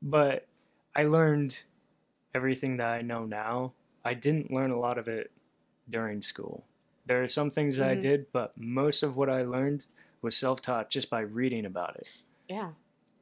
but 0.02 0.48
I 0.96 1.04
learned 1.04 1.64
everything 2.34 2.78
that 2.78 2.89
I 2.92 3.02
know 3.02 3.26
now. 3.26 3.74
I 4.04 4.14
didn't 4.14 4.52
learn 4.52 4.72
a 4.72 4.80
lot 4.80 4.98
of 4.98 5.08
it 5.08 5.32
during 5.89 6.21
school. 6.21 6.63
There 7.05 7.23
are 7.23 7.27
some 7.27 7.49
things 7.49 7.77
that 7.77 7.89
I 7.89 7.95
did, 7.95 8.27
but 8.32 8.53
most 8.57 9.03
of 9.03 9.17
what 9.17 9.29
I 9.29 9.41
learned 9.41 9.88
was 10.21 10.38
self-taught 10.38 10.89
just 10.89 11.09
by 11.09 11.21
reading 11.21 11.65
about 11.65 11.95
it 11.95 12.07
yeah. 12.47 12.69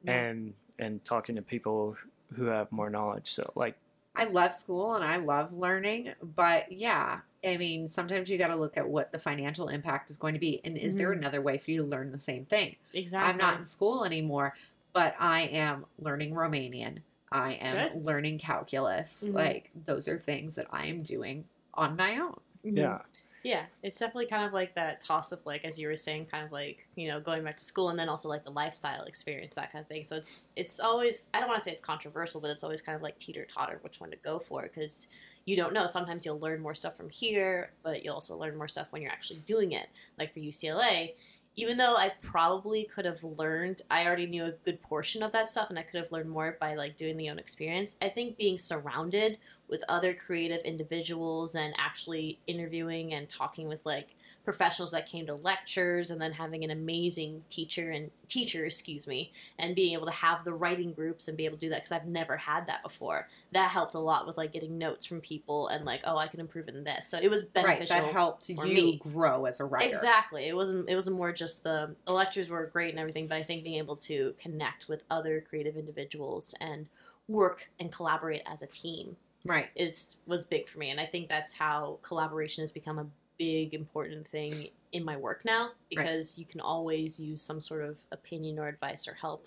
Yeah. 0.04 0.12
and 0.12 0.54
and 0.78 1.02
talking 1.04 1.34
to 1.36 1.42
people 1.42 1.96
who 2.34 2.44
have 2.46 2.70
more 2.70 2.90
knowledge. 2.90 3.28
So 3.30 3.50
like 3.54 3.76
I 4.14 4.24
love 4.24 4.52
school 4.52 4.94
and 4.94 5.04
I 5.04 5.16
love 5.16 5.52
learning, 5.52 6.12
but 6.22 6.70
yeah, 6.72 7.20
I 7.44 7.56
mean, 7.56 7.88
sometimes 7.88 8.28
you 8.28 8.36
got 8.38 8.48
to 8.48 8.56
look 8.56 8.76
at 8.76 8.86
what 8.88 9.12
the 9.12 9.18
financial 9.18 9.68
impact 9.68 10.10
is 10.10 10.16
going 10.18 10.34
to 10.34 10.40
be. 10.40 10.60
And 10.64 10.76
is 10.76 10.96
there 10.96 11.10
Mhm. 11.14 11.18
another 11.18 11.40
way 11.40 11.58
for 11.58 11.70
you 11.70 11.78
to 11.82 11.88
learn 11.88 12.10
the 12.12 12.18
same 12.18 12.44
thing? 12.44 12.76
Exactly. 12.92 13.30
I'm 13.30 13.38
not 13.38 13.58
in 13.58 13.64
school 13.64 14.04
anymore, 14.04 14.54
but 14.92 15.14
I 15.18 15.42
am 15.42 15.86
learning 15.98 16.34
Romanian. 16.34 16.98
I 17.32 17.52
am 17.52 17.92
Good. 17.94 18.04
learning 18.04 18.40
calculus. 18.40 19.24
Mhm. 19.24 19.34
Like, 19.34 19.70
those 19.86 20.08
are 20.08 20.18
things 20.18 20.56
that 20.56 20.66
I 20.70 20.86
am 20.86 21.02
doing 21.02 21.44
on 21.72 21.96
my 21.96 22.18
own. 22.18 22.40
Mhm. 22.64 22.92
Yeah. 22.92 23.02
Yeah, 23.42 23.68
it's 23.82 23.98
definitely 23.98 24.26
kind 24.26 24.44
of 24.44 24.52
like 24.52 24.74
that 24.74 25.00
toss 25.00 25.32
of 25.32 25.40
like, 25.46 25.64
as 25.64 25.78
you 25.78 25.88
were 25.88 25.96
saying, 25.96 26.26
kind 26.26 26.44
of 26.44 26.52
like 26.52 26.88
you 26.94 27.08
know 27.08 27.20
going 27.20 27.42
back 27.42 27.56
to 27.56 27.64
school, 27.64 27.88
and 27.88 27.98
then 27.98 28.08
also 28.08 28.28
like 28.28 28.44
the 28.44 28.50
lifestyle 28.50 29.04
experience, 29.04 29.54
that 29.56 29.72
kind 29.72 29.82
of 29.82 29.88
thing. 29.88 30.04
So 30.04 30.16
it's 30.16 30.50
it's 30.56 30.78
always 30.78 31.30
I 31.32 31.40
don't 31.40 31.48
want 31.48 31.58
to 31.58 31.64
say 31.64 31.72
it's 31.72 31.80
controversial, 31.80 32.42
but 32.42 32.50
it's 32.50 32.62
always 32.64 32.82
kind 32.82 32.96
of 32.96 33.02
like 33.02 33.18
teeter 33.18 33.46
totter 33.46 33.78
which 33.82 33.98
one 33.98 34.10
to 34.10 34.16
go 34.18 34.40
for 34.40 34.62
because 34.64 35.08
you 35.46 35.56
don't 35.56 35.72
know. 35.72 35.86
Sometimes 35.86 36.26
you'll 36.26 36.38
learn 36.38 36.60
more 36.60 36.74
stuff 36.74 36.96
from 36.98 37.08
here, 37.08 37.76
but 37.82 38.04
you'll 38.04 38.14
also 38.14 38.36
learn 38.36 38.56
more 38.58 38.68
stuff 38.68 38.88
when 38.92 39.00
you're 39.00 39.10
actually 39.10 39.40
doing 39.40 39.72
it. 39.72 39.88
Like 40.18 40.34
for 40.34 40.40
UCLA, 40.40 41.16
even 41.56 41.76
though 41.76 41.96
I 41.96 42.12
probably 42.22 42.84
could 42.84 43.04
have 43.04 43.22
learned, 43.22 43.82
I 43.90 44.06
already 44.06 44.26
knew 44.26 44.44
a 44.44 44.52
good 44.64 44.80
portion 44.82 45.22
of 45.22 45.32
that 45.32 45.48
stuff, 45.48 45.68
and 45.70 45.78
I 45.78 45.82
could 45.82 46.00
have 46.00 46.12
learned 46.12 46.30
more 46.30 46.56
by 46.60 46.74
like 46.74 46.96
doing 46.96 47.16
the 47.16 47.30
own 47.30 47.38
experience. 47.38 47.96
I 48.00 48.08
think 48.08 48.36
being 48.36 48.56
surrounded 48.58 49.38
with 49.68 49.84
other 49.88 50.14
creative 50.14 50.64
individuals 50.64 51.54
and 51.54 51.74
actually 51.78 52.40
interviewing 52.46 53.14
and 53.14 53.28
talking 53.28 53.68
with 53.68 53.84
like 53.84 54.08
professionals 54.44 54.90
that 54.90 55.06
came 55.06 55.26
to 55.26 55.34
lectures 55.34 56.10
and 56.10 56.20
then 56.20 56.32
having 56.32 56.64
an 56.64 56.70
amazing 56.70 57.44
teacher 57.50 57.90
and 57.90 58.10
teacher 58.28 58.64
excuse 58.64 59.06
me 59.06 59.32
and 59.58 59.74
being 59.74 59.92
able 59.92 60.06
to 60.06 60.12
have 60.12 60.44
the 60.44 60.52
writing 60.52 60.92
groups 60.92 61.28
and 61.28 61.36
be 61.36 61.44
able 61.44 61.56
to 61.56 61.60
do 61.60 61.68
that 61.68 61.78
because 61.78 61.92
i've 61.92 62.06
never 62.06 62.36
had 62.36 62.66
that 62.66 62.82
before 62.82 63.28
that 63.52 63.70
helped 63.70 63.94
a 63.94 63.98
lot 63.98 64.26
with 64.26 64.36
like 64.36 64.52
getting 64.52 64.78
notes 64.78 65.04
from 65.04 65.20
people 65.20 65.68
and 65.68 65.84
like 65.84 66.00
oh 66.04 66.16
i 66.16 66.26
can 66.26 66.40
improve 66.40 66.68
in 66.68 66.84
this 66.84 67.06
so 67.06 67.18
it 67.18 67.28
was 67.28 67.44
beneficial 67.44 67.96
right. 67.96 68.04
That 68.04 68.12
helped 68.12 68.46
for 68.46 68.66
you 68.66 68.74
me. 68.74 69.00
grow 69.02 69.46
as 69.46 69.60
a 69.60 69.64
writer. 69.64 69.88
Exactly. 69.88 70.46
It 70.48 70.54
wasn't. 70.54 70.88
It 70.88 70.94
wasn't 70.94 71.16
more 71.16 71.32
just 71.32 71.62
the, 71.64 71.94
the 72.06 72.12
lectures 72.12 72.48
were 72.48 72.66
great 72.66 72.90
and 72.90 72.98
everything, 72.98 73.26
but 73.26 73.36
I 73.36 73.42
think 73.42 73.64
being 73.64 73.78
able 73.78 73.96
to 73.96 74.34
connect 74.38 74.88
with 74.88 75.02
other 75.10 75.44
creative 75.48 75.76
individuals 75.76 76.54
and 76.60 76.86
work 77.28 77.70
and 77.78 77.92
collaborate 77.92 78.42
as 78.46 78.62
a 78.62 78.66
team 78.66 79.16
Right. 79.44 79.68
is 79.74 80.20
was 80.26 80.44
big 80.44 80.68
for 80.68 80.78
me, 80.78 80.90
and 80.90 81.00
I 81.00 81.06
think 81.06 81.28
that's 81.28 81.54
how 81.54 81.98
collaboration 82.02 82.62
has 82.62 82.72
become 82.72 82.98
a 82.98 83.06
big 83.40 83.72
important 83.72 84.28
thing 84.28 84.68
in 84.92 85.02
my 85.02 85.16
work 85.16 85.46
now 85.46 85.70
because 85.88 86.36
you 86.36 86.44
can 86.44 86.60
always 86.60 87.18
use 87.18 87.42
some 87.42 87.58
sort 87.58 87.82
of 87.82 87.96
opinion 88.12 88.58
or 88.58 88.68
advice 88.68 89.08
or 89.08 89.14
help 89.14 89.46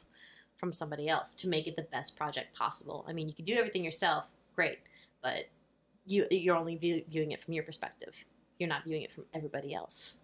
from 0.57 0.73
somebody 0.73 1.07
else 1.07 1.35
to 1.35 1.47
make 1.47 1.67
it 1.67 1.75
the 1.75 1.83
best 1.83 2.17
project 2.17 2.57
possible. 2.57 3.05
I 3.07 3.13
mean, 3.13 3.27
you 3.27 3.35
can 3.35 3.45
do 3.45 3.53
everything 3.53 3.83
yourself, 3.83 4.23
great, 4.55 4.79
but 5.21 5.47
you 6.07 6.25
you're 6.31 6.55
only 6.55 6.75
view, 6.75 7.03
viewing 7.07 7.33
it 7.33 7.43
from 7.43 7.53
your 7.53 7.63
perspective. 7.63 8.25
You're 8.57 8.67
not 8.67 8.83
viewing 8.83 9.03
it 9.03 9.11
from 9.11 9.25
everybody 9.31 9.75
else. 9.75 10.17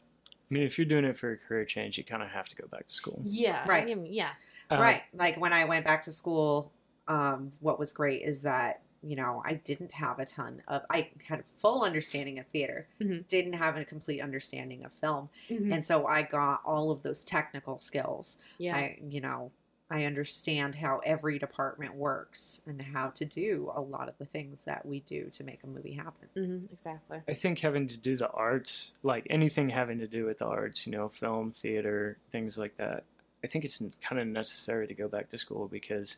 I 0.49 0.55
mean, 0.55 0.63
if 0.63 0.79
you're 0.79 0.85
doing 0.85 1.05
it 1.05 1.15
for 1.15 1.31
a 1.31 1.37
career 1.37 1.63
change, 1.63 1.95
you 1.99 2.03
kind 2.03 2.23
of 2.23 2.29
have 2.29 2.47
to 2.47 2.55
go 2.55 2.67
back 2.67 2.87
to 2.87 2.95
school. 2.95 3.21
Yeah. 3.23 3.63
Right. 3.67 3.83
I 3.83 3.93
mean, 3.93 4.11
yeah. 4.11 4.31
Uh, 4.71 4.77
right. 4.77 5.03
Like 5.13 5.39
when 5.39 5.53
I 5.53 5.65
went 5.65 5.85
back 5.85 6.03
to 6.05 6.11
school, 6.11 6.71
um, 7.07 7.51
what 7.59 7.77
was 7.77 7.91
great 7.91 8.23
is 8.23 8.41
that, 8.43 8.81
you 9.01 9.15
know, 9.15 9.41
I 9.45 9.53
didn't 9.53 9.93
have 9.93 10.19
a 10.19 10.25
ton 10.25 10.61
of, 10.67 10.83
I 10.89 11.09
had 11.27 11.39
a 11.39 11.43
full 11.57 11.83
understanding 11.83 12.37
of 12.39 12.47
theater, 12.47 12.87
Mhm. 12.99 13.27
didn't 13.27 13.53
have 13.53 13.77
a 13.77 13.85
complete 13.85 14.19
understanding 14.21 14.83
of 14.83 14.91
film. 14.93 15.29
Mhm. 15.49 15.73
And 15.73 15.85
so 15.85 16.05
I 16.05 16.21
got 16.23 16.61
all 16.65 16.91
of 16.91 17.01
those 17.03 17.23
technical 17.23 17.79
skills. 17.79 18.37
Yeah. 18.57 18.75
I, 18.75 18.99
you 19.01 19.21
know, 19.21 19.51
I 19.91 20.05
understand 20.05 20.75
how 20.75 20.99
every 20.99 21.39
department 21.39 21.95
works 21.95 22.61
and 22.67 22.83
how 22.83 23.09
to 23.11 23.25
do 23.25 23.71
a 23.73 23.81
lot 23.81 24.07
of 24.07 24.17
the 24.19 24.25
things 24.25 24.65
that 24.65 24.85
we 24.85 24.99
do 24.99 25.29
to 25.31 25.43
make 25.43 25.63
a 25.63 25.67
movie 25.67 25.93
happen. 25.93 26.27
hmm 26.35 26.65
exactly. 26.71 27.21
I 27.27 27.33
think 27.33 27.59
having 27.59 27.87
to 27.87 27.97
do 27.97 28.15
the 28.15 28.29
arts, 28.29 28.91
like 29.01 29.25
anything 29.31 29.69
having 29.69 29.97
to 29.99 30.07
do 30.07 30.25
with 30.25 30.37
the 30.39 30.45
arts, 30.45 30.85
you 30.85 30.91
know, 30.91 31.09
film, 31.09 31.51
theater, 31.53 32.17
things 32.29 32.57
like 32.57 32.77
that, 32.77 33.03
I 33.43 33.47
think 33.47 33.65
it's 33.65 33.81
kind 34.01 34.21
of 34.21 34.27
necessary 34.27 34.85
to 34.87 34.93
go 34.93 35.07
back 35.07 35.31
to 35.31 35.37
school 35.39 35.67
because, 35.67 36.17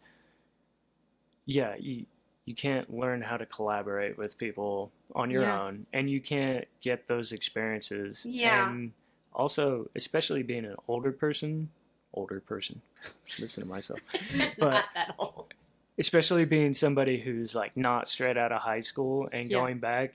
yeah, 1.45 1.75
you 1.79 2.05
you 2.45 2.55
can't 2.55 2.93
learn 2.93 3.21
how 3.21 3.37
to 3.37 3.45
collaborate 3.45 4.17
with 4.17 4.37
people 4.37 4.91
on 5.15 5.29
your 5.29 5.43
Yeah. 5.43 5.61
own, 5.63 5.85
and 5.93 6.09
you 6.09 6.19
can't 6.21 6.67
get 6.81 7.07
those 7.07 7.31
experiences. 7.31 8.25
Yeah. 8.25 8.69
And 8.69 8.93
also, 9.33 9.89
especially 9.95 10.43
being 10.43 10.65
an 10.65 10.75
older 10.87 11.11
person, 11.11 11.69
older 12.13 12.39
person, 12.39 12.81
listen 13.39 13.63
to 13.63 13.69
myself. 13.69 13.99
But- 14.57 14.73
not 14.73 14.85
that 14.95 15.15
old. 15.19 15.53
especially 15.97 16.45
being 16.45 16.73
somebody 16.73 17.19
who's 17.19 17.53
like 17.53 17.77
not 17.77 18.09
straight 18.09 18.37
out 18.37 18.51
of 18.51 18.61
high 18.61 18.81
school 18.81 19.29
and 19.31 19.49
Yeah. 19.49 19.57
going 19.59 19.77
back 19.79 20.13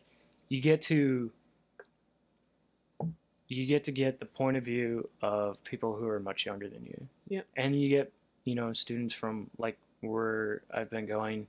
you 0.49 0.61
get 0.61 0.83
to 0.83 1.31
you 3.49 3.66
get 3.66 3.85
to 3.85 3.93
get 3.93 4.18
the 4.18 4.27
point 4.27 4.57
of 4.57 4.64
view 4.64 5.09
of 5.22 5.62
people 5.64 5.95
who 5.97 6.09
are 6.09 6.18
much 6.18 6.47
younger 6.47 6.68
than 6.68 6.85
you 6.85 7.07
yeah 7.29 7.43
and 7.57 7.81
you 7.81 7.89
get 7.89 8.12
you 8.45 8.55
know 8.55 8.72
students 8.72 9.14
from 9.14 9.49
like 9.59 9.77
where 10.01 10.62
i've 10.74 10.91
been 10.91 11.07
going 11.07 11.47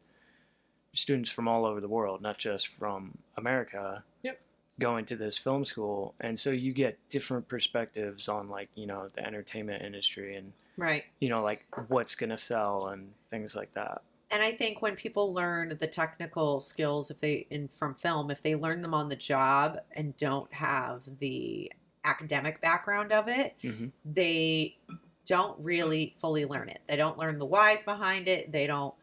students 0.97 1.29
from 1.29 1.47
all 1.47 1.65
over 1.65 1.79
the 1.79 1.87
world 1.87 2.21
not 2.21 2.37
just 2.37 2.67
from 2.67 3.17
america 3.37 4.03
Yep. 4.23 4.39
going 4.79 5.05
to 5.05 5.15
this 5.15 5.37
film 5.37 5.63
school 5.65 6.13
and 6.19 6.39
so 6.39 6.49
you 6.49 6.73
get 6.73 6.97
different 7.09 7.47
perspectives 7.47 8.27
on 8.27 8.49
like 8.49 8.69
you 8.75 8.85
know 8.87 9.09
the 9.13 9.25
entertainment 9.25 9.83
industry 9.83 10.35
and 10.35 10.53
Right. 10.75 11.05
you 11.19 11.29
know 11.29 11.41
like 11.43 11.65
what's 11.87 12.15
gonna 12.15 12.37
sell 12.37 12.87
and 12.87 13.13
things 13.31 13.55
like 13.55 13.73
that 13.73 14.01
And 14.29 14.43
I 14.43 14.51
think 14.51 14.81
when 14.81 14.95
people 14.95 15.33
learn 15.33 15.69
the 15.79 15.87
technical 15.87 16.59
skills, 16.59 17.09
if 17.09 17.19
they 17.21 17.47
in 17.49 17.69
from 17.77 17.95
film, 17.95 18.29
if 18.29 18.41
they 18.43 18.55
learn 18.55 18.81
them 18.81 18.93
on 18.93 19.07
the 19.09 19.15
job 19.15 19.79
and 19.93 20.15
don't 20.17 20.51
have 20.53 20.99
the 21.19 21.71
academic 22.03 22.59
background 22.61 23.11
of 23.13 23.27
it, 23.27 23.55
hmm 23.61 23.87
they 24.05 24.77
don't 25.25 25.57
really 25.59 26.13
fully 26.17 26.45
learn 26.45 26.69
it. 26.69 26.81
They 26.87 26.95
don't 26.97 27.17
learn 27.17 27.37
the 27.39 27.45
whys 27.45 27.83
behind 27.83 28.27
it. 28.27 28.51
They 28.51 28.67
don't 28.67 28.93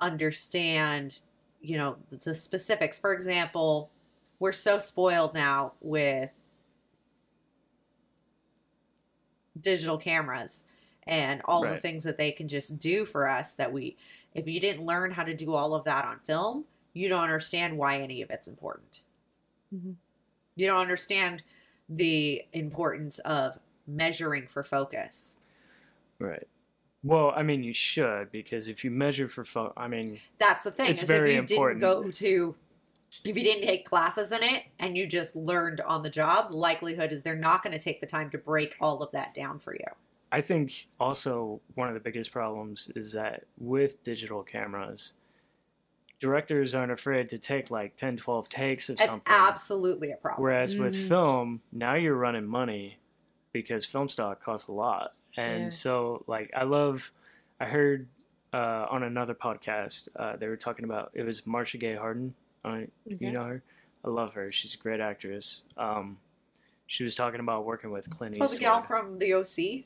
understand, 0.00 1.20
you 1.60 1.76
know, 1.78 1.96
the, 2.10 2.16
the 2.16 2.34
specifics. 2.34 2.98
For 2.98 3.12
example, 3.12 3.90
we're 4.38 4.52
so 4.52 4.78
spoiled 4.78 5.34
now 5.34 5.72
with 5.80 6.30
digital 9.60 9.98
cameras 9.98 10.64
and 11.06 11.40
all 11.44 11.62
the 11.62 11.78
things 11.78 12.04
that 12.04 12.18
they 12.18 12.30
can 12.32 12.48
just 12.48 12.78
do 12.78 13.04
for 13.04 13.28
us 13.28 13.54
that 13.54 13.72
we 13.72 13.96
if 14.34 14.46
you 14.46 14.60
didn't 14.60 14.84
learn 14.84 15.10
how 15.10 15.22
to 15.24 15.32
do 15.32 15.54
all 15.54 15.74
of 15.74 15.84
that 15.84 16.04
on 16.04 16.18
film, 16.26 16.66
you 16.92 17.08
don't 17.08 17.22
understand 17.22 17.78
why 17.78 17.98
any 17.98 18.20
of 18.20 18.30
it's 18.30 18.46
important. 18.46 19.00
Mhm. 19.74 19.94
You 20.56 20.66
don't 20.66 20.80
understand 20.80 21.42
the 21.88 22.44
importance 22.52 23.18
of 23.20 23.58
measuring 23.86 24.46
for 24.46 24.62
focus. 24.62 25.36
Right. 26.18 26.46
Well, 27.06 27.32
I 27.36 27.42
mean, 27.44 27.62
you 27.62 27.72
should 27.72 28.32
because 28.32 28.66
if 28.68 28.84
you 28.84 28.90
measure 28.90 29.28
for 29.28 29.44
fo- 29.44 29.72
I 29.76 29.86
mean, 29.86 30.18
That's 30.38 30.64
the 30.64 30.70
thing. 30.72 30.90
It's 30.90 31.02
is 31.02 31.06
very 31.08 31.36
if 31.36 31.50
you 31.50 31.56
important. 31.56 31.80
didn't 31.80 32.02
go 32.02 32.10
to 32.10 32.54
if 33.24 33.36
you 33.36 33.44
didn't 33.44 33.62
take 33.66 33.84
classes 33.86 34.32
in 34.32 34.42
it 34.42 34.64
and 34.80 34.96
you 34.96 35.06
just 35.06 35.36
learned 35.36 35.80
on 35.80 36.02
the 36.02 36.10
job, 36.10 36.50
the 36.50 36.56
likelihood 36.56 37.12
is 37.12 37.22
they're 37.22 37.36
not 37.36 37.62
going 37.62 37.72
to 37.72 37.78
take 37.78 38.00
the 38.00 38.06
time 38.06 38.28
to 38.30 38.38
break 38.38 38.74
all 38.80 39.02
of 39.02 39.12
that 39.12 39.32
down 39.34 39.58
for 39.60 39.72
you. 39.74 39.86
I 40.32 40.40
think 40.40 40.88
also 40.98 41.60
one 41.76 41.86
of 41.88 41.94
the 41.94 42.00
biggest 42.00 42.32
problems 42.32 42.90
is 42.96 43.12
that 43.12 43.44
with 43.56 44.02
digital 44.02 44.42
cameras, 44.42 45.12
directors 46.18 46.74
aren't 46.74 46.90
afraid 46.92 47.30
to 47.30 47.38
take 47.38 47.70
like 47.70 47.96
10, 47.96 48.16
12 48.16 48.48
takes 48.48 48.88
of 48.88 48.94
It's 48.94 49.04
something. 49.04 49.22
absolutely 49.32 50.10
a 50.10 50.16
problem. 50.16 50.42
Whereas 50.42 50.76
with 50.76 50.94
Mhm. 50.94 51.08
film, 51.08 51.60
now 51.72 51.94
you're 51.94 52.16
running 52.16 52.46
money 52.46 52.98
because 53.52 53.86
film 53.86 54.08
stock 54.08 54.42
costs 54.42 54.66
a 54.68 54.72
lot. 54.72 55.14
And 55.36 55.64
Yeah. 55.64 55.68
so, 55.70 56.24
like, 56.26 56.50
I 56.56 56.62
love, 56.64 57.12
I 57.60 57.66
heard 57.66 58.06
uh, 58.52 58.86
on 58.90 59.02
another 59.02 59.34
podcast, 59.34 60.08
uh, 60.16 60.36
they 60.36 60.48
were 60.48 60.56
talking 60.56 60.84
about, 60.84 61.10
it 61.14 61.24
was 61.24 61.46
Marcia 61.46 61.76
Gay 61.78 61.94
Harden. 61.94 62.34
I, 62.64 62.88
Okay. 63.06 63.16
You 63.20 63.32
know 63.32 63.44
her? 63.44 63.62
I 64.04 64.08
love 64.08 64.32
her. 64.34 64.50
She's 64.50 64.74
a 64.74 64.78
great 64.78 65.00
actress. 65.00 65.62
Um, 65.76 66.18
she 66.86 67.04
was 67.04 67.14
talking 67.14 67.40
about 67.40 67.64
working 67.64 67.90
with 67.90 68.08
Clint 68.08 68.36
Oh, 68.40 68.44
Eastwood. 68.44 68.58
the 68.58 68.62
gal 68.64 68.82
from 68.82 69.18
the 69.18 69.34
OC. 69.34 69.84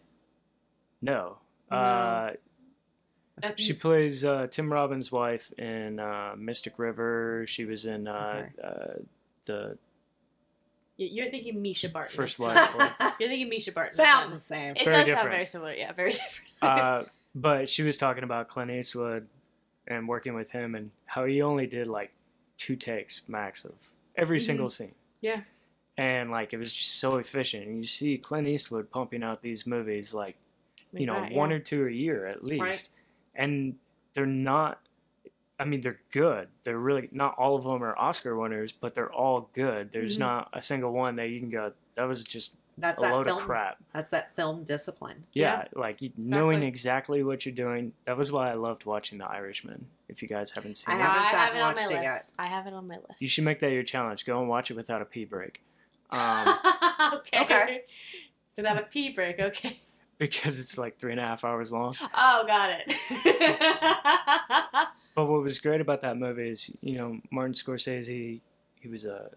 No. 1.02 1.38
No. 1.70 1.76
Uh, 1.76 2.32
I 3.42 3.54
she 3.56 3.72
plays 3.72 4.22
uh, 4.24 4.48
Tim 4.50 4.70
Robbins' 4.70 5.10
wife 5.10 5.50
in 5.58 5.98
uh, 5.98 6.34
Mystic 6.36 6.78
River. 6.78 7.46
She 7.48 7.64
was 7.64 7.86
in 7.86 8.06
uh, 8.06 8.48
uh, 8.62 8.92
the 9.46 9.78
You're 11.12 11.30
thinking 11.30 11.62
Mischa 11.62 11.92
Barton. 11.92 12.16
First 12.16 12.38
That's- 12.38 12.74
Wife. 12.74 13.14
You're 13.18 13.28
thinking 13.28 13.50
Mischa 13.50 13.72
Barton. 13.74 13.94
Sounds 13.96 14.32
the 14.32 14.38
same. 14.38 14.76
It 14.76 14.84
Very 14.84 14.96
does 14.96 15.06
different. 15.06 15.20
sound 15.22 15.30
very 15.32 15.46
similar. 15.46 15.72
Yeah, 15.74 15.92
very 15.92 16.10
different. 16.12 16.48
uh, 16.62 17.02
but 17.34 17.68
she 17.70 17.82
was 17.82 17.96
talking 17.96 18.24
about 18.24 18.48
Clint 18.48 18.70
Eastwood 18.70 19.26
and 19.86 20.06
working 20.08 20.34
with 20.34 20.50
him 20.52 20.74
and 20.74 20.90
how 21.06 21.24
he 21.24 21.40
only 21.42 21.66
did 21.66 21.86
like 21.86 22.12
two 22.58 22.76
takes 22.76 23.22
max 23.28 23.64
of 23.64 23.72
every 24.16 24.38
Mhm. 24.38 24.46
single 24.46 24.70
scene. 24.70 24.94
Yeah. 25.20 25.40
And 25.96 26.30
like 26.30 26.52
it 26.52 26.58
was 26.58 26.72
just 26.72 26.98
so 26.98 27.16
efficient. 27.16 27.66
And 27.66 27.78
you 27.78 27.84
see 27.86 28.18
Clint 28.18 28.46
Eastwood 28.48 28.90
pumping 28.90 29.22
out 29.22 29.42
these 29.42 29.66
movies 29.66 30.12
like 30.14 30.36
you 30.92 31.06
know 31.06 31.14
Like 31.14 31.30
that, 31.30 31.36
one 31.36 31.50
yeah. 31.50 31.56
or 31.56 31.60
two 31.60 31.86
a 31.86 31.90
year 31.90 32.26
at 32.26 32.44
least, 32.44 32.60
Right. 32.62 32.88
and 33.34 33.76
they're 34.14 34.26
not. 34.26 34.80
I 35.60 35.64
mean, 35.64 35.82
they're 35.82 36.00
good. 36.10 36.48
They're 36.64 36.78
really 36.78 37.08
not 37.12 37.36
all 37.38 37.54
of 37.54 37.62
them 37.64 37.84
are 37.84 37.96
Oscar 37.98 38.34
winners, 38.36 38.72
but 38.72 38.94
they're 38.94 39.12
all 39.12 39.50
good. 39.52 39.90
There's 39.92 40.16
Mhm. 40.16 40.20
not 40.20 40.48
a 40.54 40.62
single 40.62 40.92
one 40.92 41.16
that 41.16 41.28
you 41.28 41.38
can 41.38 41.50
go. 41.50 41.72
That 41.96 42.04
was 42.04 42.24
just 42.24 42.54
That's 42.78 42.98
a 43.00 43.04
that 43.04 43.12
load 43.12 43.26
film. 43.26 43.38
of 43.38 43.44
crap. 43.44 43.76
That's 43.92 44.10
that 44.10 44.34
film 44.34 44.64
discipline. 44.64 45.26
Yeah, 45.34 45.66
like 45.74 46.00
you, 46.00 46.12
knowing 46.16 46.62
Exactly. 46.62 46.68
exactly 46.68 47.22
what 47.24 47.44
you're 47.44 47.54
doing. 47.54 47.92
That 48.06 48.16
was 48.16 48.32
why 48.32 48.48
I 48.48 48.54
loved 48.54 48.86
watching 48.86 49.18
The 49.18 49.26
Irishman. 49.26 49.86
If 50.08 50.22
you 50.22 50.28
guys 50.28 50.52
haven't 50.52 50.78
seen 50.78 50.94
I 50.94 50.98
it, 50.98 51.02
haven't 51.02 51.22
I 51.22 51.26
have 51.26 51.48
and 51.50 51.58
it 51.58 51.60
on 51.60 51.74
my 51.74 51.82
watched 51.82 51.90
it 51.90 51.94
yet. 51.94 52.12
list. 52.14 52.32
I 52.38 52.46
have 52.46 52.66
it 52.66 52.72
on 52.72 52.88
my 52.88 52.96
list. 52.96 53.20
you 53.20 53.28
should 53.28 53.44
make 53.44 53.60
that 53.60 53.70
your 53.70 53.82
challenge. 53.82 54.24
Go 54.24 54.40
and 54.40 54.48
watch 54.48 54.70
it 54.70 54.74
without 54.74 55.02
a 55.02 55.04
pee 55.04 55.24
break. 55.26 55.62
Um, 56.12 56.58
okay. 57.18 57.40
Okay. 57.42 57.82
Without 58.56 58.76
a 58.76 58.82
pee 58.82 59.10
break, 59.10 59.38
okay. 59.38 59.78
because 60.18 60.58
it's 60.58 60.76
like 60.76 60.98
three 60.98 61.12
and 61.12 61.20
a 61.20 61.24
half 61.24 61.44
hours 61.44 61.70
long. 61.70 61.94
Oh, 62.16 62.44
got 62.48 62.70
it. 62.84 62.92
But 65.26 65.32
what 65.32 65.42
was 65.42 65.58
great 65.58 65.82
about 65.82 66.00
that 66.02 66.16
movie 66.16 66.48
is, 66.48 66.70
you 66.80 66.96
know, 66.96 67.20
Martin 67.30 67.52
Scorsese, 67.54 68.40
he 68.80 68.88
was 68.88 69.04
a 69.04 69.30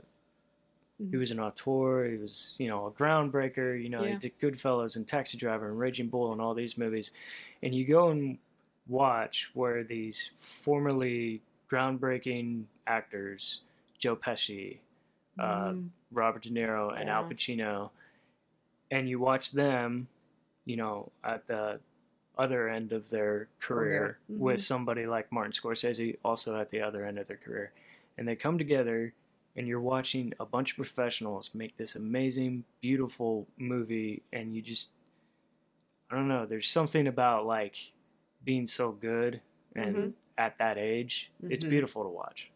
he 1.11 1.18
was 1.18 1.31
an 1.31 1.39
auteur, 1.41 2.05
he 2.10 2.18
was, 2.18 2.55
you 2.57 2.68
know, 2.69 2.85
a 2.85 2.91
groundbreaker, 2.91 3.81
you 3.81 3.89
know, 3.89 4.03
Yeah. 4.03 4.11
he 4.11 4.15
did 4.30 4.39
Goodfellas 4.39 4.95
and 4.95 5.05
Taxi 5.05 5.38
Driver 5.38 5.68
and 5.68 5.77
Raging 5.77 6.07
Bull 6.07 6.31
and 6.31 6.39
all 6.39 6.53
these 6.53 6.77
movies. 6.77 7.11
And 7.61 7.76
you 7.76 7.84
go 7.85 8.10
and 8.10 8.38
watch 8.88 9.49
where 9.53 9.84
these 9.84 10.31
formerly 10.38 11.41
groundbreaking 11.69 12.65
actors, 12.88 13.61
Joe 13.99 14.15
Pesci, 14.15 14.77
uh, 15.38 15.72
Mm. 15.72 15.89
Robert 16.11 16.43
De 16.43 16.49
Niro 16.51 16.97
and 16.97 17.10
Al 17.10 17.26
Pacino, 17.26 17.89
and 18.91 19.10
you 19.10 19.19
watch 19.19 19.51
them, 19.51 20.07
you 20.64 20.77
know, 20.77 21.11
at 21.23 21.47
the 21.47 21.81
other 22.38 22.68
end 22.68 22.91
of 22.91 23.10
their 23.10 23.47
career 23.60 24.18
Mhm. 24.30 24.39
with 24.39 24.61
somebody 24.61 25.05
like 25.05 25.31
Martin 25.31 25.51
Scorsese, 25.53 26.18
also 26.23 26.60
at 26.60 26.69
the 26.72 26.81
other 26.81 27.05
end 27.05 27.19
of 27.19 27.27
their 27.27 27.38
career, 27.38 27.72
and 28.18 28.27
they 28.27 28.35
come 28.35 28.57
together, 28.57 29.14
and 29.55 29.68
you're 29.68 29.80
watching 29.80 30.34
a 30.39 30.45
bunch 30.45 30.72
of 30.72 30.77
professionals 30.77 31.53
make 31.53 31.77
this 31.77 31.95
amazing, 31.95 32.64
beautiful 32.81 33.47
movie, 33.57 34.23
and 34.31 34.55
you 34.55 34.61
just, 34.61 34.89
I 36.10 36.15
don't 36.15 36.27
know, 36.27 36.45
there's 36.45 36.68
something 36.69 37.07
about 37.07 37.45
like 37.45 37.93
being 38.43 38.68
so 38.68 38.91
good 38.91 39.41
and 39.76 39.95
Mhm. 39.95 40.14
at 40.38 40.57
that 40.57 40.77
age, 40.77 41.31
it's 41.43 41.64
Mhm. 41.64 41.69
beautiful 41.69 42.03
to 42.03 42.10
watch. 42.10 42.49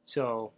So 0.00 0.52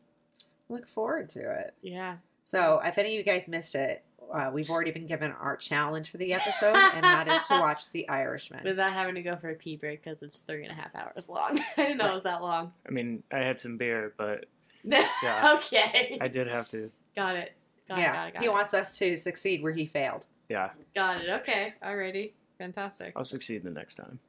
Look 0.69 0.89
forward 0.89 1.29
to 1.31 1.41
it. 1.61 1.75
Yeah. 1.81 2.19
So, 2.43 2.81
if 2.81 2.99
any 2.99 3.11
of 3.11 3.15
you 3.15 3.23
guys 3.23 3.47
missed 3.47 3.75
it, 3.77 4.03
uh, 4.33 4.51
we've 4.53 4.71
already 4.71 4.91
been 4.91 5.07
given 5.07 5.33
our 5.33 5.57
challenge 5.57 6.11
for 6.11 6.17
the 6.17 6.33
episode, 6.35 6.77
and 6.77 7.05
that 7.05 7.29
is 7.29 7.43
to 7.45 7.55
watch 7.61 7.91
The 7.91 8.09
Irishman. 8.09 8.63
Without 8.65 8.93
having 8.93 9.15
to 9.17 9.23
go 9.23 9.37
for 9.37 9.51
a 9.51 9.55
pee 9.55 9.77
break 9.77 10.03
because 10.03 10.23
it's 10.23 10.39
three 10.39 10.63
and 10.65 10.73
a 10.73 10.75
half 10.75 10.95
hours 10.95 11.29
long. 11.29 11.59
I 11.77 11.83
didn't 11.83 11.99
know 11.99 12.11
it 12.11 12.15
was 12.15 12.23
that 12.25 12.43
long. 12.43 12.73
I 12.87 12.91
mean, 12.91 13.23
I 13.33 13.39
had 13.39 13.61
some 13.61 13.77
beer, 13.77 14.15
but 14.17 14.47
Yeah. 14.85 15.59
okay. 15.59 16.19
I 16.21 16.29
did 16.29 16.49
have 16.49 16.69
to. 16.71 16.91
Got 17.15 17.37
it. 17.37 17.53
Got 17.89 17.99
yeah, 17.99 18.11
it. 18.11 18.15
Got 18.15 18.29
it. 18.29 18.35
Got 18.35 18.43
he 18.43 18.47
it. 18.47 18.53
wants 18.53 18.75
us 18.75 18.99
to 18.99 19.17
succeed 19.17 19.63
where 19.63 19.73
he 19.73 19.87
failed. 19.87 20.27
Yeah, 20.49 20.71
Got 20.95 21.23
it. 21.23 21.29
Okay. 21.41 21.75
Alrighty. 21.83 22.33
Fantastic. 22.59 23.13
I'll 23.17 23.25
succeed 23.25 23.65
the 23.65 23.71
next 23.71 23.97
time. 23.97 24.21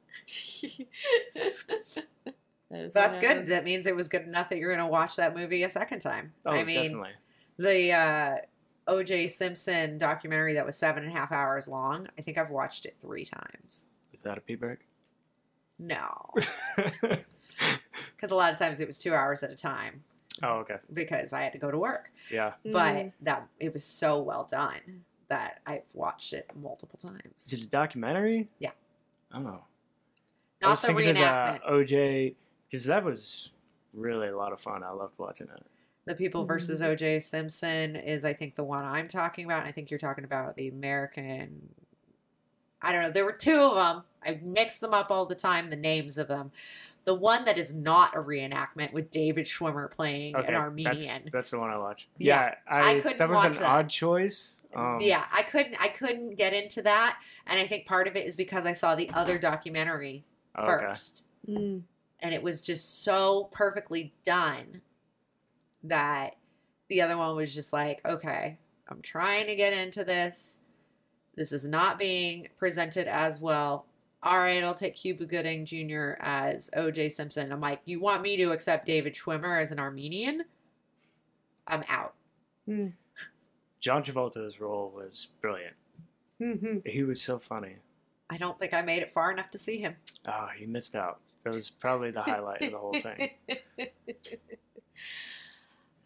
That 2.70 2.80
is 2.80 2.92
That's 2.92 3.16
good. 3.16 3.28
happens. 3.28 3.48
That 3.48 3.64
means 3.64 3.86
it 3.86 3.96
was 3.96 4.08
good 4.08 4.22
enough 4.22 4.50
that 4.50 4.58
you're 4.58 4.74
going 4.74 4.84
to 4.86 4.90
watch 4.90 5.16
that 5.16 5.34
movie 5.34 5.62
a 5.62 5.70
second 5.70 6.00
time. 6.00 6.32
Oh, 6.44 6.50
I 6.50 6.64
mean, 6.64 6.82
definitely. 6.82 7.10
the 7.58 7.92
uh, 7.92 8.36
O.J. 8.88 9.28
Simpson 9.28 9.98
documentary 9.98 10.54
that 10.54 10.66
was 10.66 10.76
seven 10.76 11.04
and 11.04 11.12
a 11.12 11.16
half 11.16 11.30
hours 11.30 11.68
long. 11.68 12.08
I 12.18 12.22
think 12.22 12.38
I've 12.38 12.50
watched 12.50 12.86
it 12.86 12.96
three 13.00 13.24
times. 13.24 13.84
Without 14.12 14.38
a 14.38 14.40
pee 14.40 14.56
break. 14.56 14.78
No, 15.78 16.32
because 16.76 18.30
a 18.30 18.34
lot 18.34 18.52
of 18.52 18.58
times 18.58 18.80
it 18.80 18.88
was 18.88 18.98
two 18.98 19.14
hours 19.14 19.44
at 19.44 19.50
a 19.52 19.54
time 19.56 20.02
oh, 20.42 20.54
okay. 20.58 20.78
because 20.92 21.32
I 21.32 21.42
had 21.42 21.52
to 21.52 21.58
go 21.58 21.70
to 21.70 21.78
work. 21.78 22.10
Yeah. 22.32 22.54
But 22.64 22.94
Mm. 22.96 23.12
that 23.22 23.46
it 23.60 23.72
was 23.72 23.84
so 23.84 24.20
well 24.20 24.48
done 24.50 25.04
that 25.28 25.60
I've 25.66 25.84
watched 25.94 26.32
it 26.32 26.50
multiple 26.60 26.98
times. 26.98 27.46
Is 27.46 27.52
it 27.52 27.60
a 27.62 27.66
documentary? 27.66 28.48
Yeah. 28.58 28.70
Oh. 29.32 29.38
I 29.38 29.42
Not 30.62 30.70
was 30.70 30.82
the 30.82 30.86
thinking 30.88 31.14
reenactment. 31.14 31.60
of 31.60 31.86
the 31.88 31.94
OJ 31.94 32.34
because 32.68 32.86
that 32.86 33.04
was 33.04 33.50
really 33.94 34.28
a 34.28 34.36
lot 34.36 34.52
of 34.52 34.60
fun. 34.60 34.82
I 34.82 34.90
loved 34.90 35.16
watching 35.18 35.46
it. 35.54 35.62
The 36.08 36.14
People 36.14 36.44
versus 36.44 36.80
Mhm. 36.80 36.86
O.J. 36.86 37.20
Simpson 37.20 37.96
is, 37.96 38.24
I 38.24 38.32
think, 38.32 38.54
the 38.56 38.64
one 38.64 38.84
I'm 38.84 39.08
talking 39.08 39.44
about. 39.44 39.60
And 39.60 39.68
I 39.68 39.72
think 39.72 39.90
you're 39.90 39.98
talking 39.98 40.24
about 40.24 40.56
the 40.56 40.68
American. 40.68 41.74
I 42.80 42.92
don't 42.92 43.02
know. 43.02 43.10
There 43.10 43.24
were 43.24 43.32
two 43.32 43.60
of 43.60 43.74
them. 43.74 44.04
I 44.24 44.40
mix 44.42 44.78
them 44.78 44.94
up 44.94 45.10
all 45.10 45.26
the 45.26 45.34
time, 45.34 45.70
the 45.70 45.76
names 45.76 46.16
of 46.18 46.28
them. 46.28 46.52
The 47.04 47.14
one 47.14 47.44
that 47.46 47.56
is 47.56 47.74
not 47.74 48.14
a 48.14 48.20
reenactment 48.20 48.92
with 48.92 49.10
David 49.10 49.46
Schwimmer 49.46 49.90
playing 49.90 50.36
Okay, 50.36 50.48
an 50.48 50.54
Armenian. 50.54 50.98
That's, 50.98 51.30
that's 51.32 51.50
the 51.50 51.58
one 51.58 51.70
I 51.70 51.78
watched. 51.78 52.08
Yeah, 52.18 52.46
Yeah, 52.46 52.54
I, 52.66 52.90
I 52.96 53.00
couldn't 53.00 53.18
that 53.18 53.28
was 53.28 53.36
watch 53.36 53.46
an 53.56 53.62
that. 53.62 53.70
odd 53.70 53.88
choice. 53.88 54.62
Um, 54.74 54.98
yeah, 55.00 55.24
I 55.32 55.42
couldn't. 55.42 55.76
I 55.80 55.88
couldn't 55.88 56.34
get 56.36 56.52
into 56.52 56.82
that, 56.82 57.18
and 57.46 57.58
I 57.58 57.66
think 57.66 57.86
part 57.86 58.06
of 58.08 58.16
it 58.16 58.26
is 58.26 58.36
because 58.36 58.66
I 58.66 58.72
saw 58.74 58.94
the 58.94 59.08
other 59.10 59.38
documentary 59.38 60.24
okay. 60.58 60.66
first. 60.66 61.24
Mm. 61.48 61.82
and 62.20 62.34
it 62.34 62.42
was 62.42 62.60
just 62.60 63.02
so 63.02 63.48
perfectly 63.52 64.12
done 64.24 64.82
that 65.84 66.36
the 66.88 67.02
other 67.02 67.16
one 67.16 67.36
was 67.36 67.54
just 67.54 67.72
like, 67.72 68.00
okay, 68.06 68.58
I'm 68.88 69.02
trying 69.02 69.46
to 69.46 69.54
get 69.56 69.72
into 69.72 70.04
this. 70.04 70.58
This 71.36 71.52
is 71.52 71.64
not 71.66 71.98
being 71.98 72.48
presented 72.58 73.06
as 73.06 73.38
well. 73.38 73.86
All 74.22 74.38
right, 74.38 74.64
I'll 74.64 74.74
take 74.74 74.96
Cuba 74.96 75.26
Gooding 75.26 75.64
Jr. 75.64 76.14
as 76.20 76.70
OJ 76.76 77.12
Simpson. 77.12 77.52
I'm 77.52 77.60
like, 77.60 77.80
you 77.84 78.00
want 78.00 78.22
me 78.22 78.36
to 78.38 78.50
accept 78.50 78.86
David 78.86 79.14
Schwimmer 79.14 79.60
as 79.60 79.70
an 79.70 79.78
Armenian? 79.78 80.44
I'm 81.68 81.84
out. 81.88 82.14
Mm. 82.68 82.94
John 83.80 84.02
Travolta's 84.02 84.60
role 84.60 84.90
was 84.94 85.28
brilliant. 85.40 85.76
Mhm. 86.40 86.86
He 86.86 87.04
was 87.04 87.22
so 87.22 87.38
funny. 87.38 87.76
I 88.30 88.36
don't 88.36 88.58
think 88.58 88.74
I 88.74 88.82
made 88.82 89.02
it 89.02 89.12
far 89.12 89.30
enough 89.30 89.50
to 89.52 89.58
see 89.58 89.78
him. 89.78 89.96
Oh, 90.26 90.48
you 90.58 90.66
missed 90.66 90.96
out. 90.96 91.20
That 91.44 91.54
was 91.54 91.70
probably 91.70 92.10
the 92.10 92.22
highlight 92.22 92.62
of 92.62 92.72
the 92.72 92.78
whole 92.78 92.98
thing. 93.00 93.30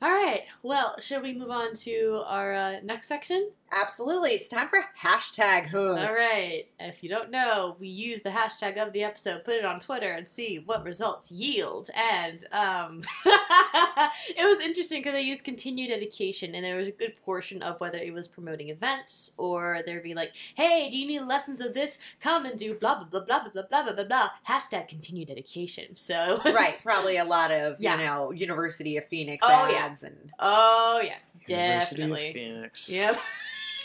All 0.02 0.10
right. 0.10 0.42
Well, 0.64 0.96
should 1.00 1.22
we 1.22 1.32
move 1.32 1.50
on 1.50 1.74
to 1.76 2.22
our 2.26 2.52
uh, 2.52 2.80
next 2.82 3.06
section? 3.06 3.52
Absolutely. 3.74 4.30
It's 4.32 4.48
time 4.48 4.68
for 4.68 4.80
hashtag 5.00 5.66
hood. 5.66 5.98
All 5.98 6.12
right. 6.12 6.64
If 6.78 7.02
you 7.02 7.08
don't 7.08 7.30
know, 7.30 7.76
we 7.80 7.88
use 7.88 8.20
the 8.22 8.28
hashtag 8.30 8.76
of 8.76 8.92
the 8.92 9.02
episode, 9.02 9.44
put 9.44 9.54
it 9.54 9.64
on 9.64 9.80
Twitter, 9.80 10.12
and 10.12 10.28
see 10.28 10.62
what 10.64 10.84
results 10.84 11.30
yield. 11.32 11.88
And 11.94 12.46
um, 12.52 13.02
it 13.26 14.44
was 14.44 14.60
interesting 14.60 15.00
because 15.00 15.14
I 15.14 15.20
used 15.20 15.44
continued 15.44 15.90
education, 15.90 16.54
and 16.54 16.64
there 16.64 16.76
was 16.76 16.88
a 16.88 16.92
good 16.92 17.14
portion 17.24 17.62
of 17.62 17.80
whether 17.80 17.98
it 17.98 18.12
was 18.12 18.28
promoting 18.28 18.68
events 18.68 19.32
or 19.38 19.80
there'd 19.86 20.02
be 20.02 20.14
like, 20.14 20.34
"Hey, 20.54 20.90
do 20.90 20.98
you 20.98 21.06
need 21.06 21.20
lessons 21.20 21.60
of 21.60 21.72
this? 21.74 21.98
Come 22.20 22.44
and 22.46 22.58
do 22.58 22.74
blah 22.74 22.96
blah 23.02 23.20
blah 23.20 23.20
blah 23.20 23.48
blah 23.48 23.62
blah 23.64 23.82
blah 23.84 23.92
blah 23.94 24.04
blah." 24.04 24.28
Hashtag 24.48 24.88
continued 24.88 25.30
education. 25.30 25.96
So 26.02 26.40
Right. 26.44 26.78
Probably 26.82 27.16
a 27.16 27.24
lot 27.24 27.50
of, 27.52 27.76
Yeah. 27.80 27.92
you 27.96 28.04
know, 28.04 28.30
University 28.32 28.96
of 28.96 29.06
Phoenix 29.08 29.42
Oh, 29.46 29.68
yeah. 29.70 29.76
ads 29.86 30.02
and 30.02 30.30
Oh 30.38 31.00
yeah, 31.02 31.16
University 31.46 32.02
of 32.02 32.08
definitely. 32.10 32.32
Phoenix. 32.32 32.90
Yep. 32.90 33.18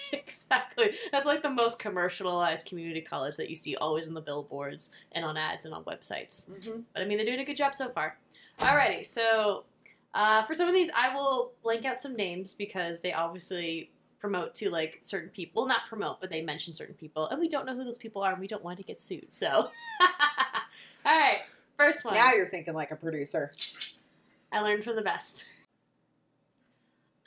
exactly. 0.13 0.91
That's 1.11 1.25
like 1.25 1.43
the 1.43 1.49
most 1.49 1.79
commercialized 1.79 2.67
community 2.67 3.01
college 3.01 3.37
that 3.37 3.49
you 3.49 3.55
see 3.55 3.75
always 3.75 4.07
on 4.07 4.13
the 4.13 4.21
billboards 4.21 4.91
and 5.11 5.25
on 5.25 5.37
ads 5.37 5.65
and 5.65 5.73
on 5.73 5.83
websites. 5.83 6.49
But 6.93 7.01
I 7.01 7.05
mean, 7.05 7.17
they're 7.17 7.25
doing 7.25 7.39
a 7.39 7.45
good 7.45 7.57
job 7.57 7.75
so 7.75 7.89
far. 7.89 8.17
Alrighty, 8.59 9.05
so 9.05 9.65
uh, 10.13 10.43
for 10.43 10.55
some 10.55 10.67
of 10.67 10.73
these, 10.73 10.89
I 10.95 11.13
will 11.13 11.51
blank 11.63 11.85
out 11.85 12.01
some 12.01 12.15
names 12.15 12.53
because 12.53 13.01
they 13.01 13.13
obviously 13.13 13.91
promote 14.19 14.55
to 14.55 14.69
like 14.69 14.99
certain 15.03 15.29
people. 15.29 15.61
Well, 15.61 15.69
not 15.69 15.81
promote, 15.87 16.19
but 16.19 16.29
they 16.29 16.41
mention 16.41 16.73
certain 16.73 16.95
people, 16.95 17.27
and 17.27 17.39
we 17.39 17.49
don't 17.49 17.65
know 17.65 17.75
who 17.75 17.83
those 17.83 17.97
people 17.97 18.23
are, 18.23 18.31
and 18.31 18.39
we 18.39 18.47
don't 18.47 18.63
want 18.63 18.77
to 18.77 18.83
get 18.83 18.99
sued. 18.99 19.27
So, 19.31 19.47
all 19.51 19.69
right, 21.05 21.39
first 21.77 22.03
one. 22.03 22.15
Now 22.15 22.33
you're 22.33 22.47
thinking 22.47 22.73
like 22.73 22.91
a 22.91 22.95
producer. 22.95 23.51
I 24.51 24.61
learned 24.61 24.83
from 24.83 24.95
the 24.95 25.01
best. 25.01 25.45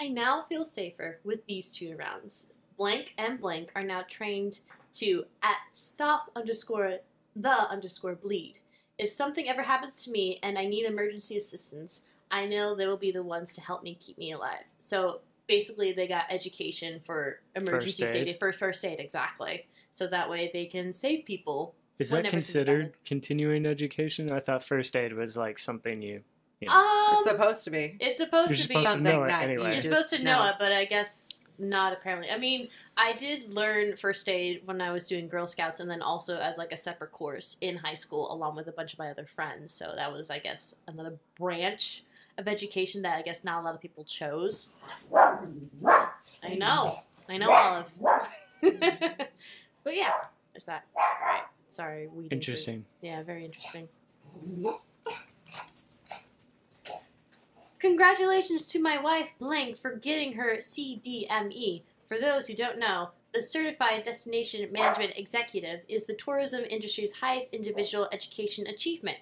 I 0.00 0.08
now 0.08 0.42
feel 0.42 0.64
safer 0.64 1.20
with 1.24 1.44
these 1.46 1.70
two 1.70 1.94
rounds. 1.96 2.54
Blank 2.80 3.12
and 3.18 3.38
blank 3.38 3.70
are 3.76 3.84
now 3.84 4.04
trained 4.08 4.60
to 4.94 5.24
at 5.42 5.56
stop 5.70 6.30
underscore 6.34 6.94
the 7.36 7.50
underscore 7.70 8.14
bleed. 8.14 8.54
If 8.96 9.10
something 9.10 9.50
ever 9.50 9.60
happens 9.60 10.02
to 10.04 10.10
me 10.10 10.38
and 10.42 10.58
I 10.58 10.64
need 10.64 10.86
emergency 10.86 11.36
assistance, 11.36 12.06
I 12.30 12.46
know 12.46 12.74
they 12.74 12.86
will 12.86 12.96
be 12.96 13.12
the 13.12 13.22
ones 13.22 13.54
to 13.56 13.60
help 13.60 13.82
me 13.82 13.98
keep 14.00 14.16
me 14.16 14.32
alive. 14.32 14.64
So 14.80 15.20
basically, 15.46 15.92
they 15.92 16.08
got 16.08 16.24
education 16.30 17.02
for 17.04 17.40
emergency 17.54 18.02
First 18.02 18.14
aid. 18.16 18.24
safety 18.26 18.36
for 18.38 18.50
first 18.54 18.82
aid 18.82 18.98
exactly. 18.98 19.66
So 19.90 20.06
that 20.06 20.30
way 20.30 20.48
they 20.50 20.64
can 20.64 20.94
save 20.94 21.26
people. 21.26 21.74
Is 21.98 22.08
that 22.10 22.28
considered 22.30 22.94
continuing 23.04 23.66
education? 23.66 24.32
I 24.32 24.40
thought 24.40 24.64
first 24.64 24.96
aid 24.96 25.12
was 25.12 25.36
like 25.36 25.58
something 25.58 26.00
you. 26.00 26.22
Yeah. 26.60 26.72
Um, 26.72 27.16
It's 27.18 27.28
supposed 27.28 27.64
to 27.64 27.70
be. 27.70 27.98
it's 28.00 28.20
supposed 28.20 28.50
You're 28.50 28.56
to 28.56 28.68
be 28.68 28.74
supposed 28.74 28.86
to 28.86 28.92
something 28.92 29.12
know 29.12 29.24
it 29.24 29.28
that 29.28 29.42
anyway. 29.42 29.64
You're 29.64 29.74
just 29.74 29.88
supposed 29.88 30.10
to 30.10 30.22
know 30.22 30.38
know. 30.44 30.48
it, 30.48 30.54
but 30.58 30.72
I 30.72 30.86
guess 30.86 31.39
Not 31.60 31.92
apparently. 31.92 32.30
I 32.30 32.38
mean, 32.38 32.68
I 32.96 33.12
did 33.12 33.52
learn 33.52 33.94
first 33.94 34.28
aid 34.30 34.62
when 34.64 34.80
I 34.80 34.92
was 34.92 35.06
doing 35.06 35.28
Girl 35.28 35.46
Scouts, 35.46 35.80
and 35.80 35.90
then 35.90 36.00
also 36.00 36.38
as 36.38 36.56
like 36.56 36.72
a 36.72 36.76
separate 36.76 37.12
course 37.12 37.58
in 37.60 37.76
high 37.76 37.96
school, 37.96 38.32
along 38.32 38.56
with 38.56 38.66
a 38.68 38.72
bunch 38.72 38.94
of 38.94 38.98
my 38.98 39.10
other 39.10 39.26
friends. 39.26 39.74
So 39.74 39.92
that 39.94 40.10
was, 40.10 40.30
I 40.30 40.38
guess, 40.38 40.76
another 40.88 41.18
branch 41.38 42.02
of 42.38 42.48
education 42.48 43.02
that 43.02 43.18
I 43.18 43.22
guess 43.22 43.44
not 43.44 43.60
a 43.60 43.64
lot 43.64 43.74
of 43.74 43.80
people 43.82 44.04
chose. 44.04 44.74
I 46.42 46.54
know, 46.54 47.00
I 47.28 47.36
know, 47.36 47.52
Olive. 47.52 47.92
but 48.62 49.94
yeah, 49.94 50.12
there's 50.54 50.64
that. 50.64 50.86
All 50.96 51.02
right. 51.26 51.42
Sorry, 51.66 52.06
we. 52.06 52.26
Interesting. 52.28 52.86
Yeah, 53.02 53.22
very 53.22 53.44
interesting. 53.44 53.86
Congratulations 57.80 58.66
to 58.66 58.80
my 58.80 58.98
wife 59.00 59.30
Blank 59.38 59.78
for 59.78 59.96
getting 59.96 60.34
her 60.34 60.58
CDME. 60.58 61.82
For 62.06 62.18
those 62.18 62.46
who 62.46 62.54
don't 62.54 62.78
know, 62.78 63.10
the 63.32 63.42
Certified 63.42 64.04
Destination 64.04 64.70
Management 64.72 65.12
Executive 65.16 65.80
is 65.88 66.04
the 66.04 66.14
tourism 66.14 66.64
industry's 66.68 67.12
highest 67.20 67.54
individual 67.54 68.08
education 68.12 68.66
achievement. 68.66 69.16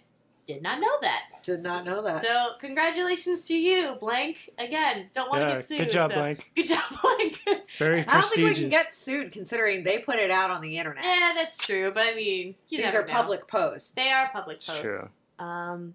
Did 0.47 0.63
not 0.63 0.81
know 0.81 0.99
that. 1.03 1.25
Did 1.45 1.61
not 1.63 1.85
know 1.85 2.01
that. 2.03 2.23
So, 2.23 2.53
congratulations 2.59 3.47
to 3.49 3.55
you, 3.55 3.97
Blank. 4.01 4.51
Again, 4.59 5.11
don't 5.15 5.29
want 5.29 5.43
to 5.43 5.47
Yeah, 5.49 5.55
get 5.57 5.65
sued. 5.65 5.79
good 5.81 5.91
job, 5.91 6.11
so- 6.11 6.17
Blank. 6.17 6.51
Good 6.57 6.67
job, 6.69 6.83
Blank. 7.03 7.43
Very 7.77 8.01
I 8.01 8.03
don't 8.05 8.23
think 8.23 8.37
we 8.37 8.43
prestigious. 8.45 8.59
can 8.61 8.69
get 8.71 8.95
sued 8.95 9.33
considering 9.33 9.85
they 9.85 9.99
put 9.99 10.17
it 10.19 10.31
out 10.31 10.51
on 10.51 10.63
the 10.63 10.79
internet. 10.79 11.05
yeah, 11.05 11.33
that's 11.35 11.59
true, 11.59 11.93
but 11.93 12.07
I 12.07 12.15
mean, 12.15 12.55
you 12.71 12.79
These 12.79 12.87
never 12.87 13.03
are 13.03 13.07
know. 13.07 13.13
public 13.13 13.47
posts. 13.47 13.91
They 13.91 14.11
are 14.11 14.31
public 14.33 14.57
It's 14.57 14.67
posts. 14.69 14.83
true. 14.83 15.09
Um, 15.39 15.95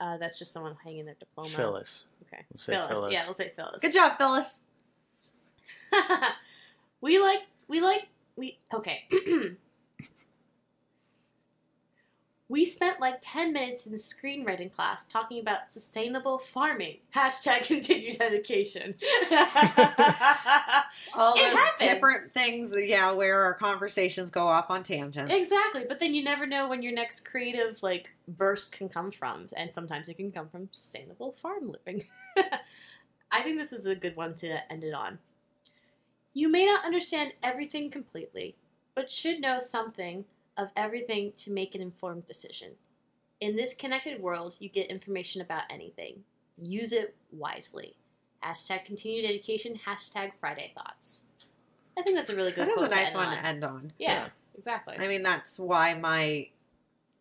uh, 0.00 0.16
that's 0.16 0.38
just 0.38 0.52
someone 0.52 0.76
hanging 0.82 1.04
their 1.04 1.16
diploma. 1.18 1.50
Phyllis. 1.50 2.06
Okay. 2.26 2.44
We'll 2.50 2.58
say 2.58 2.72
Phyllis. 2.72 2.88
Phyllis. 2.90 3.12
Yeah, 3.12 3.22
we'll 3.26 3.34
say 3.34 3.52
Phyllis. 3.54 3.82
Good 3.82 3.92
job, 3.92 4.18
Phyllis. 4.18 4.60
we 7.00 7.18
like 7.18 7.40
we 7.68 7.80
like 7.80 8.08
we 8.36 8.58
okay. 8.72 9.08
we 12.50 12.64
spent 12.64 12.98
like 13.00 13.18
ten 13.22 13.52
minutes 13.52 13.86
in 13.86 13.92
screenwriting 13.94 14.72
class 14.74 15.06
talking 15.06 15.40
about 15.40 15.70
sustainable 15.70 16.36
farming. 16.36 16.96
Hashtag 17.14 17.62
continued 17.66 18.20
education. 18.20 18.96
All 21.14 21.34
It 21.34 21.44
those 21.44 21.54
happens. 21.54 21.78
different 21.80 22.32
things, 22.32 22.74
yeah, 22.76 23.12
where 23.12 23.40
our 23.44 23.54
conversations 23.54 24.30
go 24.30 24.48
off 24.48 24.68
on 24.68 24.82
tangents. 24.82 25.32
exactly, 25.32 25.84
but 25.88 26.00
then 26.00 26.12
you 26.12 26.24
never 26.24 26.44
know 26.44 26.68
when 26.68 26.82
your 26.82 26.92
next 26.92 27.20
creative 27.20 27.80
like 27.84 28.10
burst 28.26 28.72
can 28.72 28.88
come 28.88 29.12
from, 29.12 29.46
and 29.56 29.72
sometimes 29.72 30.08
it 30.08 30.14
can 30.16 30.32
come 30.32 30.48
from 30.48 30.68
sustainable 30.72 31.30
farm 31.32 31.72
living. 31.86 32.04
I 33.30 33.42
think 33.42 33.58
this 33.58 33.72
is 33.72 33.86
a 33.86 33.94
good 33.94 34.16
one 34.16 34.34
to 34.34 34.72
end 34.72 34.82
it 34.82 34.92
on. 34.92 35.20
You 36.34 36.48
may 36.48 36.66
not 36.66 36.84
understand 36.84 37.32
everything 37.44 37.90
completely, 37.90 38.56
but 38.96 39.08
should 39.10 39.40
know 39.40 39.60
something 39.60 40.24
of 40.60 40.68
everything 40.76 41.32
to 41.38 41.50
make 41.50 41.74
an 41.74 41.80
informed 41.80 42.26
decision. 42.26 42.72
In 43.40 43.56
this 43.56 43.72
connected 43.74 44.20
world, 44.20 44.56
you 44.60 44.68
get 44.68 44.88
information 44.88 45.40
about 45.40 45.62
anything. 45.70 46.24
Use 46.60 46.92
it 46.92 47.16
wisely. 47.32 47.96
Hashtag 48.44 48.84
continued 48.84 49.24
education, 49.24 49.78
hashtag 49.86 50.32
Friday 50.38 50.72
thoughts. 50.74 51.26
I 51.98 52.02
think 52.02 52.16
that's 52.16 52.30
a 52.30 52.36
really 52.36 52.50
good 52.52 52.66
That 52.66 52.68
is 52.68 52.74
a 52.76 52.78
quote 52.80 52.90
to 52.90 52.96
nice 52.96 53.14
one 53.14 53.28
on. 53.28 53.36
to 53.36 53.46
end 53.46 53.64
on. 53.64 53.92
Yeah, 53.98 54.12
Yeah. 54.12 54.28
exactly. 54.56 54.96
I 54.98 55.08
mean, 55.08 55.22
that's 55.22 55.58
why 55.58 55.94
my 55.94 56.48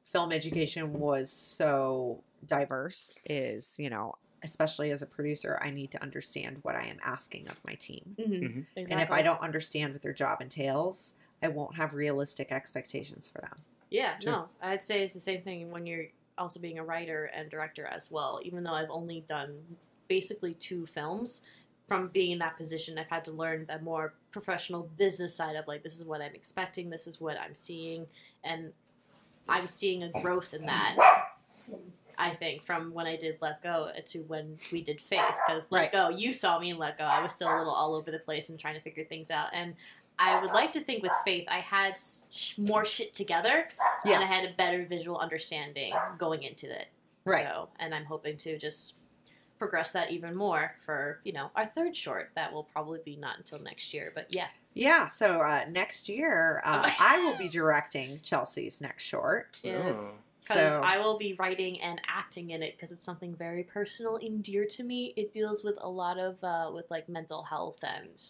film 0.04 0.32
education 0.32 0.94
was 0.94 1.30
so 1.32 2.22
diverse. 2.46 3.14
Is 3.30 3.78
you 3.80 3.90
know, 3.90 4.16
especially 4.44 4.92
as 4.92 5.02
a 5.02 5.06
producer, 5.06 5.58
I 5.62 5.70
need 5.72 5.92
to 5.92 6.02
understand 6.02 6.60
what 6.64 6.76
I 6.76 6.84
am 6.86 6.98
asking 7.04 7.48
of 7.48 7.64
my 7.66 7.76
team, 7.76 8.16
Mhm, 8.20 8.28
Mhm. 8.42 8.66
Exactly. 8.76 8.92
and 8.92 9.02
if 9.02 9.12
I 9.12 9.22
don't 9.22 9.42
understand 9.42 9.94
what 9.94 10.02
their 10.02 10.14
job 10.14 10.42
entails, 10.42 11.16
I 11.42 11.48
won't 11.48 11.76
have 11.76 11.94
realistic 11.94 12.52
expectations 12.52 13.30
for 13.30 13.42
them. 13.42 13.58
Yeah, 13.90 14.20
Sure. 14.20 14.32
no, 14.32 14.50
I'd 14.62 14.84
say 14.84 15.04
it's 15.04 15.14
the 15.14 15.20
same 15.20 15.42
thing 15.42 15.72
when 15.72 15.86
you're 15.86 16.06
also 16.38 16.60
being 16.60 16.80
a 16.80 16.84
writer 16.84 17.26
and 17.34 17.50
director 17.50 17.86
as 17.86 18.12
well. 18.12 18.40
Even 18.44 18.64
though 18.64 18.74
I've 18.74 18.90
only 18.92 19.26
done 19.28 19.56
basically 20.08 20.54
two 20.56 20.86
films, 20.86 21.46
from 21.88 22.08
being 22.10 22.32
in 22.32 22.40
that 22.40 22.56
position, 22.56 23.00
I've 23.00 23.10
had 23.10 23.26
to 23.26 23.32
learn 23.32 23.66
the 23.68 23.80
more 23.80 24.14
professional 24.32 24.90
business 24.98 25.34
side 25.36 25.56
of 25.56 25.68
like, 25.68 25.82
this 25.82 26.00
is 26.00 26.06
what 26.06 26.22
I'm 26.22 26.36
expecting, 26.36 26.90
this 26.92 27.08
is 27.08 27.20
what 27.20 27.40
I'm 27.40 27.56
seeing, 27.56 28.06
and 28.44 28.72
I'm 29.48 29.68
seeing 29.68 30.04
a 30.04 30.10
growth 30.22 30.54
in 30.54 30.62
that. 30.68 30.96
I 32.20 32.36
think 32.36 32.66
from 32.66 32.94
when 32.94 33.08
I 33.08 33.16
did 33.16 33.38
Let 33.42 33.64
Go 33.64 33.90
to 34.06 34.20
when 34.24 34.58
we 34.72 34.84
did 34.84 35.00
Faith, 35.02 35.24
because 35.48 35.72
Let 35.72 35.80
Right. 35.80 35.92
Go, 35.92 36.10
you 36.10 36.34
saw 36.34 36.60
me 36.60 36.70
in 36.72 36.78
Let 36.78 36.98
Go. 36.98 37.06
I 37.06 37.22
was 37.22 37.34
still 37.34 37.48
a 37.48 37.58
little 37.58 37.74
all 37.74 37.96
over 37.96 38.12
the 38.12 38.20
place 38.20 38.50
and 38.50 38.60
trying 38.60 38.76
to 38.76 38.82
figure 38.82 39.06
things 39.06 39.32
out, 39.32 39.48
and 39.54 39.76
I 40.22 40.42
would 40.42 40.52
like 40.52 40.74
to 40.74 40.82
think 40.82 41.02
with 41.02 41.14
Faith, 41.24 41.48
I 41.50 41.60
had 41.60 41.96
sh- 42.30 42.58
more 42.58 42.84
shit 42.84 43.14
together 43.14 43.70
and 44.04 44.16
I 44.16 44.26
had 44.26 44.44
a 44.50 44.54
better 44.54 44.86
visual 44.86 45.18
understanding 45.18 45.94
going 46.18 46.44
into 46.44 46.70
it. 46.70 46.88
Right. 47.24 47.46
So, 47.46 47.70
and 47.80 47.96
I'm 47.96 48.04
hoping 48.04 48.36
to 48.38 48.58
just 48.58 48.96
progress 49.58 49.92
that 49.92 50.10
even 50.12 50.36
more 50.36 50.74
for 50.86 51.20
you 51.24 51.34
know 51.34 51.52
our 51.56 51.66
third 51.68 51.94
short 51.96 52.32
that 52.36 52.52
will 52.52 52.64
probably 52.64 53.00
be 53.06 53.16
not 53.16 53.38
until 53.38 53.62
next 53.64 53.94
year. 53.94 54.12
But 54.14 54.28
yeah, 54.34 54.48
Yeah, 54.74 55.08
so 55.08 55.42
uh, 55.42 55.64
next 55.70 56.10
year 56.10 56.62
uh, 56.66 56.90
I 57.00 57.20
will 57.24 57.38
be 57.38 57.48
directing 57.48 58.20
Chelsea's 58.22 58.82
next 58.82 59.04
short. 59.06 59.58
yes. 59.64 59.96
Oh. 59.98 60.16
Because 60.42 60.72
So 60.72 60.82
I 60.82 60.98
will 61.00 61.18
be 61.18 61.36
writing 61.38 61.82
and 61.82 62.00
acting 62.08 62.52
in 62.52 62.64
it 62.64 62.76
because 62.78 62.92
it's 62.92 63.04
something 63.04 63.36
very 63.36 63.64
personal 63.64 64.16
and 64.18 64.42
dear 64.42 64.66
to 64.66 64.84
me. 64.84 65.14
It 65.18 65.34
deals 65.34 65.64
with 65.64 65.78
a 65.82 65.90
lot 65.90 66.18
of 66.18 66.44
uh, 66.44 66.72
with 66.74 66.90
like 66.90 67.10
mental 67.10 67.44
health 67.44 67.84
and 67.84 68.22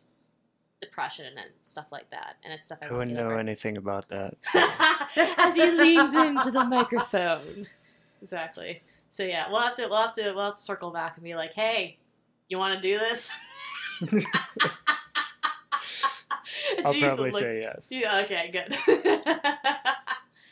depression 0.82 1.28
and 1.38 1.50
stuff 1.62 1.86
like 1.92 2.10
that, 2.10 2.38
and 2.44 2.52
it's 2.54 2.66
stuff 2.66 2.80
I, 2.82 2.88
I 2.88 2.92
wouldn't 2.94 3.16
know 3.16 3.26
over. 3.28 3.38
anything 3.38 3.78
about 3.78 4.10
that. 4.10 4.36
as 5.38 5.56
he 5.56 5.70
leans 5.70 6.16
into 6.16 6.52
the 6.52 6.64
microphone. 6.66 7.68
Exactly. 8.22 8.82
So 9.12 9.24
yeah, 9.24 9.50
we'll 9.50 9.62
have 9.62 9.76
to 9.76 9.88
we'll 9.88 10.02
have 10.02 10.14
to 10.16 10.34
we'll 10.34 10.46
have 10.46 10.58
to 10.58 10.64
circle 10.64 10.92
back 10.92 11.16
and 11.16 11.24
be 11.24 11.36
like, 11.36 11.54
hey, 11.54 11.98
you 12.48 12.58
want 12.58 12.76
to 12.76 12.82
do 12.82 12.98
this? 12.98 13.30
I'll 16.86 16.94
Jeez, 16.94 17.06
probably 17.08 17.32
look- 17.32 17.42
say 17.42 17.62
yes. 17.62 17.88
Yeah, 17.92 18.22
okay, 18.24 18.50
good. 18.52 18.76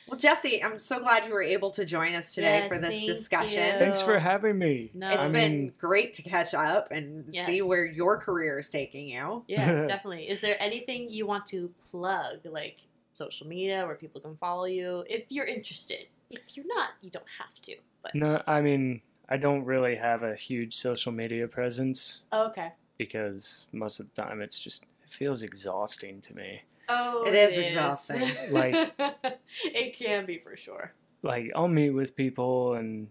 Well, 0.08 0.20
Jesse, 0.20 0.64
I'm 0.64 0.80
so 0.80 1.00
glad 1.00 1.26
you 1.26 1.34
were 1.34 1.42
able 1.42 1.72
to 1.72 1.86
join 1.86 2.16
us 2.16 2.34
today 2.34 2.60
Yes, 2.60 2.70
for 2.70 2.80
this 2.80 2.96
thank 2.96 3.08
discussion. 3.08 3.74
you. 3.74 3.80
Thanks 3.80 4.02
for 4.02 4.20
having 4.20 4.58
me. 4.58 4.90
No. 4.94 5.10
It's 5.10 5.26
I 5.26 5.30
been 5.30 5.52
mean, 5.52 5.74
great 5.78 6.14
to 6.16 6.22
catch 6.22 6.54
up 6.54 6.92
and 6.92 7.34
see 7.34 7.62
where 7.62 7.86
your 7.86 8.18
career 8.18 8.60
is 8.60 8.70
taking 8.70 9.10
you. 9.10 9.44
yeah, 9.48 9.86
definitely. 9.88 10.30
Is 10.30 10.42
there 10.42 10.56
anything 10.60 11.10
you 11.10 11.26
want 11.26 11.46
to 11.48 11.72
plug, 11.90 12.46
like 12.46 12.82
social 13.14 13.48
media 13.48 13.86
where 13.86 13.96
people 13.96 14.22
can 14.22 14.38
follow 14.38 14.66
you 14.66 15.04
if 15.10 15.24
you're 15.30 15.46
interested? 15.46 16.08
If 16.30 16.42
you're 16.56 16.68
not, 16.68 16.90
you 17.02 17.10
don't 17.10 17.26
have 17.40 17.62
to. 17.64 17.76
But 18.04 18.16
no, 18.16 18.42
I 18.48 18.62
mean, 18.62 19.02
I 19.30 19.38
don't 19.38 19.66
really 19.66 19.96
have 19.96 20.24
a 20.24 20.36
huge 20.36 20.76
social 20.76 21.12
media 21.12 21.48
presence 21.48 22.24
oh, 22.32 22.48
okay. 22.48 22.72
because 22.98 23.68
most 23.72 24.00
of 24.00 24.08
the 24.14 24.22
time 24.22 24.42
it's 24.42 24.60
just 24.60 24.84
it 25.04 25.10
feels 25.10 25.42
exhausting 25.42 26.22
to 26.22 26.36
me. 26.36 26.62
Oh, 26.90 27.26
It 27.26 27.34
is 27.34 27.58
exhausting. 27.58 28.22
Like- 28.52 28.94
it 29.64 29.96
can 29.96 30.26
be 30.26 30.38
for 30.38 30.56
sure. 30.56 30.94
Like 31.24 31.52
I'll 31.56 31.68
meet 31.68 31.90
with 31.92 32.16
people 32.16 32.76
and 32.76 33.10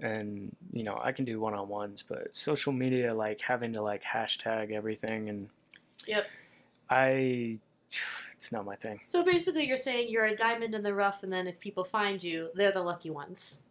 and 0.00 0.54
you 0.72 0.84
know 0.84 0.98
I 1.02 1.12
can 1.12 1.24
do 1.24 1.38
one 1.40 1.54
on 1.54 1.68
ones, 1.68 2.02
but 2.02 2.34
social 2.34 2.72
media 2.72 3.12
like 3.14 3.40
having 3.40 3.72
to 3.74 3.82
like 3.82 4.02
hashtag 4.02 4.72
everything 4.72 5.28
and 5.28 5.48
Yep. 6.06 6.28
I 6.88 7.56
it's 8.32 8.50
not 8.52 8.64
my 8.64 8.74
thing. 8.76 9.00
So 9.06 9.22
basically, 9.24 9.66
you're 9.66 9.76
saying 9.76 10.08
you're 10.08 10.24
a 10.24 10.34
diamond 10.36 10.74
in 10.74 10.82
the 10.82 10.94
rough, 10.94 11.22
and 11.22 11.32
then 11.32 11.46
if 11.46 11.60
people 11.60 11.84
find 11.84 12.22
you, 12.22 12.48
they're 12.54 12.72
the 12.72 12.82
lucky 12.82 13.10
ones. 13.10 13.62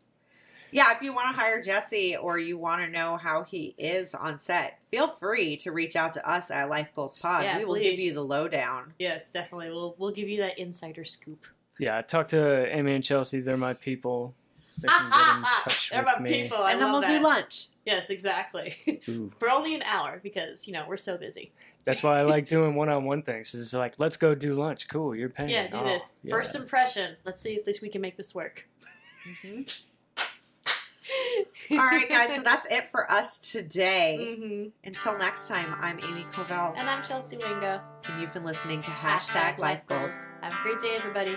Yeah, 0.71 0.91
if 0.95 1.01
you 1.01 1.13
want 1.13 1.35
to 1.35 1.39
hire 1.41 1.61
Jesse 1.61 2.15
or 2.15 2.39
you 2.39 2.57
want 2.57 2.81
to 2.81 2.87
know 2.89 3.17
how 3.17 3.43
he 3.43 3.75
is 3.77 4.15
on 4.15 4.39
set, 4.39 4.79
feel 4.91 5.07
free 5.09 5.57
to 5.57 5.71
reach 5.71 5.95
out 5.95 6.13
to 6.13 6.29
us 6.29 6.49
at 6.51 6.69
Life 6.69 6.89
Goals 6.95 7.19
Pod. 7.19 7.43
Yeah, 7.43 7.57
we 7.57 7.65
will 7.65 7.75
give 7.75 7.99
you 7.99 8.13
the 8.13 8.21
lowdown. 8.21 8.93
Yes, 8.99 9.31
definitely. 9.31 9.69
We'll 9.69 9.95
we'll 9.97 10.11
give 10.11 10.29
you 10.29 10.37
that 10.41 10.57
insider 10.57 11.03
scoop. 11.05 11.45
Yeah, 11.79 12.01
talk 12.01 12.27
to 12.29 12.67
Amy 12.75 12.93
and 12.95 13.03
Chelsea. 13.03 13.39
They're 13.41 13.57
my 13.57 13.73
people. 13.73 14.33
They 14.81 14.87
can 14.87 15.09
get 15.09 15.37
in 15.37 15.43
touch 15.63 15.89
They're 15.89 16.03
with 16.03 16.15
my 16.17 16.21
me. 16.21 16.43
people. 16.43 16.57
I 16.57 16.71
and 16.71 16.81
then 16.81 16.91
we'll 16.91 17.01
that. 17.01 17.17
do 17.17 17.23
lunch. 17.23 17.67
Yes, 17.85 18.09
exactly. 18.09 18.75
Ooh. 19.09 19.31
For 19.39 19.49
only 19.49 19.73
an 19.75 19.81
hour 19.83 20.19
because 20.21 20.67
you 20.67 20.73
know 20.73 20.85
we're 20.87 20.97
so 20.97 21.17
busy. 21.17 21.51
That's 21.83 22.03
why 22.03 22.19
I 22.19 22.21
like 22.21 22.47
doing 22.49 22.75
one-on-one 22.75 23.23
things. 23.23 23.55
It's 23.55 23.73
like, 23.73 23.95
let's 23.97 24.15
go 24.17 24.35
do 24.35 24.53
lunch. 24.53 24.87
Cool, 24.87 25.15
you're 25.15 25.29
paying. 25.29 25.49
Yeah, 25.49 25.67
do 25.67 25.77
Oh, 25.77 25.83
this 25.85 26.13
yeah. 26.21 26.31
first 26.35 26.53
impression. 26.55 27.15
Let's 27.25 27.41
see 27.41 27.55
if 27.55 27.65
this 27.65 27.81
we 27.81 27.89
can 27.89 28.01
make 28.01 28.17
this 28.17 28.35
work. 28.35 28.67
Mm-hmm. 29.43 29.61
All 31.71 31.77
right, 31.77 32.07
guys, 32.09 32.35
so 32.35 32.41
that's 32.45 32.65
it 32.71 32.89
for 32.89 33.09
us 33.11 33.37
today. 33.37 34.35
hmm 34.39 34.65
Until 34.83 35.17
next 35.17 35.47
time, 35.47 35.75
I'm 35.79 35.99
Amy 36.03 36.25
Covell, 36.31 36.73
And 36.77 36.89
I'm 36.89 37.03
Chelsea 37.03 37.37
Wingo. 37.37 37.81
and 38.09 38.21
you've 38.21 38.33
been 38.33 38.43
listening 38.43 38.81
to 38.81 38.89
Hashtag 38.91 39.57
Life 39.57 39.85
Goals. 39.87 40.13
Have 40.41 40.53
a 40.53 40.57
great 40.63 40.81
day, 40.81 40.95
everybody. 40.95 41.35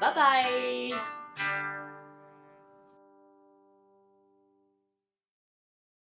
Bye 0.00 0.14
bye. 0.14 1.69